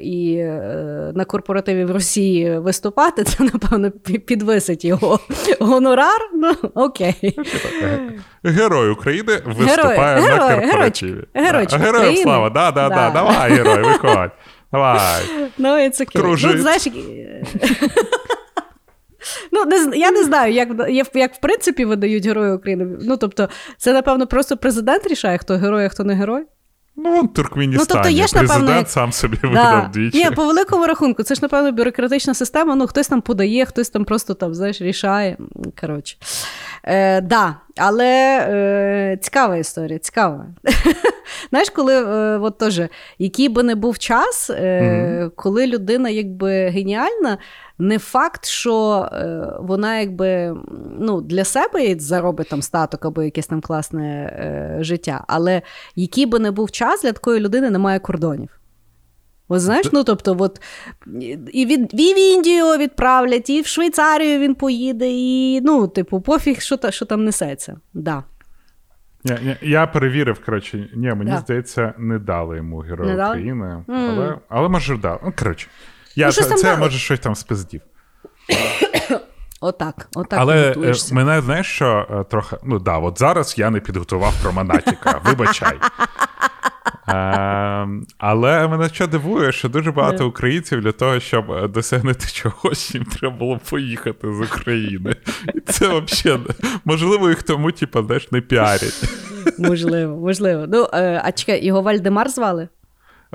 і 0.03 0.43
на 1.13 1.25
корпоративі 1.27 1.85
в 1.85 1.91
Росії 1.91 2.59
виступати, 2.59 3.23
це, 3.23 3.43
напевно, 3.43 3.91
підвисить 4.01 4.85
його 4.85 5.19
гонорар. 5.59 6.29
Ну, 6.33 6.53
окей. 6.73 7.39
Герой 8.43 8.89
України 8.89 9.41
виступає 9.45 10.21
герой, 10.21 10.39
на 10.39 10.55
корпоративі. 10.55 11.23
Геройчик, 11.33 11.79
Героям 11.79 12.15
слава, 12.15 12.49
да, 12.49 12.71
да, 12.71 12.89
да, 12.89 13.09
давай, 13.09 13.51
герой, 13.51 13.83
виходь. 13.83 14.31
Давай. 14.71 15.21
Ну, 15.57 15.69
it's 15.69 16.01
okay. 16.01 16.47
Ну, 16.53 16.57
знаєш, 16.57 16.87
Ну, 19.55 19.65
не, 19.65 19.97
я 19.97 20.11
не 20.11 20.23
знаю, 20.23 20.53
як 20.53 20.69
як 21.13 21.33
в 21.33 21.39
принципі 21.39 21.85
видають 21.85 22.25
Герої 22.25 22.53
України. 22.53 22.97
Ну, 23.01 23.17
тобто, 23.17 23.49
це, 23.77 23.93
напевно, 23.93 24.27
просто 24.27 24.57
президент 24.57 25.07
рішає, 25.07 25.37
хто 25.37 25.53
герой, 25.53 25.85
а 25.85 25.89
хто 25.89 26.03
не 26.03 26.13
герой. 26.13 26.45
Ну, 26.97 27.15
вон 27.15 27.27
Туркменістані. 27.27 27.87
Ну, 27.89 27.95
тобто 27.95 28.09
є 28.09 28.27
ж, 28.27 28.33
Президент 28.33 28.49
напевно, 28.49 28.79
як... 28.79 28.89
сам 28.89 29.11
собі 29.11 29.37
да. 29.41 29.47
видав 29.47 29.91
двічі. 29.91 30.17
Ні, 30.17 30.31
по 30.31 30.45
великому 30.45 30.87
рахунку, 30.87 31.23
це 31.23 31.35
ж, 31.35 31.39
напевно, 31.41 31.71
бюрократична 31.71 32.33
система. 32.33 32.75
Ну, 32.75 32.87
хтось 32.87 33.07
там 33.07 33.21
подає, 33.21 33.65
хтось 33.65 33.89
там 33.89 34.05
просто 34.05 34.33
там, 34.33 34.55
знаєш, 34.55 34.81
рішає. 34.81 35.37
Коротше. 35.81 36.17
Е, 36.83 37.21
да, 37.21 37.55
Але 37.77 38.39
е, 38.49 39.17
цікава 39.21 39.57
історія, 39.57 39.99
цікава. 39.99 40.45
Знаєш, 41.49 41.69
коли 41.69 41.95
е, 41.95 42.37
от 42.37 42.57
теж, 42.57 42.81
який 43.19 43.49
би 43.49 43.63
не 43.63 43.75
був 43.75 43.99
час, 43.99 44.49
е, 44.49 44.53
mm-hmm. 44.53 45.31
коли 45.35 45.67
людина 45.67 46.09
якби 46.09 46.67
геніальна, 46.67 47.37
не 47.79 47.99
факт, 47.99 48.45
що 48.45 49.07
е, 49.11 49.47
вона 49.59 49.99
якби 49.99 50.55
ну, 50.99 51.21
для 51.21 51.43
себе 51.43 51.95
заробить 51.99 52.49
там 52.49 52.61
статок 52.61 53.05
або 53.05 53.23
якесь 53.23 53.47
там 53.47 53.61
класне 53.61 54.05
е, 54.05 54.77
життя, 54.83 55.23
але 55.27 55.61
який 55.95 56.25
би 56.25 56.39
не 56.39 56.51
був 56.51 56.71
час, 56.71 57.01
для 57.01 57.11
такої 57.11 57.39
людини 57.39 57.69
немає 57.69 57.99
кордонів. 57.99 58.49
Ось 59.47 59.61
знаєш, 59.61 59.91
ну 59.91 60.03
тобто, 60.03 60.35
от, 60.39 60.61
і 61.53 61.65
від, 61.65 61.89
і 61.93 62.13
в 62.13 62.17
Індію 62.17 62.77
відправлять, 62.77 63.49
і 63.49 63.61
в 63.61 63.65
Швейцарію 63.65 64.39
він 64.39 64.55
поїде, 64.55 65.07
і 65.09 65.61
ну, 65.61 65.87
типу, 65.87 66.21
пофіг, 66.21 66.61
що 66.61 66.79
що 66.89 67.05
там 67.05 67.25
несеться. 67.25 67.79
Да. 67.93 68.23
Я 69.23 69.39
я, 69.43 69.57
я 69.61 69.87
перевірив, 69.87 70.45
коротше, 70.45 70.89
ні, 70.95 71.13
мені 71.13 71.31
да. 71.31 71.37
здається, 71.37 71.93
не 71.97 72.19
дали 72.19 72.57
йому 72.57 72.79
Героя 72.79 73.27
України, 73.29 73.83
але 73.87 74.37
але 74.49 74.69
може 74.69 74.97
дали. 74.97 75.19
Ну, 75.25 75.33
коротше, 75.39 75.67
я, 76.15 76.25
ну, 76.25 76.31
це, 76.31 76.43
це 76.43 76.77
може 76.77 76.97
щось 76.97 77.19
там 77.19 77.35
спиздів. 77.35 77.81
Отак, 79.61 80.07
отак. 80.15 80.39
Але 80.39 80.71
е, 80.71 80.93
мене 81.11 81.41
знаєш, 81.41 81.67
що 81.67 82.07
е, 82.09 82.23
трохи. 82.23 82.57
Ну 82.63 82.79
да, 82.79 82.97
от 82.97 83.19
зараз 83.19 83.55
я 83.57 83.69
не 83.69 83.79
підготував 83.79 84.33
про 84.41 84.51
Монатіка, 84.51 85.21
вибачай. 85.25 85.77
Е, 87.07 87.87
але 88.17 88.67
мене 88.67 88.89
що 88.89 89.07
дивує, 89.07 89.51
що 89.51 89.69
дуже 89.69 89.91
багато 89.91 90.27
українців 90.27 90.81
для 90.81 90.91
того, 90.91 91.19
щоб 91.19 91.71
досягнути 91.71 92.27
чогось, 92.27 92.95
їм 92.95 93.05
треба 93.05 93.35
було 93.35 93.59
поїхати 93.69 94.33
з 94.33 94.41
України. 94.41 95.15
І 95.55 95.59
це 95.59 95.99
взагалі 95.99 96.41
можливо, 96.85 97.29
їх 97.29 97.43
тому, 97.43 97.71
типу, 97.71 98.03
знаєш, 98.03 98.31
не 98.31 98.41
піарять. 98.41 99.03
Можливо, 99.57 100.15
можливо. 100.15 100.65
Ну, 100.67 100.87
а 101.23 101.31
чекай, 101.31 101.65
його 101.65 101.81
Вальдемар 101.81 102.29
звали? 102.29 102.67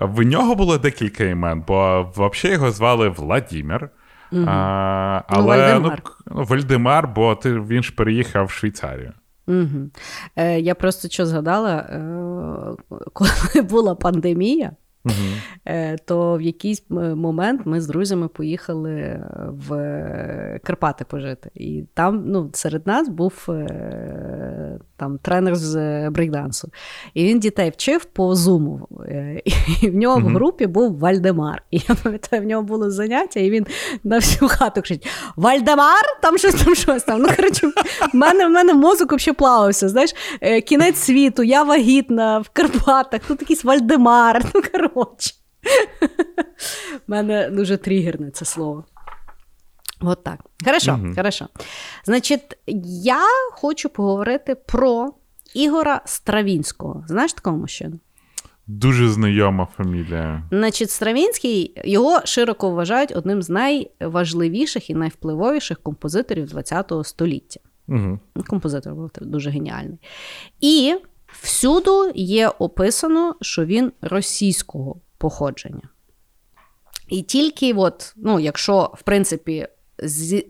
В 0.01 0.22
нього 0.22 0.55
було 0.55 0.78
декілька 0.78 1.24
імен, 1.24 1.64
бо 1.66 2.10
взагалі 2.14 2.55
його 2.55 2.70
звали 2.70 3.09
Владімір. 3.09 3.90
Угу. 4.32 4.44
А, 4.47 5.22
ну, 5.31 5.36
Але 5.36 5.56
ну, 5.56 5.62
Вальдемар. 5.62 6.02
Ну, 6.27 6.44
Вальдемар, 6.44 7.09
бо 7.09 7.35
ти, 7.35 7.60
він 7.60 7.82
ж 7.82 7.94
переїхав 7.94 8.47
в 8.47 8.51
Швейцарію. 8.51 9.12
Угу. 9.47 9.90
Е, 10.36 10.60
Я 10.60 10.74
просто 10.74 11.09
що 11.09 11.27
згадала, 11.27 11.77
е, 11.77 12.01
коли 13.12 13.31
була 13.62 13.94
пандемія, 13.94 14.72
Угу. 15.05 15.14
То 16.05 16.36
в 16.36 16.40
якийсь 16.40 16.85
момент 16.90 17.60
ми 17.64 17.81
з 17.81 17.86
друзями 17.86 18.28
поїхали 18.28 19.24
в 19.48 19.70
Карпати 20.64 21.05
пожити. 21.05 21.51
І 21.55 21.85
там 21.94 22.22
ну, 22.27 22.51
серед 22.52 22.86
нас 22.86 23.09
був 23.09 23.47
е, 23.48 24.78
там 24.97 25.18
тренер 25.18 25.56
з 25.56 26.09
брейкдансу. 26.10 26.70
І 27.14 27.24
він 27.24 27.40
дітей 27.40 27.70
вчив 27.70 28.05
по 28.05 28.35
зуму. 28.35 28.89
Е, 29.09 29.43
і 29.82 29.90
в 29.90 29.94
нього 29.94 30.20
в 30.20 30.24
групі 30.24 30.66
був 30.66 30.98
Вальдемар. 30.98 31.62
І 31.70 31.81
я 31.89 31.94
пам'ятаю, 32.02 32.43
в 32.43 32.47
нього 32.47 32.62
було 32.62 32.90
заняття, 32.90 33.40
і 33.40 33.51
він 33.51 33.66
на 34.05 34.16
всю 34.16 34.48
хату 34.48 34.82
кричить: 34.82 35.09
Вальдемар! 35.36 36.02
Там 36.22 36.39
щось 36.39 36.55
там 36.55 36.74
щось 36.74 37.02
там. 37.02 37.22
Ну, 37.22 37.28
коротше, 37.36 37.66
в 38.12 38.16
мене 38.16 38.47
в 38.47 38.51
мене 38.51 38.74
мозок 38.74 39.12
взагалі 39.12 39.36
плавався. 39.36 39.89
Знаєш, 39.89 40.10
кінець 40.66 40.97
світу, 40.97 41.43
я 41.43 41.62
вагітна 41.62 42.39
в 42.39 42.48
Карпатах, 42.48 43.20
тут 43.28 43.40
якийсь 43.40 43.64
Вальдемар. 43.64 44.44
Ну, 44.55 44.62
коротше. 44.72 44.89
У 44.94 45.06
мене 47.06 47.50
дуже 47.50 47.76
тригерне 47.76 48.30
це 48.30 48.44
слово. 48.44 48.84
От 50.00 50.24
так. 50.24 50.40
Хорошо, 50.64 50.98
угу. 51.02 51.14
хорошо. 51.16 51.48
Значить, 52.04 52.58
я 53.02 53.22
хочу 53.52 53.88
поговорити 53.88 54.54
про 54.54 55.14
Ігора 55.54 56.02
Стравінського. 56.04 57.04
Знаєш 57.08 57.32
такого 57.32 57.56
мужчину? 57.56 57.98
Дуже 58.66 59.08
знайома 59.08 59.68
фамілія. 59.76 60.42
Значить, 60.50 60.90
Стравінський 60.90 61.74
його 61.84 62.20
широко 62.24 62.70
вважають 62.70 63.16
одним 63.16 63.42
з 63.42 63.50
найважливіших 63.50 64.90
і 64.90 64.94
найвпливовіших 64.94 65.82
композиторів 65.82 66.52
ХХ 66.54 67.04
століття. 67.04 67.60
Угу. 67.88 68.18
Композитор 68.46 68.94
був 68.94 69.10
дуже 69.20 69.50
геніальний. 69.50 69.98
І 70.60 70.94
всюду 71.32 72.12
є 72.15 72.48
описано, 72.48 73.36
що 73.40 73.65
він 73.65 73.93
російського 74.01 74.97
походження. 75.19 75.89
І 77.09 77.23
тільки, 77.23 77.74
от, 77.74 78.12
ну, 78.16 78.40
якщо, 78.40 78.90
в 78.94 79.02
принципі, 79.02 79.69
з, 79.98 80.44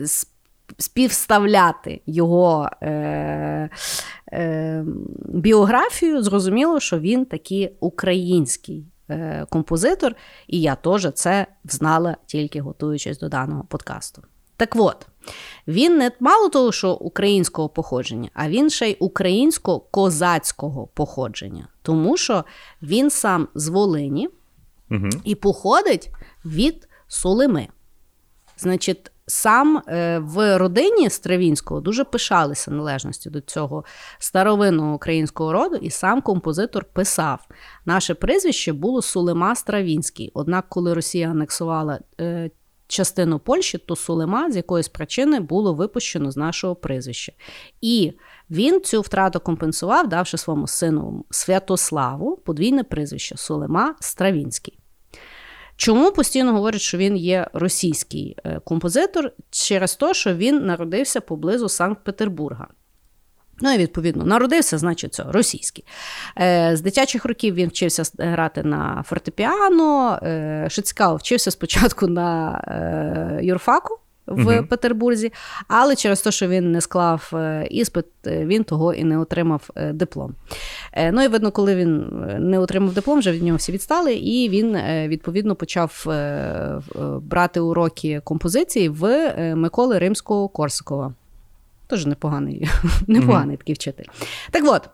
співставляти 0.78 2.00
його 2.06 2.70
е, 2.82 3.70
е, 4.32 4.84
біографію, 5.24 6.22
зрозуміло, 6.22 6.80
що 6.80 6.98
він 6.98 7.24
такий 7.24 7.76
український 7.80 8.86
е, 9.10 9.46
композитор, 9.50 10.14
і 10.46 10.60
я 10.60 10.74
теж 10.74 11.08
це 11.14 11.46
знала, 11.64 12.16
тільки 12.26 12.60
готуючись 12.60 13.18
до 13.18 13.28
даного 13.28 13.64
подкасту. 13.64 14.22
Так 14.60 14.76
от, 14.76 15.06
він 15.68 15.96
не 15.96 16.10
мало 16.20 16.48
того, 16.48 16.72
що 16.72 16.92
українського 16.92 17.68
походження, 17.68 18.30
а 18.34 18.48
він 18.48 18.70
ще 18.70 18.90
й 18.90 18.96
українсько-козацького 19.00 20.88
походження, 20.94 21.68
тому 21.82 22.16
що 22.16 22.44
він 22.82 23.10
сам 23.10 23.48
з 23.54 23.68
Волині 23.68 24.28
угу. 24.90 25.08
і 25.24 25.34
походить 25.34 26.10
від 26.44 26.88
Солими. 27.08 27.68
Значить, 28.56 29.10
сам 29.26 29.82
е, 29.88 30.18
в 30.18 30.58
родині 30.58 31.10
Стравінського 31.10 31.80
дуже 31.80 32.04
пишалися 32.04 32.70
належності 32.70 33.30
до 33.30 33.40
цього 33.40 33.84
старовинного 34.18 34.94
українського 34.94 35.52
роду, 35.52 35.76
і 35.76 35.90
сам 35.90 36.22
композитор 36.22 36.84
писав: 36.84 37.46
наше 37.84 38.14
прізвище 38.14 38.72
було 38.72 39.02
Сулема 39.02 39.54
Стравінський. 39.54 40.30
Однак, 40.34 40.68
коли 40.68 40.94
Росія 40.94 41.30
анексувала 41.30 42.00
е, 42.20 42.50
частину 42.90 43.38
Польщі, 43.38 43.78
то 43.78 43.96
Сулема 43.96 44.50
з 44.50 44.56
якоїсь 44.56 44.88
причини 44.88 45.40
було 45.40 45.74
випущено 45.74 46.30
з 46.30 46.36
нашого 46.36 46.74
прізвища. 46.74 47.32
І 47.80 48.12
він 48.50 48.80
цю 48.80 49.00
втрату 49.00 49.40
компенсував, 49.40 50.08
давши 50.08 50.36
своєму 50.36 50.66
сину 50.66 51.24
Святославу 51.30 52.36
подвійне 52.36 52.84
прізвище 52.84 53.36
Сулема 53.36 53.94
Стравінський. 54.00 54.78
Чому 55.76 56.12
постійно 56.12 56.52
говорять, 56.52 56.80
що 56.80 56.98
він 56.98 57.16
є 57.16 57.50
російський 57.52 58.36
е, 58.44 58.60
композитор 58.64 59.32
через 59.50 59.96
те, 59.96 60.14
що 60.14 60.34
він 60.34 60.66
народився 60.66 61.20
поблизу 61.20 61.68
Санкт-Петербурга. 61.68 62.68
Ну 63.60 63.74
і 63.74 63.78
відповідно 63.78 64.24
народився, 64.24 64.78
значить, 64.78 65.14
це 65.14 65.24
російський. 65.28 65.84
Е, 66.38 66.76
з 66.76 66.80
дитячих 66.80 67.24
років 67.24 67.54
він 67.54 67.68
вчився 67.68 68.02
грати 68.18 68.62
на 68.62 69.04
фортепіано. 69.06 70.18
Е, 70.22 70.68
вчився 71.16 71.50
спочатку 71.50 72.06
на 72.06 73.40
юрфаку 73.42 74.00
в 74.30 74.56
угу. 74.56 74.66
Петербурзі, 74.66 75.32
але 75.68 75.96
через 75.96 76.20
те, 76.20 76.30
що 76.30 76.48
він 76.48 76.72
не 76.72 76.80
склав 76.80 77.30
е, 77.34 77.66
іспит, 77.70 78.06
е, 78.26 78.46
він 78.46 78.64
того 78.64 78.94
і 78.94 79.04
не 79.04 79.18
отримав 79.18 79.70
е, 79.76 79.92
диплом. 79.92 80.34
Ну 81.12 81.22
і 81.22 81.28
видно, 81.28 81.50
коли 81.50 81.74
він 81.74 82.06
не 82.38 82.58
отримав 82.58 82.94
диплом, 82.94 83.18
вже 83.18 83.32
від 83.32 83.42
нього 83.42 83.56
всі 83.56 83.72
відстали, 83.72 84.14
і 84.14 84.48
він 84.48 84.78
відповідно 85.08 85.54
почав 85.54 86.06
брати 87.22 87.60
уроки 87.60 88.20
композиції 88.24 88.88
в 88.88 89.34
Миколи 89.54 89.98
Римського 89.98 90.48
Корсакова. 90.48 91.14
Теж 91.90 92.06
непоганий, 92.06 92.68
непоганий 93.06 93.56
такий 93.56 93.74
вчитель. 93.74 94.04
Так 94.50 94.64
от. 94.66 94.88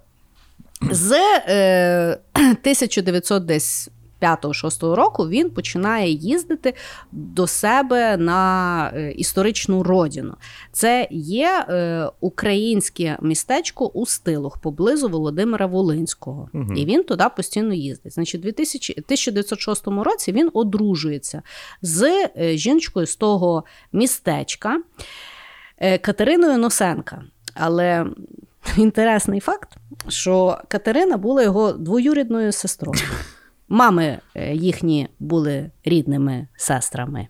З 0.90 1.12
е, 1.48 2.18
1900 2.34 3.44
десь 3.44 3.90
5-6 4.22 4.94
року 4.94 5.28
він 5.28 5.50
починає 5.50 6.10
їздити 6.10 6.74
до 7.12 7.46
себе 7.46 8.16
на 8.16 8.90
е, 8.94 9.12
історичну 9.12 9.82
родину. 9.82 10.34
Це 10.72 11.08
є 11.10 11.66
е, 11.68 12.10
українське 12.20 13.18
містечко 13.22 13.86
у 13.86 14.06
стилух 14.06 14.58
поблизу 14.58 15.08
Володимира 15.08 15.66
Волинського. 15.66 16.48
Угу. 16.54 16.72
І 16.76 16.84
він 16.84 17.04
туди 17.04 17.24
постійно 17.36 17.74
їздить. 17.74 18.12
Значить, 18.12 18.44
у 18.44 18.48
1906 18.48 19.86
році 19.86 20.32
він 20.32 20.50
одружується 20.54 21.42
з 21.82 22.28
е, 22.36 22.56
жіночкою 22.56 23.06
з 23.06 23.16
того 23.16 23.64
містечка 23.92 24.80
Катериною 25.78 26.58
Носенка. 26.58 27.22
Але 27.54 28.06
інтересний 28.76 29.40
факт, 29.40 29.76
що 30.08 30.58
Катерина 30.68 31.16
була 31.16 31.42
його 31.42 31.72
двоюрідною 31.72 32.52
сестрою. 32.52 33.00
Мами 33.68 34.18
е, 34.34 34.54
їхні 34.54 35.08
були 35.18 35.70
рідними 35.84 36.46
сестрами. 36.56 37.28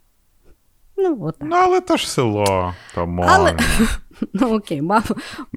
Ну, 0.98 1.18
от 1.20 1.38
так. 1.38 1.48
Ну, 1.50 1.56
але 1.56 1.80
то 1.80 1.96
ж 1.96 2.10
село, 2.10 2.74
то 2.94 3.06
можна. 3.06 3.32
Але... 3.34 3.56
Ну, 4.32 4.54
окей, 4.54 4.82
мам. 4.82 5.02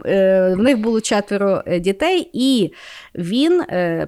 Е, 0.05 0.53
в 0.55 0.57
них 0.57 0.77
було 0.77 1.01
четверо 1.01 1.63
е, 1.65 1.79
дітей, 1.79 2.29
і 2.33 2.73
він 3.15 3.63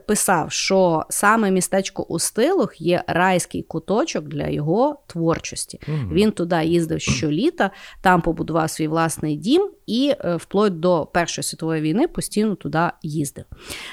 писав, 0.08 0.52
що 0.52 1.06
саме 1.10 1.52
містечко 1.52 2.04
у 2.04 2.20
Стилох 2.20 2.82
є 2.82 3.04
райський 3.08 3.64
куточок 3.64 4.26
для 4.26 4.48
його 4.48 5.02
творчості. 5.08 5.80
mm 5.88 6.14
Він 6.14 6.32
туди 6.32 6.66
їздив 6.66 7.02
щоліта, 7.02 7.72
там 8.02 8.22
побудував 8.22 8.70
свій 8.70 8.88
власний 8.88 9.36
дім 9.36 9.72
і 9.88 10.14
вплоть 10.36 10.80
до 10.80 11.06
Першої 11.06 11.44
світової 11.44 11.82
війни 11.82 12.08
постійно 12.08 12.56
туди 12.56 12.90
їздив. 13.04 13.46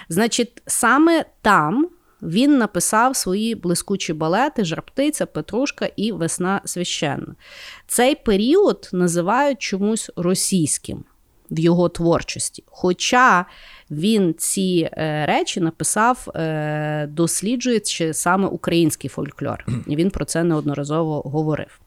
Значить, 0.08 0.62
саме 0.66 1.24
там. 1.42 1.88
Він 2.22 2.58
написав 2.58 3.16
свої 3.16 3.54
блискучі 3.54 4.12
балети 4.12 4.64
Жарптиця, 4.64 5.26
Петрушка 5.26 5.90
і 5.96 6.12
Весна 6.12 6.60
священна. 6.64 7.34
Цей 7.86 8.14
період 8.14 8.90
називають 8.92 9.58
чомусь 9.58 10.10
російським 10.16 11.04
в 11.50 11.58
його 11.58 11.88
творчості. 11.88 12.64
Хоча 12.66 13.46
він 13.90 14.34
ці 14.38 14.90
е, 14.92 15.26
речі 15.26 15.60
написав, 15.60 16.28
е, 16.34 17.06
досліджуючи 17.06 18.14
саме 18.14 18.48
український 18.48 19.10
фольклор, 19.10 19.66
і 19.86 19.96
він 19.96 20.10
про 20.10 20.24
це 20.24 20.44
неодноразово 20.44 21.20
говорив. 21.20 21.80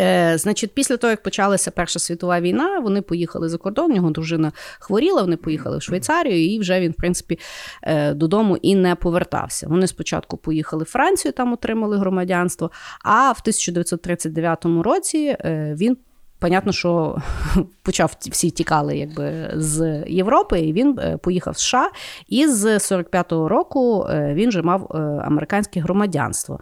Е, 0.00 0.38
Значить, 0.38 0.74
після 0.74 0.96
того, 0.96 1.10
як 1.10 1.22
почалася 1.22 1.70
Перша 1.70 1.98
світова 1.98 2.40
війна, 2.40 2.78
вони 2.78 3.02
поїхали 3.02 3.48
за 3.48 3.58
кордон. 3.58 3.94
Його 3.94 4.10
дружина 4.10 4.52
хворіла, 4.78 5.22
вони 5.22 5.36
поїхали 5.36 5.78
в 5.78 5.82
Швейцарію, 5.82 6.54
і 6.54 6.58
вже 6.58 6.80
він, 6.80 6.92
в 6.92 6.94
принципі, 6.94 7.38
е, 7.82 8.14
додому 8.14 8.56
і 8.56 8.74
не 8.74 8.94
повертався. 8.94 9.66
Вони 9.68 9.86
спочатку 9.86 10.36
поїхали 10.36 10.84
в 10.84 10.86
Францію, 10.86 11.32
там 11.32 11.52
отримали 11.52 11.98
громадянство. 11.98 12.70
А 13.04 13.32
в 13.32 13.38
1939 13.40 14.64
році 14.64 15.36
е, 15.40 15.74
він. 15.78 15.96
Понятно, 16.38 16.72
що 16.72 17.18
почав 17.82 18.16
всі 18.18 18.50
тікали 18.50 18.96
якби 18.98 19.50
з 19.54 20.04
Європи, 20.06 20.60
і 20.60 20.72
він 20.72 21.00
поїхав 21.22 21.54
в 21.54 21.58
США. 21.58 21.90
І 22.28 22.46
з 22.46 22.64
45-го 22.66 23.48
року 23.48 24.06
він 24.10 24.48
вже 24.48 24.62
мав 24.62 24.86
американське 25.24 25.80
громадянство. 25.80 26.60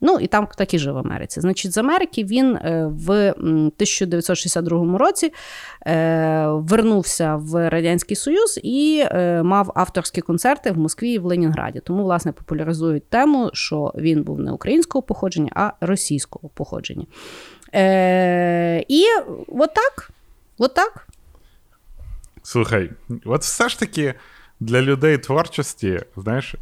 Ну 0.00 0.18
і 0.20 0.26
там 0.26 0.48
так 0.56 0.74
і 0.74 0.78
жив 0.78 0.94
в 0.94 0.98
Америці. 0.98 1.40
Значить, 1.40 1.72
з 1.72 1.78
Америки 1.78 2.24
він 2.24 2.56
е, 2.56 2.86
в 2.90 3.30
1962 3.30 4.98
році 4.98 5.32
е, 5.86 6.46
вернувся 6.48 7.36
в 7.36 7.70
Радянський 7.70 8.16
Союз 8.16 8.60
і 8.62 9.04
е, 9.10 9.42
мав 9.42 9.72
авторські 9.74 10.20
концерти 10.20 10.70
в 10.70 10.78
Москві 10.78 11.10
і 11.10 11.18
в 11.18 11.24
Ленінграді. 11.24 11.80
Тому, 11.80 12.02
власне, 12.02 12.32
популяризують 12.32 13.08
тему, 13.08 13.50
що 13.52 13.92
він 13.96 14.22
був 14.22 14.40
не 14.40 14.52
українського 14.52 15.02
походження, 15.02 15.50
а 15.54 15.72
російського 15.80 16.48
походження. 16.48 17.06
І 18.88 19.04
отак. 19.48 20.10
Отак. 20.58 21.06
Слухай, 22.42 22.90
от 23.24 23.42
все 23.42 23.68
ж 23.68 23.78
таки 23.78 24.14
для 24.60 24.82
людей 24.82 25.18
творчості, 25.18 26.00
знаєш, 26.16 26.54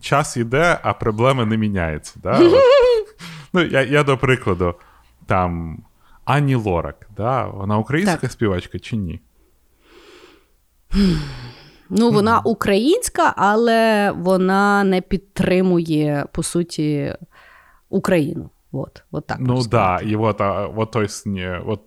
час 0.00 0.36
іде, 0.36 0.78
а 0.82 0.92
проблеми 0.92 1.46
не 1.46 1.56
міняються. 1.56 2.14
Да? 2.22 2.40
Ну, 3.54 3.62
Я, 3.62 3.82
я 3.82 4.02
до 4.02 4.18
прикладу, 4.18 4.74
там 5.26 5.78
Ані 6.24 6.54
Лорак, 6.54 7.06
да? 7.16 7.46
вона 7.46 7.78
українська 7.78 8.16
так. 8.16 8.32
співачка 8.32 8.78
чи 8.78 8.96
ні? 8.96 9.20
Ну, 11.90 12.10
вона 12.10 12.40
українська, 12.40 13.34
але 13.36 14.12
вона 14.16 14.84
не 14.84 15.00
підтримує, 15.00 16.26
по 16.32 16.42
суті, 16.42 17.16
Україну. 17.88 18.50
От, 18.72 19.02
от 19.10 19.26
так. 19.26 19.38
Ну 19.40 19.64
да. 19.64 19.98
і 19.98 20.16
от, 20.16 20.40
а, 20.40 20.66
от 20.66 20.90
той 20.90 21.08
от, 21.66 21.80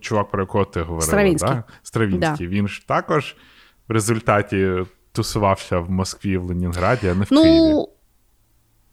чувак, 0.00 0.30
про 0.30 0.42
якого 0.42 0.64
ти 0.64 0.80
говорила, 0.80 1.06
Стравінський. 1.06 1.50
Да? 1.50 1.64
Стравінський. 1.82 2.46
Да. 2.46 2.54
Він 2.54 2.68
ж 2.68 2.88
також 2.88 3.36
в 3.88 3.92
результаті 3.92 4.84
тусувався 5.18 5.78
в 5.78 5.90
Москві, 5.90 6.36
в 6.36 6.44
Ленінграді, 6.44 7.08
а 7.08 7.14
не 7.14 7.24
в 7.24 7.28
ну, 7.30 7.42
Києві. 7.42 7.97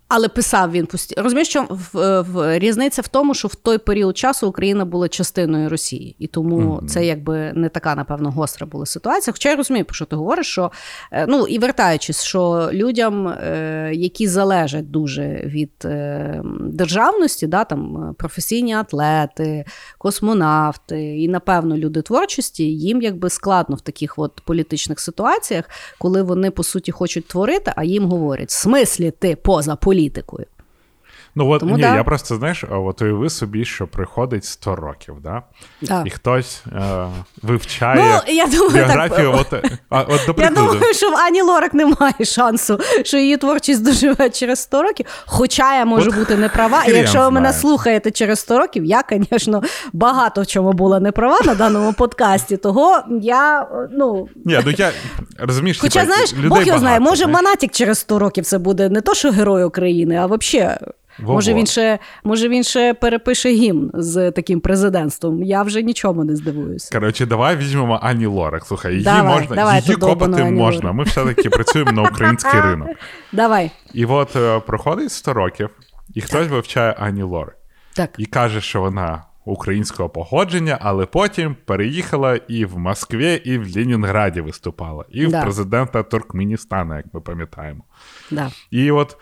Але 0.08 0.28
писав 0.28 0.72
він 0.72 0.86
постійно. 0.86 1.24
Розумієш, 1.24 1.48
що 1.48 1.66
в, 1.70 2.22
в, 2.22 2.60
різниця 2.60 3.02
в 3.02 3.08
тому, 3.08 3.34
що 3.34 3.48
в 3.48 3.56
той 3.56 3.78
період 3.78 4.18
часу 4.18 4.48
Україна 4.48 4.86
була 4.86 5.08
частиною 5.08 5.70
Росії, 5.70 6.16
і 6.20 6.28
тому 6.28 6.58
mm-hmm. 6.58 6.86
це 6.86 7.06
якби 7.06 7.54
не 7.56 7.70
така, 7.70 7.96
напевно, 7.96 8.32
гостра 8.32 8.68
була 8.68 8.86
ситуація. 8.86 9.34
Хоча 9.34 9.50
я 9.50 9.56
розумію, 9.56 9.86
про 9.86 9.94
що 9.94 10.06
ти 10.06 10.16
говориш, 10.16 10.48
що 10.48 10.72
е, 11.12 11.26
ну 11.28 11.48
і 11.48 11.60
вертаючись, 11.60 12.24
що 12.24 12.70
людям, 12.74 13.28
е, 13.28 13.92
які 13.94 14.28
залежать 14.28 14.92
дуже 14.92 15.42
від 15.46 15.72
е, 15.86 16.42
державності, 16.60 17.48
да, 17.48 17.64
там 17.64 18.14
професійні 18.18 18.74
атлети, 18.74 19.66
космонавти 19.98 21.18
і, 21.18 21.28
напевно, 21.28 21.78
люди 21.78 22.02
творчості, 22.02 22.64
їм 22.64 23.02
якби 23.02 23.30
складно 23.30 23.76
в 23.76 23.82
таких 23.82 24.20
от 24.20 24.42
політичних 24.46 25.00
ситуаціях, 25.00 25.70
коли 26.00 26.22
вони 26.22 26.52
по 26.52 26.64
суті 26.64 26.92
хочуть 26.92 27.28
творити, 27.28 27.74
а 27.76 27.84
їм 27.84 28.06
говорять: 28.06 28.50
в 28.50 28.54
смислі 28.54 29.12
ти 29.20 29.36
поза 29.36 29.76
політикою 29.76 29.95
політикою. 29.96 30.46
Ну, 31.38 31.50
от 31.50 31.60
Тому, 31.60 31.76
ні, 31.76 31.82
да. 31.82 31.96
я 31.96 32.04
просто, 32.04 32.36
знаєш, 32.36 32.64
от 32.70 33.02
уяви 33.02 33.30
собі, 33.30 33.66
що 33.66 33.88
приходить 33.88 34.46
100 34.46 34.76
років, 34.76 35.16
да? 35.24 35.42
да. 35.82 36.04
і 36.06 36.10
хтось 36.10 36.64
е, 36.68 37.08
вивчає 37.42 38.22
ну, 38.28 38.34
я 38.34 38.48
думаю, 38.48 38.72
біографію. 38.72 39.44
Так, 39.50 39.64
от, 39.64 39.80
а, 39.90 40.02
от, 40.02 40.22
до 40.28 40.42
Я 40.44 40.50
думаю, 40.50 40.94
що 40.94 41.12
в 41.12 41.16
Ані 41.16 41.42
Лорак 41.42 41.74
немає 41.74 42.26
шансу, 42.26 42.80
що 43.04 43.18
її 43.18 43.38
творчість 43.38 43.84
доживе 43.84 44.30
через 44.30 44.60
100 44.60 44.84
років. 44.84 45.06
Хоча 45.26 45.78
я 45.78 45.86
можу 45.86 46.10
от, 46.10 46.16
бути 46.16 46.36
неправа. 46.38 46.84
І 46.84 46.92
якщо 46.92 47.20
ви 47.20 47.32
мене 47.32 47.54
слухаєте 47.54 48.12
через 48.12 48.40
100 48.40 48.60
років, 48.60 48.86
я, 48.86 49.04
звісно, 49.32 49.64
багато 49.94 50.42
в 50.42 50.48
чому 50.48 50.74
була 50.74 51.00
неправа 51.00 51.40
на 51.46 51.56
даному 51.56 51.94
подкасті. 51.94 52.58
Того 52.58 53.00
я, 53.22 53.68
ну... 53.92 54.28
Ні, 54.46 54.60
ну 54.66 54.72
я 54.78 54.92
розумієш, 55.38 55.80
Хоча, 55.82 56.00
типа, 56.00 56.14
знаєш, 56.14 56.34
людей 56.34 56.50
Бог 56.50 56.64
його 56.64 56.80
знає, 56.80 57.00
може? 57.00 57.28
Манатік 57.28 57.72
через 57.72 58.00
100 58.00 58.20
років 58.20 58.46
це 58.46 58.58
буде 58.58 58.90
не 58.90 59.02
то, 59.02 59.14
що 59.14 59.32
герой 59.32 59.64
України, 59.64 60.16
а 60.16 60.26
взагалі. 60.26 60.78
Може 61.20 61.54
він 61.54 61.66
ще 61.66 62.00
може 62.24 62.50
він 62.50 62.64
ще 62.64 62.94
перепише 62.94 63.50
гімн 63.50 63.92
з 63.94 64.32
таким 64.32 64.60
президентством. 64.60 65.44
Я 65.44 65.64
вже 65.64 65.82
нічому 65.82 66.24
не 66.24 66.36
здивуюся. 66.36 67.00
Коротше, 67.00 67.26
давай 67.26 67.56
візьмемо 67.56 68.00
Ані 68.02 68.26
Лорак. 68.26 68.66
Слухай, 68.66 68.92
її 68.92 69.04
давай, 69.04 69.40
можна 69.40 69.56
давай, 69.56 69.82
її 69.82 69.96
копати 69.96 70.44
можна. 70.44 70.92
Ми 70.92 71.04
все-таки 71.04 71.50
працюємо 71.50 71.92
на 71.92 72.02
український 72.02 72.62
ринок. 72.62 72.88
Давай. 73.32 73.72
І 73.94 74.06
от 74.06 74.36
е, 74.36 74.60
проходить 74.60 75.12
100 75.12 75.34
років, 75.34 75.70
і 76.14 76.22
хтось 76.22 76.48
вивчає 76.48 76.96
Ані 77.00 77.24
Лорак. 77.24 77.58
Так. 77.94 78.10
І 78.18 78.26
каже, 78.26 78.62
що 78.62 78.82
вона 78.82 79.24
українського 79.46 80.10
походження, 80.10 80.78
але 80.82 81.06
потім 81.06 81.56
переїхала 81.66 82.36
і 82.36 82.66
в 82.66 82.78
Москві, 82.78 83.42
і 83.46 83.58
в 83.58 83.76
Ленінграді 83.76 84.42
виступала, 84.42 85.06
і 85.10 85.28
да. 85.28 85.40
в 85.40 85.44
президента 85.44 86.04
Туркменістану, 86.04 86.96
як 86.96 87.06
ми 87.14 87.22
пам'ятаємо. 87.22 87.84
Да. 88.32 88.52
І 88.72 88.92
от 88.92 89.18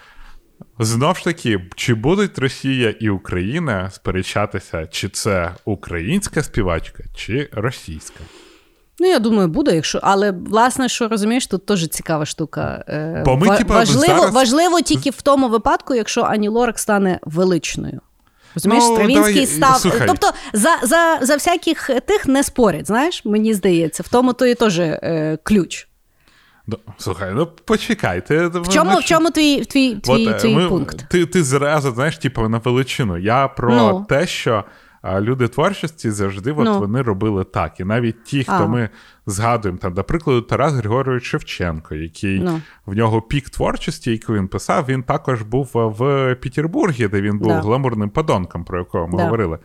Знов 0.80 1.18
ж 1.18 1.24
таки, 1.24 1.62
чи 1.76 1.94
будуть 1.94 2.40
Росія 2.40 2.90
і 2.90 3.10
Україна 3.10 3.90
сперечатися, 3.90 4.88
чи 4.88 5.10
це 5.10 5.56
українська 5.66 6.44
співачка, 6.44 7.04
чи 7.16 7.50
російська? 7.52 8.20
Ну, 9.00 9.08
я 9.08 9.20
думаю, 9.20 9.48
буде, 9.48 9.76
якщо. 9.76 10.00
Але 10.04 10.32
власне, 10.32 10.90
що 10.90 11.08
розумієш, 11.08 11.48
тут 11.48 11.66
теж 11.66 11.88
цікава 11.88 12.26
штука. 12.26 12.84
Е, 12.88 13.24
Бо 13.26 13.38
ми, 13.38 13.58
типа, 13.58 13.74
важливо, 13.74 14.20
зараз... 14.20 14.34
важливо 14.34 14.82
тільки 14.82 15.10
в 15.10 15.22
тому 15.22 15.50
випадку, 15.50 15.96
якщо 15.96 16.22
Ані 16.22 16.48
Лорак 16.48 16.80
стане 16.80 17.20
величною. 17.24 18.02
Розумієш, 18.56 18.84
ну, 18.88 18.96
Стравінський 18.96 19.34
давай, 19.34 19.46
став. 19.46 19.78
Слухай. 19.78 20.08
Тобто 20.08 20.32
за 20.54 20.78
за, 20.84 21.20
за 21.22 21.34
всяких 21.34 21.90
тих 22.06 22.26
не 22.26 22.44
спорять, 22.44 22.88
знаєш, 22.88 23.26
мені 23.26 23.54
здається, 23.54 24.04
в 24.04 24.08
тому 24.08 24.34
то 24.34 24.46
і 24.46 24.56
теж 24.56 24.80
е, 24.80 25.38
ключ. 25.44 25.88
Слухай, 26.98 27.34
ну 27.34 27.46
почекай. 27.66 28.26
Ти, 28.26 28.48
в 28.48 28.70
чому 28.70 28.98
в 28.98 29.04
чому 29.04 29.32
твій 29.32 29.66
твій, 29.66 29.96
твій, 29.96 30.28
от, 30.28 30.40
твій 30.40 30.56
ми, 30.56 30.70
пункт? 30.70 31.06
Ти 31.10 31.26
ти 31.26 31.44
зразу 31.44 31.92
знаєш, 31.92 32.18
типу, 32.18 32.50
на 32.50 32.58
величину. 32.58 33.18
Я 33.18 33.48
про 33.48 33.76
ну. 33.76 34.06
те, 34.10 34.28
що 34.28 34.64
а, 35.02 35.22
люди 35.22 35.48
творчості 35.48 36.12
завжди 36.12 36.52
от, 36.52 36.66
ну. 36.66 36.80
вони 36.80 37.02
робили 37.02 37.44
так. 37.44 37.80
І 37.80 37.84
навіть 37.84 38.24
ті, 38.24 38.44
хто 38.44 38.54
а. 38.54 38.68
ми 38.68 38.90
згадуємо, 39.26 39.80
там, 39.80 39.94
до 39.94 40.04
прикладу, 40.04 40.42
Тарас 40.42 40.74
Григорович 40.74 41.24
Шевченко, 41.24 41.96
який 41.96 42.40
ну. 42.40 42.62
в 42.86 42.96
нього 42.96 43.22
пік 43.22 43.50
творчості, 43.50 44.12
який 44.12 44.36
він 44.36 44.48
писав, 44.48 44.86
він 44.88 45.04
також 45.04 45.42
був 45.42 45.70
в 45.74 46.36
Петербургі, 46.36 47.08
де 47.08 47.22
він 47.22 47.38
був 47.38 47.48
да. 47.48 47.62
гламурним 47.62 48.10
подонком, 48.10 48.66
про 48.66 48.80
якого 48.80 49.08
ми 49.08 49.18
да. 49.18 49.24
говорили. 49.24 49.60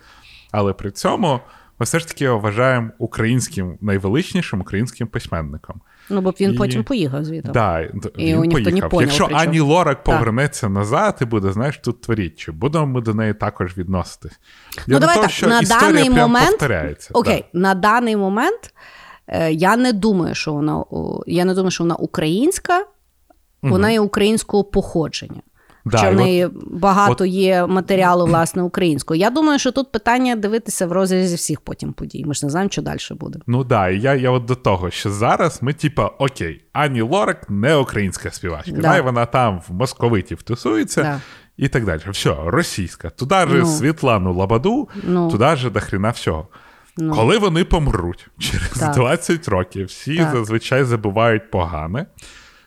Але 0.52 0.72
при 0.72 0.90
цьому 0.90 1.40
ми 1.78 1.84
все 1.84 1.98
ж 1.98 2.08
таки 2.08 2.24
його 2.24 2.38
вважаємо 2.38 2.90
українським 2.98 3.78
найвеличнішим 3.80 4.60
українським 4.60 5.08
письменником. 5.08 5.80
Ну, 6.10 6.20
бо 6.20 6.30
він 6.30 6.55
і... 6.55 6.56
потім 6.56 6.85
поїхав 6.85 7.24
звідти. 7.24 7.52
Да, 7.52 7.80
і 8.16 8.35
він 8.35 8.40
ніхто 8.40 8.70
не 8.70 8.76
Якщо 8.76 8.90
причому. 8.97 9.30
Ані 9.32 9.60
Лорак 9.60 10.05
повернеться 10.05 10.60
так. 10.60 10.70
назад 10.70 11.18
і 11.20 11.24
буде, 11.24 11.52
знаєш, 11.52 11.78
тут 11.78 12.01
творіть, 12.01 12.36
чи 12.36 12.52
будемо 12.52 12.86
ми 12.86 13.01
до 13.01 13.14
неї 13.14 13.35
також 13.35 13.78
відноситись? 13.78 14.40
Я 14.76 14.82
ну, 14.86 14.98
давай 14.98 15.14
того, 15.14 15.26
так, 15.26 15.35
що 15.35 15.48
на 15.48 15.60
даний 15.60 16.10
момент. 16.10 16.70
Окей, 17.12 17.44
да. 17.52 17.60
на 17.60 17.74
даний 17.74 18.16
момент 18.16 18.74
е, 19.26 19.52
я 19.52 19.76
не 19.76 19.93
думаю, 19.93 20.35
що 20.35 20.52
вона 20.52 20.85
я 21.26 21.44
не 21.44 21.55
думаю, 21.55 21.70
що 21.70 21.85
вона 21.85 21.94
українська, 21.94 22.86
вона 23.62 23.90
є 23.90 24.01
українського 24.01 24.64
походження. 24.64 25.43
Да, 25.90 25.98
Що 25.98 26.10
в 26.10 26.15
неї 26.15 26.44
от, 26.47 26.52
багато 26.70 27.24
от... 27.24 27.31
є 27.31 27.66
матеріалу, 27.66 28.27
власне, 28.27 28.62
українського. 28.62 29.16
Я 29.16 29.31
думаю, 29.31 29.59
що 29.59 29.73
тут 29.73 29.93
питання 29.93 30.36
дивитися 30.36 30.86
в 30.86 30.93
розрізі 30.93 31.36
всіх 31.36 31.60
потім 31.60 31.93
подій. 31.93 32.24
Ми 32.27 32.35
ж 32.35 32.47
не 32.47 32.51
знаємо, 32.51 32.70
що 32.70 32.82
далі 32.82 32.98
буде. 33.10 33.39
Ну 33.47 33.65
да, 33.65 33.89
і 33.89 34.01
я 34.01 34.15
я 34.15 34.31
от 34.31 34.44
до 34.44 34.55
того, 34.55 34.90
що 34.90 35.10
зараз 35.10 35.59
ми, 35.62 35.73
типа, 35.73 36.06
окей, 36.06 36.65
Ані 36.73 37.02
Лорак 37.02 37.51
не 37.51 37.77
українська 37.77 38.31
співачка. 38.31 38.70
Да. 38.73 38.89
Най 38.89 39.01
вона 39.01 39.27
там 39.27 39.60
в 39.69 39.74
московитів 39.74 40.43
тусується 40.43 41.02
Да. 41.02 41.20
і 41.56 41.69
так 41.69 41.85
далі. 41.85 42.01
Все, 42.10 42.35
російська. 42.47 43.10
Туди 43.10 43.35
же 43.35 43.59
Ну. 43.59 43.66
Світлану 43.66 44.35
Лабаду, 44.35 44.89
Ну. 45.05 45.31
туди 45.31 45.56
же 45.56 45.70
до 45.70 45.81
хрена 45.81 46.10
всього. 46.10 46.48
Ну. 46.97 47.15
Коли 47.15 47.39
вони 47.39 47.65
помруть 47.65 48.27
через 48.39 48.69
Так. 48.69 48.94
20 48.94 49.48
років, 49.48 49.86
всі 49.86 50.16
Так. 50.16 50.36
зазвичай 50.36 50.85
забувають 50.85 51.51
погане. 51.51 52.06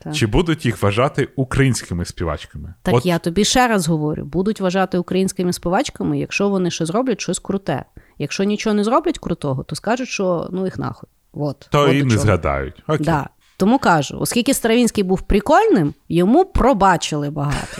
Так. 0.03 0.15
Чи 0.15 0.27
будуть 0.27 0.65
їх 0.65 0.83
вважати 0.83 1.27
українськими 1.35 2.05
співачками? 2.05 2.73
Так 2.81 2.95
От 2.95 3.05
я 3.05 3.19
тобі 3.19 3.45
ще 3.45 3.67
раз 3.67 3.87
говорю: 3.87 4.25
будуть 4.25 4.61
вважати 4.61 4.97
українськими 4.97 5.53
співачками, 5.53 6.19
якщо 6.19 6.49
вони 6.49 6.71
ще 6.71 6.85
зроблять 6.85 7.21
щось 7.21 7.39
круте. 7.39 7.85
Якщо 8.17 8.43
нічого 8.43 8.73
не 8.73 8.83
зроблять 8.83 9.19
крутого, 9.19 9.63
то 9.63 9.75
скажуть, 9.75 10.09
що 10.09 10.47
ну 10.51 10.65
їх 10.65 10.79
нахуй. 10.79 11.09
От, 11.33 11.67
то 11.71 11.81
от 11.81 11.93
і 11.93 12.03
не 12.03 12.17
згадають. 12.17 12.83
Окей. 12.87 13.05
Да. 13.05 13.29
Тому 13.57 13.79
кажу, 13.79 14.17
оскільки 14.19 14.53
Стравінський 14.53 15.03
був 15.03 15.21
прикольним, 15.21 15.93
йому 16.09 16.45
пробачили 16.45 17.29
багато. 17.29 17.77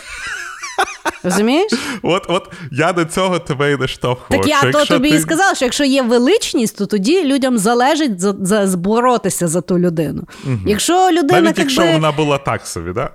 Розумієш? 1.22 1.72
От, 2.02 2.26
от 2.28 2.52
я 2.72 2.92
до 2.92 3.04
цього 3.04 3.38
тебе 3.38 3.72
і 3.72 3.76
наштовхував. 3.76 4.42
Так 4.42 4.50
я 4.50 4.56
що 4.56 4.72
то 4.72 4.84
тобі 4.84 5.10
ти... 5.10 5.16
і 5.16 5.20
сказала, 5.20 5.54
що 5.54 5.64
якщо 5.64 5.84
є 5.84 6.02
величність, 6.02 6.78
то 6.78 6.86
тоді 6.86 7.24
людям 7.24 7.58
залежить 7.58 8.20
за, 8.20 8.34
за 8.40 8.66
зборотися 8.66 9.48
за 9.48 9.60
ту 9.60 9.78
людину. 9.78 10.22
Угу. 10.44 10.58
Якщо 10.66 11.10
людина 11.10 11.40
Навіть 11.40 11.58
якщо 11.58 11.82
би... 11.82 11.92
вона 11.92 12.12
була 12.12 12.38
так 12.38 12.66
собі, 12.66 12.92
да? 12.92 13.10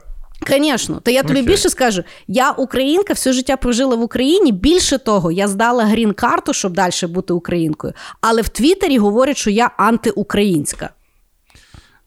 Звісно, 0.47 0.99
то 1.03 1.11
я 1.11 1.21
тобі 1.21 1.39
Окей. 1.39 1.47
більше 1.47 1.69
скажу. 1.69 2.03
Я 2.27 2.51
українка, 2.51 3.13
все 3.13 3.33
життя 3.33 3.57
прожила 3.57 3.95
в 3.95 4.01
Україні. 4.01 4.51
Більше 4.51 4.97
того, 4.97 5.31
я 5.31 5.47
здала 5.47 5.85
грін-карту, 5.85 6.53
щоб 6.53 6.73
далі 6.73 6.91
бути 7.03 7.33
українкою. 7.33 7.93
Але 8.21 8.41
в 8.41 8.49
Твіттері 8.49 8.97
говорять, 8.97 9.37
що 9.37 9.49
я 9.49 9.71
антиукраїнська. 9.77 10.89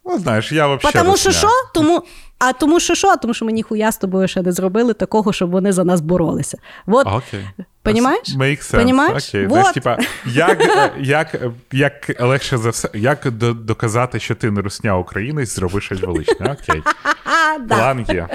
Ну, 0.04 0.18
знаєш, 0.18 0.52
я 0.52 0.66
взагалі. 0.66 1.04
Тому 1.04 1.16
що 1.16 1.30
що? 1.30 1.48
Тому, 1.74 2.02
а 2.40 2.52
тому 2.52 2.80
що 2.80 2.94
що? 2.94 3.16
Тому 3.16 3.34
що 3.34 3.44
ми 3.44 3.52
ніхуя 3.52 3.92
з 3.92 3.96
тобою 3.98 4.28
ще 4.28 4.42
не 4.42 4.52
зробили 4.52 4.94
такого, 4.94 5.32
щоб 5.32 5.50
вони 5.50 5.72
за 5.72 5.84
нас 5.84 6.00
боролися. 6.00 6.58
Вот. 6.86 7.06
Окей. 7.06 7.44
Понімаєш? 7.82 8.36
Make 8.36 8.58
sense. 8.72 8.76
Понімаєш? 8.76 9.28
Окей. 9.28 9.46
Вот. 9.46 9.50
Знаєш, 9.52 9.72
типа, 9.74 9.98
як, 10.26 10.58
як, 11.00 11.36
як 11.72 12.20
легше 12.20 12.58
за 12.58 12.70
все, 12.70 12.88
як 12.94 13.30
до- 13.30 13.52
доказати, 13.52 14.20
що 14.20 14.34
ти 14.34 14.50
не 14.50 14.60
русня 14.60 14.96
українець, 14.98 15.54
зроби 15.54 15.80
щось 15.80 16.00
величне. 16.00 16.56
Окей. 16.60 16.82
План 17.68 18.06
є. 18.08 18.28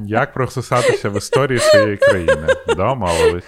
Як 0.00 0.32
прососатися 0.32 1.10
в 1.10 1.16
історії 1.18 1.58
своєї 1.58 1.96
країни? 1.96 2.46
Домовились. 2.76 3.44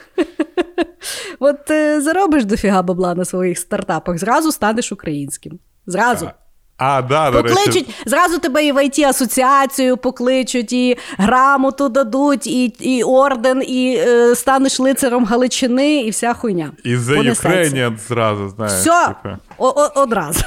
От 1.39 1.70
е, 1.70 2.01
заробиш 2.01 2.44
дофіга 2.44 2.82
бабла 2.82 3.14
на 3.14 3.24
своїх 3.24 3.59
стартапах, 3.59 4.18
зразу 4.18 4.52
станеш 4.52 4.93
українським. 4.93 5.59
Зразу. 5.86 6.30
А, 6.78 7.02
да, 7.02 7.30
до 7.30 7.42
речі. 7.42 7.55
Покличуть, 7.55 7.94
зразу 8.06 8.38
тебе 8.38 8.64
і 8.66 8.72
в 8.72 8.76
it 8.76 9.02
асоціацію 9.09 9.96
покличуть, 9.96 10.72
і 10.72 10.98
грамоту 11.18 11.88
дадуть, 11.88 12.46
і, 12.46 12.64
і 12.64 13.02
орден, 13.02 13.62
і 13.66 13.96
е, 13.98 14.34
станеш 14.34 14.80
лицарем 14.80 15.24
Галичини, 15.24 16.00
і 16.00 16.10
вся 16.10 16.34
хуйня. 16.34 16.72
І 16.84 16.96
за. 16.96 17.14
Ukrainian 17.14 17.98
зразу, 17.98 18.48
знаєш. 18.48 18.74
Все, 18.74 19.14
о- 19.59 19.88
одразу. 19.94 20.44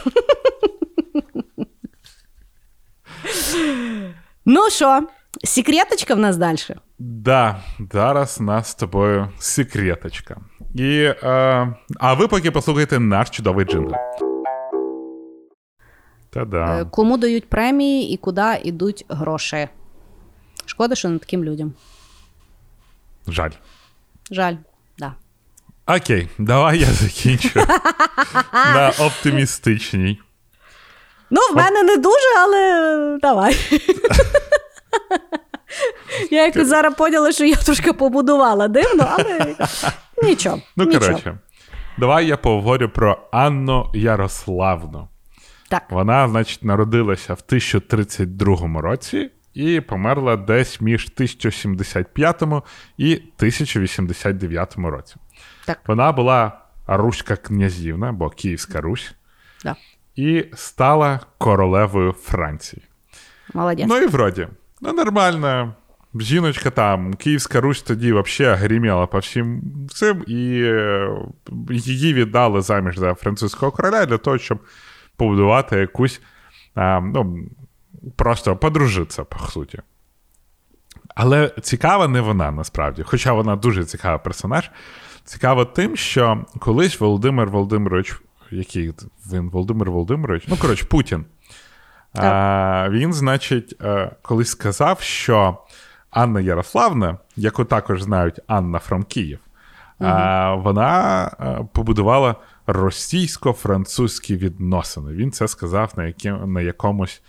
ну 4.45 4.69
що, 4.69 5.01
секреточка 5.43 6.15
в 6.15 6.19
нас 6.19 6.37
далі? 6.37 6.57
Да, 6.99 7.59
зараз 7.93 8.37
у 8.39 8.43
нас 8.43 8.69
з 8.71 8.75
тобою 8.75 9.29
секреточка. 9.39 10.37
І, 10.75 10.97
е, 11.23 11.73
а 11.99 12.13
ви 12.13 12.27
поки 12.27 12.51
послухайте 12.51 12.99
наш 12.99 13.29
чудовий 13.29 13.65
джингл. 13.65 13.95
Та-да. 16.33 16.81
Е, 16.81 16.85
Кому 16.85 17.17
дають 17.17 17.49
премії 17.49 18.13
і 18.13 18.17
куди 18.17 18.61
йдуть 18.63 19.05
гроші? 19.09 19.67
Шкода, 20.65 20.95
що 20.95 21.09
не 21.09 21.19
таким 21.19 21.43
людям. 21.43 21.73
Жаль. 23.27 23.51
Жаль, 24.31 24.55
да. 24.97 25.13
Окей, 25.87 26.29
давай 26.37 26.79
я 26.79 26.85
закінчу 26.85 27.59
на 28.53 28.93
оптимістичній. 28.99 30.19
Ну, 31.29 31.41
в 31.53 31.55
мене 31.55 31.83
не 31.83 31.97
дуже, 31.97 32.39
але 32.43 33.17
давай. 33.21 33.55
Я 36.31 36.45
якось 36.45 36.67
зараз 36.67 36.95
поняла, 36.95 37.31
що 37.31 37.45
я 37.45 37.55
трошки 37.55 37.93
побудувала 37.93 38.67
дивно, 38.67 39.07
але 39.09 39.55
нічого. 40.23 40.61
Ну, 40.75 40.85
коротше, 40.85 41.39
давай 41.97 42.27
я 42.27 42.37
поговорю 42.37 42.89
про 42.89 43.17
Анну 43.31 43.91
Ярославну. 43.93 45.07
Так. 45.71 45.83
Вона, 45.89 46.27
значить, 46.27 46.63
народилася 46.63 47.33
в 47.33 47.41
1032 47.47 48.81
році 48.81 49.29
і 49.53 49.81
померла 49.81 50.37
десь 50.37 50.81
між 50.81 51.03
1075 51.15 52.43
і 52.97 53.15
1089 53.15 54.75
році. 54.77 55.15
Так. 55.65 55.79
Вона 55.87 56.11
була 56.11 56.51
руська 56.87 57.35
князівна, 57.35 58.11
бо 58.11 58.29
Київська 58.29 58.81
Русь, 58.81 59.13
Да. 59.63 59.75
і 60.15 60.45
стала 60.53 61.19
королевою 61.37 62.11
Франції. 62.11 62.81
Молодець. 63.53 63.85
Ну 63.89 63.97
і 63.97 64.07
вроді, 64.07 64.47
ну 64.81 64.93
нормально. 64.93 65.73
Жіночка 66.19 66.69
там, 66.69 67.13
Київська 67.13 67.61
Русь 67.61 67.81
тоді 67.81 68.13
взагалі 68.13 68.57
гріміла 68.57 69.07
по 69.07 69.19
всім 69.19 69.61
цим, 69.93 70.23
і 70.27 70.61
е, 70.63 71.09
її 71.69 72.13
віддали 72.13 72.61
заміж 72.61 72.97
за 72.97 73.13
французького 73.13 73.71
короля 73.71 74.05
для 74.05 74.17
того, 74.17 74.37
щоб 74.37 74.59
побудувати 75.21 75.77
якусь, 75.77 76.21
ну, 76.75 77.39
просто 78.15 78.55
подружитися, 78.55 79.23
по 79.23 79.39
суті. 79.39 79.79
Але 81.15 81.51
цікава 81.61 82.07
не 82.07 82.21
вона 82.21 82.51
насправді, 82.51 83.03
хоча 83.03 83.33
вона 83.33 83.55
дуже 83.55 83.85
цікавий 83.85 84.19
персонаж. 84.23 84.71
Цікаво 85.23 85.65
тим, 85.65 85.95
що 85.95 86.45
колись 86.59 86.99
Володимир 86.99 87.49
Володимирович, 87.49 88.21
який 88.51 88.93
він 89.31 89.49
Володимир 89.49 89.91
Володимирович, 89.91 90.43
ну 90.47 90.57
коротше, 90.57 90.85
Путін. 90.85 91.25
А, 92.15 92.87
він, 92.89 93.13
значить, 93.13 93.75
е, 93.81 94.11
колись 94.21 94.49
сказав, 94.49 95.01
що 95.01 95.57
Анна 96.11 96.41
Ярославна, 96.41 97.17
яку 97.35 97.65
також 97.65 98.01
знають 98.01 98.39
Анна 98.47 98.79
Фром 98.79 99.03
Київ, 99.03 99.39
а, 99.99 100.53
вона 100.55 101.23
е, 101.39 101.65
побудувала 101.73 102.35
російсько-французькі 102.67 104.35
відносини. 104.35 105.11
Він 105.13 105.31
це 105.31 105.47
сказав 105.47 105.93
на, 105.97 106.05
які, 106.05 106.31
на 106.31 106.61
якомусь. 106.61 107.21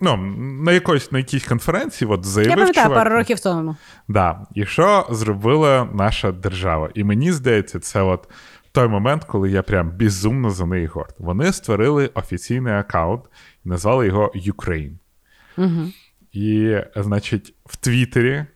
Ну, 0.00 0.16
на 0.62 0.72
якоїсь 0.72 1.12
на 1.12 1.18
якійсь 1.18 1.46
конференції, 1.46 2.10
от 2.10 2.24
заявив. 2.24 2.50
Я 2.50 2.56
пам'ятаю 2.56 2.86
чувак, 2.86 3.04
пару 3.04 3.16
років 3.16 3.40
тому. 3.40 3.76
Да. 4.08 4.46
І 4.54 4.66
що 4.66 5.06
зробила 5.10 5.88
наша 5.94 6.32
держава? 6.32 6.90
І 6.94 7.04
мені 7.04 7.32
здається, 7.32 7.80
це 7.80 8.02
от 8.02 8.28
той 8.72 8.88
момент, 8.88 9.24
коли 9.24 9.50
я 9.50 9.62
прям 9.62 9.90
безумно 9.90 10.50
за 10.50 10.66
неї 10.66 10.86
горд. 10.86 11.14
Вони 11.18 11.52
створили 11.52 12.10
офіційний 12.14 12.72
аккаунт 12.72 13.24
і 13.64 13.68
назвали 13.68 14.06
його 14.06 14.32
Ukraine. 14.36 14.92
Угу. 15.58 15.92
І, 16.32 16.76
значить, 16.96 17.54
в 17.66 17.76
Твіттері 17.76 18.46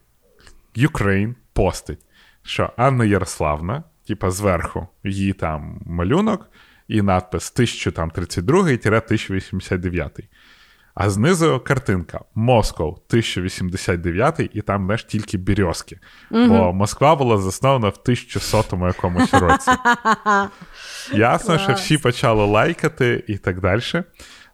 Ukraine 0.77 1.35
постить, 1.53 2.01
що 2.43 2.71
Анна 2.77 3.05
Ярославна, 3.05 3.83
типа 4.09 4.31
зверху, 4.31 4.89
її 5.05 5.33
там 5.33 5.81
малюнок, 5.87 6.51
і 6.89 7.03
надпис 7.03 7.55
1032-1089. 7.57 10.11
А 10.95 11.11
знизу 11.11 11.63
картинка 11.67 12.21
Москов 12.35 12.89
1089, 12.89 14.51
і 14.53 14.63
там 14.63 14.85
знаєш, 14.85 15.05
тільки 15.05 15.39
березки. 15.39 15.99
Бо 16.31 16.73
Москва 16.73 17.17
була 17.17 17.39
заснована 17.39 17.89
в 17.89 17.99
1100 18.03 18.87
якомусь 18.87 19.35
році. 19.35 19.71
Ясно, 21.13 21.59
що 21.59 21.73
всі 21.73 21.99
почали 21.99 22.45
лайкати 22.45 23.25
і 23.27 23.39
так 23.39 23.61
далі. 23.61 23.83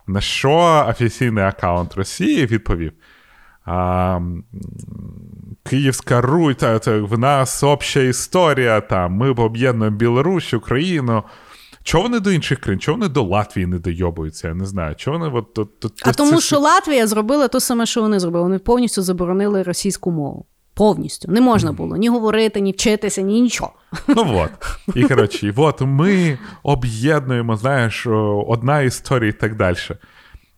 На 0.07 0.21
що 0.21 0.85
офіційний 0.89 1.45
аккаунт 1.45 1.95
Росії 1.95 2.47
відповів: 2.47 2.93
а, 3.65 4.21
Київська 5.65 6.21
Русь, 6.21 6.57
та, 6.57 6.79
та, 6.79 7.01
в 7.01 7.19
нас 7.19 7.63
обща 7.63 8.01
історія, 8.01 8.81
там, 8.81 9.13
ми 9.13 9.31
об'єднуємо 9.31 9.97
Білорусь, 9.97 10.55
Україну. 10.55 11.23
Чого 11.83 12.03
вони 12.03 12.21
до 12.21 12.33
інших 12.33 12.61
країн? 12.61 12.81
Чого 12.81 12.99
вони 12.99 13.09
до 13.09 13.23
Латвії 13.23 13.67
не 13.67 13.79
дойобуються? 13.79 14.49
Я 14.49 14.55
не 14.55 14.67
знаю. 14.67 14.95
Чого 14.95 15.19
вони 15.19 15.31
от, 15.39 15.59
от, 15.59 15.85
от, 15.85 15.93
А 16.03 16.13
тому, 16.13 16.41
що 16.41 16.59
Латвія 16.59 17.07
зробила 17.07 17.49
те 17.49 17.61
саме, 17.61 17.87
що 17.87 18.01
вони 18.01 18.21
зробили. 18.21 18.43
Вони 18.43 18.59
повністю 18.59 19.03
заборонили 19.03 19.63
російську 19.63 20.11
мову. 20.11 20.47
Повністю. 20.75 21.33
Не 21.33 21.41
можна 21.41 21.73
було 21.73 21.97
ні 21.97 22.09
говорити, 22.09 22.61
ні 22.61 22.73
вчитися, 22.73 23.23
ні 23.23 23.41
нічого. 23.41 23.73
Ну 24.09 24.39
от. 24.39 24.51
І 24.97 25.05
коротше, 25.05 25.55
от 25.57 25.81
ми 25.81 26.39
об'єднуємо, 26.63 27.57
знаєш, 27.57 28.07
одна 28.47 28.81
історія 28.81 29.31
і 29.31 29.33
так 29.33 29.57
далі. 29.57 29.77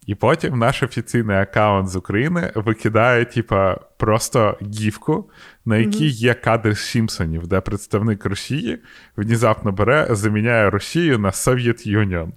І 0.06 0.14
потім 0.14 0.58
наш 0.58 0.82
офіційний 0.82 1.36
аккаунт 1.36 1.88
з 1.88 1.96
України 1.96 2.52
викидає, 2.54 3.24
типа, 3.24 3.74
просто 3.96 4.58
гівку, 4.62 5.30
на 5.64 5.76
якій 5.76 6.06
є 6.08 6.34
кадр 6.34 6.74
з 6.76 6.80
Сімпсонів, 6.80 7.46
де 7.46 7.60
представник 7.60 8.24
Росії 8.26 8.78
внезапно 9.16 9.72
бере, 9.72 10.06
заміняє 10.10 10.70
Росію 10.70 11.18
на 11.18 11.32
Совєт 11.32 11.86
Юніон. 11.86 12.32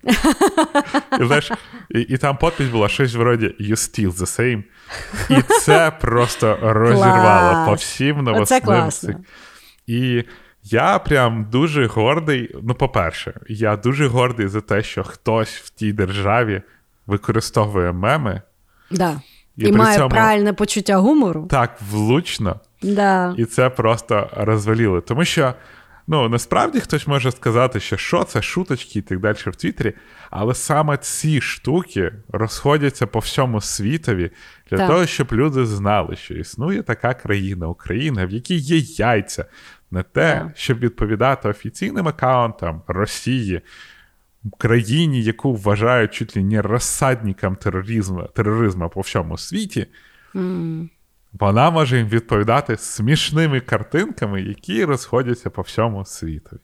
І, 1.22 1.26
знаєш, 1.26 1.52
і, 1.90 2.00
і 2.00 2.18
там 2.18 2.38
подпись 2.38 2.68
була 2.70 2.90
щось 2.90 3.16
вроді 3.16 3.56
You 3.60 3.72
still 3.72 4.14
the 4.14 4.40
same. 4.40 4.64
І 5.30 5.42
це 5.42 5.92
просто 6.02 6.58
розірвало 6.62 7.66
по 7.66 7.74
всім 7.74 8.24
цих- 9.08 9.16
І 9.88 10.24
я 10.64 11.00
прям 11.00 11.48
дуже 11.52 11.86
гордий. 11.86 12.56
Ну, 12.64 12.74
по-перше, 12.76 13.34
я 13.48 13.76
дуже 13.76 14.08
гордий 14.08 14.48
за 14.48 14.62
те, 14.62 14.84
що 14.84 15.04
хтось 15.04 15.56
в 15.58 15.70
тій 15.70 15.94
державі 15.94 16.62
використовує 17.10 17.92
меми 17.92 18.42
Да. 18.92 19.22
І 19.58 19.66
І, 19.68 19.72
має 19.72 19.98
цьому- 19.98 20.10
правильне 20.10 20.54
почуття 20.54 20.98
гумору. 20.98 21.48
так 21.50 21.78
влучно, 21.92 22.60
Да. 22.82 23.36
і 23.38 23.46
це 23.46 23.70
просто 23.70 24.30
розваліло. 24.38 25.02
Тому 25.02 25.26
що. 25.26 25.54
Ну, 26.12 26.30
насправді 26.30 26.80
хтось 26.80 27.08
може 27.08 27.32
сказати, 27.32 27.80
що 27.80 27.98
що 27.98 28.24
це 28.24 28.42
шуточки 28.42 29.00
і 29.00 29.02
так 29.02 29.20
далі 29.20 29.36
в 29.46 29.56
Твіттері, 29.56 29.94
але 30.32 30.54
саме 30.56 30.98
ці 30.98 31.42
штуки 31.42 32.12
розходяться 32.30 33.08
по 33.08 33.20
всьому 33.20 33.62
світові 33.62 34.32
для 34.70 34.78
Так. 34.78 34.88
того, 34.88 35.06
щоб 35.06 35.28
люди 35.32 35.66
знали, 35.66 36.16
що 36.16 36.34
існує 36.34 36.84
така 36.84 37.14
країна, 37.14 37.68
Україна, 37.68 38.26
в 38.26 38.30
якій 38.32 38.56
є 38.56 38.78
яйця 38.78 39.46
на 39.92 40.04
те, 40.04 40.34
Так. 40.34 40.58
щоб 40.58 40.80
відповідати 40.80 41.50
офіційним 41.50 42.08
аккаунтам 42.08 42.82
Росії, 42.88 43.62
країні, 44.58 45.24
яку 45.24 45.56
вважають 45.56 46.14
чуть 46.14 46.38
ли 46.38 46.44
не 46.44 46.62
розсадником 46.62 47.56
тероризму, 47.56 48.24
тероризму 48.36 48.90
по 48.90 49.02
всьому 49.02 49.38
світі. 49.38 49.88
Вона 51.34 51.72
може 51.72 51.98
їм 51.98 52.08
відповідати 52.08 52.78
смішними 52.78 53.60
картинками, 53.60 54.42
які 54.42 54.86
розходяться 54.86 55.50
по 55.50 55.62
всьому 55.62 56.06
світу. 56.06 56.60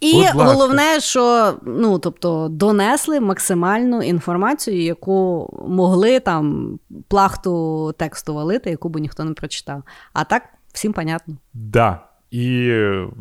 І 0.00 0.12
Будь 0.12 0.22
ласка. 0.22 0.44
головне, 0.44 1.00
що 1.00 1.54
ну, 1.62 1.98
тобто, 1.98 2.48
донесли 2.48 3.20
максимальну 3.20 4.02
інформацію, 4.02 4.82
яку 4.82 5.50
могли 5.68 6.20
там 6.20 6.78
плахту 7.08 7.94
тексту 7.98 8.34
валити, 8.34 8.70
яку 8.70 8.88
би 8.88 9.00
ніхто 9.00 9.24
не 9.24 9.32
прочитав. 9.32 9.82
А 10.12 10.24
так 10.24 10.42
всім 10.72 10.92
понятно. 10.92 11.36
Да. 11.54 12.08
І 12.30 12.72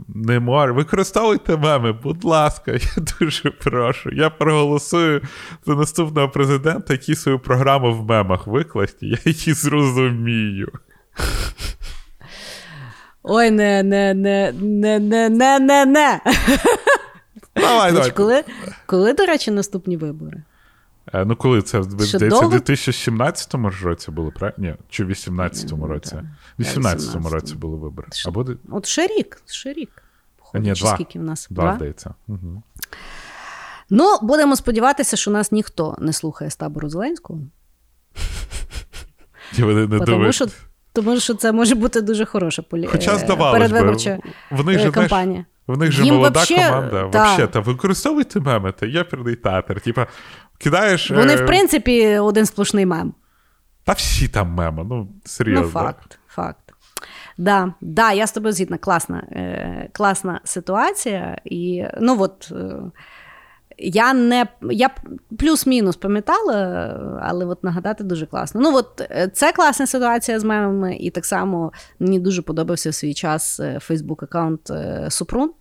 не 0.08 0.40
мор... 0.40 0.74
використовуйте 0.74 1.58
меми, 1.58 1.92
будь 1.92 2.24
ласка, 2.24 2.72
я 2.96 3.04
дуже 3.20 3.52
прошу. 3.52 4.10
Я 4.10 4.30
проголосую 4.30 5.22
за 5.66 5.76
наступного 5.76 6.30
президента, 6.30 6.94
який 6.94 7.16
свою 7.16 7.40
програму 7.40 7.94
в 7.94 8.06
мемах 8.06 8.48
викласти, 8.48 9.08
я 9.08 9.18
її 9.26 9.54
зрозумію. 9.54 10.72
Ой, 13.24 13.52
не, 13.52 13.84
не, 13.84 14.14
не, 14.14 14.52
не, 14.52 15.00
не, 15.00 15.30
не, 15.30 15.60
не, 15.60 15.86
не. 15.86 16.22
Давай, 17.56 17.92
давай. 17.92 18.12
Коли, 18.12 18.44
коли, 18.86 19.14
до 19.14 19.26
речі, 19.26 19.52
наступні 19.52 19.98
вибори? 19.98 20.44
Е, 21.14 21.26
Ну, 21.26 21.36
коли 21.36 21.62
це 21.62 21.84
здається, 21.84 22.46
в 22.46 22.50
2017 22.50 23.56
році 23.84 24.12
були, 24.12 24.32
правильно? 24.32 24.56
Ні, 24.58 24.76
чи 24.90 25.06
в 25.06 25.10
18-му 25.10 25.88
році? 25.88 26.16
В 26.58 26.62
18-му 26.62 27.30
році 27.30 27.56
були 27.56 27.78
вибори. 27.78 28.08
А 28.28 28.32
буде? 28.32 28.56
От 28.70 28.86
ще 28.86 29.08
рік, 29.08 29.42
ще 29.46 29.74
рік. 29.74 30.04
Ні, 30.54 30.74
два. 30.74 30.94
скільки 30.94 31.20
в 31.20 31.24
нас? 31.24 31.48
Два, 31.50 31.76
здається. 31.76 32.14
Угу. 32.28 32.64
Ну, 33.90 34.18
будемо 34.22 34.56
сподіватися, 34.56 35.18
що 35.18 35.32
нас 35.32 35.52
ніхто 35.52 35.96
не 36.00 36.14
слухає 36.14 36.52
з 36.52 36.56
табору 36.56 36.90
Зеленського. 36.90 37.40
І 39.58 39.64
вони 39.64 39.88
не 39.88 40.00
Тому 40.00 40.32
що, 40.32 40.46
тому 40.94 41.20
що 41.20 41.34
це 41.34 41.52
може 41.52 41.76
бути 41.76 42.02
дуже 42.02 42.26
хороша 42.26 42.62
полі... 42.62 42.88
Хоча 42.88 43.16
е, 43.16 43.20
здавалось 43.20 43.54
би, 43.54 43.60
передвиборча 43.60 44.20
в 44.52 44.66
них 44.66 44.82
е, 44.82 44.92
кампанія. 44.92 45.46
В 45.68 45.78
них 45.78 45.92
же 45.92 46.04
Їм 46.04 46.16
молода 46.16 46.40
вообще, 46.40 46.70
команда. 46.70 47.10
та. 47.10 47.20
Вообще, 47.20 47.48
та 47.48 47.60
використовуйте 47.60 48.40
меми, 48.40 48.72
та 48.72 48.86
ядерний 48.86 49.36
театр. 49.36 49.82
Типа, 49.82 50.08
кидаєш. 50.66 51.12
Вони, 51.12 51.34
е, 51.34 51.44
в 51.44 51.46
принципі, 51.46 52.18
один 52.18 52.46
сплошний 52.46 52.86
мем. 52.86 53.14
Та 53.84 53.94
всі 53.94 54.28
там 54.28 54.50
меми, 54.50 54.84
ну 54.90 55.08
серйозно. 55.26 55.66
Ну, 55.66 55.72
факт, 55.72 56.20
факт. 56.28 56.74
Да, 57.38 57.74
да, 57.82 58.12
я 58.12 58.28
з 58.28 58.32
тобою 58.32 58.54
згідна, 58.54 58.78
класна 58.78 59.18
е, 59.18 59.90
класна 59.94 60.42
ситуація. 60.44 61.38
І 61.46 61.86
ну 62.02 62.18
от. 62.20 62.52
Е, 62.52 62.76
я 63.78 64.14
не 64.14 64.48
я 64.72 64.90
плюс-мінус 65.40 65.96
пам'ятала, 65.96 66.58
але 67.22 67.46
от 67.46 67.64
нагадати 67.64 68.04
дуже 68.04 68.26
класно. 68.26 68.62
Ну 68.62 68.76
от 68.76 69.02
е, 69.02 69.30
це 69.34 69.52
класна 69.52 69.88
ситуація 69.88 70.40
з 70.40 70.44
мемами, 70.44 70.96
і 70.96 71.10
так 71.10 71.26
само 71.26 71.72
мені 72.00 72.20
дуже 72.20 72.42
подобався 72.42 72.90
в 72.90 72.94
свій 72.94 73.14
час 73.14 73.62
Фейсбук 73.80 74.24
аккаунт 74.24 74.72
Супрун. 75.10 75.52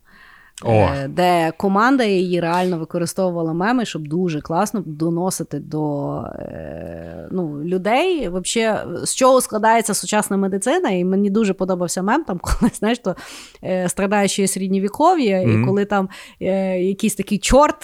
О. 0.63 0.73
Е, 0.73 1.09
де 1.09 1.53
команда 1.57 2.05
її 2.05 2.41
реально 2.41 2.79
використовувала 2.79 3.53
меми, 3.53 3.85
щоб 3.85 4.09
дуже 4.09 4.41
класно 4.41 4.83
доносити 4.87 5.59
до 5.59 6.17
е, 6.23 7.29
ну, 7.31 7.65
людей. 7.65 8.29
Вообще, 8.29 8.85
з 9.05 9.15
чого 9.15 9.41
складається 9.41 9.95
сучасна 9.95 10.37
медицина, 10.37 10.91
і 10.91 11.05
мені 11.05 11.31
дуже 11.31 11.53
подобався 11.55 12.03
мем, 12.03 12.25
там, 12.25 12.39
коли 12.43 12.71
знаєш, 12.75 12.99
то 12.99 13.17
е, 13.65 13.89
страдаючи 13.89 14.49
середньовіков'я, 14.49 15.39
mm-hmm. 15.39 15.63
і 15.63 15.67
коли 15.67 15.85
там 15.85 16.09
якийсь 16.79 17.15
такий 17.15 17.39
чорт 17.39 17.81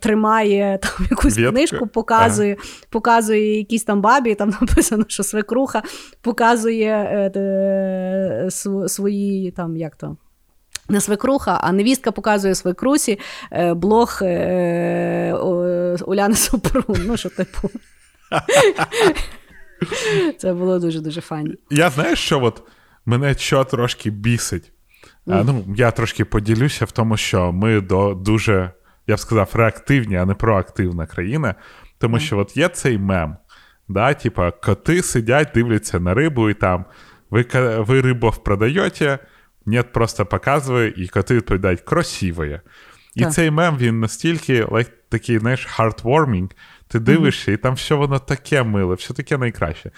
тримає 0.00 0.78
там 0.82 1.06
якусь 1.10 1.36
Вєтка. 1.36 1.52
книжку, 1.52 1.86
показує, 1.86 2.52
ага. 2.52 2.68
показує 2.90 3.58
якісь 3.58 3.84
там 3.84 4.00
бабі, 4.00 4.34
там 4.34 4.48
написано, 4.60 5.04
що 5.08 5.22
свекруха 5.22 5.82
показує 6.20 7.30
свої 8.86 9.50
там 9.50 9.76
як 9.76 9.96
то. 9.96 10.16
Не 10.88 11.00
свекруха, 11.00 11.60
а 11.62 11.72
невістка 11.72 12.12
показує 12.12 12.54
свекрусі 12.54 13.18
е, 13.52 13.74
блог 13.74 14.18
е, 14.22 15.32
Уляни 16.06 16.34
Супрун. 16.34 16.96
Ну, 17.06 17.16
що 17.16 17.28
типу. 17.28 17.70
Це 20.38 20.52
було 20.52 20.78
дуже-дуже 20.78 21.20
фані. 21.20 21.54
Я 21.70 21.90
знаю, 21.90 22.16
що 22.16 22.42
от 22.42 22.62
мене 23.06 23.34
що 23.34 23.64
трошки 23.64 24.10
бісить. 24.10 24.72
Mm. 25.26 25.44
Ну, 25.46 25.64
Я 25.76 25.90
трошки 25.90 26.24
поділюся 26.24 26.84
в 26.84 26.92
тому, 26.92 27.16
що 27.16 27.52
ми 27.52 27.80
до 27.80 28.14
дуже, 28.14 28.70
я 29.06 29.14
б 29.14 29.18
сказав, 29.18 29.50
реактивні, 29.54 30.16
а 30.16 30.24
не 30.24 30.34
проактивна 30.34 31.06
країна. 31.06 31.54
Тому 31.98 32.16
mm. 32.16 32.20
що 32.20 32.38
от 32.38 32.56
є 32.56 32.68
цей 32.68 32.98
мем. 32.98 33.36
да, 33.88 34.14
Типа, 34.14 34.50
коти 34.50 35.02
сидять, 35.02 35.48
дивляться 35.54 36.00
на 36.00 36.14
рибу, 36.14 36.50
і 36.50 36.54
там 36.54 36.84
ви 37.30 37.46
ви 37.78 38.00
рибу 38.00 38.32
продаєте, 38.44 39.18
нет, 39.66 39.92
просто 39.92 40.26
показує, 40.26 40.94
і 40.96 41.08
коти 41.08 41.34
відповідають 41.34 41.80
красивоє. 41.80 42.60
І 43.14 43.22
так. 43.22 43.32
цей 43.32 43.50
мем 43.50 43.76
він 43.78 44.00
настільки 44.00 44.64
like, 44.64 44.90
такий, 45.08 45.38
знаєш, 45.38 45.68
heartwarming, 45.78 46.50
Ти 46.88 47.00
дивишся, 47.00 47.50
mm-hmm. 47.50 47.54
і 47.54 47.58
там 47.58 47.74
все 47.74 47.94
воно 47.94 48.18
таке 48.18 48.62
миле, 48.62 48.94
все 48.94 49.14
таке 49.14 49.38
найкраще. 49.38 49.90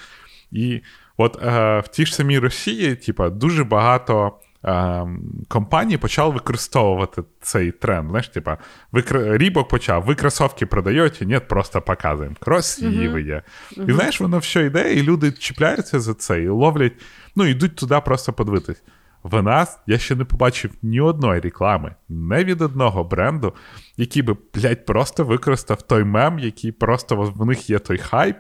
І 0.51 0.81
от 1.17 1.43
е, 1.43 1.81
в 1.81 1.89
тій 1.89 2.07
ж 2.07 2.15
самій 2.15 2.39
Росії, 2.39 2.95
типа, 2.95 3.31
дуже 3.31 3.65
багато 3.65 4.33
е, 4.65 5.07
компаній 5.49 5.97
почали 5.97 6.35
використовувати 6.35 7.23
цей 7.41 7.71
тренд. 7.71 8.09
Знаєш, 8.09 8.29
типа, 8.29 8.59
ви 8.93 9.05
Рібок 9.11 9.69
почав, 9.69 10.05
ви 10.05 10.15
кросовки 10.15 10.67
продаєте, 10.67 11.27
ні, 11.27 11.39
просто 11.39 11.83
показуємо. 11.83 12.37
Красиві 12.41 13.09
mm-hmm. 13.09 13.43
Mm-hmm. 13.77 13.91
І 13.91 13.93
знаєш, 13.93 14.21
воно 14.21 14.39
все 14.39 14.65
йде, 14.65 14.95
і 14.95 15.03
люди 15.03 15.33
чіпляються 15.33 16.01
за 16.01 16.15
це 16.15 16.43
і 16.43 16.49
ловлять, 16.49 16.93
ну, 17.37 17.47
йдуть 17.47 17.77
туди 17.77 18.01
просто 18.05 18.33
подивитись. 18.33 18.83
В 19.31 19.43
нас 19.43 19.79
я 19.87 19.99
ще 19.99 20.15
не 20.15 20.25
побачив 20.25 20.71
ні 20.83 21.01
одної 21.01 21.41
реклами, 21.41 21.95
не 22.09 22.45
від 22.45 22.63
одного 22.63 23.05
бренду, 23.05 23.55
який 23.97 24.23
би, 24.23 24.37
блядь, 24.55 24.87
просто 24.87 25.25
використав 25.25 25.83
той 25.83 26.05
мем, 26.05 26.39
який 26.39 26.73
просто 26.73 27.17
в 27.17 27.47
них 27.47 27.71
є 27.71 27.79
той 27.79 27.99
хайп. 27.99 28.37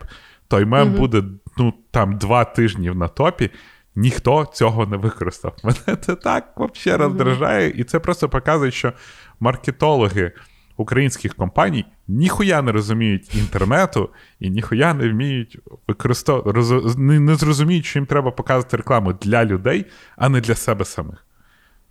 Той 0.49 0.65
мем 0.65 0.89
mm 0.89 0.97
буде 0.97 1.23
ну, 1.57 1.75
там 1.91 2.19
два 2.19 2.45
тижні 2.45 2.91
на 2.91 3.09
топі. 3.09 3.51
Ніхто 3.97 4.45
цього 4.45 4.87
не 4.87 4.97
використав. 4.97 5.57
Мене 5.65 5.99
це 6.01 6.15
так 6.15 6.53
взагалі 6.57 7.03
роздражає, 7.03 7.71
і 7.71 7.85
це 7.85 8.01
просто 8.01 8.29
показує, 8.29 8.71
що 8.71 8.93
маркетологи 9.41 10.33
українських 10.77 11.35
компаній 11.35 11.85
ніхуя 12.09 12.62
не 12.62 12.73
розуміють 12.73 13.35
інтернету 13.35 14.11
і 14.41 14.51
ніхуя 14.51 14.95
не 14.95 15.09
вміють 15.09 15.59
використовувати, 15.89 16.51
роз... 16.51 16.97
не, 16.97 17.20
не 17.20 17.35
зрозуміють, 17.35 17.85
що 17.85 17.99
їм 17.99 18.07
треба 18.07 18.31
показувати 18.31 18.77
рекламу 18.77 19.12
для 19.12 19.45
людей, 19.45 19.87
а 20.16 20.28
не 20.28 20.41
для 20.41 20.55
себе 20.55 20.85
самих. 20.85 21.27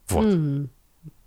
Вот. 0.09 0.25
Mm-hmm. 0.25 0.67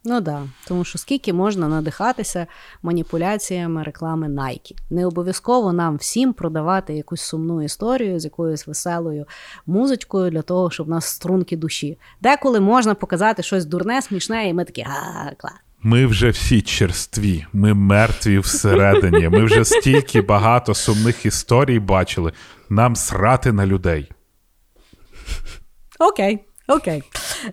Ну 0.05 0.15
так, 0.15 0.23
да. 0.23 0.43
тому 0.67 0.85
що 0.85 0.99
скільки 0.99 1.33
можна 1.33 1.69
надихатися 1.69 2.47
маніпуляціями 2.83 3.83
реклами 3.83 4.29
Nike. 4.29 4.75
Не 4.91 5.07
обов'язково 5.07 5.73
нам 5.73 5.97
всім 5.97 6.33
продавати 6.33 6.95
якусь 6.95 7.21
сумну 7.21 7.63
історію 7.63 8.21
з 8.21 8.25
якоюсь 8.25 8.67
веселою 8.67 9.27
музичкою 9.67 10.31
для 10.31 10.43
того, 10.43 10.71
щоб 10.71 10.87
в 10.87 10.91
нас 10.91 11.05
струнки 11.05 11.57
душі. 11.57 11.99
Деколи 12.21 12.61
можна 12.61 12.95
показати 12.95 13.43
щось 13.43 13.65
дурне, 13.65 14.03
смішне, 14.03 14.49
і 14.49 14.55
ми 14.55 14.65
такі, 14.65 14.83
а 14.83 15.35
клас. 15.35 15.68
Ми 15.83 16.07
вже 16.07 16.31
всі 16.31 16.63
черстві, 16.63 17.47
ми 17.53 17.75
мертві 17.75 18.39
всередині. 18.39 19.29
Ми 19.29 19.45
вже 19.45 19.65
стільки 19.65 20.23
багато 20.23 20.75
сумних 20.75 21.27
історій 21.27 21.79
бачили. 21.79 22.33
Нам 22.71 22.97
срати 22.97 23.53
на 23.53 23.67
людей. 23.67 24.11
Окей. 25.99 26.39
Окей. 26.69 27.03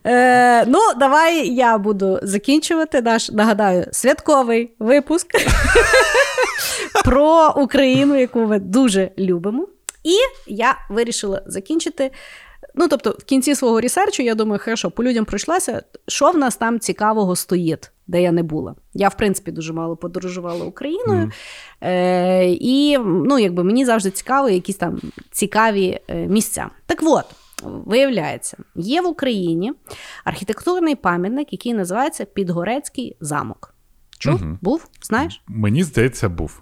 Е, 0.05 0.65
Ну, 0.65 0.79
давай 0.99 1.49
я 1.49 1.77
буду 1.77 2.19
закінчувати 2.23 3.01
наш, 3.01 3.31
нагадаю, 3.31 3.85
святковий 3.91 4.71
випуск 4.79 5.27
про 7.05 7.53
Україну, 7.57 8.19
яку 8.19 8.39
ми 8.39 8.59
дуже 8.59 9.11
любимо. 9.17 9.67
І 10.03 10.15
я 10.47 10.77
вирішила 10.89 11.41
закінчити 11.45 12.11
Ну, 12.75 12.87
тобто, 12.87 13.15
в 13.19 13.23
кінці 13.23 13.55
свого 13.55 13.81
ресерчу, 13.81 14.23
я 14.23 14.35
думаю, 14.35 14.61
хорошо, 14.63 14.91
по 14.91 15.03
людям 15.03 15.25
пройшлася, 15.25 15.83
що 16.07 16.31
в 16.31 16.37
нас 16.37 16.55
там 16.55 16.79
цікавого 16.79 17.35
стоїть, 17.35 17.91
де 18.07 18.21
я 18.21 18.31
не 18.31 18.43
була. 18.43 18.75
Я, 18.93 19.07
в 19.09 19.17
принципі, 19.17 19.51
дуже 19.51 19.73
мало 19.73 19.95
подорожувала 19.95 20.65
Україною. 20.65 21.25
Mm. 21.25 21.31
Е, 21.81 22.49
І 22.49 22.97
ну, 23.05 23.39
якби 23.39 23.63
мені 23.63 23.85
завжди 23.85 24.11
цікаво, 24.11 24.49
якісь 24.49 24.75
там 24.75 25.01
цікаві 25.31 25.99
е, 26.07 26.27
місця. 26.27 26.69
Так 26.85 26.99
от. 27.03 27.25
Виявляється, 27.63 28.57
є 28.75 29.01
в 29.01 29.07
Україні 29.07 29.73
архітектурний 30.23 30.95
пам'ятник, 30.95 31.53
який 31.53 31.73
називається 31.73 32.25
Підгорецький 32.25 33.17
замок. 33.19 33.75
Чув? 34.17 34.41
Угу. 34.43 34.57
Був? 34.61 34.87
Знаєш? 35.01 35.41
Мені 35.47 35.83
здається, 35.83 36.29
був. 36.29 36.61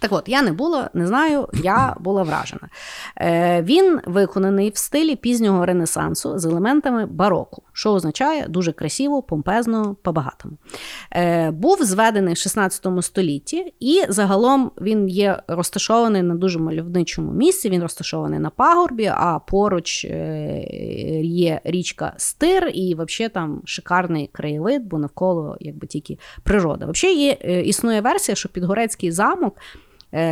Так 0.00 0.12
от, 0.12 0.28
я 0.28 0.42
не 0.42 0.52
була, 0.52 0.90
не 0.94 1.06
знаю, 1.06 1.48
я 1.54 1.96
була 2.00 2.22
вражена. 2.22 2.68
Е, 3.16 3.62
Він 3.62 4.00
виконаний 4.06 4.70
в 4.70 4.76
стилі 4.76 5.16
пізнього 5.16 5.66
ренесансу 5.66 6.38
з 6.38 6.44
елементами 6.44 7.06
бароку, 7.06 7.62
що 7.72 7.92
означає 7.92 8.46
дуже 8.48 8.72
красиво, 8.72 9.22
помпезно, 9.22 9.96
по-багатому. 10.02 10.56
Е, 11.12 11.50
Був 11.50 11.82
зведений 11.82 12.34
в 12.34 12.36
16 12.36 12.86
столітті, 13.00 13.74
і 13.80 14.02
загалом 14.08 14.70
він 14.80 15.08
є 15.08 15.42
розташований 15.48 16.22
на 16.22 16.34
дуже 16.34 16.58
мальовничому 16.58 17.32
місці. 17.32 17.70
Він 17.70 17.82
розташований 17.82 18.38
на 18.38 18.50
пагорбі, 18.50 19.06
а 19.14 19.38
поруч 19.38 20.04
е, 20.04 20.10
є 21.22 21.60
річка 21.64 22.14
Стир, 22.16 22.70
і 22.74 22.94
взагалі 22.94 23.32
там 23.34 23.62
шикарний 23.64 24.30
краєвид, 24.32 24.82
бо 24.86 24.98
навколо 24.98 25.56
якби 25.60 25.86
тільки 25.86 26.18
природа. 26.42 26.86
Взагалі 26.86 27.18
є 27.18 27.36
е, 27.44 27.62
існує 27.62 28.00
версія, 28.00 28.36
що 28.36 28.48
Підгорецький 28.48 29.10
замок. 29.10 29.56
Е, 30.12 30.22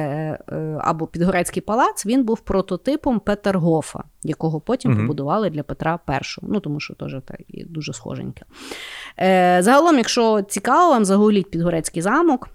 е, 0.53 0.79
або 0.81 1.07
Підгорецький 1.07 1.63
палац, 1.63 2.07
він 2.07 2.25
був 2.25 2.41
прототипом 2.41 3.21
Петергофа, 3.21 4.05
якого 4.23 4.61
потім 4.61 4.91
угу. 4.91 5.01
побудували 5.01 5.51
для 5.51 5.63
Петра 5.63 5.99
І. 6.09 6.13
Ну, 6.43 6.61
тому 6.61 6.81
що 6.81 6.95
теж 6.95 7.17
так, 7.25 7.41
дуже 7.49 7.93
схоженьке. 7.93 8.45
Е, 9.21 9.59
загалом, 9.63 9.97
якщо 9.97 10.43
цікаво, 10.43 10.91
вам 10.91 11.05
загуліть 11.05 11.51
Підгорецький 11.51 12.03
замок, 12.03 12.49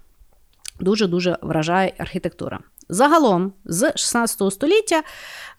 дуже-дуже 0.80 1.38
вражає 1.42 1.92
архітектура. 1.98 2.60
Загалом, 2.88 3.52
з 3.64 3.92
16 3.96 4.52
століття 4.52 5.02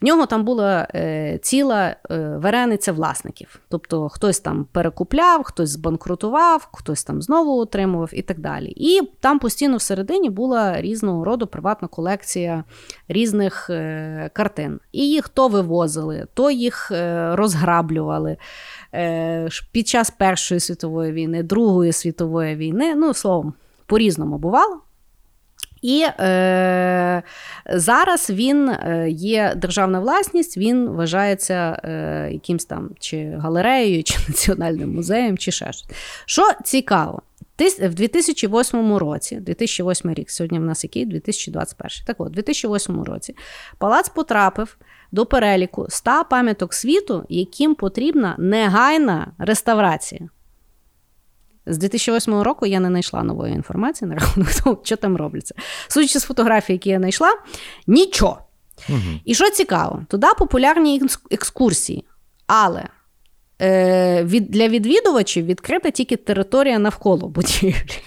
в 0.00 0.04
нього 0.04 0.26
там 0.26 0.44
була 0.44 0.88
е, 0.94 1.38
ціла 1.42 1.96
е, 2.10 2.18
варениця 2.42 2.92
власників. 2.92 3.60
Тобто 3.68 4.08
хтось 4.08 4.40
там 4.40 4.66
перекупляв, 4.72 5.42
хтось 5.42 5.70
збанкрутував, 5.70 6.68
хтось 6.72 7.04
там 7.04 7.22
знову 7.22 7.58
отримував 7.60 8.10
і 8.12 8.22
так 8.22 8.40
далі. 8.40 8.72
І 8.76 9.00
там 9.20 9.38
постійно 9.38 9.76
всередині 9.76 10.30
була 10.30 10.80
різного 10.80 11.24
роду 11.24 11.46
приватна 11.46 11.88
колекція 11.88 12.64
різних 13.08 13.70
е, 13.70 14.30
картин. 14.32 14.80
І 14.92 15.08
їх 15.08 15.28
то 15.28 15.48
вивозили, 15.48 16.26
то 16.34 16.50
їх 16.50 16.90
е, 16.90 17.30
розграблювали. 17.36 18.36
Е, 18.94 19.48
під 19.72 19.88
час 19.88 20.10
Першої 20.10 20.60
світової 20.60 21.12
війни, 21.12 21.42
Другої 21.42 21.92
світової 21.92 22.56
війни, 22.56 22.94
ну 22.94 23.14
словом, 23.14 23.54
по-різному 23.86 24.38
бувало. 24.38 24.80
І 25.82 26.06
е, 26.20 27.22
зараз 27.70 28.30
він 28.30 28.68
е, 28.68 29.06
є 29.10 29.54
державна 29.56 30.00
власність, 30.00 30.56
він 30.56 30.88
вважається 30.88 31.80
е, 31.84 32.28
якимсь 32.32 32.64
там 32.64 32.90
чи 32.98 33.38
галереєю, 33.42 34.04
чи 34.04 34.18
національним 34.28 34.94
музеєм, 34.94 35.38
чи 35.38 35.50
ще 35.50 35.72
щось. 35.72 35.84
Що 36.26 36.42
цікаво, 36.64 37.22
в 37.80 37.94
2008 37.94 38.96
році, 38.96 39.36
2008 39.36 40.14
рік, 40.14 40.30
сьогодні 40.30 40.58
в 40.58 40.62
нас 40.62 40.84
який 40.84 41.06
2021. 41.06 41.90
Так 42.06 42.16
от, 42.20 42.28
у 42.28 42.30
2008 42.30 43.02
році 43.02 43.36
палац 43.78 44.08
потрапив 44.08 44.76
до 45.12 45.26
переліку 45.26 45.86
100 45.88 46.24
пам'яток 46.30 46.74
світу, 46.74 47.26
яким 47.28 47.74
потрібна 47.74 48.34
негайна 48.38 49.32
реставрація. 49.38 50.28
З 51.66 51.78
2008 51.78 52.34
року 52.34 52.66
я 52.66 52.80
не 52.80 52.88
знайшла 52.88 53.22
нової 53.22 53.54
інформації 53.54 54.08
на 54.08 54.14
рахунок 54.14 54.48
того, 54.54 54.80
що 54.84 54.96
там 54.96 55.16
робляться. 55.16 55.54
Судячи 55.88 56.18
з 56.18 56.24
фотографій, 56.24 56.72
які 56.72 56.90
я 56.90 56.98
знайшла, 56.98 57.32
нічого. 57.86 58.38
Угу. 58.88 58.98
І 59.24 59.34
що 59.34 59.50
цікаво, 59.50 60.02
туди 60.08 60.26
популярні 60.38 61.02
екскурсії, 61.30 62.04
але 62.46 62.84
е, 63.62 64.24
від, 64.24 64.50
для 64.50 64.68
відвідувачів 64.68 65.44
відкрита 65.44 65.90
тільки 65.90 66.16
територія 66.16 66.78
навколо 66.78 67.28
будівлі. 67.28 68.02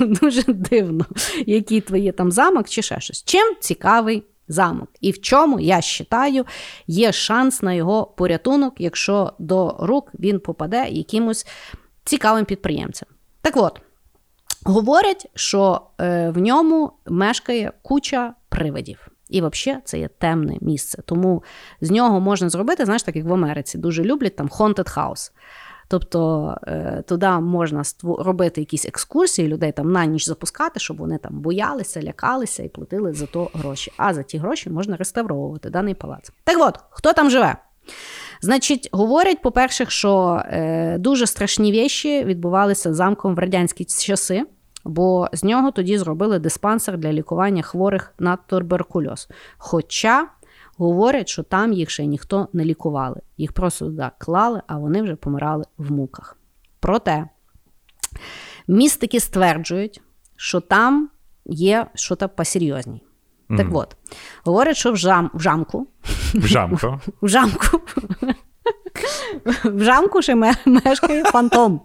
Дуже 0.00 0.42
дивно, 0.52 1.06
який 1.46 1.80
твоє 1.80 2.12
там 2.12 2.32
замок 2.32 2.68
чи 2.68 2.82
ще 2.82 3.00
щось. 3.00 3.24
Чим 3.24 3.56
цікавий 3.60 4.22
замок? 4.48 4.88
І 5.00 5.10
в 5.10 5.20
чому, 5.20 5.60
я 5.60 5.80
вважаю, 6.10 6.44
є 6.86 7.12
шанс 7.12 7.62
на 7.62 7.72
його 7.72 8.06
порятунок, 8.06 8.74
якщо 8.78 9.32
до 9.38 9.76
рук 9.80 10.10
він 10.18 10.40
попаде 10.40 10.88
якимось 10.88 11.46
цікавим 12.04 12.44
підприємцям. 12.44 13.08
Так 13.42 13.56
от, 13.56 13.80
говорять, 14.64 15.30
що 15.34 15.80
е, 16.00 16.30
в 16.30 16.38
ньому 16.38 16.92
мешкає 17.06 17.72
куча 17.82 18.34
привидів. 18.48 19.08
І 19.28 19.42
взагалі 19.42 19.82
це 19.84 19.98
є 19.98 20.08
темне 20.08 20.56
місце. 20.60 21.02
Тому 21.06 21.42
з 21.80 21.90
нього 21.90 22.20
можна 22.20 22.48
зробити, 22.48 22.84
знаєш, 22.84 23.02
так 23.02 23.16
як 23.16 23.24
в 23.24 23.32
Америці, 23.32 23.78
дуже 23.78 24.04
люблять 24.04 24.36
там 24.36 24.48
haunted 24.48 24.96
house. 24.96 25.32
Тобто 25.88 26.54
е, 26.66 27.02
туди 27.08 27.28
можна 27.28 27.82
робити 28.02 28.60
якісь 28.60 28.86
екскурсії, 28.86 29.48
людей 29.48 29.72
там 29.72 29.92
на 29.92 30.06
ніч 30.06 30.26
запускати, 30.26 30.80
щоб 30.80 30.96
вони 30.96 31.18
там 31.18 31.40
боялися, 31.40 32.02
лякалися 32.02 32.62
і 32.62 32.68
платили 32.68 33.12
за 33.12 33.26
то 33.26 33.50
гроші. 33.54 33.92
А 33.96 34.14
за 34.14 34.22
ті 34.22 34.38
гроші 34.38 34.70
можна 34.70 34.96
реставровувати 34.96 35.70
даний 35.70 35.94
палац. 35.94 36.30
Так 36.44 36.56
от, 36.60 36.78
хто 36.90 37.12
там 37.12 37.30
живе? 37.30 37.56
Значить, 38.44 38.88
говорять, 38.92 39.42
по-перше, 39.42 39.86
що 39.88 40.42
е, 40.46 40.98
дуже 40.98 41.26
страшні 41.26 41.72
віші 41.72 42.24
відбувалися 42.24 42.94
замком 42.94 43.34
в 43.34 43.38
радянські 43.38 43.84
часи, 43.84 44.44
бо 44.84 45.28
з 45.32 45.44
нього 45.44 45.70
тоді 45.70 45.98
зробили 45.98 46.38
диспансер 46.38 46.98
для 46.98 47.12
лікування 47.12 47.62
хворих 47.62 48.14
на 48.18 48.36
туберкульоз. 48.36 49.28
Хоча 49.58 50.28
говорять, 50.76 51.28
що 51.28 51.42
там 51.42 51.72
їх 51.72 51.90
ще 51.90 52.06
ніхто 52.06 52.48
не 52.52 52.64
лікували. 52.64 53.20
Їх 53.36 53.52
просто 53.52 53.84
туди 53.84 54.10
клали, 54.18 54.62
а 54.66 54.78
вони 54.78 55.02
вже 55.02 55.16
помирали 55.16 55.64
в 55.78 55.92
муках. 55.92 56.36
Проте 56.80 57.28
містики 58.68 59.20
стверджують, 59.20 60.02
що 60.36 60.60
там 60.60 61.10
є 61.46 61.86
щось 61.94 62.28
посерйозній. 62.36 63.03
Mm. 63.50 63.56
Так 63.56 63.66
от, 63.72 63.96
говорять, 64.44 64.76
що 64.76 64.92
в 64.92 64.96
жам, 64.96 65.30
в 65.34 65.40
жамку. 65.40 65.86
В 66.34 66.46
жамку. 66.46 67.00
В 67.22 67.28
жамку. 67.28 67.80
В 69.64 69.82
жамку 69.82 70.22
ще 70.22 70.34
мешкає 70.66 71.24
фантом. 71.24 71.80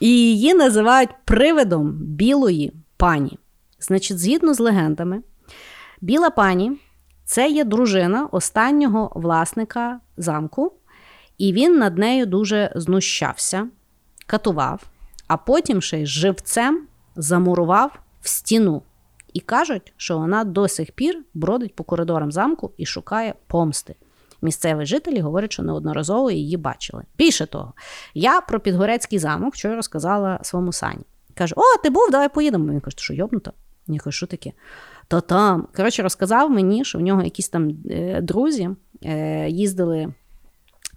І 0.00 0.08
її 0.08 0.54
називають 0.54 1.10
привидом 1.24 1.92
білої 1.92 2.72
пані. 2.96 3.38
Значить, 3.80 4.18
згідно 4.18 4.54
з 4.54 4.60
легендами, 4.60 5.22
біла 6.00 6.30
пані 6.30 6.72
це 7.24 7.50
є 7.50 7.64
дружина 7.64 8.28
останнього 8.32 9.12
власника 9.14 10.00
замку, 10.16 10.72
і 11.38 11.52
він 11.52 11.78
над 11.78 11.98
нею 11.98 12.26
дуже 12.26 12.72
знущався, 12.74 13.68
катував, 14.26 14.82
а 15.28 15.36
потім 15.36 15.82
ще 15.82 15.98
й 16.02 16.06
живцем 16.06 16.86
замурував 17.16 17.98
в 18.20 18.28
стіну. 18.28 18.82
І 19.32 19.40
кажуть, 19.40 19.92
що 19.96 20.18
вона 20.18 20.44
до 20.44 20.68
сих 20.68 20.92
пір 20.92 21.24
бродить 21.34 21.74
по 21.74 21.84
коридорам 21.84 22.32
замку 22.32 22.72
і 22.76 22.86
шукає 22.86 23.34
помсти. 23.46 23.94
Місцеві 24.42 24.86
жителі 24.86 25.20
говорять, 25.20 25.52
що 25.52 25.62
неодноразово 25.62 26.30
її 26.30 26.56
бачили. 26.56 27.04
Більше 27.18 27.46
того, 27.46 27.72
я 28.14 28.40
про 28.40 28.60
Підгорецький 28.60 29.18
замок 29.18 29.54
вчора 29.54 29.76
розказала 29.76 30.38
своєму 30.42 30.72
сані. 30.72 31.02
Каже: 31.34 31.54
О, 31.56 31.82
ти 31.82 31.90
був, 31.90 32.08
давай 32.10 32.28
поїдемо. 32.28 32.72
Він 32.72 32.80
каже, 32.80 32.96
що 32.98 33.14
йобнуто? 33.14 33.52
Я 33.86 33.98
кажу, 33.98 34.16
що 34.16 34.26
таке? 34.26 34.52
То 35.08 35.20
там. 35.20 35.68
Коротше, 35.76 36.02
розказав 36.02 36.50
мені, 36.50 36.84
що 36.84 36.98
в 36.98 37.00
нього 37.00 37.22
якісь 37.22 37.48
там 37.48 37.70
е, 37.90 38.20
друзі 38.20 38.70
е, 39.04 39.48
їздили, 39.48 40.14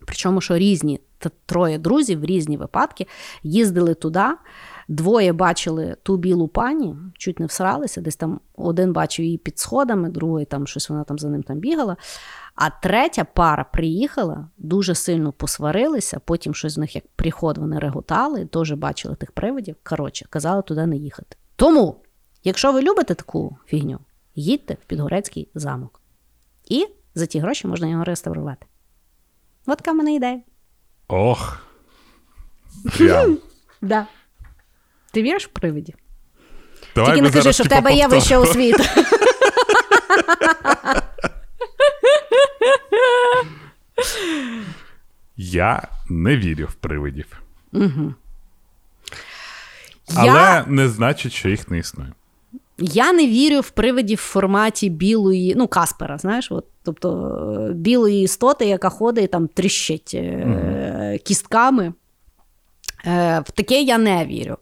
причому 0.05 0.41
що 0.41 0.57
різні, 0.57 0.99
троє 1.45 1.77
друзів, 1.77 2.25
різні 2.25 2.57
випадки, 2.57 3.07
їздили 3.43 3.93
туди. 3.93 4.25
Двоє 4.87 5.33
бачили 5.33 5.97
ту 6.03 6.17
білу 6.17 6.47
пані, 6.47 6.95
чуть 7.13 7.39
не 7.39 7.45
всралися, 7.45 8.01
десь 8.01 8.15
там 8.15 8.39
один 8.55 8.93
бачив 8.93 9.25
її 9.25 9.37
під 9.37 9.59
сходами, 9.59 10.09
другий 10.09 10.45
там 10.45 10.67
щось 10.67 10.89
вона 10.89 11.03
там 11.03 11.19
за 11.19 11.29
ним 11.29 11.43
там 11.43 11.57
бігала. 11.57 11.97
А 12.55 12.69
третя 12.69 13.23
пара 13.23 13.63
приїхала, 13.63 14.47
дуже 14.57 14.95
сильно 14.95 15.31
посварилися, 15.31 16.19
потім 16.25 16.53
щось 16.53 16.73
з 16.73 16.77
них 16.77 16.95
як 16.95 17.07
приход 17.07 17.57
вони 17.57 17.79
реготали, 17.79 18.45
теж 18.45 18.71
бачили 18.71 19.15
тих 19.15 19.31
привидів. 19.31 19.75
Коротше, 19.83 20.25
казали 20.29 20.61
туди 20.61 20.85
не 20.85 20.97
їхати. 20.97 21.35
Тому, 21.55 21.95
якщо 22.43 22.71
ви 22.71 22.81
любите 22.81 23.15
таку 23.15 23.57
фігню, 23.65 23.99
їдьте 24.35 24.73
в 24.73 24.85
Підгорецький 24.85 25.49
замок. 25.55 26.01
І 26.65 26.87
за 27.15 27.25
ті 27.25 27.39
гроші 27.39 27.67
можна 27.67 27.87
його 27.87 28.03
реставрувати. 28.03 28.65
От 29.65 29.77
така 29.77 29.91
в 29.91 29.95
мене 29.95 30.13
ідея. 30.13 30.41
Ох. 31.07 31.65
Прям. 32.97 33.37
Да. 33.81 34.07
Ти 35.15 35.21
віриш 35.21 35.45
в 35.45 35.49
привидів? 35.49 35.95
Давай 36.95 37.11
Тільки 37.11 37.21
не 37.21 37.31
кажи, 37.31 37.53
що 37.53 37.63
в 37.63 37.67
тебе 37.67 37.93
є 37.93 38.07
вища 38.07 38.39
освіта. 38.39 38.83
Я 45.37 45.87
не 46.09 46.37
вірю 46.37 46.65
в 46.65 46.73
привидів. 46.73 47.41
Угу. 47.73 48.13
Але 50.15 50.27
я... 50.27 50.65
не 50.67 50.89
значить, 50.89 51.33
що 51.33 51.49
їх 51.49 51.71
не 51.71 51.77
існує. 51.77 52.11
Я 52.77 53.13
не 53.13 53.27
вірю 53.27 53.59
в 53.59 53.69
привидів 53.69 54.17
в 54.17 54.21
форматі 54.21 54.89
білої, 54.89 55.55
ну, 55.55 55.67
Каспера, 55.67 56.17
знаєш, 56.17 56.51
от, 56.51 56.65
тобто 56.83 57.71
білої 57.75 58.23
істоти, 58.23 58.65
яка 58.65 58.89
ходить 58.89 59.25
і 59.25 59.27
там 59.27 59.47
тріщить 59.47 60.11
е- 60.13 61.19
кістками. 61.23 61.93
Е, 63.05 63.39
в 63.45 63.51
таке 63.51 63.81
я 63.81 63.97
не 63.97 64.25
вірю. 64.25 64.57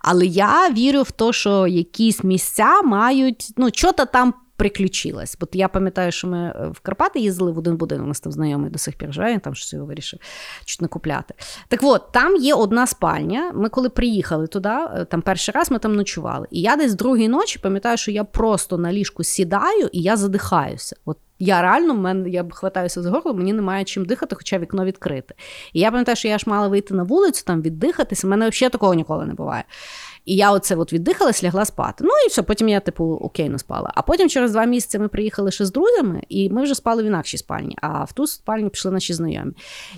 Але 0.00 0.26
я 0.26 0.70
вірю 0.70 1.02
в 1.02 1.10
те, 1.10 1.32
що 1.32 1.66
якісь 1.66 2.24
місця 2.24 2.82
мають, 2.82 3.48
ну, 3.56 3.68
що-то 3.72 4.06
там 4.06 4.34
приключилось. 4.56 5.36
Бо 5.40 5.46
я 5.52 5.68
пам'ятаю, 5.68 6.12
що 6.12 6.26
ми 6.26 6.38
е, 6.38 6.68
в 6.74 6.80
Карпати 6.80 7.20
їздили 7.20 7.52
в 7.52 7.58
один 7.58 7.76
будинок, 7.76 8.04
у 8.04 8.08
нас 8.08 8.20
там 8.20 8.32
знайомий 8.32 8.70
до 8.70 8.78
сих 8.78 8.96
пір 8.96 9.12
живе, 9.12 9.32
він 9.32 9.40
там 9.40 9.54
щось 9.54 9.72
його 9.72 9.86
вирішив 9.86 10.20
чуть 10.64 10.82
не 10.82 10.88
купляти. 10.88 11.34
Так 11.68 11.80
от, 11.82 12.12
там 12.12 12.36
є 12.36 12.54
одна 12.54 12.86
спальня. 12.86 13.52
Ми 13.54 13.68
коли 13.68 13.88
приїхали 13.88 14.46
туди, 14.46 14.68
е, 14.68 15.06
там 15.10 15.22
перший 15.22 15.52
раз 15.54 15.70
ми 15.70 15.78
там 15.78 15.96
ночували. 15.96 16.46
І 16.50 16.60
я 16.60 16.76
десь 16.76 16.94
другої 16.94 17.28
ночі 17.28 17.58
пам'ятаю, 17.58 17.96
що 17.96 18.10
я 18.10 18.24
просто 18.24 18.78
на 18.78 18.92
ліжку 18.92 19.24
сідаю 19.24 19.88
і 19.92 20.02
я 20.02 20.16
задихаюся. 20.16 20.96
От 21.04 21.18
я 21.38 21.62
реально 21.62 21.94
в 21.94 21.98
мене 21.98 22.30
я 22.30 22.46
хватаюся 22.50 23.02
за 23.02 23.10
горло, 23.10 23.34
мені 23.34 23.52
немає 23.52 23.84
чим 23.84 24.04
дихати, 24.04 24.36
хоча 24.36 24.58
вікно 24.58 24.84
відкрите. 24.84 25.34
І 25.72 25.80
я 25.80 25.90
пам'ятаю, 25.90 26.16
що 26.16 26.28
я 26.28 26.38
ж 26.38 26.44
мала 26.50 26.68
вийти 26.68 26.94
на 26.94 27.02
вулицю, 27.02 27.44
там 27.46 27.62
віддихатися. 27.62 28.26
У 28.26 28.30
мене 28.30 28.48
взагалі 28.48 28.72
такого 28.72 28.94
ніколи 28.94 29.26
не 29.26 29.34
буває. 29.34 29.64
І 30.24 30.36
я 30.36 30.52
оце 30.52 30.76
от 30.76 30.92
віддихалась, 30.92 31.44
лягла 31.44 31.64
спати. 31.64 32.04
Ну 32.04 32.10
і 32.26 32.28
все, 32.28 32.42
потім 32.42 32.68
я, 32.68 32.80
типу, 32.80 33.04
окей, 33.04 33.48
не 33.48 33.58
спала. 33.58 33.92
А 33.94 34.02
потім 34.02 34.28
через 34.28 34.52
два 34.52 34.64
місяці 34.64 34.98
ми 34.98 35.08
приїхали 35.08 35.50
ще 35.50 35.64
з 35.66 35.72
друзями, 35.72 36.22
і 36.28 36.50
ми 36.50 36.62
вже 36.62 36.74
спали 36.74 37.02
в 37.02 37.06
інакшій 37.06 37.38
спальні, 37.38 37.76
а 37.82 38.04
в 38.04 38.12
ту 38.12 38.26
спальню 38.26 38.70
пішли 38.70 38.90
наші 38.90 39.14
знайомі. 39.14 39.52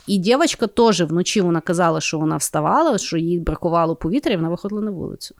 І 0.06 0.18
дівчинка 0.18 0.66
теж 0.66 1.02
вночі 1.02 1.40
вона 1.40 1.60
казала, 1.60 2.00
що 2.00 2.18
вона 2.18 2.36
вставала, 2.36 2.98
що 2.98 3.16
їй 3.16 3.38
бракувало 3.38 3.96
повітря, 3.96 4.32
і 4.32 4.36
вона 4.36 4.48
виходила 4.48 4.82
на 4.82 4.90
вулицю. 4.90 5.34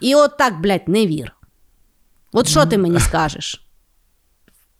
І 0.00 0.14
от 0.14 0.36
так, 0.36 0.60
блядь, 0.60 0.88
не 0.88 1.06
вір. 1.06 1.36
От 2.32 2.48
що 2.48 2.66
ти 2.66 2.78
мені 2.78 3.00
скажеш? 3.00 3.65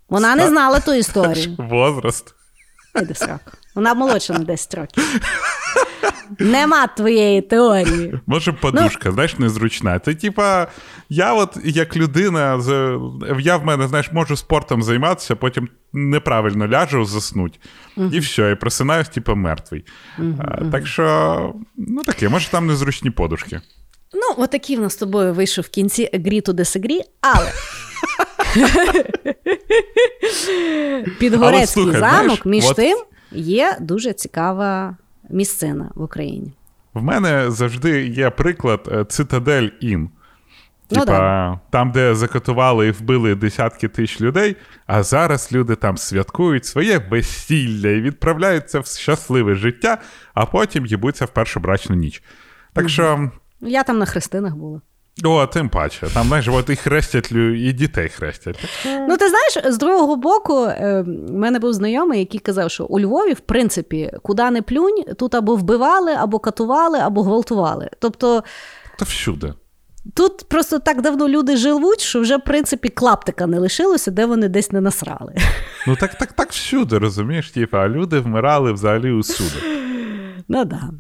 Вона 0.09 0.37
не 0.37 0.49
знала 0.49 0.81
ту 0.81 0.95
історію. 0.95 1.57
Возраст. 1.59 2.35
Іди 3.03 3.15
сраку. 3.15 3.51
Вона 3.75 3.95
молодша 3.95 4.33
на 4.33 4.39
10 4.39 4.75
років. 4.75 5.21
Нема 6.39 6.87
твоєї 6.87 7.43
теорії. 7.43 8.21
Може, 8.27 8.53
подушка, 8.53 9.03
ну, 9.05 9.13
знаєш, 9.13 9.39
незручна. 9.39 9.99
Це 9.99 10.15
типа, 10.15 10.67
я 11.09 11.35
от 11.35 11.57
як 11.65 11.97
людина, 11.97 12.61
я 13.41 13.57
в 13.57 13.65
мене, 13.65 13.89
знаєш, 13.89 14.13
можу 14.13 14.37
спортом 14.37 14.83
займатися, 14.83 15.37
потім 15.37 15.69
неправильно 15.93 16.69
ляжу, 16.69 17.05
заснуть. 17.05 17.61
uh 17.97 18.13
І 18.15 18.19
все, 18.19 18.51
і 18.51 18.55
просинаюсь, 18.55 19.09
типа, 19.09 19.35
мертвий. 19.35 19.85
uh 20.19 20.35
А, 20.41 20.71
так 20.71 20.87
що, 20.87 21.55
ну 21.77 22.03
таке, 22.03 22.29
може, 22.29 22.51
там 22.51 22.67
незручні 22.67 23.11
подушки. 23.11 23.61
Ну, 24.15 24.45
отакий 24.45 24.77
в 24.77 24.81
нас 24.81 24.93
з 24.93 24.97
тобою 24.97 25.35
вийшов 25.35 25.65
в 25.65 25.69
кінці 25.69 26.11
agree 26.15 26.49
to 26.49 26.53
disagree, 26.53 27.01
але. 27.21 27.53
Підгорецький 31.19 31.85
замок, 31.85 31.99
знаєш, 31.99 32.45
між 32.45 32.65
от... 32.65 32.77
тим, 32.77 32.99
є 33.33 33.77
дуже 33.81 34.13
цікава 34.13 34.97
місцина 35.31 35.91
в 35.95 36.03
Україні. 36.03 36.53
В 36.95 37.03
мене 37.03 37.51
завжди 37.51 38.07
є 38.07 38.31
приклад 38.31 38.89
е, 38.93 39.05
Цитадель 39.05 39.69
Ін. 39.81 40.11
Ну, 40.91 41.05
да. 41.05 41.61
там, 41.71 41.93
де 41.93 42.15
закатували 42.15 42.89
і 42.89 42.91
вбили 42.91 43.35
десятки 43.35 43.89
тисяч 43.89 44.21
людей, 44.21 44.57
а 44.87 45.03
зараз 45.03 45.53
люди 45.53 45.77
там 45.77 45.97
святкують 45.97 46.65
своє 46.65 46.99
весілля 46.99 47.89
і 47.89 48.01
відправляються 48.01 48.81
в 48.81 48.87
щасливе 48.87 49.55
життя, 49.55 49.99
а 50.35 50.47
потім 50.47 50.87
їбуться 50.87 51.25
в 51.25 51.29
першу 51.29 51.61
брачну 51.61 51.97
ніч. 51.97 52.23
Так 52.73 52.89
що, 52.89 53.31
Я 53.61 53.83
там 53.83 53.99
на 53.99 54.07
хрестинах 54.07 54.57
була. 54.57 54.81
О, 55.25 55.47
тим 55.47 55.69
паче, 55.69 56.07
там, 56.15 56.27
знаєш, 56.27 56.49
от 56.49 56.71
і 56.71 56.77
хрестять 56.77 57.33
і 57.33 57.73
дітей 57.73 58.09
хрестять. 58.09 58.57
Ну, 59.09 59.17
ти 59.17 59.29
знаєш, 59.29 59.75
з 59.75 59.79
другого 59.79 60.17
боку, 60.17 60.65
е, 60.65 61.05
в 61.07 61.33
мене 61.33 61.59
був 61.59 61.73
знайомий, 61.73 62.19
який 62.19 62.41
казав, 62.41 62.71
що 62.71 62.85
у 62.85 63.01
Львові, 63.01 63.33
в 63.33 63.41
принципі, 63.41 64.13
куди 64.23 64.51
не 64.51 64.63
плюнь, 64.63 65.05
тут 65.19 65.35
або 65.35 65.57
вбивали, 65.57 66.13
або 66.13 66.39
катували, 66.39 66.99
або 66.99 67.23
гвалтували. 67.23 67.91
Тобто. 67.99 68.45
Та 68.99 69.05
всюди. 69.05 69.55
Тут 70.15 70.49
просто 70.49 70.79
так 70.79 71.03
давно 71.03 71.29
люди 71.29 71.57
живуть, 71.57 72.01
що 72.01 72.21
вже, 72.21 72.37
в 72.37 72.45
принципі, 72.45 72.89
клаптика 72.89 73.47
не 73.47 73.59
лишилося, 73.59 74.11
де 74.11 74.27
вони 74.27 74.49
десь 74.49 74.73
не 74.73 74.81
насрали. 74.81 75.35
Ну 75.87 75.97
так, 75.97 76.15
так, 76.15 76.33
так 76.33 76.51
всюди, 76.51 76.99
розумієш? 76.99 77.51
Типа, 77.51 77.79
а 77.79 77.89
люди 77.89 78.21
вмирали 78.21 78.73
взагалі 78.73 79.13
усюди. 79.13 79.67
Ну 80.49 80.65
да. 80.65 80.91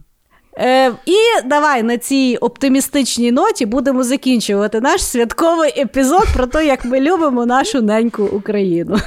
Е, 0.58 0.90
і 1.06 1.16
давай 1.44 1.82
на 1.82 1.98
цій 1.98 2.38
оптимістичній 2.40 3.32
ноті 3.32 3.66
будемо 3.66 4.02
закінчувати 4.04 4.80
наш 4.80 5.04
святковий 5.04 5.80
епізод 5.80 6.26
про 6.34 6.46
те, 6.46 6.66
як 6.66 6.84
ми 6.84 7.00
любимо 7.00 7.46
нашу 7.46 7.82
неньку 7.82 8.24
Україну. 8.24 8.96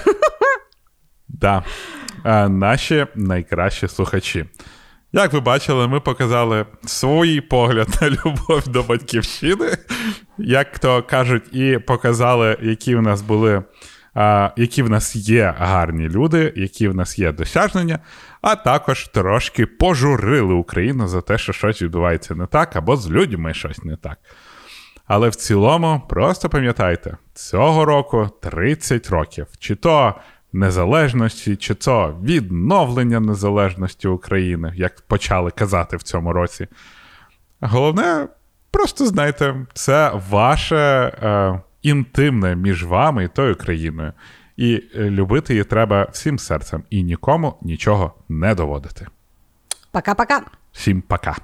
Да. 1.42 1.64
А, 2.24 2.50
наші 2.50 3.06
найкращі 3.16 3.88
слухачі. 3.88 4.46
Як 5.14 5.34
ви 5.34 5.40
бачили, 5.40 5.88
ми 5.88 6.00
показали 6.00 6.66
свій 6.86 7.42
погляд 7.42 7.88
на 8.02 8.10
любов 8.10 8.68
до 8.68 8.84
батьківщини, 8.84 9.78
як 10.38 10.80
то 10.80 11.04
кажуть, 11.04 11.54
і 11.54 11.78
показали, 11.78 12.58
які 12.62 12.96
в 12.96 13.02
нас 13.02 13.22
були, 13.22 13.64
а, 14.14 14.52
які 14.58 14.84
в 14.84 14.90
нас 14.90 15.16
є 15.16 15.54
гарні 15.58 16.10
люди, 16.10 16.54
які 16.56 16.88
в 16.88 16.96
нас 16.96 17.20
є 17.20 17.32
досягнення, 17.32 18.00
а 18.42 18.56
також 18.56 19.08
трошки 19.08 19.66
пожурили 19.66 20.54
Україну 20.54 21.08
за 21.08 21.22
те, 21.22 21.38
що 21.38 21.54
щось 21.54 21.82
відбувається 21.82 22.36
не 22.36 22.46
так, 22.46 22.76
або 22.76 22.96
з 22.96 23.12
людьми 23.12 23.54
щось 23.54 23.84
не 23.84 23.96
так. 23.96 24.18
Але 25.08 25.30
в 25.30 25.36
цілому, 25.36 26.02
просто 26.10 26.50
пам'ятайте, 26.50 27.18
цього 27.34 27.86
року 27.86 28.30
30 28.42 29.10
років, 29.10 29.48
чи 29.60 29.76
то 29.76 30.16
незалежності, 30.54 31.56
чи 31.56 31.74
то 31.74 32.20
відновлення 32.24 33.20
незалежності 33.20 34.08
України, 34.08 34.74
як 34.76 35.02
почали 35.02 35.52
казати 35.52 35.98
в 35.98 36.04
цьому 36.04 36.34
році. 36.34 36.68
Головне, 37.62 38.28
просто 38.72 39.06
знайте, 39.06 39.66
це 39.74 40.12
ваше 40.30 40.78
е, 40.78 41.62
інтимне 41.82 42.56
між 42.56 42.84
вами 42.84 43.24
і 43.24 43.28
тою 43.28 43.56
країною. 43.56 44.14
І 44.60 44.84
е, 44.96 45.10
любити 45.10 45.54
її 45.54 45.64
треба 45.64 46.08
всім 46.12 46.40
серцем 46.40 46.84
і 46.90 47.04
нікому 47.04 47.58
нічого 47.62 48.14
не 48.30 48.56
доводити. 48.56 49.08
Пока-пока. 49.94 50.42
Всім 50.72 51.02
пока. 51.02 51.36